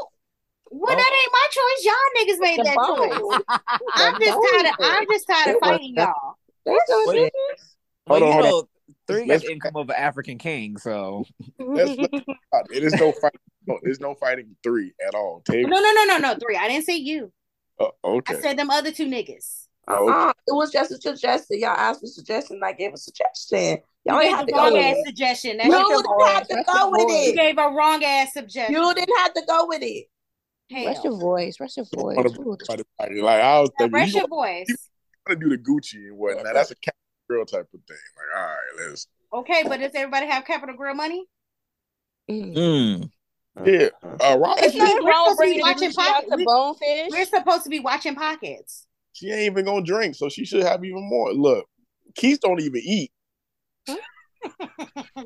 well, 0.71 0.97
that 0.97 1.13
ain't 1.23 1.33
my 1.33 1.47
choice. 1.51 1.85
Y'all 1.85 2.11
niggas 2.17 2.41
made 2.41 2.59
the 2.59 2.65
that 2.65 2.77
bone. 2.77 3.11
choice. 3.11 3.83
I'm 3.95 4.21
just 4.21 4.39
tired 4.53 4.67
of. 4.67 4.75
I'm 4.81 5.07
just 5.11 5.27
tired 5.29 5.55
of 5.57 5.61
fighting 5.61 5.95
y'all. 5.97 6.37
That's 6.65 6.79
so 6.89 7.03
Wait. 7.07 7.15
serious. 7.17 7.77
Well, 8.07 8.21
Hold 8.21 8.23
on, 8.23 8.43
hold 8.45 8.55
on. 8.55 8.95
three 9.07 9.21
got 9.21 9.29
Let's- 9.29 9.45
the 9.45 9.53
income 9.53 9.77
of 9.77 9.89
an 9.91 9.97
African 9.97 10.39
king, 10.39 10.77
so 10.79 11.25
Let's, 11.59 11.97
let's, 11.99 12.13
it 12.71 12.83
is 12.83 12.95
no 12.95 13.13
fight. 13.13 13.35
No, 13.67 13.79
there's 13.83 14.01
no 14.01 14.15
fighting 14.15 14.57
three 14.63 14.93
at 15.07 15.15
all. 15.15 15.43
Take, 15.45 15.69
No, 15.69 15.79
no, 15.81 15.93
no, 15.93 16.05
no, 16.07 16.17
no. 16.19 16.35
Three. 16.39 16.57
I 16.57 16.67
didn't 16.69 16.87
say 16.87 16.97
you. 16.97 17.31
uh, 17.79 17.89
okay. 18.03 18.37
I 18.37 18.41
said 18.41 18.57
them 18.59 18.71
other 18.71 18.91
two 18.91 19.07
niggas. 19.07 19.67
Oh, 19.93 20.09
okay. 20.09 20.19
Uh, 20.19 20.33
it 20.47 20.53
was 20.55 20.71
just 20.73 20.91
a 20.93 21.01
suggestion. 21.01 21.59
Y'all 21.61 21.71
asked 21.71 22.01
for 22.01 22.07
suggestion. 22.07 22.61
I 22.63 22.73
gave 22.73 22.93
a 22.95 22.97
suggestion. 22.97 23.59
You 24.05 24.13
Y'all 24.13 24.21
gave 24.21 24.29
ain't 24.29 24.37
have 24.37 24.47
to 24.47 24.53
go 24.53 24.59
wrong 24.59 24.73
with 24.73 24.83
ass 24.85 24.97
suggestion. 25.07 25.57
That's 25.59 25.69
You 25.69 25.75
didn't 25.75 26.05
voice. 26.05 26.29
have 26.33 26.49
to 26.49 26.55
That's 26.55 26.73
go 26.79 26.91
with 26.91 27.01
voice. 27.09 27.27
You 27.27 27.35
gave 27.37 27.59
a 27.59 27.69
wrong 27.71 28.05
ass 28.05 28.33
suggestion. 28.33 28.75
You 28.75 28.95
didn't 28.95 29.19
have 29.19 29.35
to 29.35 29.43
go 29.47 29.67
with 29.67 29.83
it. 29.83 30.07
Rest 30.73 31.05
your 31.05 31.19
voice. 31.19 31.59
Rest 31.61 31.77
your 31.77 31.87
voice. 31.95 32.17
Wanna 32.17 32.31
Ooh. 32.41 32.57
try 32.65 32.77
to 32.77 32.85
fight 32.97 33.13
it. 33.13 33.23
Like 33.25 33.41
I 33.43 33.61
was 33.61 33.71
Yeah, 33.79 33.85
thinking, 33.87 33.95
rest 34.01 34.13
you 34.15 34.19
your 34.21 34.29
voice. 34.29 34.67
want 35.29 35.41
to 35.41 35.49
do 35.49 35.49
the 35.49 35.59
Gucci 35.59 35.95
and 36.09 36.17
whatnot. 36.17 36.55
That's 36.55 36.71
a 36.71 36.77
Capital 36.77 37.01
Grille 37.29 37.45
type 37.47 37.69
of 37.75 37.81
thing. 37.89 37.97
Like, 38.17 38.41
all 38.41 38.47
right, 38.49 38.89
let's. 38.89 39.07
Okay, 39.33 39.63
but 39.67 39.81
does 39.81 39.93
everybody 39.95 40.27
have 40.27 40.45
Capital 40.45 40.77
Grille 40.77 40.95
money? 40.95 41.25
Mm. 42.31 42.55
mm. 42.55 43.11
Yeah, 43.67 43.89
uh, 44.03 44.39
Rob, 44.39 44.59
It's 44.61 44.75
We- 44.75 44.79
nothing 44.81 45.03
we're 45.05 45.11
wrong 45.11 45.25
supposed 45.35 45.39
to 45.39 45.45
be 45.45 45.61
bringing 45.61 45.61
watching 45.61 45.91
Gucci 45.91 45.99
out 45.99 46.15
pocket- 46.25 46.39
to 46.39 46.45
Bonefish. 46.45 47.11
We're 47.11 47.25
supposed 47.27 47.65
to 47.65 47.69
be 47.71 47.81
watching 47.81 48.15
pockets. 48.15 48.87
She 49.13 49.31
ain't 49.31 49.53
even 49.53 49.65
gonna 49.65 49.85
drink, 49.85 50.15
so 50.15 50.29
she 50.29 50.45
should 50.45 50.63
have 50.63 50.85
even 50.85 51.09
more. 51.09 51.33
Look, 51.33 51.67
Keith 52.15 52.41
don't 52.41 52.61
even 52.61 52.81
eat. 52.85 53.13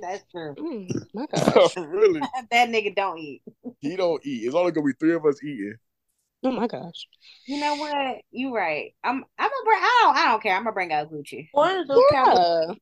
That's 0.00 0.24
true. 0.30 0.54
Mm, 0.64 1.06
my 1.14 1.26
gosh. 1.34 1.76
really, 1.76 2.20
that 2.50 2.68
nigga 2.68 2.94
don't 2.94 3.18
eat. 3.18 3.42
he 3.80 3.96
don't 3.96 4.24
eat. 4.24 4.44
It's 4.46 4.54
only 4.54 4.72
gonna 4.72 4.86
be 4.86 4.92
three 4.98 5.14
of 5.14 5.24
us 5.24 5.42
eating. 5.42 5.74
Oh 6.42 6.50
my 6.50 6.66
gosh. 6.66 7.06
You 7.46 7.58
know 7.58 7.74
what? 7.76 8.18
You 8.30 8.54
right. 8.54 8.94
I'm. 9.02 9.24
I'm 9.38 9.50
gonna 9.50 9.64
bring. 9.64 9.78
I 9.80 10.00
don't. 10.02 10.16
I 10.16 10.30
don't 10.30 10.42
care. 10.42 10.56
I'm 10.56 10.64
gonna 10.64 10.72
bring 10.72 10.92
out 10.92 11.10
Gucci. 11.12 11.48
One 11.52 11.76
of 11.76 11.88
those 11.88 12.02
kind 12.12 12.38
of 12.38 12.68
Yeah. 12.68 12.74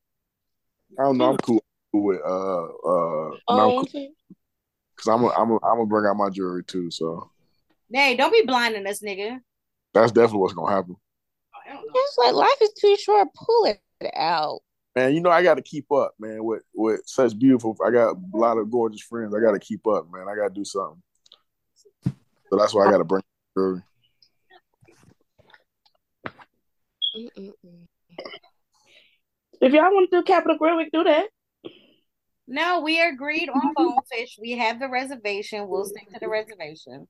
I 0.99 1.03
don't 1.03 1.17
know. 1.17 1.31
I'm 1.31 1.37
cool 1.37 1.63
with 1.93 2.21
uh 2.25 2.63
uh. 2.63 2.67
no, 2.69 3.37
Oh, 3.49 3.81
because 3.81 5.07
I'm 5.07 5.23
a, 5.23 5.29
I'm 5.29 5.51
a, 5.51 5.55
I'm 5.55 5.77
gonna 5.77 5.85
bring 5.85 6.05
out 6.05 6.17
my 6.17 6.29
jewelry 6.29 6.63
too. 6.63 6.91
So 6.91 7.29
Hey, 7.91 8.15
don't 8.15 8.31
be 8.31 8.43
blinding 8.45 8.87
us, 8.87 9.01
nigga. 9.01 9.39
That's 9.93 10.11
definitely 10.11 10.39
what's 10.39 10.53
gonna 10.53 10.73
happen. 10.73 10.95
Oh, 11.55 11.59
hell 11.65 11.81
no. 11.85 11.91
it's 11.93 12.17
like 12.17 12.33
life 12.33 12.61
is 12.61 12.73
too 12.73 12.95
short. 12.97 13.27
Pull 13.35 13.65
it 13.65 14.11
out. 14.15 14.61
Man, 14.95 15.13
you 15.13 15.21
know 15.21 15.31
I 15.31 15.41
got 15.41 15.55
to 15.55 15.61
keep 15.61 15.91
up, 15.91 16.13
man. 16.19 16.43
With 16.43 16.63
with 16.73 17.01
such 17.05 17.37
beautiful, 17.37 17.75
I 17.85 17.89
got 17.89 18.15
a 18.15 18.37
lot 18.37 18.57
of 18.57 18.69
gorgeous 18.69 19.01
friends. 19.01 19.33
I 19.35 19.39
got 19.39 19.53
to 19.53 19.59
keep 19.59 19.87
up, 19.87 20.07
man. 20.11 20.27
I 20.27 20.35
got 20.35 20.49
to 20.49 20.53
do 20.53 20.65
something. 20.65 21.01
So 22.05 22.57
that's 22.57 22.73
why 22.73 22.85
I 22.87 22.91
got 22.91 22.99
to 22.99 23.03
bring 23.03 23.23
early. 23.55 23.81
Mm-mm-mm. 27.15 27.87
If 29.61 29.73
y'all 29.73 29.93
want 29.93 30.11
to 30.11 30.17
do 30.17 30.23
Capital 30.23 30.57
Grille, 30.57 30.77
we 30.77 30.89
can 30.89 31.03
do 31.03 31.09
that. 31.09 31.29
No, 32.47 32.81
we 32.81 33.01
agreed 33.01 33.49
on 33.49 33.73
bonefish. 33.73 34.37
We 34.39 34.51
have 34.51 34.79
the 34.79 34.89
reservation. 34.89 35.67
We'll 35.67 35.85
stick 35.85 36.11
to 36.13 36.19
the 36.19 36.27
reservation. 36.27 37.07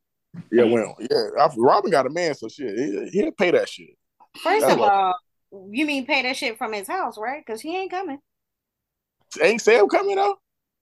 Yeah, 0.52 0.64
well, 0.64 0.96
yeah. 1.00 1.30
I, 1.40 1.50
Robin 1.58 1.92
got 1.92 2.08
a 2.08 2.10
man, 2.10 2.34
so 2.36 2.48
shit, 2.48 2.78
he, 2.78 3.10
he'll 3.12 3.32
pay 3.32 3.52
that 3.52 3.70
shit. 3.70 3.98
First 4.42 4.62
That's 4.62 4.74
of 4.74 4.80
what- 4.80 4.92
all, 4.92 5.16
you 5.70 5.86
mean 5.86 6.06
pay 6.06 6.24
that 6.24 6.36
shit 6.36 6.58
from 6.58 6.74
his 6.74 6.88
house, 6.88 7.18
right? 7.18 7.44
Because 7.46 7.62
he 7.62 7.76
ain't 7.78 7.92
coming. 7.92 8.18
Ain't 9.42 9.62
Sam 9.62 9.88
coming 9.88 10.16
though? 10.16 10.38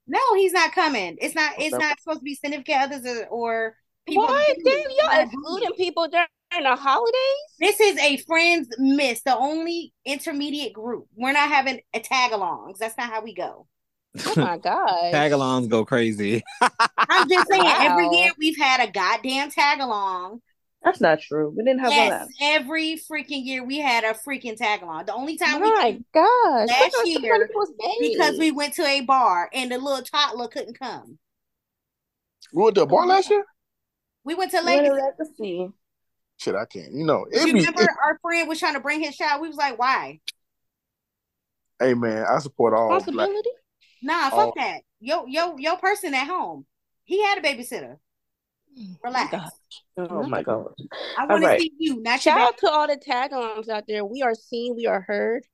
No, 0.07 0.19
he's 0.35 0.53
not 0.53 0.71
coming. 0.73 1.17
It's 1.21 1.35
not. 1.35 1.53
It's 1.57 1.73
Okay. 1.73 1.85
not 1.85 1.99
supposed 1.99 2.19
to 2.19 2.23
be 2.23 2.35
significant 2.35 2.81
others 2.81 3.05
or, 3.05 3.25
or 3.27 3.75
people. 4.07 4.23
What? 4.23 4.57
Damn, 4.65 4.79
y'all 4.89 5.21
excluding 5.25 5.73
people 5.77 6.07
during 6.09 6.27
the 6.63 6.75
holidays? 6.75 7.13
This 7.59 7.79
is 7.79 7.97
a 7.99 8.17
friends 8.17 8.67
miss, 8.77 9.21
the 9.23 9.37
only 9.37 9.93
intermediate 10.05 10.73
group. 10.73 11.05
We're 11.15 11.31
not 11.33 11.49
having 11.49 11.79
a 11.93 11.99
tag 11.99 12.31
alongs. 12.31 12.77
That's 12.77 12.97
not 12.97 13.09
how 13.09 13.21
we 13.23 13.33
go. 13.33 13.67
Oh 14.25 14.33
my 14.35 14.57
god. 14.57 14.87
Tagalongs 15.13 15.69
go 15.69 15.85
crazy. 15.85 16.43
I'm 16.97 17.29
just 17.29 17.47
saying, 17.49 17.65
every 17.65 18.07
year 18.17 18.31
we've 18.37 18.57
had 18.57 18.87
a 18.87 18.91
goddamn 18.91 19.51
tag 19.51 19.79
along. 19.79 20.41
That's 20.83 20.99
not 20.99 21.21
true. 21.21 21.53
We 21.55 21.63
didn't 21.63 21.79
have 21.81 21.89
one 21.89 21.97
Yes, 21.97 22.09
last. 22.11 22.31
every 22.41 22.95
freaking 23.09 23.45
year 23.45 23.63
we 23.63 23.77
had 23.79 24.03
a 24.03 24.13
freaking 24.13 24.57
tag 24.57 24.81
along. 24.81 25.05
The 25.05 25.13
only 25.13 25.37
time 25.37 25.61
we 25.61 25.69
My 25.69 25.99
gosh. 26.13 26.69
Last 26.69 26.95
year, 27.05 27.19
somebody 27.21 27.53
was 27.53 27.71
made. 27.77 28.11
because 28.13 28.37
we 28.39 28.51
went 28.51 28.73
to 28.73 28.85
a 28.85 29.01
bar 29.01 29.49
and 29.53 29.71
the 29.71 29.77
little 29.77 30.01
toddler 30.03 30.47
couldn't 30.47 30.77
come. 30.79 31.19
We 32.53 32.63
went 32.63 32.75
to 32.75 32.81
a 32.81 32.85
bar 32.87 33.05
last 33.05 33.29
year. 33.29 33.45
We 34.23 34.33
went 34.35 34.51
to 34.51 34.57
What 34.57 34.65
Legacy. 34.65 34.89
a 34.89 34.93
legacy. 34.93 35.69
Shit, 36.37 36.55
I 36.55 36.65
can't. 36.65 36.91
You 36.93 37.05
know, 37.05 37.27
it 37.31 37.45
be. 37.45 37.53
Remember, 37.53 37.87
our 38.03 38.17
friend 38.23 38.49
was 38.49 38.59
trying 38.59 38.73
to 38.73 38.79
bring 38.79 39.01
his 39.01 39.15
child. 39.15 39.41
We 39.41 39.47
was 39.47 39.57
like, 39.57 39.77
"Why? 39.77 40.19
hey 41.79 41.93
man, 41.93 42.25
I 42.27 42.39
support 42.39 42.73
all 42.73 42.99
black. 42.99 43.29
Responsibility. 44.01 44.05
Nah, 44.05 44.29
fuck 44.29 44.49
Oh. 44.49 44.53
that. 44.57 44.81
Yo, 44.99 45.25
yo, 45.25 45.57
your 45.57 45.77
person 45.77 46.13
at 46.13 46.27
home. 46.27 46.65
He 47.03 47.21
had 47.23 47.37
a 47.37 47.41
babysitter. 47.41 47.97
Relax. 49.03 49.31
God. 49.31 49.49
Oh 49.97 50.23
my 50.23 50.43
god. 50.43 50.73
I 51.17 51.25
want 51.25 51.43
to 51.43 51.59
see 51.59 51.73
you, 51.77 52.01
not 52.01 52.21
Shout 52.21 52.37
your 52.37 52.47
out 52.47 52.57
to 52.59 52.69
all 52.71 52.87
the 52.87 52.95
tag-alongs 52.95 53.67
out 53.67 53.83
there. 53.87 54.05
We 54.05 54.21
are 54.21 54.33
seen, 54.33 54.75
we 54.77 54.85
are 54.87 55.01
heard. 55.01 55.45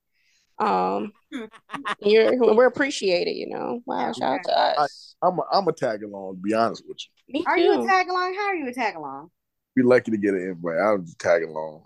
Um, 0.59 1.13
you're 2.01 2.35
we're 2.55 2.67
appreciated. 2.67 3.31
You 3.35 3.49
know. 3.49 3.81
Wow. 3.85 4.11
Shout 4.13 4.39
out 4.39 4.43
to 4.45 4.59
us. 4.81 5.15
I'm 5.21 5.39
a, 5.39 5.43
I'm 5.51 5.67
a 5.67 5.71
tag 5.71 6.03
along. 6.03 6.35
To 6.35 6.41
be 6.41 6.53
honest 6.53 6.83
with 6.87 6.97
you, 7.27 7.39
Me 7.39 7.43
Are 7.47 7.57
you 7.57 7.73
a 7.73 7.77
too. 7.77 7.87
tag 7.87 8.07
along? 8.09 8.35
How 8.35 8.47
are 8.47 8.55
you 8.55 8.67
a 8.67 8.73
tag 8.73 8.95
along? 8.95 9.29
be 9.75 9.83
lucky 9.83 10.09
to 10.11 10.17
get 10.17 10.33
an 10.33 10.41
invite. 10.41 10.77
I'm 10.79 11.05
just 11.05 11.19
tag 11.19 11.43
along. 11.43 11.83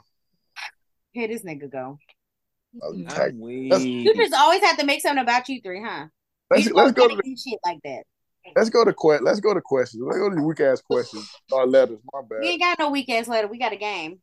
Here 1.12 1.28
this 1.28 1.44
nigga 1.44 1.70
go. 1.70 1.98
I'll 2.82 2.94
just 2.94 3.18
I'm 3.20 3.32
tag. 3.32 3.36
You 3.82 4.14
just 4.16 4.34
always 4.34 4.62
have 4.64 4.78
to 4.78 4.86
make 4.86 5.02
something 5.02 5.22
about 5.22 5.50
you 5.50 5.60
three, 5.62 5.82
huh? 5.84 6.08
Let's 6.52 6.70
let's 6.72 6.92
go 6.92 7.08
to 7.08 7.14
always 7.14 7.22
do 7.24 7.36
shit 7.52 7.60
like 7.66 7.80
that. 7.86 8.04
let's 8.56 8.70
go 8.70 8.84
to 8.86 8.94
que- 8.94 9.24
let's 9.24 9.40
go 9.40 9.54
to 9.54 9.62
questions. 9.62 10.04
Let's 10.06 10.18
go 10.20 10.30
to 10.30 10.36
the 10.36 10.44
weak 10.44 10.60
ass 10.60 10.82
questions. 10.82 11.30
Or 11.52 11.66
letters. 11.66 12.00
My 12.14 12.22
bad. 12.22 12.40
We 12.42 12.50
ain't 12.50 12.62
got 12.62 12.78
no 12.80 12.90
weak 12.92 13.10
ass 13.10 13.28
letter. 13.28 13.48
We 13.48 13.58
got 13.58 13.72
a 13.74 13.78
game. 13.78 14.20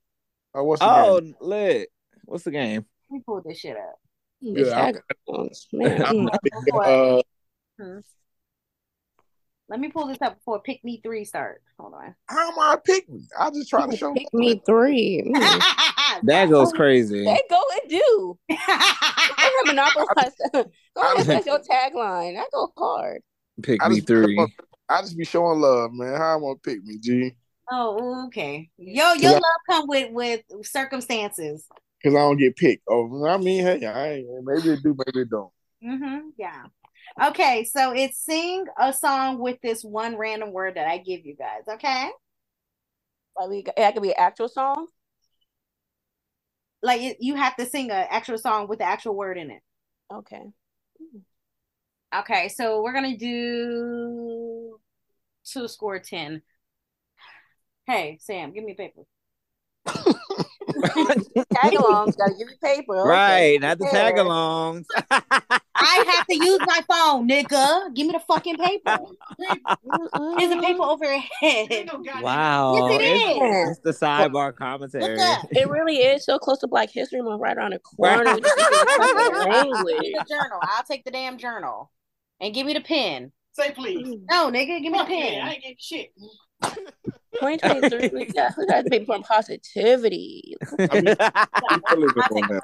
Oh, 0.54 0.64
what's 0.64 0.80
the 0.80 0.86
Oh, 0.90 1.20
game? 1.20 1.34
lit. 1.40 1.88
What's 2.24 2.44
the 2.44 2.50
game? 2.50 2.84
Let 3.10 3.16
me 3.16 3.22
pull 3.24 3.42
this 3.44 3.58
shit 3.58 3.76
up. 3.76 3.94
Yeah, 4.40 4.66
I'm- 4.78 4.94
tag-alongs, 4.94 5.66
man. 5.72 6.04
I'm 6.04 6.24
not 6.26 6.38
big, 6.42 6.52
uh, 6.74 7.22
Hmm. 7.80 7.98
Let 9.70 9.80
me 9.80 9.88
pull 9.90 10.06
this 10.06 10.18
up 10.22 10.36
before 10.36 10.60
Pick 10.62 10.82
Me 10.84 11.00
Three 11.02 11.24
starts. 11.24 11.62
Hold 11.78 11.94
on. 11.94 12.14
how 12.26 12.50
am 12.52 12.58
I 12.58 12.76
pick 12.84 13.08
me? 13.08 13.20
I 13.38 13.50
just 13.50 13.68
try 13.68 13.86
to 13.88 13.96
show. 13.96 14.12
Pick 14.14 14.32
me 14.32 14.62
three. 14.66 15.22
That 16.24 16.48
goes 16.50 16.72
crazy. 16.72 17.24
They 17.24 17.42
go 17.48 17.62
and 17.82 17.90
do. 17.90 18.38
I 18.50 19.26
ahead, 19.38 19.66
monopolize. 19.66 20.32
Go 20.94 21.14
ahead, 21.14 21.26
that's 21.26 21.46
your 21.46 21.60
tagline. 21.60 22.38
I 22.38 22.44
go 22.52 22.72
hard. 22.76 23.22
Pick 23.62 23.82
I 23.82 23.88
me 23.88 23.96
just, 23.96 24.06
three. 24.06 24.54
I 24.88 25.00
just 25.02 25.16
be 25.16 25.24
showing 25.24 25.60
love, 25.60 25.92
man. 25.92 26.14
How 26.14 26.36
I'm 26.36 26.38
I 26.38 26.46
gonna 26.46 26.56
pick 26.56 26.82
me, 26.84 26.98
G? 26.98 27.32
oh, 27.70 28.26
okay. 28.26 28.70
Yo, 28.78 29.12
your 29.14 29.32
love 29.32 29.42
come 29.68 29.88
with 29.88 30.12
with 30.12 30.42
circumstances. 30.62 31.66
Because 32.02 32.16
I 32.16 32.20
don't 32.20 32.36
get 32.36 32.56
picked. 32.56 32.84
Oh, 32.88 33.26
I 33.26 33.36
mean, 33.38 33.64
hey, 33.64 33.84
I 33.84 34.08
ain't, 34.12 34.26
maybe 34.44 34.70
it 34.70 34.82
do, 34.82 34.96
maybe 34.96 35.22
it 35.22 35.30
don't. 35.30 35.52
Mm-hmm. 35.84 36.28
Yeah. 36.36 36.64
Okay, 37.22 37.64
so 37.64 37.92
it's 37.92 38.18
sing 38.24 38.66
a 38.78 38.92
song 38.92 39.38
with 39.38 39.58
this 39.62 39.82
one 39.82 40.16
random 40.16 40.52
word 40.52 40.76
that 40.76 40.86
I 40.86 40.98
give 40.98 41.26
you 41.26 41.34
guys. 41.34 41.62
Okay, 41.68 42.10
Like 43.36 43.48
we, 43.48 43.64
that 43.76 43.94
could 43.94 44.02
be 44.02 44.10
an 44.10 44.14
actual 44.18 44.48
song. 44.48 44.86
Like 46.82 47.00
it, 47.00 47.16
you 47.20 47.34
have 47.36 47.56
to 47.56 47.66
sing 47.66 47.90
an 47.90 48.06
actual 48.10 48.38
song 48.38 48.68
with 48.68 48.78
the 48.78 48.84
actual 48.84 49.14
word 49.14 49.38
in 49.38 49.50
it. 49.50 49.62
Okay. 50.12 50.42
Okay, 52.14 52.48
so 52.48 52.82
we're 52.82 52.92
gonna 52.94 53.16
do 53.16 54.80
two 55.44 55.68
score 55.68 55.98
ten. 55.98 56.42
Hey, 57.86 58.18
Sam, 58.20 58.52
give 58.52 58.64
me 58.64 58.72
a 58.72 58.74
paper. 60.82 61.44
Tag-alongs 61.54 62.16
gotta 62.16 62.34
give 62.38 62.48
you 62.48 62.56
paper. 62.62 63.00
Okay. 63.00 63.08
Right, 63.08 63.60
not 63.60 63.78
the 63.78 63.84
Yeah. 63.86 63.90
tag 63.90 64.14
alongs. 64.16 64.84
I 65.10 66.04
have 66.16 66.26
to 66.26 66.34
use 66.34 66.58
my 66.66 66.80
phone, 66.88 67.28
nigga. 67.28 67.94
Give 67.94 68.06
me 68.06 68.12
the 68.12 68.20
fucking 68.20 68.56
paper. 68.56 68.98
There's 70.38 70.50
a 70.52 70.60
paper 70.60 70.82
over 70.82 71.04
your 71.04 71.22
head. 71.40 71.90
wow. 72.20 72.88
Yes, 72.88 73.00
it 73.00 73.04
it's, 73.04 73.70
is. 73.70 73.70
it's 73.70 74.00
the 74.00 74.06
sidebar 74.06 74.54
commentary. 74.56 75.16
Look 75.16 75.20
up. 75.20 75.46
It 75.52 75.68
really 75.68 75.96
is 75.98 76.24
so 76.24 76.38
close 76.38 76.58
to 76.60 76.66
Black 76.66 76.90
History 76.90 77.22
Month, 77.22 77.40
right 77.40 77.56
around 77.56 77.72
the 77.72 77.78
corner. 77.78 78.34
We 78.34 78.40
just 78.40 78.58
speaking 78.58 78.96
fucking 78.96 79.50
language. 79.50 79.96
The 80.18 80.26
journal. 80.28 80.58
I'll 80.62 80.82
take 80.84 81.04
the 81.04 81.10
damn 81.10 81.38
journal. 81.38 81.90
And 82.40 82.54
give 82.54 82.66
me 82.66 82.74
the 82.74 82.80
pen. 82.80 83.32
Say 83.52 83.72
please. 83.72 84.18
No, 84.30 84.50
nigga, 84.50 84.80
give 84.82 84.92
me 84.92 84.98
the 84.98 85.04
pen. 85.04 85.32
yeah, 85.32 85.46
I 85.46 85.50
ain't 85.52 85.62
getting 85.62 85.76
shit. 85.78 86.12
2023, 87.40 88.10
we 88.12 88.26
got, 88.26 88.52
we 88.56 88.66
got 88.66 88.84
to 88.84 88.90
be 88.90 89.04
more 89.06 89.22
positivity. 89.22 90.56
I 90.78 91.00
mean, 91.00 91.16
I 91.18 91.94
live 91.94 92.12
I'll 92.16 92.22
on 92.22 92.34
take 92.34 92.48
that. 92.48 92.62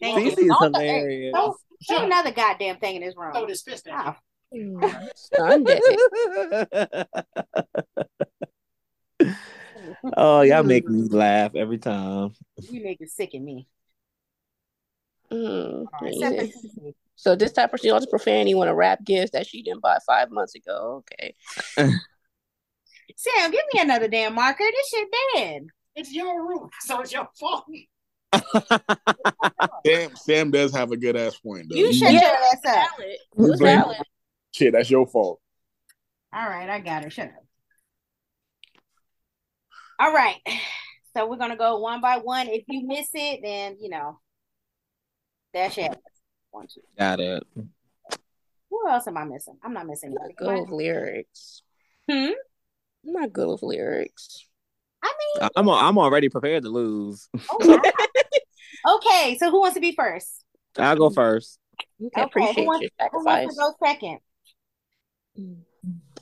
Thank 0.00 0.38
you. 0.38 0.50
is 0.50 0.56
hilarious. 0.60 1.32
Don't 1.34 1.56
say 1.80 2.04
another 2.04 2.32
goddamn 2.32 2.78
thing 2.78 2.96
in 2.96 3.02
this 3.02 3.16
room. 3.16 3.32
Throw 3.32 3.46
this 3.46 3.62
fist 3.62 3.86
at 3.86 4.16
Sunday. 5.16 5.80
oh, 10.16 10.42
y'all 10.42 10.62
make 10.62 10.88
me 10.88 11.08
laugh 11.08 11.54
every 11.54 11.78
time. 11.78 12.32
you 12.56 12.80
niggas 12.80 13.10
sicken 13.10 13.44
me. 13.44 13.68
Mm, 15.32 15.86
Except 16.02 16.52
for 16.52 16.92
So 17.16 17.36
this 17.36 17.52
type 17.52 17.72
of 17.72 17.80
she 17.80 17.90
also 17.90 18.06
profanity 18.06 18.54
want 18.54 18.68
to 18.68 18.74
wrap 18.74 19.04
gifts 19.04 19.32
that 19.32 19.46
she 19.46 19.62
didn't 19.62 19.82
buy 19.82 19.98
five 20.06 20.30
months 20.30 20.54
ago. 20.54 21.02
Okay. 21.12 21.34
Sam, 23.16 23.50
give 23.50 23.62
me 23.72 23.80
another 23.80 24.08
damn 24.08 24.34
marker. 24.34 24.64
This 24.64 24.88
shit 24.88 25.08
dead. 25.34 25.62
It's 25.96 26.12
your 26.12 26.46
room, 26.48 26.68
so 26.80 27.00
it's 27.00 27.12
your 27.12 27.28
fault. 27.38 27.64
Sam, 29.86 30.16
Sam 30.16 30.50
does 30.50 30.74
have 30.74 30.90
a 30.90 30.96
good 30.96 31.16
ass 31.16 31.38
point, 31.38 31.66
though. 31.70 31.76
You 31.76 31.92
shut 31.92 32.12
Yeah. 32.12 32.20
your 32.22 32.30
ass 32.32 32.54
up. 32.54 32.62
Valid. 32.98 33.10
It 33.12 33.20
You 33.38 33.44
was 33.50 33.60
blame- 33.60 33.78
valid. 33.80 33.98
Shit, 34.52 34.72
that's 34.72 34.90
your 34.90 35.06
fault. 35.06 35.40
All 36.32 36.48
right, 36.48 36.68
I 36.68 36.80
got 36.80 37.04
her. 37.04 37.10
Shut 37.10 37.26
up. 37.28 37.44
All 40.00 40.12
right. 40.12 40.36
So 41.16 41.28
we're 41.28 41.36
gonna 41.36 41.56
go 41.56 41.78
one 41.78 42.00
by 42.00 42.18
one. 42.18 42.48
If 42.48 42.64
you 42.66 42.84
miss 42.86 43.08
it, 43.14 43.40
then 43.42 43.76
you 43.80 43.88
know 43.88 44.18
that's 45.52 45.78
it. 45.78 45.96
One, 46.50 46.66
two. 46.66 46.80
Got 46.98 47.20
it. 47.20 47.44
Who 48.70 48.88
else 48.88 49.06
am 49.06 49.16
I 49.16 49.24
missing? 49.24 49.56
I'm 49.62 49.72
not 49.72 49.86
missing 49.86 50.10
anybody. 50.10 50.34
Good 50.36 50.70
lyrics. 50.74 51.62
Hmm? 52.10 52.30
I'm 53.06 53.12
not 53.12 53.32
good 53.32 53.48
with 53.48 53.62
lyrics. 53.62 54.46
I 55.02 55.12
mean, 55.40 55.48
I'm 55.56 55.68
I'm 55.68 55.98
already 55.98 56.28
prepared 56.28 56.62
to 56.62 56.70
lose. 56.70 57.28
oh, 57.50 57.58
wow. 57.60 58.94
okay. 58.96 59.36
So 59.38 59.50
who 59.50 59.60
wants 59.60 59.74
to 59.74 59.80
be 59.80 59.92
first? 59.94 60.44
I'll 60.78 60.96
go 60.96 61.10
first. 61.10 61.58
Okay, 62.00 62.06
Okay, 62.06 62.20
who 62.20 62.24
appreciate 62.26 62.66
wants- 62.66 62.82
your 62.98 63.08
Who 63.12 63.24
wants 63.24 63.54
sacrifice. 63.54 63.54
to 63.54 63.60
go 63.60 63.74
second? 63.86 64.18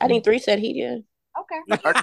I 0.00 0.08
think 0.08 0.24
three 0.24 0.38
said 0.38 0.58
he 0.58 0.72
did. 0.80 1.04
Okay. 1.38 1.80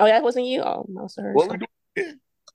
Oh, 0.00 0.04
that 0.06 0.22
wasn't 0.22 0.46
you. 0.46 0.62
Oh, 0.62 0.86
no, 0.88 1.08
sir. 1.08 1.32
What 1.32 1.50
we? 1.96 2.04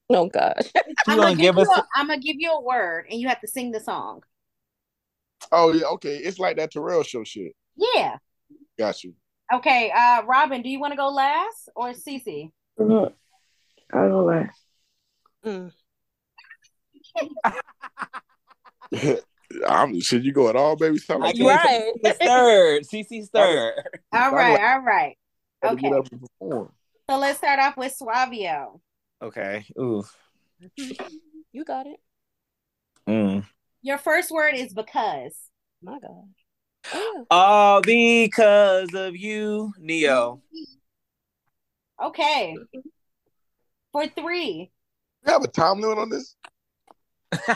Oh 0.09 0.27
God. 0.27 0.53
I'm 1.07 1.17
gonna 1.17 1.21
gonna, 1.21 1.35
give 1.35 1.55
give 1.55 1.57
us 1.57 1.67
you 1.67 1.73
a- 1.75 1.79
a, 1.79 1.87
I'm 1.93 2.07
gonna 2.07 2.21
give 2.21 2.37
you 2.39 2.51
a 2.53 2.61
word, 2.61 3.07
and 3.11 3.19
you 3.19 3.27
have 3.27 3.41
to 3.41 3.47
sing 3.49 3.71
the 3.71 3.81
song. 3.81 4.23
Oh 5.51 5.73
yeah, 5.73 5.87
okay. 5.87 6.15
It's 6.15 6.39
like 6.39 6.55
that 6.55 6.71
Terrell 6.71 7.03
show 7.03 7.25
shit. 7.25 7.53
Yeah. 7.75 8.15
Got 8.79 9.03
you. 9.03 9.13
Okay. 9.53 9.91
Uh, 9.95 10.23
Robin, 10.25 10.61
do 10.61 10.69
you 10.69 10.79
want 10.79 10.91
to 10.93 10.97
go 10.97 11.09
last 11.09 11.69
or 11.75 11.89
Cece? 11.91 12.51
Look, 12.77 13.13
I'll 13.93 14.09
go 14.09 14.23
last. 14.25 14.59
Mm. 15.45 15.71
I'm 19.67 19.99
should 20.01 20.25
you 20.25 20.31
go 20.31 20.49
at 20.49 20.55
all, 20.55 20.75
baby? 20.75 20.97
Sound 20.97 21.21
like 21.21 21.35
Right. 21.39 21.91
it's 22.03 22.17
third. 22.19 22.83
CC 22.83 23.27
third. 23.29 23.73
All 24.11 24.19
Sound 24.19 24.35
right. 24.35 24.53
like- 24.53 24.61
All 24.61 24.79
right. 24.81 25.17
Okay. 25.63 25.91
up 25.91 26.07
and 26.11 26.21
perform. 26.21 26.71
So 27.09 27.17
let's 27.17 27.37
start 27.37 27.59
off 27.59 27.77
with 27.77 27.95
Suavio. 27.97 28.79
Okay. 29.21 29.65
Ooh. 29.79 30.03
You 31.51 31.63
got 31.63 31.85
it. 31.87 31.99
Mm. 33.07 33.45
Your 33.81 33.97
first 33.97 34.31
word 34.31 34.55
is 34.55 34.73
because. 34.73 35.33
My 35.81 35.99
God. 35.99 36.29
Oh, 36.91 37.25
All 37.31 37.81
because 37.81 38.93
of 38.93 39.15
you, 39.15 39.73
Ne-Yo. 39.79 40.41
Okay. 42.03 42.57
For 43.91 44.07
three. 44.07 44.71
You 45.25 45.31
have 45.31 45.43
a 45.43 45.47
time 45.47 45.79
limit 45.79 45.97
on 45.97 46.09
this? 46.09 46.35
let's 47.31 47.47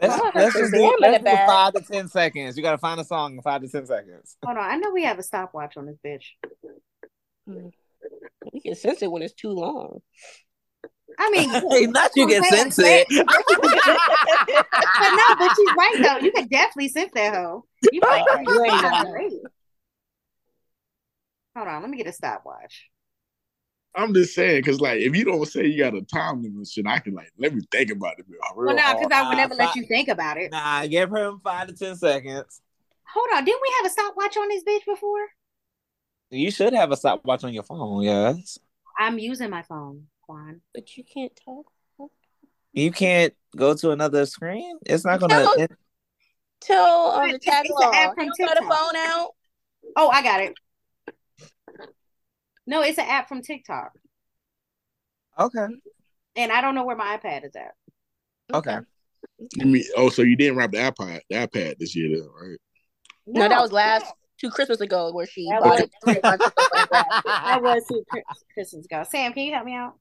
Wow, 0.00 0.30
let's 0.34 0.34
that's 0.34 0.54
just 0.54 0.72
damn 0.72 0.80
do, 0.80 0.96
let's 1.00 1.24
do 1.24 1.30
five 1.30 1.74
to 1.74 1.80
ten 1.82 2.08
seconds. 2.08 2.56
You 2.56 2.62
gotta 2.62 2.78
find 2.78 3.00
a 3.00 3.04
song 3.04 3.34
in 3.34 3.42
five 3.42 3.60
to 3.62 3.68
ten 3.68 3.86
seconds. 3.86 4.36
Hold 4.44 4.56
on. 4.56 4.64
I 4.64 4.76
know 4.76 4.90
we 4.92 5.04
have 5.04 5.18
a 5.18 5.22
stopwatch 5.22 5.76
on 5.76 5.86
this 5.86 5.98
bitch. 6.04 6.24
Hmm. 7.46 7.68
we 8.52 8.60
can 8.60 8.74
sense 8.74 9.02
it 9.02 9.10
when 9.10 9.22
it's 9.22 9.34
too 9.34 9.50
long. 9.50 10.00
I 11.18 11.30
mean, 11.30 11.48
Hey, 11.70 11.86
not 11.86 12.10
you 12.16 12.26
can 12.26 12.42
Wait, 12.42 12.50
sense 12.50 12.78
it. 12.78 13.06
but 13.08 13.26
no, 15.16 15.34
but 15.38 15.56
she's 15.56 15.74
right 15.76 15.98
though. 16.02 16.18
You 16.24 16.32
can 16.32 16.48
definitely 16.48 16.88
sense 16.88 17.10
that 17.14 17.34
hoe. 17.34 17.64
You 17.92 18.00
you 18.02 18.64
ain't 18.64 18.82
got 18.82 19.06
it. 19.06 19.12
Great. 19.12 19.32
Hold 21.56 21.68
on, 21.68 21.82
let 21.82 21.90
me 21.90 21.96
get 21.98 22.06
a 22.06 22.12
stopwatch. 22.12 22.88
I'm 23.94 24.14
just 24.14 24.34
saying, 24.34 24.60
because 24.60 24.80
like 24.80 25.00
if 25.00 25.16
you 25.16 25.24
don't 25.24 25.44
say 25.46 25.66
you 25.66 25.82
got 25.82 25.94
a 25.94 26.02
time 26.02 26.42
limit, 26.42 26.68
shit, 26.68 26.86
I 26.86 27.00
can 27.00 27.14
like 27.14 27.32
let 27.38 27.54
me 27.54 27.62
think 27.72 27.90
about 27.90 28.18
it. 28.18 28.26
Real 28.28 28.38
Well, 28.54 28.76
no, 28.76 28.82
hard. 28.82 28.98
because 29.00 29.12
I 29.12 29.28
would 29.28 29.36
never 29.36 29.54
let 29.54 29.74
you 29.74 29.84
think 29.86 30.08
about 30.08 30.36
it. 30.36 30.52
Nah, 30.52 30.60
I 30.62 30.86
give 30.86 31.10
him 31.10 31.40
five 31.42 31.66
to 31.68 31.74
ten 31.74 31.96
seconds. 31.96 32.60
Hold 33.12 33.28
on, 33.34 33.44
didn't 33.44 33.60
we 33.60 33.74
have 33.78 33.86
a 33.86 33.90
stopwatch 33.92 34.36
on 34.36 34.48
this 34.48 34.62
bitch 34.62 34.84
before? 34.86 35.26
You 36.30 36.52
should 36.52 36.72
have 36.74 36.92
a 36.92 36.96
stopwatch 36.96 37.42
on 37.42 37.52
your 37.52 37.64
phone. 37.64 38.04
Yes. 38.04 38.58
I'm 38.96 39.18
using 39.18 39.50
my 39.50 39.62
phone, 39.62 40.06
Quan. 40.30 40.60
But 40.74 40.96
you 40.96 41.04
can't 41.04 41.32
talk. 41.44 41.66
You 42.72 42.92
can't 42.92 43.34
go 43.56 43.74
to 43.74 43.90
another 43.90 44.26
screen. 44.26 44.78
It's 44.86 45.04
not 45.04 45.18
gonna. 45.20 45.42
No. 45.42 45.52
it- 45.54 45.72
Tell 46.60 47.12
um, 47.12 47.28
the 47.30 47.34
It's- 47.36 47.44
tag 47.54 47.64
it's 47.64 47.74
the 47.74 47.86
along. 47.88 48.14
from 48.14 48.24
You 48.26 48.32
don't 48.36 48.48
got 48.48 48.56
the 48.56 48.62
phone 48.68 48.96
out. 48.96 49.30
Oh, 49.96 50.08
I 50.10 50.22
got 50.22 50.40
it. 50.42 50.54
No, 52.66 52.82
it's 52.82 52.98
an 52.98 53.06
app 53.08 53.28
from 53.28 53.40
TikTok, 53.42 53.92
okay. 55.38 55.66
and 56.36 56.52
I 56.52 56.60
don't 56.60 56.74
know 56.74 56.84
where 56.84 56.96
my 56.96 57.16
iPad 57.16 57.44
is 57.46 57.56
at. 57.56 57.72
Okay. 58.54 58.78
You 59.54 59.66
mean, 59.66 59.84
oh, 59.96 60.10
so 60.10 60.22
you 60.22 60.36
didn't 60.36 60.56
wrap 60.56 60.70
the 60.70 60.78
iPad, 60.78 61.20
the 61.30 61.36
iPad 61.36 61.78
this 61.78 61.96
year, 61.96 62.10
then, 62.16 62.28
right? 62.40 62.58
No, 63.26 63.48
that 63.48 63.60
was 63.60 63.72
last 63.72 64.12
two 64.38 64.50
Christmas 64.50 64.80
ago 64.82 65.10
where 65.12 65.26
she 65.26 65.48
That 65.50 65.62
bought 65.62 65.80
was- 65.80 66.14
it. 66.14 66.22
That 66.22 67.62
was 67.62 67.82
two 67.88 68.04
Chris- 68.10 68.24
Christmas 68.54 68.84
ago. 68.84 69.02
Sam, 69.08 69.32
can 69.32 69.44
you 69.44 69.52
help 69.54 69.64
me 69.64 69.74
out? 69.74 69.94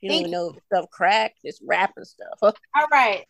You 0.00 0.10
don't 0.10 0.30
know 0.30 0.54
stuff 0.66 0.90
crack, 0.90 1.34
It's 1.44 1.60
rapping 1.64 2.04
stuff. 2.04 2.38
All 2.42 2.86
right. 2.90 3.24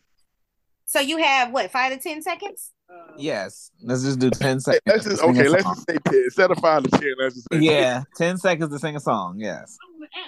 So 0.85 0.99
you 0.99 1.17
have 1.17 1.51
what, 1.51 1.71
five 1.71 1.93
to 1.93 1.99
ten 1.99 2.21
seconds? 2.21 2.71
Yes. 3.17 3.71
Let's 3.81 4.03
just 4.03 4.19
do 4.19 4.29
ten 4.29 4.59
seconds. 4.59 4.81
let's 4.85 5.05
just 5.05 5.23
okay. 5.23 5.47
Let's 5.47 5.63
song. 5.63 5.75
just 5.75 5.89
say 5.89 5.97
ten 6.05 6.23
instead 6.25 6.51
of 6.51 6.57
five 6.59 6.83
to 6.83 6.89
ten. 6.89 7.13
Let's 7.19 7.35
just 7.35 7.47
say 7.51 7.57
10. 7.59 7.63
Yeah, 7.63 8.03
ten 8.15 8.37
seconds 8.37 8.71
to 8.71 8.79
sing 8.79 8.95
a 8.95 8.99
song. 8.99 9.39
Yes. 9.39 9.77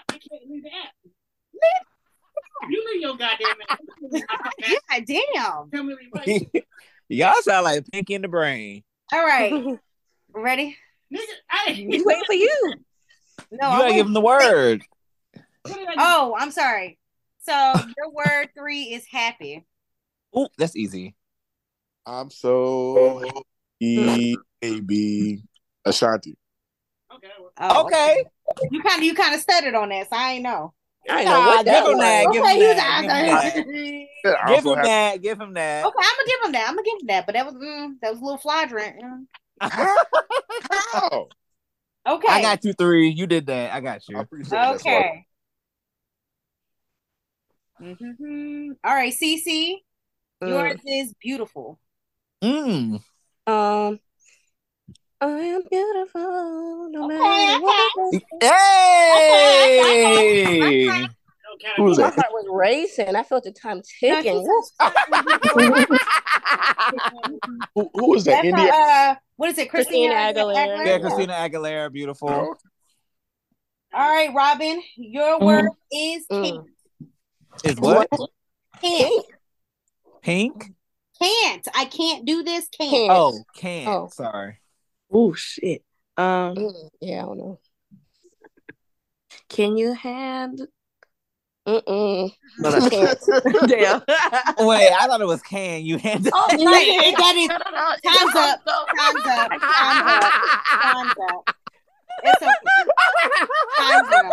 I 0.09 0.13
can't 0.13 0.49
leave 0.49 0.63
the 0.63 0.69
app. 0.69 0.93
You 2.69 2.83
leave 2.93 3.01
your 3.01 3.17
goddamn 3.17 3.55
app. 3.69 3.79
Yeah, 4.59 4.99
damn. 5.05 5.69
Tell 5.71 5.83
me 5.83 5.95
you 6.51 6.61
Y'all 7.09 7.41
sound 7.41 7.65
like 7.65 7.85
Pinky 7.91 8.15
in 8.15 8.21
the 8.21 8.27
Brain. 8.27 8.83
All 9.13 9.23
right. 9.23 9.79
Ready? 10.33 10.77
Nigga, 11.13 11.21
I 11.51 11.71
He's 11.71 12.03
waiting 12.03 12.23
for 12.25 12.33
you. 12.33 12.73
No, 13.51 13.67
you 13.67 13.73
I'm 13.73 13.79
gotta 13.81 13.93
give 13.93 14.07
him 14.07 14.13
the 14.13 14.21
word. 14.21 14.41
what 14.41 14.43
did 14.43 15.39
I 15.39 15.39
do? 15.39 15.41
Oh, 15.97 16.35
I'm 16.37 16.51
sorry. 16.51 16.99
So 17.41 17.53
your 17.97 18.11
word 18.11 18.49
three 18.57 18.83
is 18.93 19.05
happy. 19.09 19.65
Ooh, 20.37 20.47
that's 20.57 20.75
easy. 20.75 21.15
I'm 22.05 22.29
so 22.29 23.43
e 23.79 24.35
baby 24.61 25.43
Ashanti. 25.85 26.35
Okay. 27.13 27.27
well, 27.39 27.51
Oh, 27.59 27.85
Okay. 27.85 28.25
You 28.71 28.81
kind 28.81 28.99
of 28.99 29.03
you 29.03 29.13
kind 29.13 29.33
of 29.35 29.41
stuttered 29.41 29.75
on 29.75 29.89
that, 29.89 30.09
so 30.09 30.15
I 30.15 30.33
ain't 30.33 30.43
know. 30.43 30.73
I 31.09 31.17
didn't 31.17 31.25
Nah, 31.29 31.39
know 31.39 31.47
what 31.47 31.65
that 31.65 31.83
give 31.83 31.91
him 31.91 31.97
that. 31.99 32.27
Give 32.31 32.43
Okay, 32.43 32.69
him 32.69 32.77
that. 32.77 33.01
Give 33.01 33.11
him 33.11 33.25
that. 33.27 34.07
Give 34.47 34.65
him 34.65 34.75
have- 34.75 34.85
that. 34.85 35.21
Give 35.21 35.41
him 35.41 35.53
that. 35.53 35.85
Okay, 35.85 35.95
I'm 35.99 36.15
gonna 36.15 36.27
give 36.27 36.45
him 36.45 36.51
that. 36.53 36.65
I'm 36.69 36.75
gonna 36.75 36.85
give 36.85 37.01
him 37.01 37.07
that. 37.07 37.25
But 37.25 37.33
that 37.33 37.45
was 37.45 37.55
mm, 37.55 37.93
that 38.01 38.11
was 38.11 38.21
a 38.21 38.23
little 38.23 38.37
flagrant. 38.37 38.95
mm. 39.61 39.95
How? 40.71 41.27
Okay. 42.07 42.27
I 42.27 42.41
got 42.41 42.63
you 42.63 42.73
three. 42.73 43.09
You 43.09 43.27
did 43.27 43.47
that. 43.47 43.73
I 43.73 43.81
got 43.81 44.01
I 44.09 44.11
you. 44.11 44.19
appreciate 44.19 44.49
that. 44.51 44.75
Okay. 44.75 45.25
Mhm. 47.81 48.75
All 48.83 48.93
right, 48.95 49.13
Cece. 49.13 49.75
Yours 50.41 50.79
is 50.85 51.13
beautiful. 51.21 51.79
Mm. 52.43 53.01
Um, 53.47 53.99
I 55.21 55.27
am 55.29 55.63
beautiful 55.69 56.89
no 56.91 57.05
Okay, 57.05 57.17
matter 57.17 57.61
what. 57.61 57.93
Hey. 60.11 60.87
don't 60.87 61.61
count 61.61 61.77
Who 61.77 61.83
was 61.85 61.97
it. 61.97 62.01
My 62.01 62.07
that? 62.09 62.15
heart 62.15 62.31
was 62.31 62.45
racing. 62.51 63.15
I 63.15 63.23
felt 63.23 63.43
the 63.45 63.51
time 63.51 63.81
ticking. 63.99 64.47
Who, 67.75 67.89
who 67.93 68.09
was 68.11 68.23
that? 68.25 68.43
That's 68.43 68.45
India. 68.45 68.71
uh, 68.73 69.15
what 69.37 69.49
is 69.49 69.57
it? 69.57 69.69
Christina 69.69 70.13
Christina, 70.13 70.43
Aguilera. 70.43 70.85
yeah, 70.85 70.99
Christina 70.99 71.33
Aguilera, 71.33 71.91
beautiful. 71.91 72.29
All 72.29 72.55
right, 73.93 74.33
Robin. 74.33 74.81
Your 74.97 75.39
word 75.39 75.69
is 75.91 76.25
Mm. 76.31 76.65
Can't. 77.63 77.73
Is 77.73 77.79
what? 77.79 78.09
Can't. 78.81 79.25
Pink? 80.21 80.73
Can't. 81.21 81.67
I 81.75 81.85
can't 81.85 82.25
do 82.25 82.43
this. 82.43 82.67
Can't. 82.69 82.91
Can't. 82.91 83.11
Oh, 83.11 83.43
can't. 83.55 83.87
Oh. 83.87 84.09
Sorry. 84.11 84.59
Oh 85.11 85.33
shit. 85.33 85.83
Um, 86.17 86.55
Mm, 86.55 86.89
yeah, 87.01 87.17
I 87.23 87.25
don't 87.25 87.37
know. 87.37 87.59
can 89.49 89.77
you 89.77 89.93
hand? 89.93 90.61
Mm-mm. 91.67 92.31
No, 92.59 92.71
that's 92.71 92.89
Can't. 93.25 93.69
Damn. 93.69 94.01
Wait, 94.67 94.89
I 94.91 95.07
thought 95.07 95.19
it 95.21 95.25
was 95.27 95.41
can. 95.41 95.83
You 95.85 95.97
handed. 95.97 96.31
Oh, 96.35 96.47
No, 96.53 96.71
it- 96.75 97.17
that 97.17 97.35
is 97.35 97.47
time's 97.47 98.35
up. 98.35 98.61
Time's 98.65 99.25
up. 99.25 99.49
Time's 99.49 100.03
up. 100.05 100.31
Time's 100.81 101.13
up. 101.31 101.55
It's 102.23 102.41
okay. 102.41 102.89
Time's 103.77 104.13
up. 104.13 104.31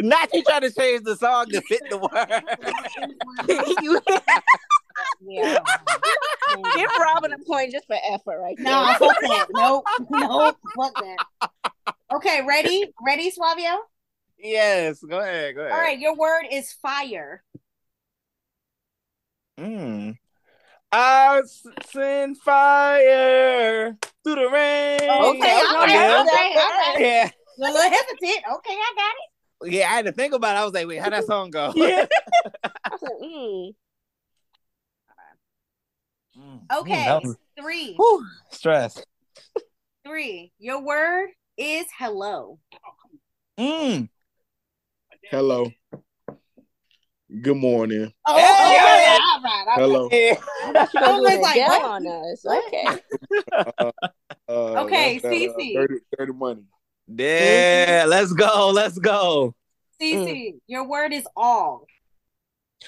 Not 0.00 0.32
you 0.32 0.42
trying 0.44 0.62
to 0.62 0.72
change 0.72 1.02
the 1.04 1.16
song 1.16 1.46
to 1.50 1.60
fit 1.62 1.82
the 1.90 1.98
word. 1.98 2.42
you 3.82 4.00
Yeah. 5.20 5.58
Give 6.74 6.90
Robin 7.00 7.32
a 7.34 7.38
point 7.38 7.72
just 7.72 7.86
for 7.86 7.96
effort, 8.10 8.38
right 8.40 8.56
No, 8.58 8.86
there. 8.86 8.94
fuck 8.98 9.20
that. 9.20 9.46
Nope. 9.50 9.84
Nope. 10.10 10.56
Fuck 10.76 10.94
that. 10.94 11.52
Okay, 12.14 12.40
ready? 12.46 12.92
Ready, 13.06 13.30
Suavio? 13.30 13.76
yes, 14.38 15.02
go 15.02 15.18
ahead. 15.18 15.54
Go 15.54 15.62
ahead. 15.62 15.72
All 15.72 15.78
right, 15.78 15.98
your 15.98 16.14
word 16.16 16.44
is 16.50 16.72
fire. 16.72 17.42
Mm. 19.58 20.16
I 20.92 21.38
s- 21.42 21.66
send 21.90 22.38
fire 22.38 23.96
through 24.24 24.34
the 24.36 24.48
rain. 24.48 25.00
Okay, 25.00 25.08
all 25.10 25.30
right, 25.30 25.90
Yeah. 25.90 26.24
okay, 26.26 26.54
all 26.58 26.70
right. 26.70 26.96
Yeah. 26.98 27.30
A 27.58 27.60
little 27.60 27.80
hesitant. 27.82 28.44
Okay, 28.54 28.74
I 28.74 28.92
got 28.96 29.14
it. 29.16 29.30
Yeah, 29.64 29.90
I 29.90 29.94
had 29.94 30.06
to 30.06 30.12
think 30.12 30.34
about 30.34 30.56
it. 30.56 30.60
I 30.60 30.64
was 30.64 30.74
like, 30.74 30.86
wait, 30.86 31.00
how 31.00 31.10
that 31.10 31.24
song 31.26 31.50
go? 31.50 31.72
I 31.76 32.06
was 32.90 33.02
like, 33.02 33.12
mm. 33.22 33.74
Mm. 36.38 36.60
Okay, 36.80 36.92
Ooh, 36.92 37.04
that 37.04 37.22
was- 37.24 37.36
three. 37.58 37.94
whew, 37.94 38.26
stress. 38.50 39.02
Three. 40.04 40.52
Your 40.58 40.82
word 40.82 41.30
is 41.56 41.86
hello. 41.98 42.58
Mm. 43.58 44.08
Hello. 45.30 45.70
Good 47.42 47.56
morning. 47.56 48.12
Oh, 48.26 48.36
Hey, 48.36 48.44
okay, 48.44 48.74
yeah. 48.74 49.18
all 49.18 49.42
right, 49.42 49.64
all 49.66 49.66
right. 49.66 49.80
Hello. 49.80 50.08
Yeah. 50.12 50.86
She 50.86 50.98
gonna 51.00 51.06
I 51.06 51.18
was 51.18 51.40
like, 51.40 51.56
Adele 51.56 51.68
what? 51.68 51.84
on 51.84 52.06
us. 52.06 52.46
Okay. 52.46 52.86
Uh, 54.48 54.82
Okay, 54.84 55.18
that's 55.18 55.22
that, 55.22 55.50
uh, 55.50 55.72
dirty, 55.80 55.94
dirty 56.16 56.32
money. 56.32 56.62
Yeah, 57.08 58.04
let's 58.08 58.32
go. 58.32 58.70
Let's 58.70 58.98
go. 58.98 59.54
Cece, 60.00 60.54
your 60.66 60.86
word 60.88 61.12
is 61.12 61.26
all. 61.36 61.86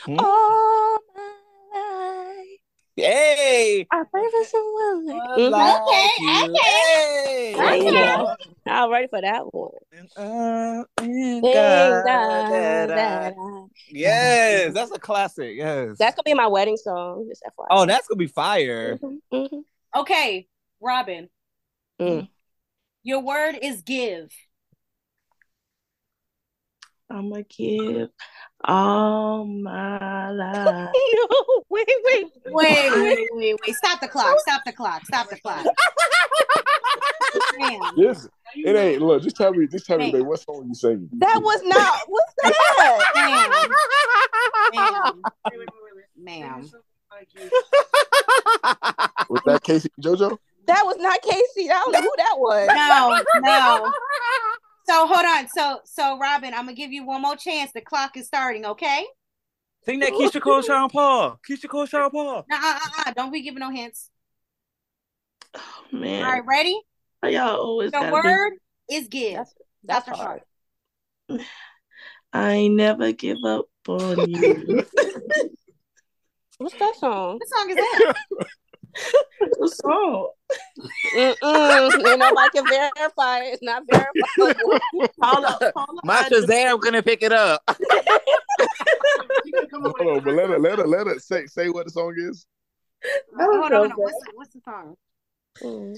All 0.09 0.99
my 1.15 1.33
life, 1.75 2.47
Hey. 2.97 3.87
I 3.91 4.03
pray 4.11 4.23
for 4.31 4.45
someone 4.45 5.07
like 5.07 5.23
Mhm. 5.23 5.51
Like 5.51 5.81
Okay, 5.89 6.09
you. 6.19 6.45
okay. 6.45 6.59
Hey. 6.63 7.55
Okay. 7.55 7.89
Okay. 7.89 7.93
Yeah. 7.95 8.35
I'm 8.67 8.91
ready 8.91 9.07
for 9.07 9.21
that 9.21 9.55
one. 9.55 9.71
Uh, 10.17 10.85
God 10.97 11.43
God 11.43 12.05
that 12.05 12.51
I- 12.53 12.87
that 12.87 13.35
I- 13.39 13.65
Yes, 13.89 14.75
that's 14.75 14.91
a 14.91 14.99
classic. 14.99 15.57
Yes. 15.57 15.97
That's 15.99 16.15
gonna 16.17 16.25
be 16.25 16.35
my 16.35 16.47
wedding 16.49 16.77
song. 16.77 17.27
Just 17.29 17.43
FYI. 17.45 17.67
oh, 17.71 17.87
that's 17.87 18.07
gonna 18.09 18.19
be 18.19 18.27
fire. 18.27 18.99
Mhm, 18.99 19.21
mhm. 19.33 19.63
Okay, 19.97 20.47
Robin. 20.81 21.31
Mm. 22.01 22.29
Your 23.03 23.21
word 23.21 23.57
is 23.63 23.83
give. 23.83 24.31
I'm 27.11 27.31
gonna 27.31 27.43
give 27.45 28.11
all 28.63 29.47
my 29.47 30.31
life. 30.33 30.67
no, 30.67 30.93
wait, 31.71 31.87
wait. 32.05 32.27
Wait, 32.47 32.93
wait, 32.93 33.29
wait, 33.33 33.57
wait. 33.67 33.75
Stop 33.77 34.01
the 34.01 34.09
clock. 34.09 34.39
Stop 34.41 34.63
the 34.67 34.73
clock. 34.73 35.07
Stop 35.07 35.31
the 35.31 35.41
clock. 35.41 35.65
Damn. 37.59 37.81
This 37.97 38.29
it 38.57 38.77
ain't. 38.77 39.03
Look, 39.03 39.23
just 39.23 39.37
tell 39.37 39.53
me. 39.53 39.67
Just 39.67 39.87
tell 39.87 39.99
me, 39.99 40.05
Hey. 40.07 40.13
babe, 40.13 40.23
what 40.27 40.41
song 40.41 40.65
you 40.69 40.75
singing? 40.75 41.09
That 41.13 41.41
was 41.43 41.61
not. 41.65 42.01
What's 42.09 42.33
that? 42.43 43.71
Ma'am. 44.75 45.23
Ma'am. 46.17 46.61
Ma'am. 46.61 46.71
Was 49.29 49.41
that 49.45 49.63
K-Ci 49.63 49.89
JoJo? 50.01 50.39
That 50.69 50.83
was 50.85 50.97
not 50.99 51.21
K-Ci. 51.23 51.71
I 51.71 51.73
don't 51.73 51.93
know 51.93 52.01
who 52.01 52.15
that 52.17 52.35
was. 52.39 52.69
No, 52.75 53.41
no. 53.41 53.93
So 54.87 55.07
hold 55.07 55.27
on. 55.27 55.49
So 55.49 55.81
so 55.85 56.19
Robin, 56.19 56.55
I'm 56.55 56.61
gonna 56.65 56.75
give 56.75 56.93
you 56.93 57.05
one 57.05 57.23
more 57.23 57.37
chance. 57.37 57.73
The 57.73 57.81
clock 57.81 58.17
is 58.17 58.27
starting, 58.27 58.65
okay? 58.65 59.05
Sing 59.85 59.99
that 60.01 60.13
Keyshia 60.13 60.41
Cole, 60.41 60.63
Sean 60.63 60.89
Paul. 60.93 61.39
Keyshia 61.49 61.69
Cole, 61.69 61.87
Sean 61.87 62.11
Paul. 62.11 62.47
Uh, 62.51 62.55
uh, 62.55 62.79
uh, 62.85 63.03
uh, 63.07 63.13
don't 63.13 63.33
be 63.33 63.43
giving 63.43 63.61
no 63.61 63.71
hints. 63.71 64.11
Oh, 65.55 65.61
man, 65.93 66.25
All 66.25 66.31
right, 66.33 66.43
ready? 66.47 66.81
Why 67.21 67.31
y'all 67.31 67.57
always 67.57 67.91
The 67.91 67.99
gotta 67.99 68.13
word 68.13 68.53
is 68.91 69.09
give. 69.09 69.37
That's 69.37 69.55
that's 69.85 70.07
Dr. 70.07 70.17
hard. 70.17 70.41
be- 71.29 71.41
I 72.33 72.69
never 72.69 73.13
give 73.13 73.39
up 73.45 73.67
on 73.89 74.29
you. 74.29 74.85
What's 76.59 76.75
that 76.75 76.95
song? 76.97 77.39
What 77.39 77.49
song 77.49 77.71
is 77.71 77.77
that? 77.77 78.15
What's 79.59 79.77
the 79.77 79.83
song? 79.83 80.31
Mm-mm. 81.15 82.07
Ain't 82.09 82.19
nobody 82.19 82.51
can 82.55 82.67
verify 82.67 83.41
it. 83.41 83.55
It's 83.55 83.63
not 83.63 83.83
verifiable. 83.91 84.81
Paula, 85.21 85.59
Paula, 85.75 86.01
My 86.05 86.19
I 86.19 86.29
just- 86.29 86.49
Shazam 86.49 86.81
gonna 86.81 87.03
pick 87.03 87.23
it 87.23 87.33
up. 87.33 87.63
Hold 89.73 90.01
on, 90.01 90.25
but 90.25 90.35
let 90.35 90.51
it, 90.51 90.61
let 90.61 90.79
it, 90.79 90.89
let 90.89 91.07
it 91.07 91.23
say 91.23 91.47
say 91.47 91.69
what 91.69 91.87
the 91.87 91.91
song 91.93 92.15
is. 92.19 92.47
hold 93.39 93.65
on, 93.65 93.73
hold 93.73 93.93
on. 93.93 93.97
What's 93.97 94.19
the, 94.19 94.33
what's 94.35 94.53
the 94.55 94.61
song? 94.65 94.97
Mm. 95.63 95.97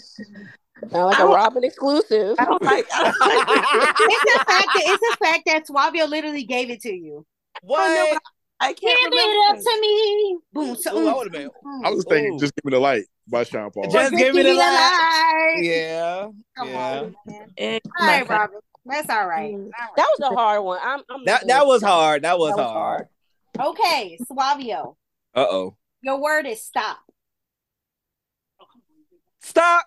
Sound 0.90 1.06
like 1.06 1.18
a 1.18 1.26
Robin 1.26 1.64
exclusive. 1.64 2.36
I 2.38 2.44
don't 2.44 2.62
like. 2.62 2.86
I 2.92 3.02
don't 3.04 3.20
like 3.20 3.94
It's 3.98 4.24
the 4.32 4.44
fact 4.46 4.68
that 4.74 4.82
it's 4.86 5.00
the 5.00 5.16
fact 5.24 5.42
that 5.46 5.66
Suavio 5.66 6.08
literally 6.08 6.44
gave 6.44 6.70
it 6.70 6.80
to 6.82 6.92
you. 6.92 7.26
What? 7.62 8.18
I 8.62 8.74
can't 8.74 9.12
Give 9.12 9.20
it 9.20 9.50
up 9.50 9.58
to 9.58 9.80
me. 9.80 10.38
Boom. 10.52 10.76
So, 10.76 10.98
Ooh, 10.98 11.08
I 11.08 11.28
been- 11.28 11.50
I 11.82 11.90
was 11.90 12.04
thinking, 12.04 12.34
Ooh. 12.34 12.38
just 12.38 12.54
give 12.54 12.64
me 12.66 12.70
the 12.72 12.78
light 12.80 13.04
by 13.26 13.42
Sean 13.44 13.70
Paul. 13.70 13.90
Just 13.90 14.14
give 14.14 14.34
me 14.34 14.42
the 14.42 14.52
light. 14.52 14.70
light. 14.74 15.60
Yeah. 15.62 16.28
Come 16.56 16.68
yeah. 16.68 17.00
on, 17.00 17.16
man. 17.26 17.80
All 17.98 18.06
right, 18.06 18.28
Robin. 18.28 18.58
That's 18.84 19.08
all 19.08 19.26
right. 19.26 19.54
Mm. 19.54 19.64
All 19.64 19.64
right. 19.64 19.96
That 19.96 20.06
was 20.18 20.30
a 20.30 20.34
hard 20.34 20.64
one. 20.64 20.78
I'm, 20.82 21.00
I'm 21.08 21.24
That 21.24 21.46
that 21.46 21.66
was 21.66 21.82
hard. 21.82 22.22
That 22.22 22.38
was 22.38 22.54
That 22.54 22.62
was 22.62 22.72
hard. 22.72 23.08
Okay, 23.60 24.16
Suavio. 24.30 24.94
Uh 25.34 25.46
oh. 25.50 25.76
Your 26.02 26.20
word 26.20 26.46
is 26.46 26.62
stop. 26.62 26.98
Stop. 29.40 29.84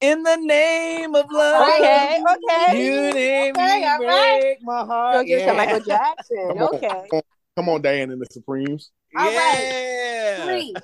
In 0.00 0.22
the 0.22 0.36
name 0.36 1.14
of 1.14 1.26
love. 1.30 1.68
Okay, 1.68 2.20
okay. 2.20 2.84
You 2.84 3.12
didn't 3.12 3.56
Okay, 3.56 3.84
all 3.86 3.98
right. 4.00 4.40
break 4.42 4.58
my 4.62 4.78
You're 4.78 4.86
heart. 4.86 5.14
gonna 5.14 5.24
give 5.24 5.38
it 5.38 5.40
to 5.42 5.46
Yeah. 5.46 5.56
Michael 5.56 5.80
Jackson. 5.80 6.58
Okay. 6.60 7.22
Come 7.56 7.68
on, 7.68 7.74
come 7.74 7.74
on, 7.74 7.82
Diane 7.82 8.10
and 8.10 8.20
the 8.20 8.26
Supremes. 8.30 8.90
All 9.16 9.24
right. 9.24 9.32
yeah. 9.34 10.44
Three. 10.44 10.74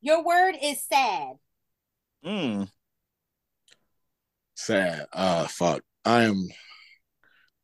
Your 0.00 0.24
word 0.24 0.54
is 0.62 0.82
sad. 0.82 1.34
Mm. 2.24 2.70
Sad. 4.54 5.06
Uh, 5.12 5.46
fuck. 5.46 5.82
I 6.04 6.22
am. 6.22 6.48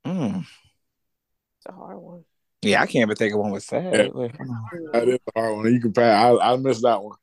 Mm. 0.07 0.41
It's 0.41 1.67
a 1.67 1.73
hard 1.73 1.99
one. 1.99 2.25
Yeah, 2.63 2.83
I 2.83 2.87
can't 2.87 3.03
even 3.03 3.17
think 3.17 3.35
of 3.35 3.41
one 3.41 3.53
with 3.53 3.63
sad. 3.63 3.93
Yeah. 3.93 4.09
Wait, 4.13 4.37
hold 4.37 4.51
on. 4.51 4.91
That 4.93 5.09
is 5.09 5.19
a 5.35 5.41
hard 5.41 5.57
one. 5.57 5.73
You 5.73 5.81
can 5.81 5.93
pass. 5.93 6.39
I 6.41 6.53
I 6.53 6.57
missed 6.57 6.83
that 6.83 7.03
one. 7.03 7.17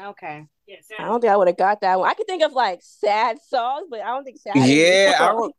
Okay. 0.00 0.46
Yeah, 0.66 0.76
I 0.98 1.04
don't 1.04 1.20
think 1.20 1.32
I 1.32 1.36
would 1.36 1.48
have 1.48 1.56
got 1.56 1.80
that 1.82 1.98
one. 1.98 2.08
I 2.08 2.14
could 2.14 2.26
think 2.26 2.42
of 2.42 2.52
like 2.52 2.80
sad 2.82 3.38
songs, 3.48 3.86
but 3.88 4.00
I 4.00 4.06
don't 4.06 4.24
think 4.24 4.38
sad. 4.38 4.56
Yeah, 4.56 5.16
I 5.20 5.26
don't. 5.28 5.54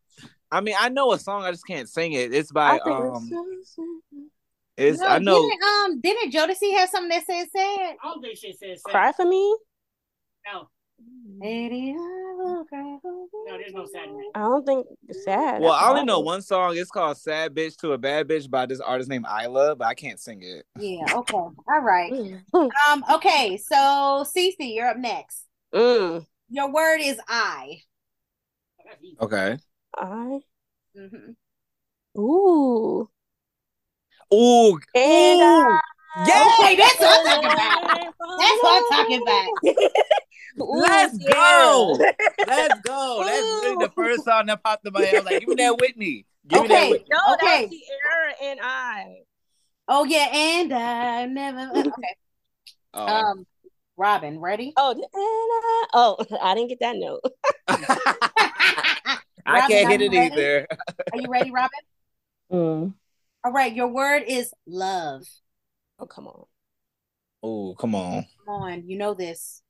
I 0.52 0.62
mean, 0.62 0.76
I 0.80 0.90
know 0.90 1.12
a 1.14 1.20
song. 1.20 1.44
I 1.44 1.52
just 1.52 1.66
can't 1.66 1.90
sing 1.90 2.14
it. 2.14 2.34
It's 2.34 2.52
by 2.52 2.76
I 2.76 2.80
think 2.84 3.00
um. 3.00 3.30
It's 4.78 5.00
No, 5.00 5.08
I 5.08 5.20
know. 5.20 5.50
Didn't, 5.50 5.64
um, 5.64 6.02
didn't 6.02 6.34
Jodeci 6.34 6.78
have 6.78 6.90
something 6.90 7.10
that 7.10 7.26
said 7.26 7.48
sad? 7.52 7.96
I 8.04 8.08
don't 8.10 8.22
think 8.22 8.38
she 8.38 8.54
said 8.54 8.80
sad. 8.80 8.92
Cry 8.92 9.12
for 9.12 9.26
me. 9.26 9.58
No, 10.46 10.70
Lady, 11.40 11.96
I 11.98 12.34
will 12.38 12.64
cry 12.66 12.98
for 13.02 13.12
you. 13.12 13.30
no, 13.48 13.58
there's 13.58 13.74
no 13.74 13.86
sad 13.86 14.08
in. 14.08 14.24
I 14.36 14.40
don't 14.40 14.66
think 14.66 14.88
sad. 15.12 15.62
Well, 15.62 15.74
I 15.74 15.90
only 15.90 16.04
know 16.04 16.20
one 16.20 16.42
song. 16.44 16.78
It's 16.78 16.92
called 16.92 17.18
"Sad 17.18 17.56
Bitch 17.56 17.76
to 17.78 17.94
a 17.94 17.98
Bad 17.98 18.28
Bitch" 18.28 18.50
by 18.50 18.68
this 18.68 18.80
artist 18.80 19.10
named 19.10 19.26
Isla, 19.26 19.76
but 19.76 19.88
I 19.88 19.96
can't 19.96 20.20
sing 20.20 20.42
it. 20.44 20.66
Yeah. 20.80 21.06
Okay. 21.12 21.34
All 21.34 21.82
right. 21.82 22.12
Mm. 22.54 22.70
Um. 22.88 23.04
Okay. 23.16 23.58
So, 23.58 23.76
Cece, 23.76 24.56
you're 24.60 24.88
up 24.88 24.98
next. 24.98 25.44
Mm. 25.74 26.26
Your 26.50 26.72
word 26.72 27.00
is 27.02 27.20
I. 27.28 27.82
Okay. 29.20 29.58
I. 29.98 30.40
hmm 30.96 31.32
Ooh. 32.20 33.10
Ooh. 34.34 34.80
And 34.96 35.42
Ooh. 35.42 35.78
Yeah. 36.26 36.46
Okay, 36.60 36.76
that's 36.76 37.00
what 37.00 37.20
I'm 37.20 37.26
talking 37.26 37.52
about. 37.52 38.14
That's 38.40 38.64
what 38.64 38.84
I'm 38.84 38.86
talking 38.90 39.22
about. 39.22 39.50
Ooh, 40.60 40.82
Let's 40.82 41.18
yeah. 41.20 41.34
go. 41.34 41.98
Let's 42.48 42.80
go. 42.82 43.24
That's 43.24 43.44
really 43.44 43.86
the 43.86 43.92
first 43.96 44.26
song 44.26 44.48
that 44.48 44.64
popped 44.64 44.86
in 44.86 44.94
my 44.94 45.02
head. 45.02 45.16
I 45.16 45.20
was 45.20 45.26
like, 45.26 45.40
give 45.42 45.50
me 45.50 45.56
that 45.56 45.78
Whitney. 45.80 46.26
Give 46.48 46.62
me 46.64 46.68
that 46.70 46.76
Okay. 46.76 46.90
Whitney. 46.92 47.08
No, 47.12 47.34
Okay. 47.34 47.62
that's 47.62 47.76
Ciara 47.88 48.34
and 48.44 48.60
I. 48.64 49.16
Oh 49.88 50.04
yeah, 50.06 50.28
and 50.32 50.74
I 50.74 51.26
never. 51.26 51.72
Okay. 51.80 52.16
Oh. 52.94 53.06
Um, 53.08 53.46
Robin, 53.96 54.40
ready? 54.40 54.74
Oh, 54.76 54.92
and 54.92 55.04
I. 55.14 55.86
Oh, 55.94 56.18
I 56.42 56.56
didn't 56.56 56.70
get 56.70 56.80
that 56.82 56.96
note. 56.98 57.22
I 57.68 59.20
Robin, 59.46 59.68
can't 59.70 59.90
hit 59.90 60.02
it 60.02 60.12
ready? 60.12 60.34
either. 60.34 60.68
Are 61.14 61.20
you 61.20 61.30
ready, 61.30 61.52
Robin? 61.52 61.80
Mm. 62.52 62.94
All 63.48 63.54
right. 63.54 63.74
Your 63.74 63.88
word 63.88 64.24
is 64.28 64.54
love. 64.68 65.24
Oh, 66.00 66.06
come 66.06 66.28
on. 66.28 66.44
Oh, 67.42 67.76
come 67.80 67.96
on. 67.96 68.26
Come 68.46 68.54
on, 68.54 68.90
you 68.90 68.98
know 68.98 69.14
this. 69.14 69.62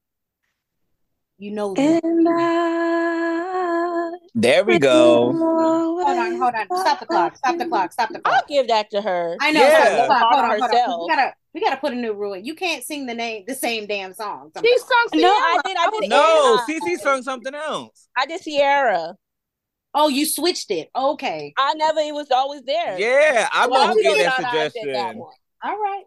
You 1.37 1.51
know 1.51 1.75
this. 1.75 2.01
I. 2.03 4.11
There 4.33 4.65
we 4.65 4.79
go. 4.79 5.31
Hold 5.31 6.07
on, 6.07 6.39
hold 6.39 6.55
on. 6.55 6.65
Stop 6.81 7.01
the 7.01 7.05
clock. 7.05 7.37
Stop 7.37 7.59
the 7.59 7.67
clock. 7.67 7.93
Stop 7.93 8.09
the 8.09 8.19
clock. 8.19 8.33
I'll 8.33 8.41
give 8.49 8.67
that 8.69 8.89
to 8.89 9.01
her. 9.03 9.37
I 9.39 9.51
know. 9.51 9.61
Yeah. 9.61 9.83
Stop 9.83 9.91
the 9.91 10.05
clock. 10.07 10.27
Hold 10.31 10.45
on, 10.45 10.59
hold 10.59 10.71
on. 10.71 11.01
We 11.01 11.07
gotta, 11.07 11.33
we 11.53 11.61
gotta 11.61 11.77
put 11.77 11.93
a 11.93 11.95
new 11.95 12.13
rule. 12.13 12.33
in. 12.33 12.45
You 12.45 12.55
can't 12.55 12.83
sing 12.83 13.05
the 13.05 13.13
name, 13.13 13.43
the 13.47 13.53
same 13.53 13.85
damn 13.85 14.11
song. 14.11 14.49
She 14.59 14.75
sung 14.79 15.21
No, 15.21 15.29
I 15.29 15.59
did. 15.63 15.77
I 15.77 15.87
did. 15.91 16.09
No, 16.09 16.17
and 16.17 16.61
I. 16.61 16.65
CC 16.67 16.97
sung 16.97 17.21
something 17.21 17.53
else. 17.53 18.09
I 18.17 18.25
did 18.25 18.41
Ciara. 18.41 19.13
Oh, 19.99 20.09
you 20.09 20.27
switched 20.27 20.69
it. 20.69 20.89
Okay. 20.95 21.55
I 21.57 21.73
never. 21.73 21.99
It 22.01 22.13
was 22.13 22.29
always 22.29 22.61
there. 22.61 22.99
Yeah, 22.99 23.49
I'm 23.51 23.71
Well, 23.71 23.79
gonna 23.79 23.93
I'm 23.93 24.01
give 24.03 24.17
that 24.19 24.37
glad 24.37 24.43
I 24.45 24.63
did 24.63 24.73
that 24.73 24.73
suggestion. 24.73 25.23
All 25.63 25.77
right. 25.77 26.03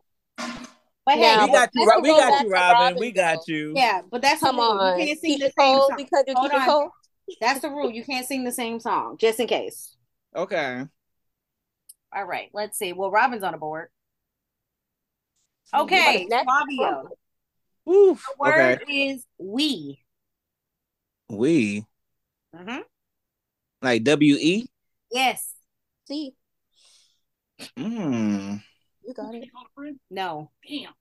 But 1.05 1.15
hey, 1.17 1.21
Now, 1.23 1.47
We 1.47 1.53
got 1.53 1.71
you. 1.75 1.81
that's 1.81 1.97
Ro- 1.97 2.01
We 2.03 2.09
got 2.11 2.45
you, 2.45 2.51
Robin. 2.51 2.79
Robin, 2.81 2.99
We 3.01 3.11
got 3.11 3.49
you. 3.49 3.73
Yeah, 3.75 4.03
but 4.09 4.23
that's 4.23 4.41
Come 4.41 4.57
the 4.57 4.63
on. 4.63 5.01
You 5.01 5.07
can't 5.07 5.19
sing 5.21 5.39
the 5.41 5.47
Keyshia 5.47 5.53
same 5.59 5.79
song. 5.81 5.95
because 5.97 6.25
of 6.29 6.37
Hold 6.37 6.51
Keyshia 6.53 6.61
on. 6.61 6.67
Cole. 6.67 6.91
That's 7.41 7.61
the 7.61 7.69
rule. 7.71 7.91
You 7.91 8.05
can't 8.05 8.27
sing 8.27 8.45
the 8.45 8.53
same 8.53 8.79
song, 8.79 9.17
just 9.19 9.41
in 9.41 9.49
case. 9.49 9.97
Okay. 10.37 10.85
All 12.15 12.25
right. 12.25 12.51
Let's 12.53 12.79
see. 12.79 12.93
Well, 12.93 13.11
Robin's 13.11 13.43
on 13.43 13.53
the 13.53 13.59
board. 13.59 13.89
Okay, 15.75 16.23
is 16.23 16.29
next? 16.29 16.47
Fabio. 16.47 17.09
Woo. 17.85 18.15
The 18.15 18.21
word 18.39 18.83
Okay. 18.83 18.93
is 19.11 19.27
we. 19.39 20.05
We 21.29 21.85
Mm-hmm. 22.55 22.81
Like 23.83 24.05
W 24.05 24.37
E. 24.39 24.69
Yes. 25.11 25.55
See, 26.07 26.35
Mm. 27.77 28.63
you 29.07 29.15
got 29.15 29.35
it. 29.35 29.49
No. 30.11 30.51
Damn. 30.67 30.93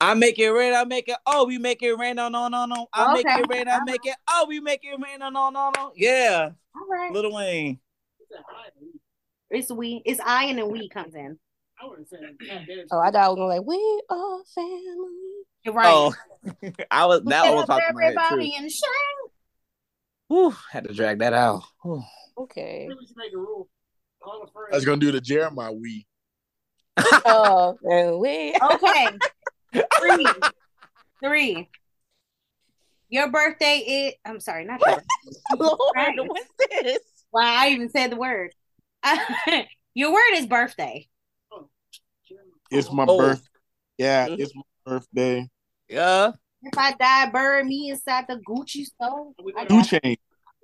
I 0.00 0.14
make 0.14 0.38
it 0.38 0.48
rain. 0.50 0.74
I 0.74 0.84
make 0.84 1.08
it. 1.08 1.16
Oh, 1.26 1.46
we 1.46 1.58
make 1.58 1.82
it 1.82 1.92
rain. 1.98 2.16
No, 2.16 2.28
no, 2.28 2.48
no, 2.48 2.66
no. 2.66 2.86
I 2.92 3.14
make 3.14 3.26
it 3.26 3.46
rain. 3.48 3.68
I 3.68 3.80
make 3.84 4.04
it. 4.04 4.14
Oh, 4.28 4.46
we 4.48 4.60
make 4.60 4.80
it 4.84 4.96
rain. 5.02 5.18
No, 5.18 5.28
no, 5.28 5.50
no, 5.50 5.72
no. 5.76 5.92
Yeah, 5.96 6.50
All 6.74 6.86
right. 6.88 7.12
Lil 7.12 7.32
Wayne. 7.32 7.80
It's 9.50 9.72
we. 9.72 10.02
It's 10.04 10.20
I 10.24 10.44
and 10.44 10.58
then 10.58 10.70
we 10.70 10.88
comes 10.88 11.14
in. 11.14 11.38
I 11.80 11.86
would 11.86 11.98
have 12.00 12.08
said. 12.08 12.86
Oh, 12.92 12.98
I 13.00 13.10
thought 13.10 13.24
I 13.24 13.28
was 13.28 13.36
gonna 13.36 13.46
like 13.46 13.64
we 13.66 14.02
are 14.10 14.44
family. 14.54 15.44
You're 15.64 15.74
right. 15.74 15.86
Oh, 15.86 16.14
I 16.90 17.06
was 17.06 17.22
that 17.24 17.42
Get 17.42 17.48
one 17.48 17.54
was 17.54 17.62
up, 17.62 17.68
popped 17.68 17.84
in 17.88 17.94
my 17.96 18.02
head 18.04 18.14
everybody 18.16 18.50
too. 18.50 18.68
And 20.30 20.38
shine. 20.38 20.50
Whew, 20.50 20.56
had 20.70 20.84
to 20.84 20.94
drag 20.94 21.18
that 21.20 21.32
out. 21.32 21.62
Whew. 21.82 22.02
Okay. 22.38 22.88
We 22.88 23.06
should 23.06 23.16
make 23.16 23.32
a 23.32 23.38
rule. 23.38 23.68
All 24.22 24.40
the 24.44 24.60
I 24.72 24.76
was 24.76 24.84
gonna 24.84 24.98
do 25.00 25.12
the 25.12 25.20
Jeremiah 25.20 25.72
we. 25.72 26.06
Oh, 27.24 27.78
and 27.82 28.18
we. 28.18 28.54
Okay. 28.60 29.20
Three. 30.00 30.34
Three. 31.24 31.70
Your 33.08 33.30
birthday 33.30 33.78
is. 33.78 34.14
I'm 34.24 34.40
sorry, 34.40 34.64
not 34.64 34.80
your. 34.86 35.02
Lord, 35.58 35.78
Right. 35.94 36.14
what's 36.26 36.46
this? 36.58 36.98
Well, 37.32 37.44
I 37.46 37.68
even 37.68 37.88
said 37.88 38.10
the 38.12 38.16
word. 38.16 38.52
your 39.94 40.12
word 40.12 40.32
is 40.34 40.46
birthday. 40.46 41.08
It's 42.70 42.92
my 42.92 43.06
Oh. 43.08 43.16
birthday. 43.18 43.48
Yeah, 43.98 44.28
Mhm. 44.28 44.38
it's 44.40 44.54
my 44.54 44.62
birthday. 44.84 45.48
Yeah. 45.88 46.32
If 46.62 46.76
I 46.76 46.92
die, 46.92 47.30
bury 47.30 47.64
me 47.64 47.90
inside 47.90 48.24
the 48.28 48.40
Gucci 48.48 48.84
store. 48.84 49.32
Gucci. 49.40 49.68
Two 49.68 49.76
got- 49.76 49.86
chain. 50.02 50.16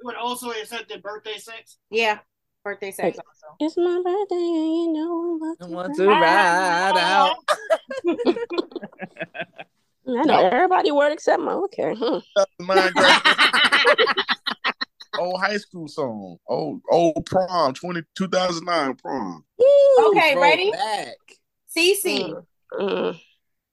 We 0.02 0.06
would 0.06 0.16
also 0.16 0.50
accept 0.50 0.88
the 0.88 0.98
birthday 0.98 1.38
sex. 1.38 1.78
Yeah, 1.90 2.18
birthday 2.64 2.90
sex 2.90 3.16
also. 3.18 3.56
It's 3.60 3.76
my 3.76 4.02
birthday, 4.04 4.34
and 4.34 4.74
you 4.74 4.92
know 4.92 5.38
I 5.60 5.64
I'm 5.64 5.70
want 5.70 5.94
to 5.96 6.06
ride 6.08 6.98
out. 6.98 7.36
I 10.06 10.22
know 10.24 10.48
everybody 10.48 10.92
word 10.92 11.12
except 11.12 11.40
my 11.42 11.52
Okay. 11.52 11.94
Hmm. 11.96 12.18
Mine 12.58 12.92
graduated. 12.92 14.16
old 15.18 15.40
high 15.40 15.56
school 15.56 15.88
song. 15.88 16.36
Old 16.46 16.82
old 16.90 17.24
prom. 17.24 17.72
20, 17.72 18.02
2009 18.16 18.96
prom. 18.96 19.44
Okay, 20.08 20.36
ready? 20.36 20.70
Throwback. 20.72 21.16
Cece, 21.76 22.44
Mm. 22.78 23.20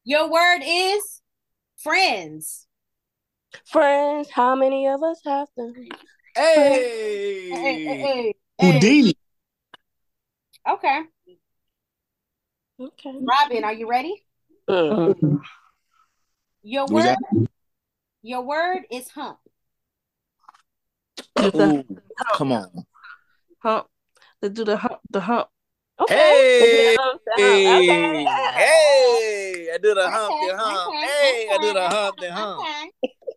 your 0.05 0.29
word 0.31 0.61
is 0.63 1.20
friends. 1.83 2.67
Friends, 3.65 4.29
how 4.29 4.55
many 4.55 4.87
of 4.87 5.03
us 5.03 5.21
have 5.25 5.47
them? 5.57 5.73
Hey. 6.35 7.49
Hey, 7.51 7.55
hey, 7.55 7.85
hey, 7.85 8.35
hey. 8.59 8.79
Whodini. 8.79 9.13
Okay, 10.69 11.01
Okay. 12.79 13.13
Robin, 13.19 13.63
are 13.63 13.73
you 13.73 13.87
ready? 13.89 14.23
Mm. 14.69 15.41
Your 16.63 16.87
word. 16.87 17.03
that- 17.05 17.47
Your 18.21 18.41
word 18.41 18.83
is 18.91 19.09
hump. 19.09 19.39
Ooh, 21.39 21.83
come 22.33 22.51
on. 22.51 22.85
hump. 23.59 23.87
They 24.41 24.49
do 24.49 24.63
the 24.63 24.77
hump. 24.77 24.99
The 25.09 25.21
hump. 25.21 25.49
Okay. 26.01 26.15
Hey. 26.15 26.95
Hey, 27.37 27.77
Okay. 27.77 28.23
hey, 28.25 29.69
I 29.73 29.77
did 29.77 29.97
a 29.97 30.09
hump, 30.09 30.33
Okay, 30.33 30.47
the 30.47 30.57
hump. 30.57 30.87
okay, 30.87 31.01
Hey, 31.07 31.49
I 31.51 31.57
did 31.61 31.75
a 31.75 31.89
hump, 31.89 32.17
the 32.19 32.31
hump. 32.31 32.63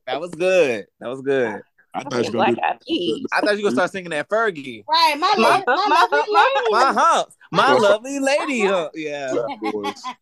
That 0.06 0.20
was 0.20 0.30
good. 0.34 0.86
That 1.00 1.08
was 1.08 1.20
good. 1.22 1.62
I 1.94 2.02
thought 2.02 2.12
Okay, 2.12 2.26
you 2.26 2.32
were 2.38 2.44
gonna 2.44 2.54
Black 2.56 2.70
Eyed 2.72 2.80
Peas. 2.86 3.26
I 3.32 3.40
thought 3.40 3.50
you 3.52 3.56
were 3.58 3.62
gonna 3.70 3.76
start 3.76 3.90
singing 3.92 4.10
that 4.10 4.28
Fergie. 4.28 4.84
Right, 4.88 5.14
my 5.18 5.34
My- 5.38 5.42
love, 5.48 5.62
my, 5.66 5.86
my- 5.88 6.08
lovely 6.10 6.22
my- 6.32 6.54
lady. 6.56 6.70
My 6.72 6.92
humps, 7.00 7.36
my 7.52 7.72
lovely 7.72 8.18
lady 8.18 8.62
uh-huh. 8.66 8.74
hump. 8.74 8.92
Yeah. 8.94 9.32
do. 9.60 9.82
That 9.82 10.16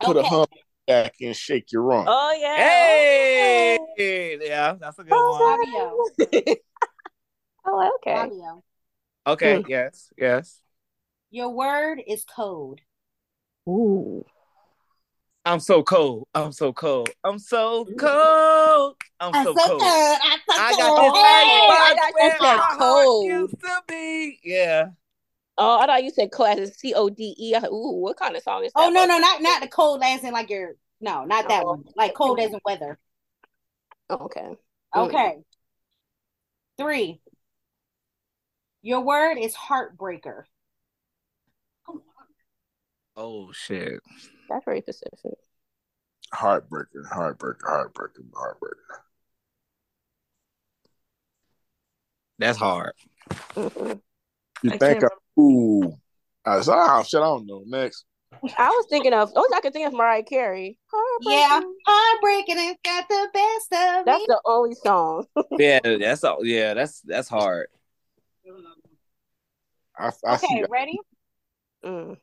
put 0.02 0.16
a 0.16 0.22
hump 0.22 0.50
back 0.86 1.14
and 1.20 1.36
shake 1.36 1.70
your 1.72 1.82
rump. 1.82 2.06
Oh 2.10 2.38
yeah. 2.40 2.56
Hey, 2.56 4.38
yeah, 4.40 4.74
that's 4.80 4.98
a 4.98 5.04
good 5.04 5.10
one. 5.30 5.58
Fabio, 5.66 6.48
Oh, 7.70 7.90
okay. 7.96 8.14
Fabio, 8.14 8.62
Okay, 9.28 9.60
Hmm. 9.60 9.70
yes, 9.70 10.10
yes. 10.16 10.60
your 11.30 11.50
word 11.50 12.00
is 12.06 12.24
code. 12.24 12.80
Ooh. 13.68 14.24
I'm 15.44 15.60
so 15.60 15.82
cold. 15.82 16.26
I'm 16.34 16.52
so 16.52 16.72
cold. 16.72 17.10
I'm 17.24 17.38
so 17.38 17.86
cold. 17.98 18.96
I'm 19.20 19.34
so 19.34 19.54
cold. 19.54 19.82
I'm 19.82 20.40
so 20.48 20.54
I 20.58 20.72
got 20.76 20.96
cold. 20.96 21.14
this 21.14 21.22
Hey, 21.22 21.68
ice 21.68 21.80
I 21.80 21.94
got 21.96 22.14
where 22.14 22.24
you 22.24 22.40
my 22.40 22.48
said 22.48 22.58
heart 22.58 22.78
cold. 22.78 23.28
used 23.28 23.60
to 23.60 23.82
be. 23.86 24.40
Yeah. 24.44 24.86
Oh, 25.58 25.78
I 25.78 25.86
thought 25.86 26.04
you 26.04 26.10
said 26.10 26.30
code 26.32 26.58
as 26.58 26.78
C 26.78 26.94
O 26.94 27.08
D 27.10 27.34
E. 27.38 27.54
Ooh, 27.66 28.00
what 28.00 28.16
kind 28.16 28.36
of 28.36 28.42
song 28.42 28.64
is 28.64 28.72
that? 28.72 28.86
Oh 28.86 28.90
no, 28.90 29.04
no, 29.06 29.18
not 29.18 29.42
not 29.42 29.60
the 29.60 29.68
cold 29.68 30.02
as 30.02 30.22
in 30.24 30.32
like 30.32 30.50
your 30.50 30.74
no, 31.00 31.24
not 31.24 31.48
that 31.48 31.62
Oh. 31.64 31.66
one. 31.72 31.84
Like 31.96 32.14
cold 32.14 32.40
as 32.40 32.52
in 32.52 32.60
weather. 32.64 32.98
Oh, 34.10 34.24
okay. 34.26 34.56
Mm. 34.94 35.06
Okay. 35.08 35.36
Three. 36.78 37.20
Your 38.88 39.02
word 39.02 39.36
is 39.36 39.54
heartbreaker. 39.54 40.44
Oh 43.18 43.52
shit. 43.52 44.00
That's 44.48 44.64
very 44.64 44.80
specific. 44.80 45.34
Heartbreaker, 46.32 47.06
heartbreaker, 47.12 47.60
heartbreaker, 47.68 48.24
heartbreaker. 48.32 48.96
That's 52.38 52.56
hard. 52.56 52.94
Mhm. 53.54 54.00
You 54.62 54.70
I 54.72 54.78
think 54.78 55.00
can't 55.00 55.04
I, 55.04 55.40
ooh. 55.42 55.98
I 56.46 56.62
said, 56.62 56.72
oh 56.74 57.02
shit, 57.02 57.20
I 57.20 57.24
don't 57.24 57.44
know. 57.44 57.64
Next. 57.66 58.06
I 58.56 58.70
was 58.70 58.86
thinking 58.88 59.12
of. 59.12 59.30
Oh, 59.36 59.46
I 59.54 59.60
could 59.60 59.74
think 59.74 59.86
of 59.86 59.92
Mariah 59.92 60.22
Carey. 60.22 60.78
Yeah, 61.20 61.60
Heartbreaker. 61.60 61.72
heartbreaking 61.86 62.56
and 62.58 62.76
got 62.82 63.06
the 63.06 63.28
best 63.34 63.82
of 63.98 64.06
That's 64.06 64.20
me. 64.20 64.26
the 64.28 64.40
only 64.46 64.74
song. 64.76 65.26
Yeah, 65.58 65.80
that's 65.82 66.24
all. 66.24 66.42
Yeah, 66.42 66.72
that's 66.72 67.02
that's 67.02 67.28
hard. 67.28 67.66
I, 69.98 70.10
I 70.24 70.34
Okay, 70.34 70.60
that. 70.60 70.70
ready? 70.70 70.98
Mm. 71.84 72.16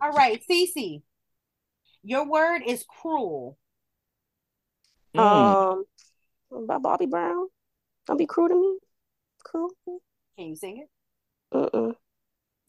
All 0.00 0.12
right, 0.12 0.42
Cece. 0.48 1.02
Your 2.02 2.26
word 2.26 2.62
is 2.66 2.84
cruel. 2.88 3.58
Mm. 5.16 5.84
Um, 6.50 6.66
by 6.66 6.78
Bobby 6.78 7.06
Brown. 7.06 7.48
Don't 8.06 8.16
be 8.16 8.26
cruel 8.26 8.48
to 8.48 8.54
me. 8.54 8.78
Cruel. 9.44 9.70
Can 10.36 10.48
you 10.48 10.56
sing 10.56 10.84
it? 10.84 10.88
Mm-mm. 11.54 11.94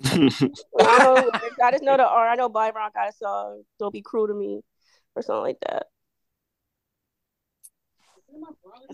I 0.80 0.98
know. 1.00 1.32
I 1.64 1.72
just 1.72 1.84
know 1.84 1.98
the 1.98 2.08
art. 2.08 2.30
I 2.32 2.36
know 2.36 2.50
Bobby 2.50 2.72
Brown 2.72 2.92
got 2.94 3.10
a 3.10 3.14
song. 3.14 3.64
Don't 3.80 3.94
be 3.94 4.02
cruel 4.02 4.28
to 4.28 4.34
me, 4.34 4.62
or 5.16 5.22
something 5.22 5.44
like 5.44 5.58
that. 5.68 5.88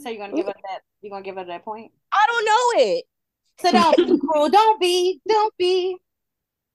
So 0.01 0.09
you're 0.09 0.19
gonna 0.19 0.35
give 0.35 0.47
us 0.47 0.55
that? 0.69 0.81
You're 1.01 1.11
gonna 1.11 1.23
give 1.23 1.37
us 1.37 1.47
that 1.47 1.63
point? 1.63 1.91
I 2.11 2.25
don't 2.27 2.45
know 2.45 2.83
it. 2.83 3.05
So 3.59 3.71
don't 3.71 3.97
be 3.97 4.17
cruel. 4.27 4.49
Don't 4.49 4.79
be. 4.79 5.21
Don't 5.27 5.53
be. 5.57 5.97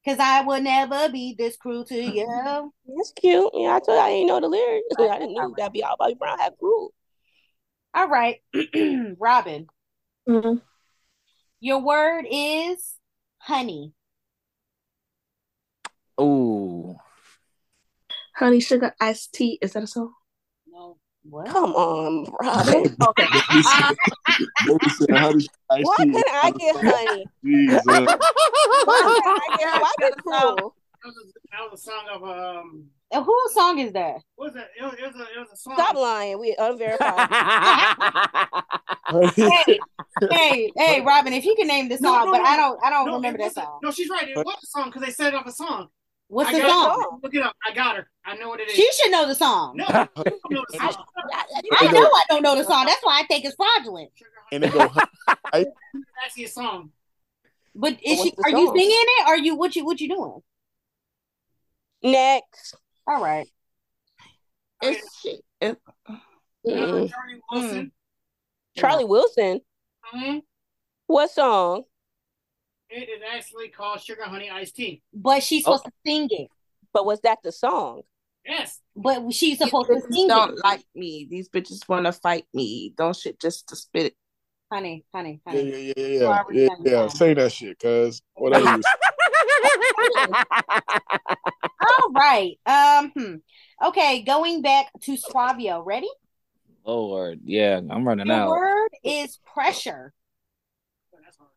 Cause 0.04 0.18
I 0.18 0.40
will 0.40 0.62
never 0.62 1.10
be 1.10 1.34
this 1.36 1.56
cruel 1.56 1.84
to 1.84 1.94
you. 1.94 2.72
That's 2.86 3.12
cute. 3.12 3.50
Yeah, 3.52 3.76
I 3.76 3.80
told 3.80 3.96
you 3.96 4.02
I 4.02 4.10
didn't 4.10 4.28
know 4.28 4.40
the 4.40 4.48
lyrics. 4.48 4.86
I 4.98 5.18
didn't 5.18 5.34
know 5.34 5.54
that'd 5.56 5.72
be 5.74 5.84
all 5.84 5.96
Bobby 5.98 6.14
Brown 6.14 6.38
had 6.38 6.54
cruel. 6.58 6.94
All 7.92 8.08
right, 8.08 8.40
Robin. 9.18 9.66
Mhm. 10.26 10.62
Your 11.60 11.82
word 11.82 12.24
is 12.30 12.94
honey. 13.38 13.92
Ooh. 16.18 16.96
Honey 18.36 18.60
Sugar 18.60 18.94
Iced 18.98 19.34
Tea. 19.34 19.58
Is 19.60 19.74
that 19.74 19.82
a 19.82 19.86
song? 19.86 20.14
No. 21.24 21.30
What? 21.30 21.46
Come 21.48 21.72
on, 21.74 22.32
Robin. 22.40 22.96
Okay. 23.08 23.26
Baby 24.66 24.88
said, 24.88 25.10
honey, 25.10 25.46
I 25.70 25.82
Why 25.82 25.94
see 25.98 26.10
couldn't. 26.10 26.34
I 26.34 26.50
get 26.58 26.76
honey? 26.76 27.26
Jesus. 27.44 27.82
Why 27.86 28.06
couldn't 28.06 29.26
I 29.26 29.56
get, 29.56 29.80
why 29.80 29.92
get 30.00 30.16
cruel? 30.18 30.74
That 31.02 31.08
was, 31.08 31.16
a, 31.16 31.24
that 31.50 31.70
was 31.70 31.80
a 31.80 31.82
song 31.82 32.04
of 32.12 32.22
um. 32.24 32.86
And 33.12 33.24
whose 33.24 33.54
song 33.54 33.78
is 33.78 33.92
that? 33.92 34.16
What 34.36 34.46
was 34.46 34.54
that? 34.54 34.68
It 34.78 34.84
was, 34.84 34.94
it 34.94 35.02
was 35.02 35.14
a 35.16 35.22
it 35.22 35.38
was 35.40 35.48
a 35.52 35.56
song. 35.56 35.74
Stop 35.74 35.96
lying. 35.96 36.38
We 36.38 36.56
unverified. 36.58 37.28
Hey, 39.34 39.80
hey, 40.30 40.72
hey, 40.76 41.00
Robin, 41.00 41.32
if 41.32 41.44
you 41.44 41.56
can 41.56 41.66
name 41.66 41.88
the 41.88 41.98
song, 41.98 42.26
no, 42.26 42.30
but 42.32 42.38
no, 42.38 42.44
I 42.44 42.56
don't, 42.56 42.78
I 42.84 42.90
don't 42.90 43.08
No, 43.08 43.14
remember 43.14 43.38
that 43.38 43.54
song. 43.54 43.80
No, 43.82 43.90
she's 43.90 44.08
right. 44.08 44.28
It 44.28 44.36
was 44.36 44.56
a 44.62 44.66
song 44.66 44.86
because 44.86 45.02
they 45.02 45.10
set 45.10 45.34
it 45.34 45.36
up 45.36 45.46
a 45.46 45.52
song. 45.52 45.88
What's 46.30 46.50
I 46.50 46.60
the 46.60 46.68
song? 46.68 47.18
It. 47.18 47.24
Look 47.24 47.34
it 47.34 47.42
up. 47.42 47.56
I 47.68 47.74
got 47.74 47.96
her. 47.96 48.08
I 48.24 48.36
know 48.36 48.48
what 48.50 48.60
it 48.60 48.68
is. 48.68 48.74
She 48.76 48.88
should 48.92 49.10
know 49.10 49.26
the 49.26 49.34
song. 49.34 49.76
No, 49.76 49.84
I 49.88 50.08
don't 50.14 50.50
know 50.52 50.64
the 50.70 50.78
song. 50.78 51.04
I 51.80 51.92
know 51.92 52.00
I 52.02 52.22
don't 52.28 52.42
know 52.42 52.54
the 52.54 52.62
song. 52.64 52.86
That's 52.86 53.02
why 53.02 53.18
I 53.20 53.26
think 53.26 53.44
it's 53.44 53.56
fraudulent. 53.56 54.10
and 54.52 54.62
it 54.62 54.72
go, 54.72 54.88
It's 55.54 55.70
actually 56.24 56.44
a 56.44 56.48
song. 56.48 56.92
But 57.74 57.98
is 58.04 58.18
What's 58.18 58.30
she? 58.30 58.34
the 58.36 58.42
Are 58.44 58.50
you 58.50 58.66
singing 58.68 58.90
it? 58.92 59.26
Or 59.26 59.30
are 59.34 59.38
you 59.38 59.56
what 59.56 59.74
you 59.74 59.84
what 59.84 60.00
you 60.00 60.08
doing? 60.08 60.40
Next. 62.02 62.76
All 63.08 63.20
right. 63.20 63.48
It's 64.82 65.20
she. 65.20 65.40
It, 65.60 65.78
Mm-mm. 66.64 67.10
Charlie 67.10 67.40
Wilson. 67.50 67.92
Charlie 68.76 69.04
Wilson. 69.04 69.60
Mhm. 70.14 70.42
What 71.08 71.30
song? 71.32 71.82
It 72.90 73.08
is 73.08 73.22
actually 73.32 73.68
called 73.68 74.00
Sugar 74.00 74.24
Honey 74.24 74.50
Iced 74.50 74.74
Tea. 74.76 75.02
But 75.14 75.42
she's 75.42 75.64
supposed 75.64 75.84
to 75.84 75.92
sing 76.04 76.28
it. 76.30 76.48
But 76.92 77.06
was 77.06 77.20
that 77.20 77.38
the 77.42 77.52
song? 77.52 78.02
Yes. 78.44 78.80
But 78.96 79.32
she's 79.32 79.58
these 79.58 79.68
supposed 79.68 79.88
to 79.88 79.94
bitches 79.94 80.12
sing 80.12 80.28
don't 80.28 80.54
it. 80.54 80.64
like 80.64 80.84
me. 80.94 81.26
These 81.30 81.48
bitches 81.48 81.88
want 81.88 82.06
to 82.06 82.12
fight 82.12 82.46
me. 82.52 82.92
Don't 82.96 83.14
shit 83.14 83.40
just 83.40 83.68
to 83.68 83.76
spit 83.76 84.06
it. 84.06 84.14
Honey, 84.72 85.04
honey, 85.12 85.40
yeah, 85.46 85.52
honey. 85.52 85.70
yeah, 85.70 85.92
yeah, 85.96 86.06
yeah, 86.06 86.26
Barbara 86.26 86.54
yeah, 86.54 86.68
Sanders 86.68 86.92
yeah. 86.92 87.08
Say 87.08 87.34
that 87.34 87.52
shit, 87.52 87.78
cuz 87.78 88.22
whatever. 88.34 88.76
You 88.76 88.82
All 91.82 92.12
right. 92.12 92.58
Um. 92.66 93.10
Hmm. 93.16 93.34
Okay. 93.88 94.22
Going 94.22 94.62
back 94.62 94.86
to 95.02 95.16
Suavio. 95.16 95.84
Ready? 95.84 96.08
Lord, 96.84 97.40
yeah, 97.44 97.80
I'm 97.90 98.06
running 98.06 98.28
Your 98.28 98.36
out. 98.36 98.50
word 98.50 98.90
is 99.04 99.38
pressure. 99.54 100.12
That's 101.24 101.36
hard. 101.36 101.50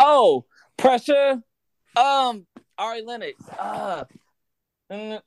Oh, 0.00 0.44
pressure. 0.76 1.42
Um, 1.96 2.46
Ari 2.78 3.02
Lennox. 3.02 3.42
Uh, 3.58 4.04
You 4.90 5.20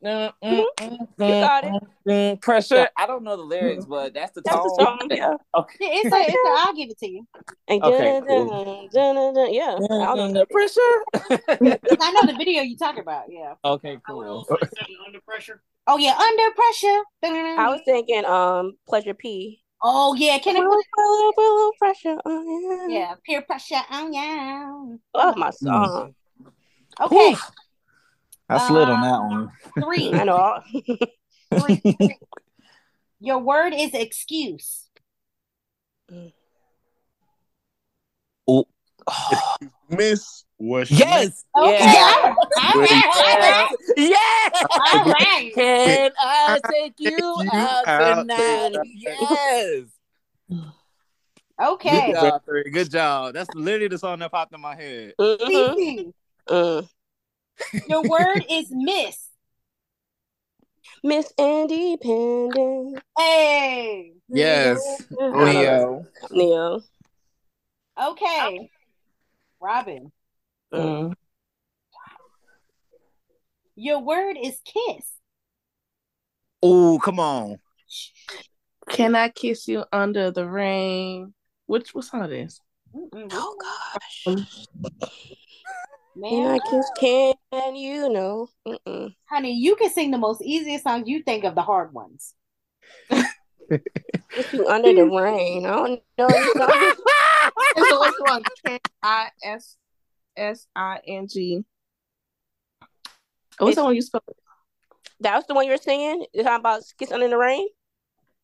got 1.20 1.64
it. 2.06 2.42
Pressure. 2.42 2.88
I 2.98 3.08
don't 3.08 3.24
know 3.24 3.36
the 3.38 3.44
lyrics, 3.44 3.86
but 3.86 4.14
that's 4.14 4.32
the 4.34 4.42
That's 4.42 4.56
tone. 4.56 4.64
the 4.78 4.84
song, 4.84 5.08
yeah. 5.12 5.34
Okay. 5.56 5.76
It's 5.82 6.14
a, 6.14 6.18
it's 6.20 6.34
a, 6.34 6.68
I'll 6.68 6.74
give 6.76 6.90
it 6.90 7.00
to 7.00 7.10
you. 7.10 7.28
And 7.68 7.84
Okay, 7.84 8.20
dun, 8.20 8.28
cool. 8.28 8.88
dun, 8.94 9.16
dun, 9.16 9.34
dun, 9.34 9.54
yeah. 9.54 9.78
I 9.82 10.16
don't 10.16 10.34
know. 10.34 10.40
The 10.42 10.46
pressure. 10.52 12.00
I 12.02 12.12
know 12.12 12.32
the 12.32 12.36
video 12.38 12.62
you 12.62 12.78
talking 12.78 13.02
about. 13.02 13.26
Yeah. 13.30 13.56
okay, 13.66 13.98
cool. 14.08 14.46
under 15.06 15.20
pressure. 15.22 15.62
Oh 15.88 15.98
yeah, 15.98 16.18
under 16.18 16.52
pressure. 16.56 17.02
I 17.24 17.70
was 17.70 17.82
thinking 17.86 18.26
um 18.26 18.74
Pleasure 18.88 19.14
P. 19.14 19.62
Oh 19.84 20.16
yeah, 20.16 20.40
can 20.40 20.56
I 20.56 20.60
Put 20.60 20.64
it 20.64 20.66
a 20.66 20.70
little, 20.70 21.34
put 21.36 21.42
a 21.42 21.54
little 21.54 21.72
pressure 21.78 22.18
on 22.26 22.90
yeah. 22.90 23.00
yeah 23.00 23.14
peer 23.26 23.42
pressure? 23.44 23.76
Oh 23.92 24.10
yeah. 24.12 24.96
Oh 25.14 25.36
my 25.36 25.52
song. 25.52 26.16
Okay, 27.00 27.16
Whew. 27.16 27.38
I 28.50 28.68
slid 28.68 28.90
on 28.90 29.04
Uh, 29.04 29.12
that 29.12 29.22
one. 29.22 29.52
three. 29.84 30.14
I 30.14 30.24
know. 30.24 30.60
three. 31.60 31.82
Your 33.20 33.40
word 33.40 33.74
is 33.76 33.94
excuse. 33.94 34.90
Oh. 38.48 38.66
Miss 39.90 40.44
was 40.60 40.90
yes. 40.92 41.46
Okay. 41.56 41.78
Yeah. 41.80 42.36
All 42.64 42.82
right. 42.82 43.68
Yes. 43.96 44.66
All 44.72 45.06
right. 45.06 45.52
Can 45.54 46.12
I 46.20 46.60
take 46.72 46.94
you 47.00 47.10
you 47.12 47.50
out 47.54 47.88
out 47.88 48.22
tonight? 48.22 48.70
tonight? 48.72 48.88
Yes. 48.96 49.84
Okay. 51.60 52.12
Good 52.12 52.16
job, 52.22 52.46
three. 52.46 52.70
Good 52.72 52.92
job. 52.92 53.34
That's 53.34 53.50
literally 53.56 53.88
the 53.88 53.98
song 53.98 54.20
that 54.20 54.32
popped 54.32 54.54
in 54.54 54.62
my 54.62 54.76
head. 54.76 55.14
Mhm. 55.20 55.40
CC, 55.48 56.14
Mm. 56.50 56.88
Your 57.90 58.04
word 58.04 58.46
is 58.50 58.68
miss. 58.72 59.18
Miss 61.04 61.32
Independent. 61.38 63.04
Hey. 63.18 64.14
Yes. 64.30 64.80
Ne-Yo. 65.12 66.06
Ne-Yo. 66.32 66.82
Okay. 68.02 68.70
Robin. 69.60 70.12
Mm. 70.74 71.14
Your 73.76 74.00
word 74.00 74.38
is 74.42 74.60
kiss. 74.66 75.14
Oh, 76.62 77.00
come 77.04 77.20
on. 77.20 77.58
Can 78.90 79.16
I 79.16 79.30
kiss 79.30 79.68
you 79.68 79.86
under 79.92 80.32
the 80.32 80.48
rain? 80.48 81.34
Which 81.68 81.94
what 81.94 82.06
song 82.06 82.24
it 82.26 82.32
is? 82.32 82.62
Mm-mm. 82.96 83.30
Oh 83.32 83.56
gosh. 83.60 84.36
Man, 86.16 86.30
Can 86.30 86.48
I 86.48 86.60
kiss 86.60 86.92
can 87.00 87.76
you 87.76 88.10
know? 88.10 88.48
Mm-mm. 88.68 89.14
honey, 89.26 89.54
you 89.54 89.76
can 89.76 89.92
sing 89.92 90.12
the 90.12 90.18
most 90.18 90.42
easiest 90.42 90.84
songs. 90.84 91.08
You 91.08 91.22
think 91.22 91.44
of 91.44 91.54
the 91.54 91.62
hard 91.62 91.94
ones. 91.94 92.34
Kiss 93.10 94.54
you 94.54 94.68
under 94.68 94.94
the 94.94 95.06
rain. 95.06 95.66
I 95.66 95.70
don't 95.70 96.02
know 96.18 96.28
any 96.28 96.46
songs. 96.54 96.98
It's 97.76 97.90
the 97.90 98.00
which 98.00 98.14
one? 98.20 98.44
K 98.66 98.80
I 99.04 99.30
S 99.44 99.78
S 100.38 100.68
I 100.76 101.00
N 101.08 101.28
G. 101.28 101.64
What's 103.58 103.72
It's- 103.72 103.76
the 103.76 103.84
one 103.84 103.96
you 103.96 104.02
spelled? 104.02 104.24
That 105.22 105.36
was 105.36 105.46
the 105.48 105.56
one 105.56 105.66
you 105.66 105.72
were 105.72 105.78
singing? 105.78 106.26
Is 106.34 106.46
that 106.46 106.60
about 106.60 106.84
Kiss 107.00 107.12
Under 107.12 107.28
the 107.28 107.38
Rain? 107.38 107.68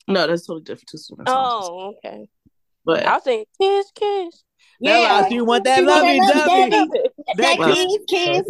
No, 0.08 0.26
that's 0.26 0.48
totally 0.48 0.64
different. 0.64 0.90
Two 0.90 0.98
different 1.10 1.30
songs. 1.30 1.66
Oh, 1.70 1.94
okay. 2.04 2.28
but 2.84 3.06
I 3.06 3.14
was 3.14 3.24
saying 3.24 3.46
kiss, 3.62 3.92
kiss. 3.94 4.44
Yeah. 4.80 5.28
You 5.30 5.46
want 5.46 5.64
that 5.66 5.80
You 5.80 5.86
want 5.88 6.04
lovey 6.04 6.20
that 6.20 6.34
dovey. 6.34 6.70
lovey-dovey. 6.72 7.10
That 7.38 7.60
Well, 7.60 7.74
kiss, 7.76 7.98
kiss. 8.10 8.48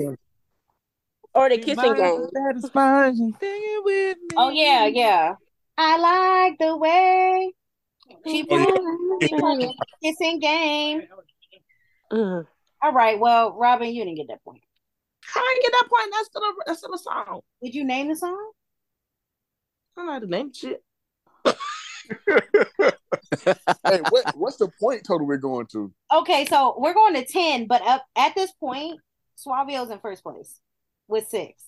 Or 1.36 1.49
the 1.49 1.57
kissing 1.57 1.95
game. 1.95 2.28
Satisfying 2.34 3.34
thing 3.34 3.82
with 3.84 4.18
me. 4.18 4.28
Oh 4.38 4.49
yeah, 4.52 4.86
yeah. 4.86 5.36
I 5.78 5.98
like 5.98 6.57
the 6.60 6.78
way 6.78 7.53
she 8.26 8.48
Oh, 8.49 8.57
yeah. 9.20 9.28
plays 9.40 9.60
the 9.60 9.86
kissing 10.03 10.40
game. 10.40 11.02
Mm. 12.11 12.48
All 12.84 12.91
right. 12.91 13.18
Well, 13.18 13.53
Robin, 13.57 13.88
you 13.93 14.03
didn't 14.03 14.18
get 14.18 14.27
that 14.27 14.43
point. 14.43 14.61
I 15.34 15.55
didn't 15.55 15.72
get 15.72 15.80
that 15.80 15.89
point. 15.89 16.10
That's 16.11 16.27
still 16.27 16.43
a, 16.43 16.53
that's 16.65 16.80
still 16.80 16.93
a 16.93 16.97
song. 16.97 17.39
Did 17.64 17.73
you 17.73 17.85
name 17.85 18.10
the 18.10 18.15
song? 18.18 18.51
I 19.95 20.01
don't 20.01 20.05
know 20.07 20.14
how 20.14 20.19
to 20.19 20.27
name 20.27 20.51
shit. 20.53 20.84
hey, 23.85 24.01
what, 24.10 24.35
what's 24.35 24.57
the 24.57 24.69
point 24.81 25.05
total 25.05 25.26
we're 25.26 25.38
going 25.38 25.65
to? 25.68 25.93
Okay, 26.14 26.43
so 26.45 26.76
we're 26.77 26.93
going 26.93 27.14
to 27.14 27.23
ten, 27.26 27.68
but 27.68 27.81
up 27.84 28.05
at 28.18 28.35
this 28.35 28.51
point, 28.51 28.99
Suavio's 29.38 29.89
in 29.89 29.99
first 29.99 30.22
place 30.22 30.60
with 31.07 31.30
six. 31.30 31.64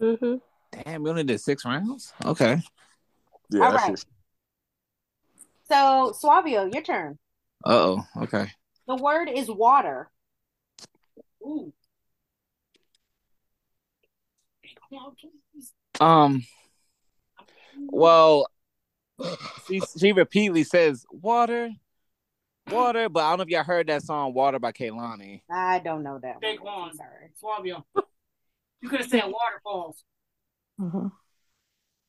Mm-hmm. 0.00 0.36
Damn, 0.82 1.02
we 1.02 1.10
only 1.10 1.24
did 1.24 1.40
six 1.40 1.66
rounds? 1.66 2.14
Okay. 2.24 2.58
Yeah, 3.50 3.66
All 3.66 3.72
that's 3.72 4.02
it. 4.02 4.04
So 5.68 6.14
Suavio, 6.18 6.72
your 6.72 6.82
turn. 6.82 7.18
Uh 7.66 7.68
oh. 7.68 8.04
Okay. 8.22 8.46
The 8.90 8.96
word 8.96 9.28
is 9.28 9.48
water. 9.48 10.10
Ooh. 11.42 11.72
Um. 16.00 16.44
Well, 17.86 18.48
she 19.68 19.80
she 19.96 20.10
repeatedly 20.10 20.64
says 20.64 21.06
water, 21.08 21.70
water, 22.68 23.08
but 23.08 23.20
I 23.20 23.28
don't 23.30 23.38
know 23.38 23.42
if 23.42 23.48
y'all 23.50 23.62
heard 23.62 23.86
that 23.86 24.02
song 24.02 24.34
"Water" 24.34 24.58
by 24.58 24.72
Kehlani. 24.72 25.42
I 25.48 25.78
don't 25.78 26.02
know 26.02 26.18
that. 26.20 26.40
Big 26.40 26.58
one. 26.58 26.80
one. 26.80 26.96
Sorry. 26.96 27.30
Suavio. 27.40 27.84
You 28.82 28.88
could 28.88 29.02
have 29.02 29.08
said 29.08 29.22
waterfalls. 29.26 30.02
Mm-hmm. 30.80 31.06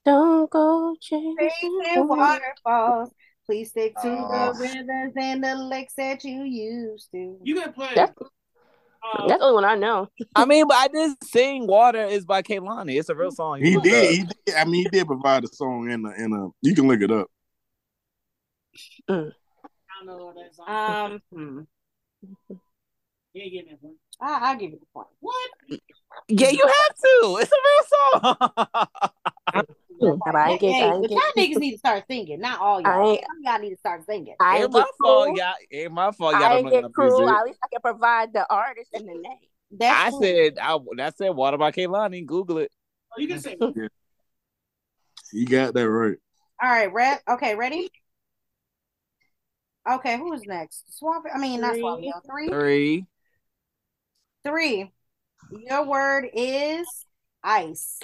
Don't 0.03 0.49
go 0.49 0.95
chasing 0.99 1.35
Chasing 1.39 2.07
waterfalls. 2.07 3.11
Please 3.51 3.71
stick 3.71 3.93
to 4.01 4.07
Oh. 4.07 4.53
the 4.53 4.59
rivers 4.59 5.11
and 5.17 5.43
the 5.43 5.55
lakes 5.55 5.93
that 5.95 6.23
you 6.23 6.43
used 6.43 7.11
to. 7.11 7.37
You 7.43 7.55
can 7.59 7.73
play. 7.73 7.91
That's, 7.93 8.13
uh, 8.17 9.27
that's 9.27 9.39
the 9.39 9.45
only 9.45 9.55
one 9.55 9.65
I 9.65 9.75
know. 9.75 10.07
I 10.33 10.45
mean, 10.45 10.69
but 10.69 10.77
I 10.77 10.87
did 10.87 11.21
sing 11.21 11.67
"Water" 11.67 12.05
is 12.05 12.25
by 12.25 12.43
Kehlani. 12.43 12.97
It's 12.97 13.09
a 13.09 13.15
real 13.15 13.29
song. 13.29 13.59
You 13.59 13.65
He 13.65 13.77
did. 13.81 14.03
it 14.05 14.15
He 14.15 14.23
did. 14.45 14.55
I 14.55 14.63
mean, 14.63 14.83
he 14.83 14.89
did 14.89 15.05
provide 15.05 15.43
a 15.43 15.47
song 15.47 15.91
in 15.91 16.05
a 16.05 16.11
in 16.11 16.31
a. 16.31 16.47
You 16.61 16.73
can 16.73 16.87
look 16.87 17.01
it 17.01 17.11
up. 17.11 17.27
I 19.09 19.13
don't 19.13 19.33
know 20.05 20.17
what 20.27 20.35
that 20.35 20.55
song. 20.55 21.11
Um, 21.11 21.21
hmm. 21.29 22.55
you 23.33 23.41
ain't 23.41 23.51
getting 23.51 23.71
that 23.71 23.83
one. 23.83 23.95
I, 24.21 24.39
I'll 24.51 24.55
give 24.57 24.71
you 24.71 24.79
the 24.79 24.85
point. 24.93 25.07
What? 25.19 25.49
Yeah, 26.27 26.49
you 26.49 26.61
have 26.65 26.95
to. 26.95 27.37
It's 27.41 27.51
a 27.51 27.55
real 27.67 27.83
song. 28.21 28.37
But 30.23 30.35
I 30.35 30.51
ain't 30.51 30.61
get, 30.61 30.73
Hey, 30.73 30.81
I 30.83 30.93
ain't 30.93 31.01
but 31.01 31.09
get, 31.09 31.17
y'all 31.17 31.43
niggas 31.43 31.59
need 31.59 31.71
to 31.73 31.77
start 31.79 32.03
singing. 32.09 32.39
Not 32.39 32.59
all 32.59 32.79
y'all. 32.81 33.11
ain't- 33.13 33.21
Some 33.25 33.37
y'all 33.43 33.59
need 33.59 33.69
to 33.71 33.77
start 33.77 34.05
singing. 34.05 34.35
I 34.39 34.55
ain't 34.55 34.63
ain't 34.65 34.73
my 34.73 34.79
get 34.79 34.87
fault, 34.99 35.35
y'all. 35.35 35.53
Ain't 35.71 35.91
my 35.91 36.11
fault. 36.11 36.33
Y'all 36.35 36.43
I 36.43 36.49
don't 36.49 36.57
ain't 36.59 36.69
get 36.69 36.77
enough 36.79 36.93
cruel. 36.93 37.19
music. 37.19 37.35
At 37.35 37.45
least 37.45 37.59
I 37.63 37.67
can 37.71 37.81
provide 37.81 38.33
the 38.33 38.45
artist 38.53 38.89
and 38.93 39.07
the 39.09 39.13
name. 39.13 39.37
That's 39.71 39.99
I 39.99 40.09
true. 40.09 40.19
said, 40.21 40.59
I 40.61 40.77
that 40.97 41.17
said 41.17 41.29
"Water" 41.29 41.57
by 41.57 41.71
Kehlani. 41.71 42.25
Google 42.25 42.59
it. 42.59 42.71
Oh, 43.15 43.19
you 43.21 43.27
can 43.27 43.39
say. 43.39 43.57
You 45.33 45.45
got 45.45 45.73
that 45.73 45.89
right. 45.89 46.17
All 46.61 46.69
right, 46.69 46.91
Red. 46.91 47.19
Okay, 47.29 47.55
ready? 47.55 47.89
Okay, 49.89 50.17
who's 50.17 50.41
next? 50.45 50.83
Swap. 50.97 51.23
I 51.33 51.37
mean, 51.37 51.61
not 51.61 51.77
swap. 51.77 51.99
Suavio. 51.99 52.11
Three. 52.29 52.49
Three. 52.49 53.05
Three. 54.43 54.91
Your 55.51 55.85
word 55.85 56.29
is 56.33 56.87
ice. 57.43 57.99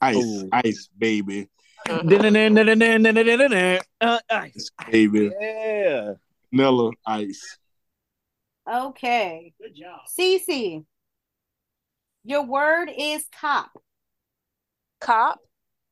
Ice, 0.00 0.16
Ooh. 0.16 0.48
ice, 0.52 0.88
baby, 0.98 1.48
Uh, 1.88 2.02
ice. 4.30 4.70
baby, 4.90 5.30
Yeah. 5.40 6.14
vanilla 6.50 6.90
ice. 7.06 7.58
Okay. 8.68 9.52
Good 9.60 9.74
job. 9.74 10.00
Cece. 10.08 10.84
Your 12.24 12.42
word 12.44 12.90
is 12.96 13.26
cop. 13.40 13.70
Cop. 15.00 15.40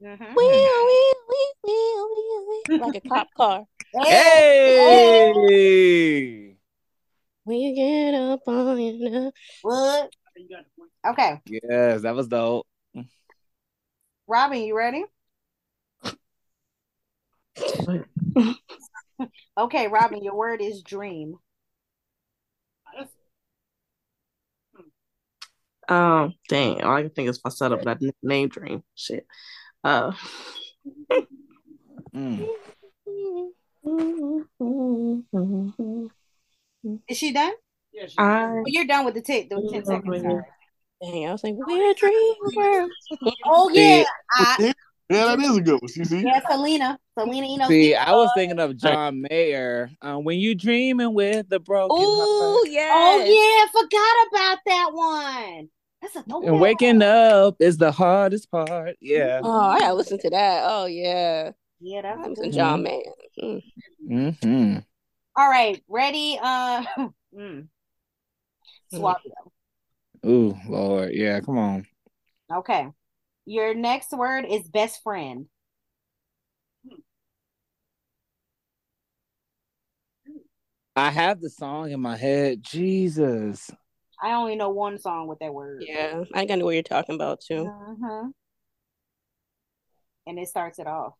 Mhm. 0.02 0.34
Wheel, 0.34 0.86
wheel, 0.86 1.14
wheel, 1.28 1.55
wheel, 1.64 2.09
wheel, 2.14 2.47
wheel. 2.48 2.78
Like 2.80 2.94
a 3.05 3.09
cop 3.09 3.34
car. 3.34 3.66
Hey. 4.80 5.30
We 7.51 7.74
get 7.74 8.14
up 8.14 8.40
on 8.47 8.78
you. 8.78 9.32
What? 9.62 10.12
You 10.36 10.48
got 10.48 10.64
the 10.64 10.70
point. 10.78 10.90
Okay. 11.18 11.40
Yes, 11.68 12.02
that 12.02 12.14
was 12.14 12.28
dope. 12.28 12.64
Robin, 14.28 14.62
you 14.62 14.77
ready? 14.77 15.05
Okay, 19.59 19.89
Robin, 19.89 20.22
your 20.22 20.36
word 20.36 20.60
is 20.62 20.82
dream. 20.82 21.35
That's- 22.94 23.12
Um, 25.89 26.35
dang, 26.48 26.82
all 26.82 26.94
I 26.97 27.02
can 27.02 27.10
think 27.10 27.28
is 27.28 27.40
my 27.44 27.51
setup, 27.51 27.82
that 27.82 27.98
n- 28.01 28.12
name 28.22 28.48
dream 28.48 28.85
shit. 28.94 29.27
Uh, 29.82 30.12
Mm. 32.14 32.48
Is 37.09 37.16
she 37.16 37.32
done? 37.32 37.52
Yeah, 37.93 38.07
she- 38.07 38.15
I 38.19 38.47
Oh, 38.47 38.62
you're 38.66 38.86
done 38.86 39.05
with 39.05 39.15
the 39.15 39.23
tick. 39.23 39.51
The 39.51 39.69
10 39.70 39.85
seconds. 39.85 40.23
Yeah. 40.23 40.31
Sorry. 40.31 40.43
Dang, 41.02 41.28
I 41.28 41.32
was 41.32 41.43
like, 41.43 41.55
we're 41.57 41.90
a 41.90 41.94
dream 41.94 42.35
world. 42.55 42.90
Oh 43.47 43.70
yeah, 43.70 44.05
I, 44.31 44.74
Yeah, 45.11 45.24
that 45.24 45.40
is 45.40 45.57
a 45.57 45.61
good 45.61 45.81
one. 45.81 45.89
See, 45.89 46.05
see? 46.05 46.20
yeah, 46.20 46.40
Selena, 46.48 46.97
Selena, 47.19 47.47
you 47.48 47.59
know. 47.59 47.66
See, 47.66 47.97
I 47.97 48.12
was 48.12 48.31
thinking 48.36 48.61
of 48.61 48.77
John 48.77 49.23
Mayer. 49.23 49.90
Um, 50.01 50.23
when 50.23 50.39
you 50.39 50.55
dreaming 50.55 51.15
with 51.15 51.48
the 51.48 51.59
broken 51.59 51.98
Ooh, 51.98 52.65
heart 52.65 52.69
yes. 52.69 52.93
Oh 52.94 53.24
yeah, 53.27 53.81
forgot 53.81 54.27
about 54.31 54.59
that 54.66 54.90
one. 54.93 55.69
That's 56.01 56.15
a 56.15 56.24
no. 56.28 56.43
And 56.43 56.61
waking 56.61 57.02
up 57.02 57.57
is 57.59 57.77
the 57.77 57.90
hardest 57.90 58.52
part. 58.52 58.97
Yeah. 59.01 59.40
Oh, 59.43 59.61
I 59.70 59.81
gotta 59.81 59.94
listen 59.94 60.19
to 60.19 60.31
that. 60.31 60.62
Oh 60.65 60.86
yeah. 60.86 61.51
Yeah, 61.81 62.02
that's 62.02 62.20
a 62.20 62.23
I'm 62.23 62.35
good 62.35 62.44
some 62.44 62.52
John 62.52 62.82
Mayer. 62.85 63.02
Mm. 63.43 63.62
Mm-hmm. 64.09 64.78
All 65.36 65.48
right, 65.48 65.82
ready? 65.89 66.39
Uh, 66.40 66.85
mm. 67.36 67.69
Swabio. 68.93 69.51
Ooh, 70.27 70.57
Lord. 70.69 71.12
Yeah, 71.12 71.40
come 71.40 71.59
on. 71.59 71.86
Okay. 72.52 72.89
Your 73.47 73.74
next 73.74 74.12
word 74.12 74.44
is 74.44 74.69
best 74.69 75.02
friend. 75.02 75.47
I 80.97 81.11
have 81.11 81.40
the 81.40 81.48
song 81.48 81.93
in 81.93 82.01
my 82.01 82.16
head. 82.16 82.62
Jesus. 82.62 83.70
I 84.20 84.32
only 84.32 84.57
know 84.57 84.70
one 84.70 84.98
song 84.98 85.28
with 85.28 85.39
that 85.39 85.55
word. 85.55 85.85
Yeah, 85.86 86.24
I 86.35 86.40
think 86.40 86.51
I 86.51 86.55
know 86.57 86.66
what 86.66 86.74
you're 86.74 86.82
talking 86.82 87.15
about 87.15 87.40
too. 87.40 87.66
Uh-huh. 87.66 88.28
And 90.27 90.39
it 90.39 90.48
starts 90.48 90.78
it 90.78 90.86
off. 90.86 91.15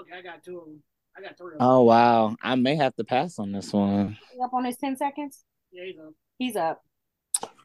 Okay, 0.00 0.16
I 0.16 0.22
got 0.22 0.44
two 0.44 0.58
of 0.58 0.66
them. 0.66 0.82
I 1.18 1.22
got 1.22 1.38
three. 1.38 1.54
Oh 1.58 1.82
wow. 1.82 2.36
I 2.42 2.54
may 2.54 2.76
have 2.76 2.94
to 2.96 3.04
pass 3.04 3.38
on 3.38 3.52
this 3.52 3.72
one. 3.72 4.16
He 4.32 4.40
Up 4.42 4.52
on 4.52 4.64
his 4.64 4.76
10 4.76 4.96
seconds? 4.96 5.44
Yeah, 5.72 5.84
he's 5.84 5.98
up. 5.98 6.12
He's 6.38 6.56
up. 6.56 6.82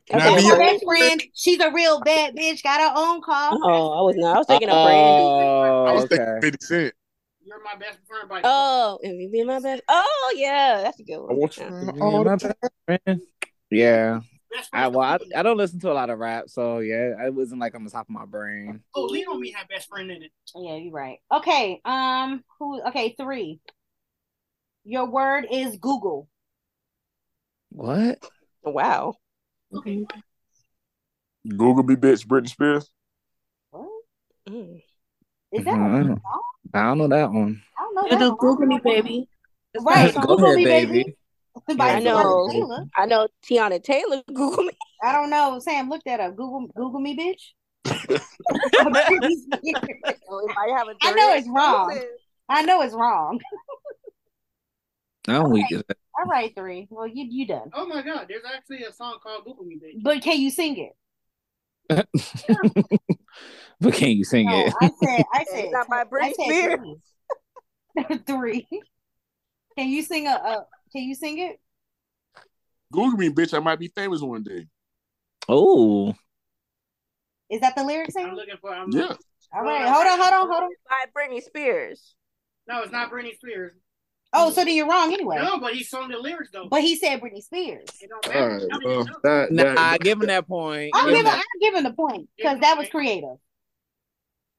Can 0.07 0.19
I 0.19 0.27
Okay, 0.27 0.41
be 0.41 0.49
My 0.49 0.57
best 0.57 0.85
friend, 0.85 1.23
she's 1.33 1.59
a 1.59 1.71
real 1.71 2.01
bad 2.01 2.35
bitch, 2.35 2.63
got 2.63 2.81
her 2.81 2.93
own 2.95 3.21
car. 3.21 3.57
Oh, 3.63 3.91
I 3.91 4.01
was 4.01 4.15
not. 4.17 4.35
I 4.35 4.37
was 4.39 4.47
thinking 4.47 4.69
of 4.69 4.83
Brandy. 4.83 5.23
Oh, 5.23 5.85
I 5.85 5.93
was 5.93 6.03
okay. 6.05 6.17
thinking 6.17 6.41
50 6.41 6.65
Cent. 6.65 6.93
You're 7.45 7.63
my 7.63 7.75
best 7.75 7.99
friend 8.07 8.27
by 8.27 8.41
Oh, 8.43 8.99
and 9.03 9.21
you 9.21 9.29
be 9.29 9.43
my 9.43 9.59
best. 9.59 9.83
Oh 9.87 10.33
yeah, 10.35 10.81
that's 10.81 10.99
a 10.99 11.03
good 11.03 11.19
one. 11.19 11.29
I 11.29 11.33
one. 11.33 11.39
want 11.39 11.57
you. 11.57 11.63
Yeah. 11.95 12.01
all 12.01 12.23
My 12.23 12.35
best 12.35 12.55
friend. 12.85 13.21
Yeah. 13.69 14.19
Best 14.53 14.69
I 14.73 14.87
well, 14.87 15.01
I, 15.01 15.19
I 15.35 15.43
don't 15.43 15.57
listen 15.57 15.79
to 15.81 15.91
a 15.91 15.93
lot 15.93 16.09
of 16.09 16.19
rap, 16.19 16.49
so 16.49 16.79
yeah, 16.79 17.25
it 17.25 17.33
wasn't 17.33 17.61
like 17.61 17.75
on 17.75 17.83
the 17.83 17.89
top 17.91 18.07
of 18.07 18.09
my 18.11 18.25
brain. 18.25 18.81
oh, 18.95 19.03
Lean 19.05 19.25
on 19.27 19.39
Me 19.39 19.51
had 19.51 19.67
best 19.67 19.89
friend 19.89 20.11
in 20.11 20.23
it. 20.23 20.31
Yeah, 20.55 20.75
you're 20.75 20.91
right. 20.93 21.19
Okay. 21.31 21.81
Um, 21.85 22.43
who 22.59 22.81
okay, 22.87 23.15
three. 23.19 23.59
Your 24.85 25.09
word 25.09 25.47
is 25.51 25.77
Google. 25.77 26.27
What? 27.69 28.19
Wow. 28.63 29.15
Okay. 29.73 30.05
Google 31.47 31.83
me, 31.83 31.95
bitch, 31.95 32.25
Britney 32.27 32.49
Spears. 32.49 32.89
What? 33.71 33.89
Mm. 34.49 34.81
Is 35.51 35.65
that 35.65 35.73
a 35.73 35.77
Mhm. 35.77 36.07
song? 36.21 36.41
I 36.73 36.83
don't 36.83 36.97
know 36.97 37.07
that 37.07 37.31
one. 37.31 37.61
I 37.77 37.81
don't 37.81 37.95
know 37.95 38.03
You 38.03 38.29
that. 38.29 38.37
Google 38.37 38.65
me, 38.65 38.79
baby. 38.83 39.27
Right. 39.81 40.13
Go 40.15 40.21
Google 40.21 40.45
ahead, 40.45 40.57
me, 40.57 40.65
baby. 40.65 41.17
By 41.77 41.91
I 41.93 41.99
know. 41.99 42.47
I 42.95 43.05
know 43.05 43.27
Teyana 43.45 43.81
Taylor. 43.83 44.21
Google 44.33 44.63
me. 44.63 44.71
I 45.03 45.11
don't 45.11 45.29
know. 45.29 45.59
Sam, 45.59 45.89
look 45.89 46.03
that 46.05 46.19
up. 46.19 46.35
Google 46.35 46.67
Google 46.75 46.99
me, 46.99 47.17
bitch. 47.17 47.51
I 47.85 47.97
have 50.77 50.87
a 50.87 50.95
I 51.01 51.11
know 51.11 51.33
it's 51.33 51.47
wrong. 51.47 51.99
I 52.49 52.61
know 52.63 52.81
it's 52.81 52.93
wrong. 52.93 53.39
I 55.27 55.33
don't 55.33 55.51
weak 55.51 55.71
at 55.71 55.85
All 56.19 56.25
right, 56.25 56.53
three. 56.55 56.87
Well, 56.89 57.07
you 57.07 57.25
you 57.29 57.47
done. 57.47 57.71
Oh 57.73 57.85
my 57.87 58.01
God, 58.01 58.25
there's 58.27 58.43
actually 58.45 58.83
a 58.83 58.91
song 58.91 59.19
called 59.23 59.45
Google 59.45 59.65
Me, 59.65 59.75
bitch. 59.77 60.03
But 60.03 60.21
can 60.21 60.39
you 60.39 60.49
sing 60.49 60.77
it? 60.77 60.95
but 63.79 63.93
can 63.93 64.11
you 64.11 64.23
sing 64.23 64.49
No, 64.49 64.57
it? 64.57 64.73
I 64.81 64.89
said 64.99 65.23
I 65.33 65.43
said 65.45 65.65
It's 65.65 65.73
not 65.73 65.87
by 65.89 66.03
I 66.03 66.05
Britney 66.05 66.33
said 66.35 66.55
Spears. 66.55 66.79
three. 68.17 68.17
three. 68.25 68.67
Can 69.77 69.89
you 69.89 70.01
sing 70.03 70.27
a, 70.27 70.31
a 70.31 70.65
can 70.93 71.03
you 71.03 71.15
sing 71.15 71.39
it? 71.39 71.59
Google 72.91 73.17
me, 73.17 73.29
bitch. 73.29 73.53
I 73.53 73.59
might 73.59 73.79
be 73.79 73.87
famous 73.89 74.21
one 74.21 74.43
day. 74.43 74.67
Oh, 75.49 76.13
Is 77.49 77.59
that 77.61 77.75
the 77.75 77.83
lyrics? 77.83 78.15
I'm 78.15 78.35
looking 78.35 78.55
for. 78.61 78.73
I'm 78.73 78.91
Yeah. 78.91 79.15
All 79.53 79.61
right, 79.61 79.81
hold 79.87 80.07
on, 80.07 80.19
hold 80.19 80.33
on, 80.33 80.49
hold 80.49 80.63
on. 80.63 80.69
By 80.89 81.05
Britney 81.15 81.41
Spears. 81.43 82.15
No, 82.67 82.81
it's 82.81 82.91
not 82.91 83.11
Britney 83.11 83.35
Spears. 83.35 83.73
Oh, 84.31 84.49
so 84.49 84.63
then 84.65 84.75
you're 84.75 84.87
wrong 84.87 85.13
anyway. 85.13 85.35
No, 85.37 85.59
but 85.59 85.75
he 85.75 85.83
sung 85.83 86.09
the 86.09 86.17
lyrics 86.17 86.49
though. 86.51 86.67
But 86.69 86.81
he 86.81 86.95
said 86.95 87.21
Britney 87.21 87.43
Spears. 87.43 87.85
it 88.01 88.09
don't 88.09 88.25
All 88.25 88.33
matter. 88.33 88.67
right. 88.67 88.71
I 88.71 88.79
Well, 88.83 89.05
no. 89.05 89.13
that, 89.23 89.51
nah, 89.51 89.97
give 89.99 90.19
him 90.19 90.27
that 90.27 90.47
point. 90.47 90.91
I'm 90.95 91.05
giving 91.09 91.23
that- 91.23 91.37
I'm 91.37 91.59
giving 91.59 91.83
the 91.83 91.93
point 91.93 92.29
because 92.37 92.59
that 92.61 92.77
was 92.77 92.87
creative. 92.89 93.37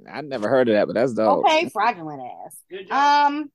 I 0.09 0.21
never 0.21 0.49
heard 0.49 0.69
of 0.69 0.75
that, 0.75 0.87
but 0.87 0.95
that's 0.95 1.15
dope. 1.15 1.45
Okay, 1.47 1.69
fraudulent 1.71 2.23
ass. 2.23 2.57
Good 2.71 2.89
job. 2.89 3.33
Um. 3.33 3.51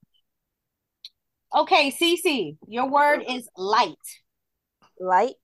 Okay, 1.56 1.92
CC, 1.92 2.58
your 2.68 2.88
word 2.90 3.24
is 3.28 3.50
light. 3.58 3.96
Light. 5.00 5.36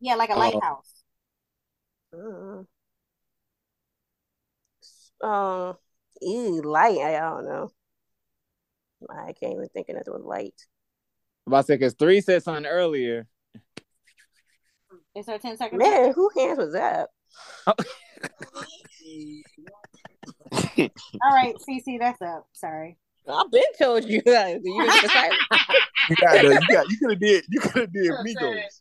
Yeah, 0.00 0.14
like 0.14 0.30
a 0.30 0.34
Oh. 0.34 0.38
lighthouse. 0.38 0.92
Mm. 2.14 2.66
Um, 5.22 5.76
ew, 6.20 6.62
light. 6.62 6.98
I 6.98 7.20
don't 7.20 7.44
know. 7.44 7.70
I 9.10 9.32
can't 9.32 9.54
even 9.54 9.68
think 9.68 9.88
of 9.88 9.96
another 9.96 10.12
one. 10.12 10.24
Light. 10.24 10.54
I'm 11.46 11.52
about 11.52 11.62
to 11.62 11.66
say 11.66 11.74
because 11.76 11.94
three 11.94 12.20
said 12.20 12.42
something 12.42 12.66
earlier. 12.66 13.26
Is 15.14 15.26
there 15.26 15.38
10 15.38 15.58
seconds? 15.58 15.78
Man, 15.78 16.12
who 16.12 16.30
hands 16.36 16.58
was 16.58 16.72
that? 16.72 17.10
All 17.66 17.74
right, 21.34 21.54
CC, 21.68 21.98
that's 21.98 22.22
up. 22.22 22.46
Sorry. 22.52 22.96
I've 23.28 23.50
been 23.50 23.62
told 23.78 24.04
you 24.04 24.20
that. 24.26 24.60
You 24.64 24.72
you 26.10 26.16
got, 26.16 26.42
you 26.42 26.74
got, 26.74 26.90
you 26.90 26.96
could 26.98 27.10
have 27.10 27.20
did, 27.20 27.44
you 27.48 27.60
could 27.60 27.82
have 27.82 27.92
did 27.92 28.10
Migos. 28.10 28.80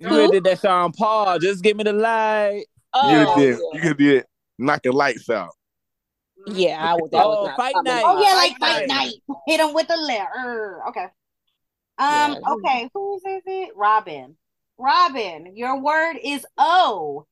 You 0.00 0.08
could 0.08 0.20
have 0.22 0.30
did 0.32 0.44
that 0.44 0.60
Sean 0.60 0.92
Paul. 0.92 1.38
Just 1.38 1.62
give 1.62 1.76
me 1.76 1.84
the 1.84 1.92
light. 1.92 2.64
You 2.94 3.00
could 3.02 3.10
have 3.10 3.28
Oh, 3.28 3.36
did, 3.38 3.58
you 3.74 3.80
could 3.80 3.96
did 3.98 4.24
knock 4.58 4.82
the 4.82 4.90
lights 4.92 5.30
out. 5.30 5.50
yeah, 6.48 6.78
I 6.82 6.94
would. 7.00 7.10
That 7.12 7.24
Oh, 7.24 7.42
was 7.44 7.56
fight 7.56 7.74
coming. 7.74 7.92
night. 7.92 8.02
Oh 8.04 8.20
yeah, 8.20 8.34
like 8.34 8.58
fight 8.58 8.88
night. 8.88 9.14
night. 9.28 9.38
Hit 9.46 9.60
him 9.60 9.74
with 9.74 9.86
the 9.88 9.96
letter. 9.96 10.82
Okay. 10.88 11.04
Um. 11.98 12.32
Yeah. 12.32 12.34
Okay. 12.48 12.90
Whose 12.94 13.22
is 13.24 13.42
it? 13.46 13.70
Robin. 13.76 14.36
Robin. 14.78 15.54
Your 15.54 15.80
word 15.80 16.16
is 16.22 16.44
O. 16.58 17.26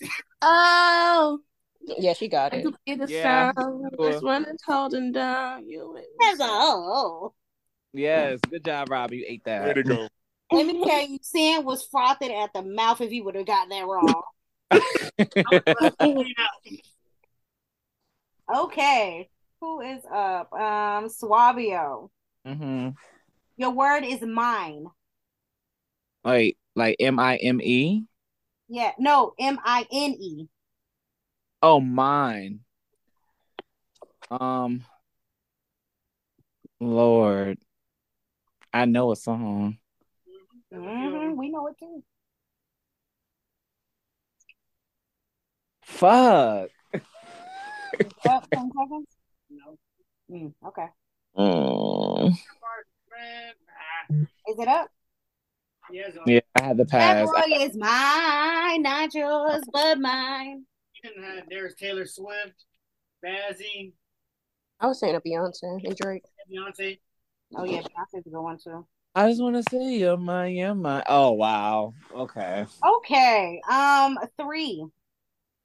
Oh. 0.42 1.38
Yeah, 1.84 2.12
she 2.12 2.28
got 2.28 2.52
I 2.52 2.58
it. 2.58 2.64
could 2.64 3.00
the 3.00 3.08
Yeah, 3.08 3.52
sound 3.56 3.90
sure. 3.96 4.10
that's 4.10 4.22
when 4.22 4.44
it's 4.44 4.62
holding 4.64 5.12
down 5.12 5.68
you. 5.68 5.96
and 5.96 6.04
That's 6.20 6.40
a 6.40 6.48
O. 6.48 7.34
Yes, 7.92 8.40
good 8.50 8.64
job, 8.64 8.90
Rob. 8.90 9.12
You 9.12 9.24
ate 9.28 9.44
Way 9.44 9.50
that. 9.50 9.74
to 9.74 9.82
go. 9.82 10.08
Let 10.50 10.66
me 10.66 10.84
tell 10.84 11.06
you, 11.06 11.18
Sam 11.22 11.64
was 11.64 11.86
frothing 11.90 12.32
at 12.32 12.52
the 12.52 12.62
mouth 12.62 13.00
if 13.00 13.10
he 13.10 13.20
would 13.20 13.34
have 13.34 13.46
gotten 13.46 13.70
that 13.70 13.86
wrong. 13.86 14.22
Okay. 18.54 19.28
Who 19.60 19.80
is 19.80 20.02
up? 20.12 20.52
Um, 20.52 21.08
Suavio. 21.08 22.10
hmm 22.44 22.90
Your 23.56 23.70
word 23.70 24.04
is 24.04 24.20
mine. 24.22 24.86
Wait, 26.24 26.58
like 26.74 26.96
M 27.00 27.18
I 27.18 27.36
M 27.36 27.60
E? 27.60 28.04
Yeah. 28.68 28.92
No, 28.98 29.34
M 29.38 29.58
I 29.64 29.86
N 29.90 30.12
E. 30.18 30.48
Oh, 31.62 31.80
mine. 31.80 32.60
Um, 34.30 34.84
Lord, 36.80 37.58
I 38.72 38.84
know 38.86 39.12
a 39.12 39.16
song. 39.16 39.78
Mhm, 40.72 41.36
We 41.36 41.50
know 41.50 41.66
it 41.68 41.76
too. 41.78 42.02
Fuck. 45.82 46.70
Up 48.28 48.50
10 48.54 48.70
seconds? 48.72 49.06
No. 49.50 49.78
Mm, 50.30 50.54
okay. 50.66 50.86
Mm. 51.36 52.32
Is 54.48 54.58
it 54.58 54.68
up? 54.68 54.90
Yeah, 56.26 56.40
I 56.56 56.62
had 56.62 56.78
to 56.78 56.84
That 56.84 56.88
pass. 56.88 57.28
boy 57.28 57.56
is 57.60 57.76
mine, 57.76 58.82
not 58.82 59.14
yours, 59.14 59.62
but 59.72 60.00
mine. 60.00 60.64
And, 61.04 61.24
uh, 61.24 61.42
there's 61.48 61.74
Taylor 61.74 62.06
Swift, 62.06 62.64
Bazzi, 63.24 63.92
I 64.80 64.86
was 64.86 64.98
saying 64.98 65.14
a 65.14 65.20
Beyonce 65.20 65.84
and 65.84 65.96
Drake. 65.96 66.24
Beyonce. 66.50 66.98
Oh 67.56 67.64
yeah, 67.64 67.80
Beyonce's 67.82 68.26
a 68.26 68.30
good 68.30 68.40
one 68.40 68.58
too. 68.58 68.84
I 69.14 69.28
just 69.28 69.40
want 69.42 69.54
to 69.56 69.62
say 69.62 69.94
you're 69.98 70.16
mine, 70.16 70.56
you're 70.56 70.74
mine. 70.74 71.04
Oh 71.06 71.32
wow. 71.32 71.94
Okay. 72.12 72.66
Okay. 72.84 73.60
Um, 73.70 74.18
three. 74.40 74.84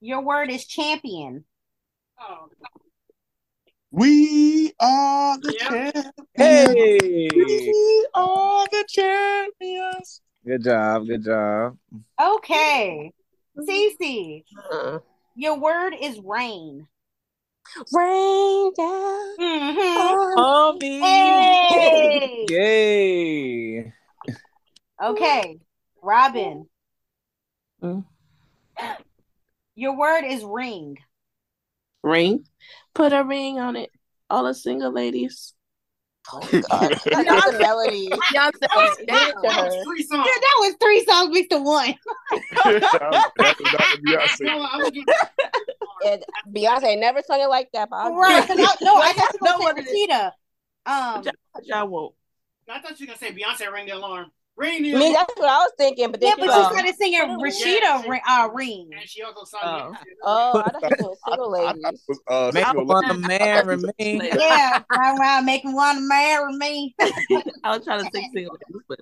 Your 0.01 0.21
word 0.21 0.51
is 0.51 0.67
champion. 0.67 1.45
Oh, 2.19 2.49
We 3.91 4.73
are 4.79 5.39
the 5.39 5.55
Yeah. 5.59 5.69
champions. 5.69 6.13
Hey. 6.35 7.29
We 7.33 8.07
are 8.13 8.67
the 8.71 8.85
champions. 8.87 10.21
Good 10.45 10.63
job. 10.63 11.07
Good 11.07 11.23
job. 11.23 11.77
Okay. 12.21 13.11
Cece, 13.57 14.43
Uh, 14.71 14.99
your 15.37 15.59
word 15.59 15.93
is 16.01 16.19
rain. 16.19 16.87
rain 17.93 18.73
down. 18.75 19.37
Mhm. 19.37 19.97
on 19.97 20.79
Homie. 20.79 21.69
Hey. 21.69 22.45
Yay. 22.49 23.93
Okay. 25.01 25.59
Robin. 26.01 26.67
Mm. 27.83 28.05
Your 29.75 29.95
word 29.95 30.23
is 30.25 30.43
ring. 30.43 30.97
Ring. 32.01 32.47
Put 32.95 33.13
a 33.13 33.23
ring 33.23 33.59
on 33.59 33.75
it. 33.75 33.91
All 34.29 34.43
the 34.45 34.55
single 34.55 34.91
ladies. 34.91 35.53
God. 36.31 36.99
I 37.13 37.23
know 37.23 37.39
the 37.51 37.57
melody. 37.59 38.09
Beyonce. 38.09 38.95
Sing 38.95 39.05
it 39.07 39.33
to 39.33 39.39
That 39.43 39.53
her. 39.53 39.63
was 39.65 39.85
three 39.85 40.03
songs. 40.03 40.27
Yeah, 40.27 40.39
that 40.41 40.55
was 40.59 40.75
three 40.81 41.05
songs 41.05 41.29
mixed 41.33 41.49
to 41.51 41.59
one. 41.59 41.95
That 42.63 43.23
was 43.39 43.71
Dr. 43.71 44.01
Beyonce. 44.01 44.41
No, 44.41 44.63
I'm 44.63 44.79
gonna 44.81 44.91
give 44.91 45.05
And 46.05 46.23
Beyonce 46.53 46.99
never 46.99 47.21
sung 47.21 47.39
it 47.41 47.47
like 47.47 47.69
that, 47.73 47.89
but 47.89 47.95
I'll 47.97 48.13
Right. 48.15 48.45
'cause 48.45 48.57
I, 48.59 48.75
no, 48.81 48.95
I 48.97 49.13
got 49.15 49.31
to 49.31 49.39
No 49.41 49.57
go 49.57 49.63
one 49.63 49.75
say 49.85 49.91
is- 49.91 50.31
Um, 50.85 51.23
Y'all 51.63 51.87
won't. 51.87 52.13
I 52.69 52.79
thought 52.81 52.99
you 52.99 53.05
were 53.05 53.13
gonna 53.15 53.17
say 53.17 53.31
Beyonce 53.33 53.71
ring 53.71 53.85
the 53.87 53.93
alarm. 53.95 54.31
Ring 54.57 54.81
the 54.81 54.95
I 54.95 54.99
mean, 54.99 55.13
that's 55.13 55.33
what 55.37 55.47
I 55.49 55.57
was 55.59 55.71
thinking, 55.77 56.09
but 56.09 56.19
then 56.19 56.29
yeah, 56.29 56.35
but 56.39 56.47
was 56.47 56.57
you 56.57 56.63
started 56.63 56.95
singing 56.95 57.19
Yeah. 57.19 57.37
Rashida 57.37 58.07
ring, 58.09 58.21
uh, 58.27 58.49
ring. 58.53 58.89
And 58.99 59.07
she 59.07 59.21
also 59.21 59.43
sung 59.45 59.59
Oh. 59.63 59.91
it. 59.91 60.07
oh, 60.23 60.63
I 60.65 60.69
thought 60.71 60.93
she 60.97 61.03
was 61.03 61.17
single 61.27 61.55
I 61.57 61.59
thought 61.61 61.75
it 61.75 61.83
ladies. 61.83 62.03
was, 62.07 62.19
uh, 62.27 62.51
Make 62.53 62.65
single 62.65 62.85
one 62.87 63.05
ladies. 63.07 63.27
marry 63.27 63.77
me. 63.77 64.31
Yeah, 64.39 64.81
round 64.89 65.19
round, 65.19 65.45
making 65.45 65.73
one 65.73 65.95
to 65.97 66.01
marry 66.01 66.53
me. 66.57 66.95
I 67.63 67.77
was 67.77 67.83
trying 67.85 68.03
to 68.03 68.09
sing 68.11 68.29
single 68.33 68.57
ladies, 68.67 68.83
but 68.89 68.99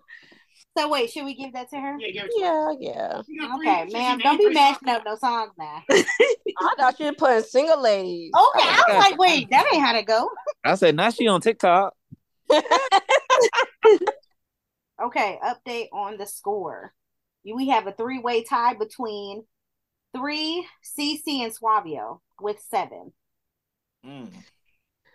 So 0.77 0.89
wait, 0.89 1.09
should 1.11 1.23
we 1.23 1.35
give 1.35 1.53
that 1.53 1.69
to 1.69 1.77
her? 1.79 1.95
Yeah, 1.99 2.09
give 2.11 2.25
it 2.25 2.31
to 2.37 2.45
her. 2.45 2.71
Yeah, 2.81 2.91
yeah. 2.91 3.21
You 3.25 3.39
got 3.47 3.57
three- 3.57 3.69
Okay, 3.69 3.93
ma'am, 3.93 4.17
don't 4.19 4.37
be 4.37 4.45
three 4.47 4.53
mashing 4.55 4.89
up 4.89 5.03
no 5.05 5.15
songs 5.15 5.51
now. 5.57 5.83
I 5.89 6.73
thought 6.77 6.97
she 6.97 7.05
was 7.05 7.15
putting 7.17 7.43
single 7.43 7.81
ladies. 7.81 8.31
Okay, 8.35 8.67
I 8.67 8.83
was 8.89 8.97
like, 9.09 9.17
wait, 9.17 9.49
that 9.51 9.65
ain't 9.73 9.81
how 9.85 9.93
to 9.93 10.03
go. 10.03 10.29
I 10.65 10.75
said, 10.75 10.95
now 10.97 11.11
she 11.11 11.27
on 11.29 11.39
TikTok. 11.39 11.93
Okay, 15.05 15.39
update 15.43 15.87
on 15.93 16.17
the 16.17 16.25
score. 16.25 16.93
We 17.43 17.69
have 17.69 17.85
a 17.87 17.91
three-way 17.91 18.43
tie 18.43 18.73
between 18.73 19.45
three 20.15 20.65
CC 20.97 21.41
and 21.43 21.53
Suavio 21.55 22.19
with 22.41 22.59
seven. 22.59 23.11
Mm. 24.05 24.29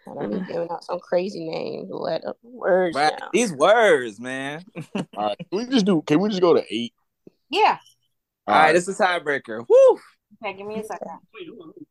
I 0.09 0.15
don't 0.15 0.31
be 0.47 0.53
giving 0.53 0.71
out 0.71 0.85
some 0.85 1.01
crazy 1.01 1.49
name. 1.49 1.89
Let 1.91 2.23
words 2.43 2.97
Right. 2.97 3.17
down. 3.19 3.29
These 3.33 3.53
words, 3.53 4.21
man. 4.21 4.65
All 4.95 5.05
right, 5.17 5.39
can 5.39 5.47
we 5.59 5.67
just 5.67 5.87
do? 5.87 6.03
Can 6.03 6.21
we 6.21 6.29
just 6.29 6.41
go 6.41 6.55
to 6.55 6.65
eight? 6.75 6.93
Yeah. 7.51 7.79
All 8.47 8.55
right, 8.55 8.73
this 8.73 8.87
is 8.89 8.99
a 9.01 9.05
tiebreaker. 9.05 9.65
Woo! 9.69 9.99
Okay, 10.45 10.57
give 10.57 10.67
me 10.67 10.81
a 10.81 10.85
second. 10.85 11.19
Wait, 11.35 11.47
who- 11.47 11.63
who- 11.63 11.87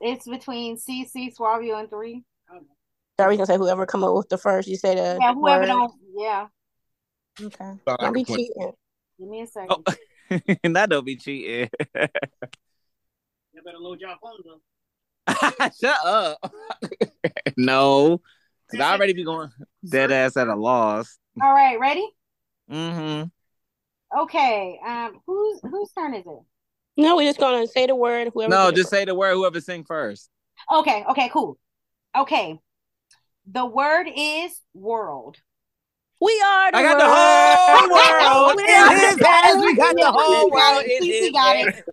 It's 0.00 0.28
between 0.28 0.76
CC, 0.76 1.32
Suavio, 1.36 1.78
and 1.80 1.90
three. 1.90 2.24
So 3.18 3.28
we 3.28 3.36
gonna 3.36 3.46
say 3.46 3.56
whoever 3.56 3.86
come 3.86 4.02
up 4.02 4.14
with 4.14 4.28
the 4.28 4.38
first. 4.38 4.66
You 4.68 4.76
say 4.76 4.94
the 4.96 5.18
Yeah, 5.20 5.34
whoever 5.34 5.60
word. 5.62 5.66
don't. 5.66 5.92
Yeah, 6.16 6.48
Okay. 7.40 7.56
Sound 7.58 7.80
like 7.86 7.98
Don't 8.00 8.12
be 8.12 8.24
cheating. 8.24 8.72
give 9.18 9.28
me 9.28 9.42
a 9.42 9.46
second. 9.46 9.84
Oh. 9.86 9.94
that 10.64 10.90
don't 10.90 11.04
be 11.04 11.16
cheating. 11.16 11.68
You 13.54 13.62
better 13.64 13.78
load 13.78 14.00
your 14.00 14.14
phones 14.20 14.44
up. 14.50 15.74
Shut 15.80 15.96
up. 16.04 16.54
no. 17.56 18.20
Cause 18.70 18.80
I 18.80 18.92
already 18.92 19.12
be 19.12 19.24
going 19.24 19.50
dead 19.88 20.10
ass 20.10 20.36
at 20.36 20.48
a 20.48 20.56
loss. 20.56 21.18
All 21.40 21.52
right, 21.52 21.78
ready? 21.78 22.08
Mm-hmm. 22.70 23.28
Okay. 24.20 24.80
Um, 24.84 25.20
whose 25.26 25.60
whose 25.62 25.90
turn 25.92 26.14
is 26.14 26.24
it? 26.26 26.42
No, 26.96 27.16
we're 27.16 27.28
just 27.28 27.38
gonna 27.38 27.66
say 27.66 27.86
the 27.86 27.94
word. 27.94 28.30
Whoever. 28.32 28.50
No, 28.50 28.64
get 28.66 28.74
it 28.74 28.76
just 28.76 28.90
say 28.90 29.04
the 29.04 29.14
word 29.14 29.34
whoever 29.34 29.60
sing 29.60 29.84
first. 29.84 30.30
Okay. 30.72 31.04
Okay. 31.10 31.28
Cool. 31.28 31.58
Okay. 32.16 32.58
The 33.50 33.66
word 33.66 34.06
is 34.14 34.58
world. 34.72 35.36
We 36.20 36.40
are 36.46 36.70
the 36.72 36.78
I 36.78 36.82
got 36.82 36.98
the 36.98 37.06
whole 37.06 37.88
world 37.90 38.60
in 38.60 38.66
his 38.66 39.16
the 39.16 39.26
hands. 39.26 39.64
We 39.64 39.74
got 39.76 39.94
the 39.96 40.12
whole 40.12 40.50
got 40.50 40.74
world 40.74 40.84
it. 40.86 41.02
in 41.02 41.02
CC 41.02 41.20
his 41.20 41.30
got 41.32 41.56
it. 41.56 41.74
hands. 41.74 41.84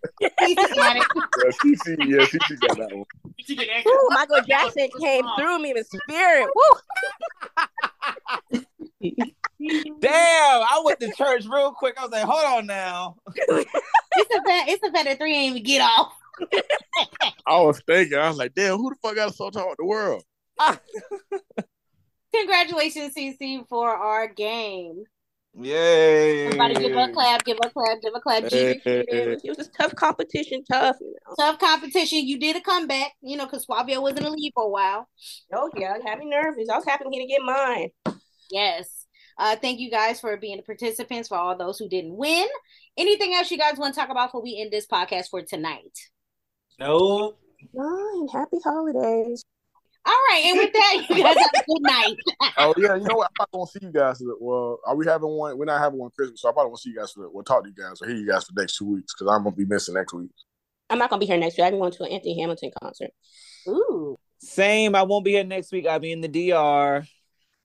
CC 0.42 0.76
got 0.76 0.96
it. 0.96 1.04
Yeah, 1.38 1.52
CC, 1.64 1.86
yeah, 2.08 2.26
CC 2.26 2.60
got 2.62 2.78
that 2.78 2.92
one. 2.96 3.06
You 3.48 3.56
Ooh, 3.88 4.08
Michael 4.12 4.42
Jackson 4.48 4.90
came 5.00 5.26
through 5.38 5.60
me 5.60 5.72
in 5.72 5.84
spirit. 5.84 6.48
Woo! 6.56 6.74
Damn, 10.00 10.12
I 10.12 10.82
went 10.86 11.00
to 11.02 11.12
church 11.14 11.46
real 11.52 11.72
quick. 11.72 11.96
I 12.00 12.04
was 12.04 12.12
like, 12.12 12.24
hold 12.24 12.46
on 12.46 12.66
now. 12.68 13.16
It's 13.36 13.72
the 14.30 14.42
fact. 14.46 14.70
It's 14.70 14.82
the 14.82 14.92
fact 14.92 15.06
that 15.06 15.18
three 15.18 15.36
ain't 15.36 15.52
even 15.52 15.64
get 15.64 15.82
off. 15.82 16.14
I 17.46 17.60
was 17.62 17.82
thinking, 17.86 18.18
I 18.18 18.30
was 18.30 18.38
like, 18.38 18.54
damn, 18.54 18.78
who 18.78 18.90
the 18.92 18.96
fuck 19.02 19.16
got 19.16 19.32
a 19.32 19.34
song 19.34 19.52
talking 19.52 19.68
about 19.68 19.78
the 19.78 19.86
world? 19.86 20.24
Congratulations, 22.34 23.14
CC, 23.16 23.68
for 23.68 23.90
our 23.90 24.28
game. 24.28 25.04
Yay. 25.54 26.46
Everybody, 26.46 26.76
give 26.76 26.96
a 26.96 27.10
clap. 27.12 27.44
Give 27.44 27.58
a 27.62 27.70
clap. 27.70 28.02
Give 28.02 28.14
a 28.16 28.20
clap. 28.22 28.50
Hey. 28.50 28.80
It 28.86 29.48
was, 29.48 29.60
it 29.60 29.68
a 29.68 29.72
tough 29.82 29.96
competition, 29.96 30.64
tough. 30.64 30.96
You 31.02 31.14
know. 31.28 31.36
Tough 31.38 31.60
competition. 31.60 32.26
You 32.26 32.40
did 32.40 32.56
a 32.56 32.62
comeback, 32.62 33.12
you 33.22 33.36
know, 33.36 33.46
because 33.46 33.66
Suavio 33.66 34.02
was 34.02 34.14
in 34.14 34.24
the 34.24 34.30
lead 34.30 34.54
for 34.56 34.64
a 34.64 34.70
while. 34.70 35.10
Oh 35.54 35.70
yeah, 35.76 35.94
I 35.94 36.10
had 36.10 36.20
me 36.20 36.30
nervous. 36.30 36.70
I 36.70 36.78
was 36.78 36.86
happy 36.86 37.04
to 37.04 37.28
get 37.28 37.42
mine. 37.42 37.90
Yes. 38.50 39.06
Uh, 39.38 39.56
thank 39.56 39.80
you 39.80 39.90
guys 39.92 40.20
for 40.20 40.36
being 40.38 40.58
the 40.58 40.64
participants. 40.64 41.28
For 41.28 41.38
all 41.38 41.58
those 41.58 41.78
who 41.78 41.90
didn't 41.90 42.16
win, 42.16 42.48
anything 42.96 43.34
else 43.34 43.52
you 43.52 43.58
guys 43.58 43.78
want 43.78 43.94
to 43.94 44.00
talk 44.00 44.10
about 44.10 44.30
before 44.30 44.44
we 44.44 44.58
end 44.62 44.72
this 44.72 44.88
podcast 44.88 45.30
for 45.30 45.42
tonight? 45.42 45.98
No. 46.80 47.36
Nine. 47.74 48.28
Happy 48.32 48.58
holidays. 48.64 49.44
All 50.04 50.14
right, 50.30 50.44
and 50.46 50.58
with 50.58 50.74
that, 50.74 51.06
you 51.10 51.24
guys 51.24 51.38
have 51.38 51.50
a 51.56 51.64
good 51.68 51.82
night. 51.82 52.16
Oh 52.58 52.74
yeah, 52.78 52.96
you 52.96 53.04
know 53.04 53.16
what? 53.16 53.28
I'm 53.30 53.34
not 53.40 53.52
gonna 53.52 53.68
see 53.68 53.80
you 53.84 53.92
guys. 53.92 54.18
For 54.18 54.26
the, 54.26 54.36
well, 54.40 54.80
are 54.86 54.96
we 54.96 55.06
having 55.06 55.30
one? 55.30 55.58
We're 55.58 55.66
not 55.66 55.80
having 55.80 56.00
one 56.00 56.10
Christmas, 56.16 56.42
so 56.42 56.50
I 56.50 56.52
probably 56.52 56.70
won't 56.70 56.80
see 56.80 56.90
you 56.90 56.98
guys 56.98 57.12
for. 57.12 57.30
We'll 57.30 57.44
talk 57.44 57.64
to 57.64 57.70
you 57.70 57.76
guys 57.76 58.02
or 58.02 58.08
hear 58.08 58.18
you 58.18 58.28
guys 58.28 58.44
for 58.46 58.54
the 58.54 58.62
next 58.62 58.78
two 58.78 58.86
weeks 58.86 59.14
because 59.14 59.32
I'm 59.32 59.44
gonna 59.44 59.56
be 59.56 59.66
missing 59.66 59.94
next 59.96 60.14
week. 60.14 60.32
I'm 60.90 60.98
not 60.98 61.10
gonna 61.10 61.20
be 61.20 61.26
here 61.28 61.38
next 61.38 61.58
week. 61.58 61.66
I'm 61.66 61.78
going 61.78 61.92
to 61.92 62.04
an 62.04 62.12
Anthony 62.12 62.40
Hamilton 62.40 62.72
concert. 62.82 63.12
Ooh. 63.68 64.18
Same. 64.40 64.96
I 64.96 65.04
won't 65.04 65.24
be 65.24 65.32
here 65.32 65.44
next 65.44 65.72
week. 65.72 65.86
I'll 65.88 66.00
be 66.00 66.12
in 66.12 66.22
the 66.22 66.28
DR. 66.28 67.06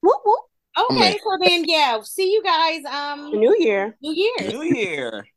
Whoop 0.01 0.21
whoop. 0.23 0.39
Okay, 0.91 0.95
Okay. 0.95 1.19
so 1.23 1.37
then 1.43 1.63
yeah, 1.65 1.99
see 2.03 2.31
you 2.31 2.43
guys 2.43 2.85
um 2.85 3.31
New 3.31 3.55
Year. 3.57 3.97
New 4.01 4.13
Year. 4.13 4.51
New 4.51 4.63
Year. 4.63 5.27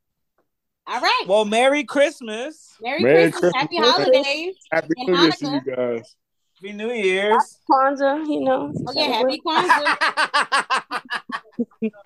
All 0.87 1.01
right. 1.01 1.25
Well, 1.27 1.45
Merry 1.45 1.85
Christmas. 1.85 2.75
Merry, 2.83 3.03
Merry 3.03 3.31
Christmas, 3.31 3.53
Happy 3.55 3.77
Holidays. 3.79 4.57
Happy 4.71 4.89
And 4.97 5.09
New 5.09 5.19
Year 5.19 5.31
to 5.33 5.47
you 5.47 5.77
guys. 5.77 6.15
Happy 6.61 6.73
New 6.77 6.93
Year's. 6.93 7.59
Kwanzaa, 7.71 8.27
you 8.27 8.41
know. 8.41 8.71
Okay, 8.89 9.11
happy 9.11 9.41
Kwanzaa. 9.41 11.03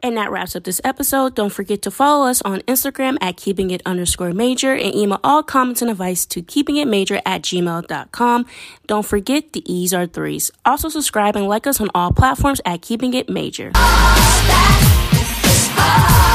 And 0.03 0.17
that 0.17 0.31
wraps 0.31 0.55
up 0.55 0.65
this 0.65 0.81
episode. 0.85 1.35
Don't 1.35 1.53
forget 1.53 1.83
to 1.83 1.91
follow 1.91 2.29
us 2.29 2.41
on 2.43 2.61
Instagram 2.63 3.17
at 3.21 3.37
keeping 3.37 3.71
it 3.71 3.83
underscore 3.85 4.33
major 4.33 4.73
and 4.73 4.95
email 4.95 5.19
all 5.25 5.43
comments 5.43 5.83
and 5.83 5.91
advice 5.91 6.27
to 6.27 6.43
keeping 6.43 6.77
it 6.77 6.87
major 6.87 7.21
at 7.27 7.43
gmail.com. 7.43 8.47
Don't 8.87 9.07
forget 9.07 9.53
the 9.53 9.73
E's 9.73 9.93
are 9.93 10.07
threes. 10.07 10.51
Also 10.65 10.89
subscribe 10.89 11.35
and 11.37 11.49
like 11.49 11.67
us 11.67 11.81
on 11.81 11.91
all 11.95 12.13
platforms 12.13 12.61
at 12.65 12.83
keeping 12.83 13.15
it 13.15 13.29
major. 13.29 13.71
That 13.73 15.41
is 15.45 15.71
all. 15.79 16.34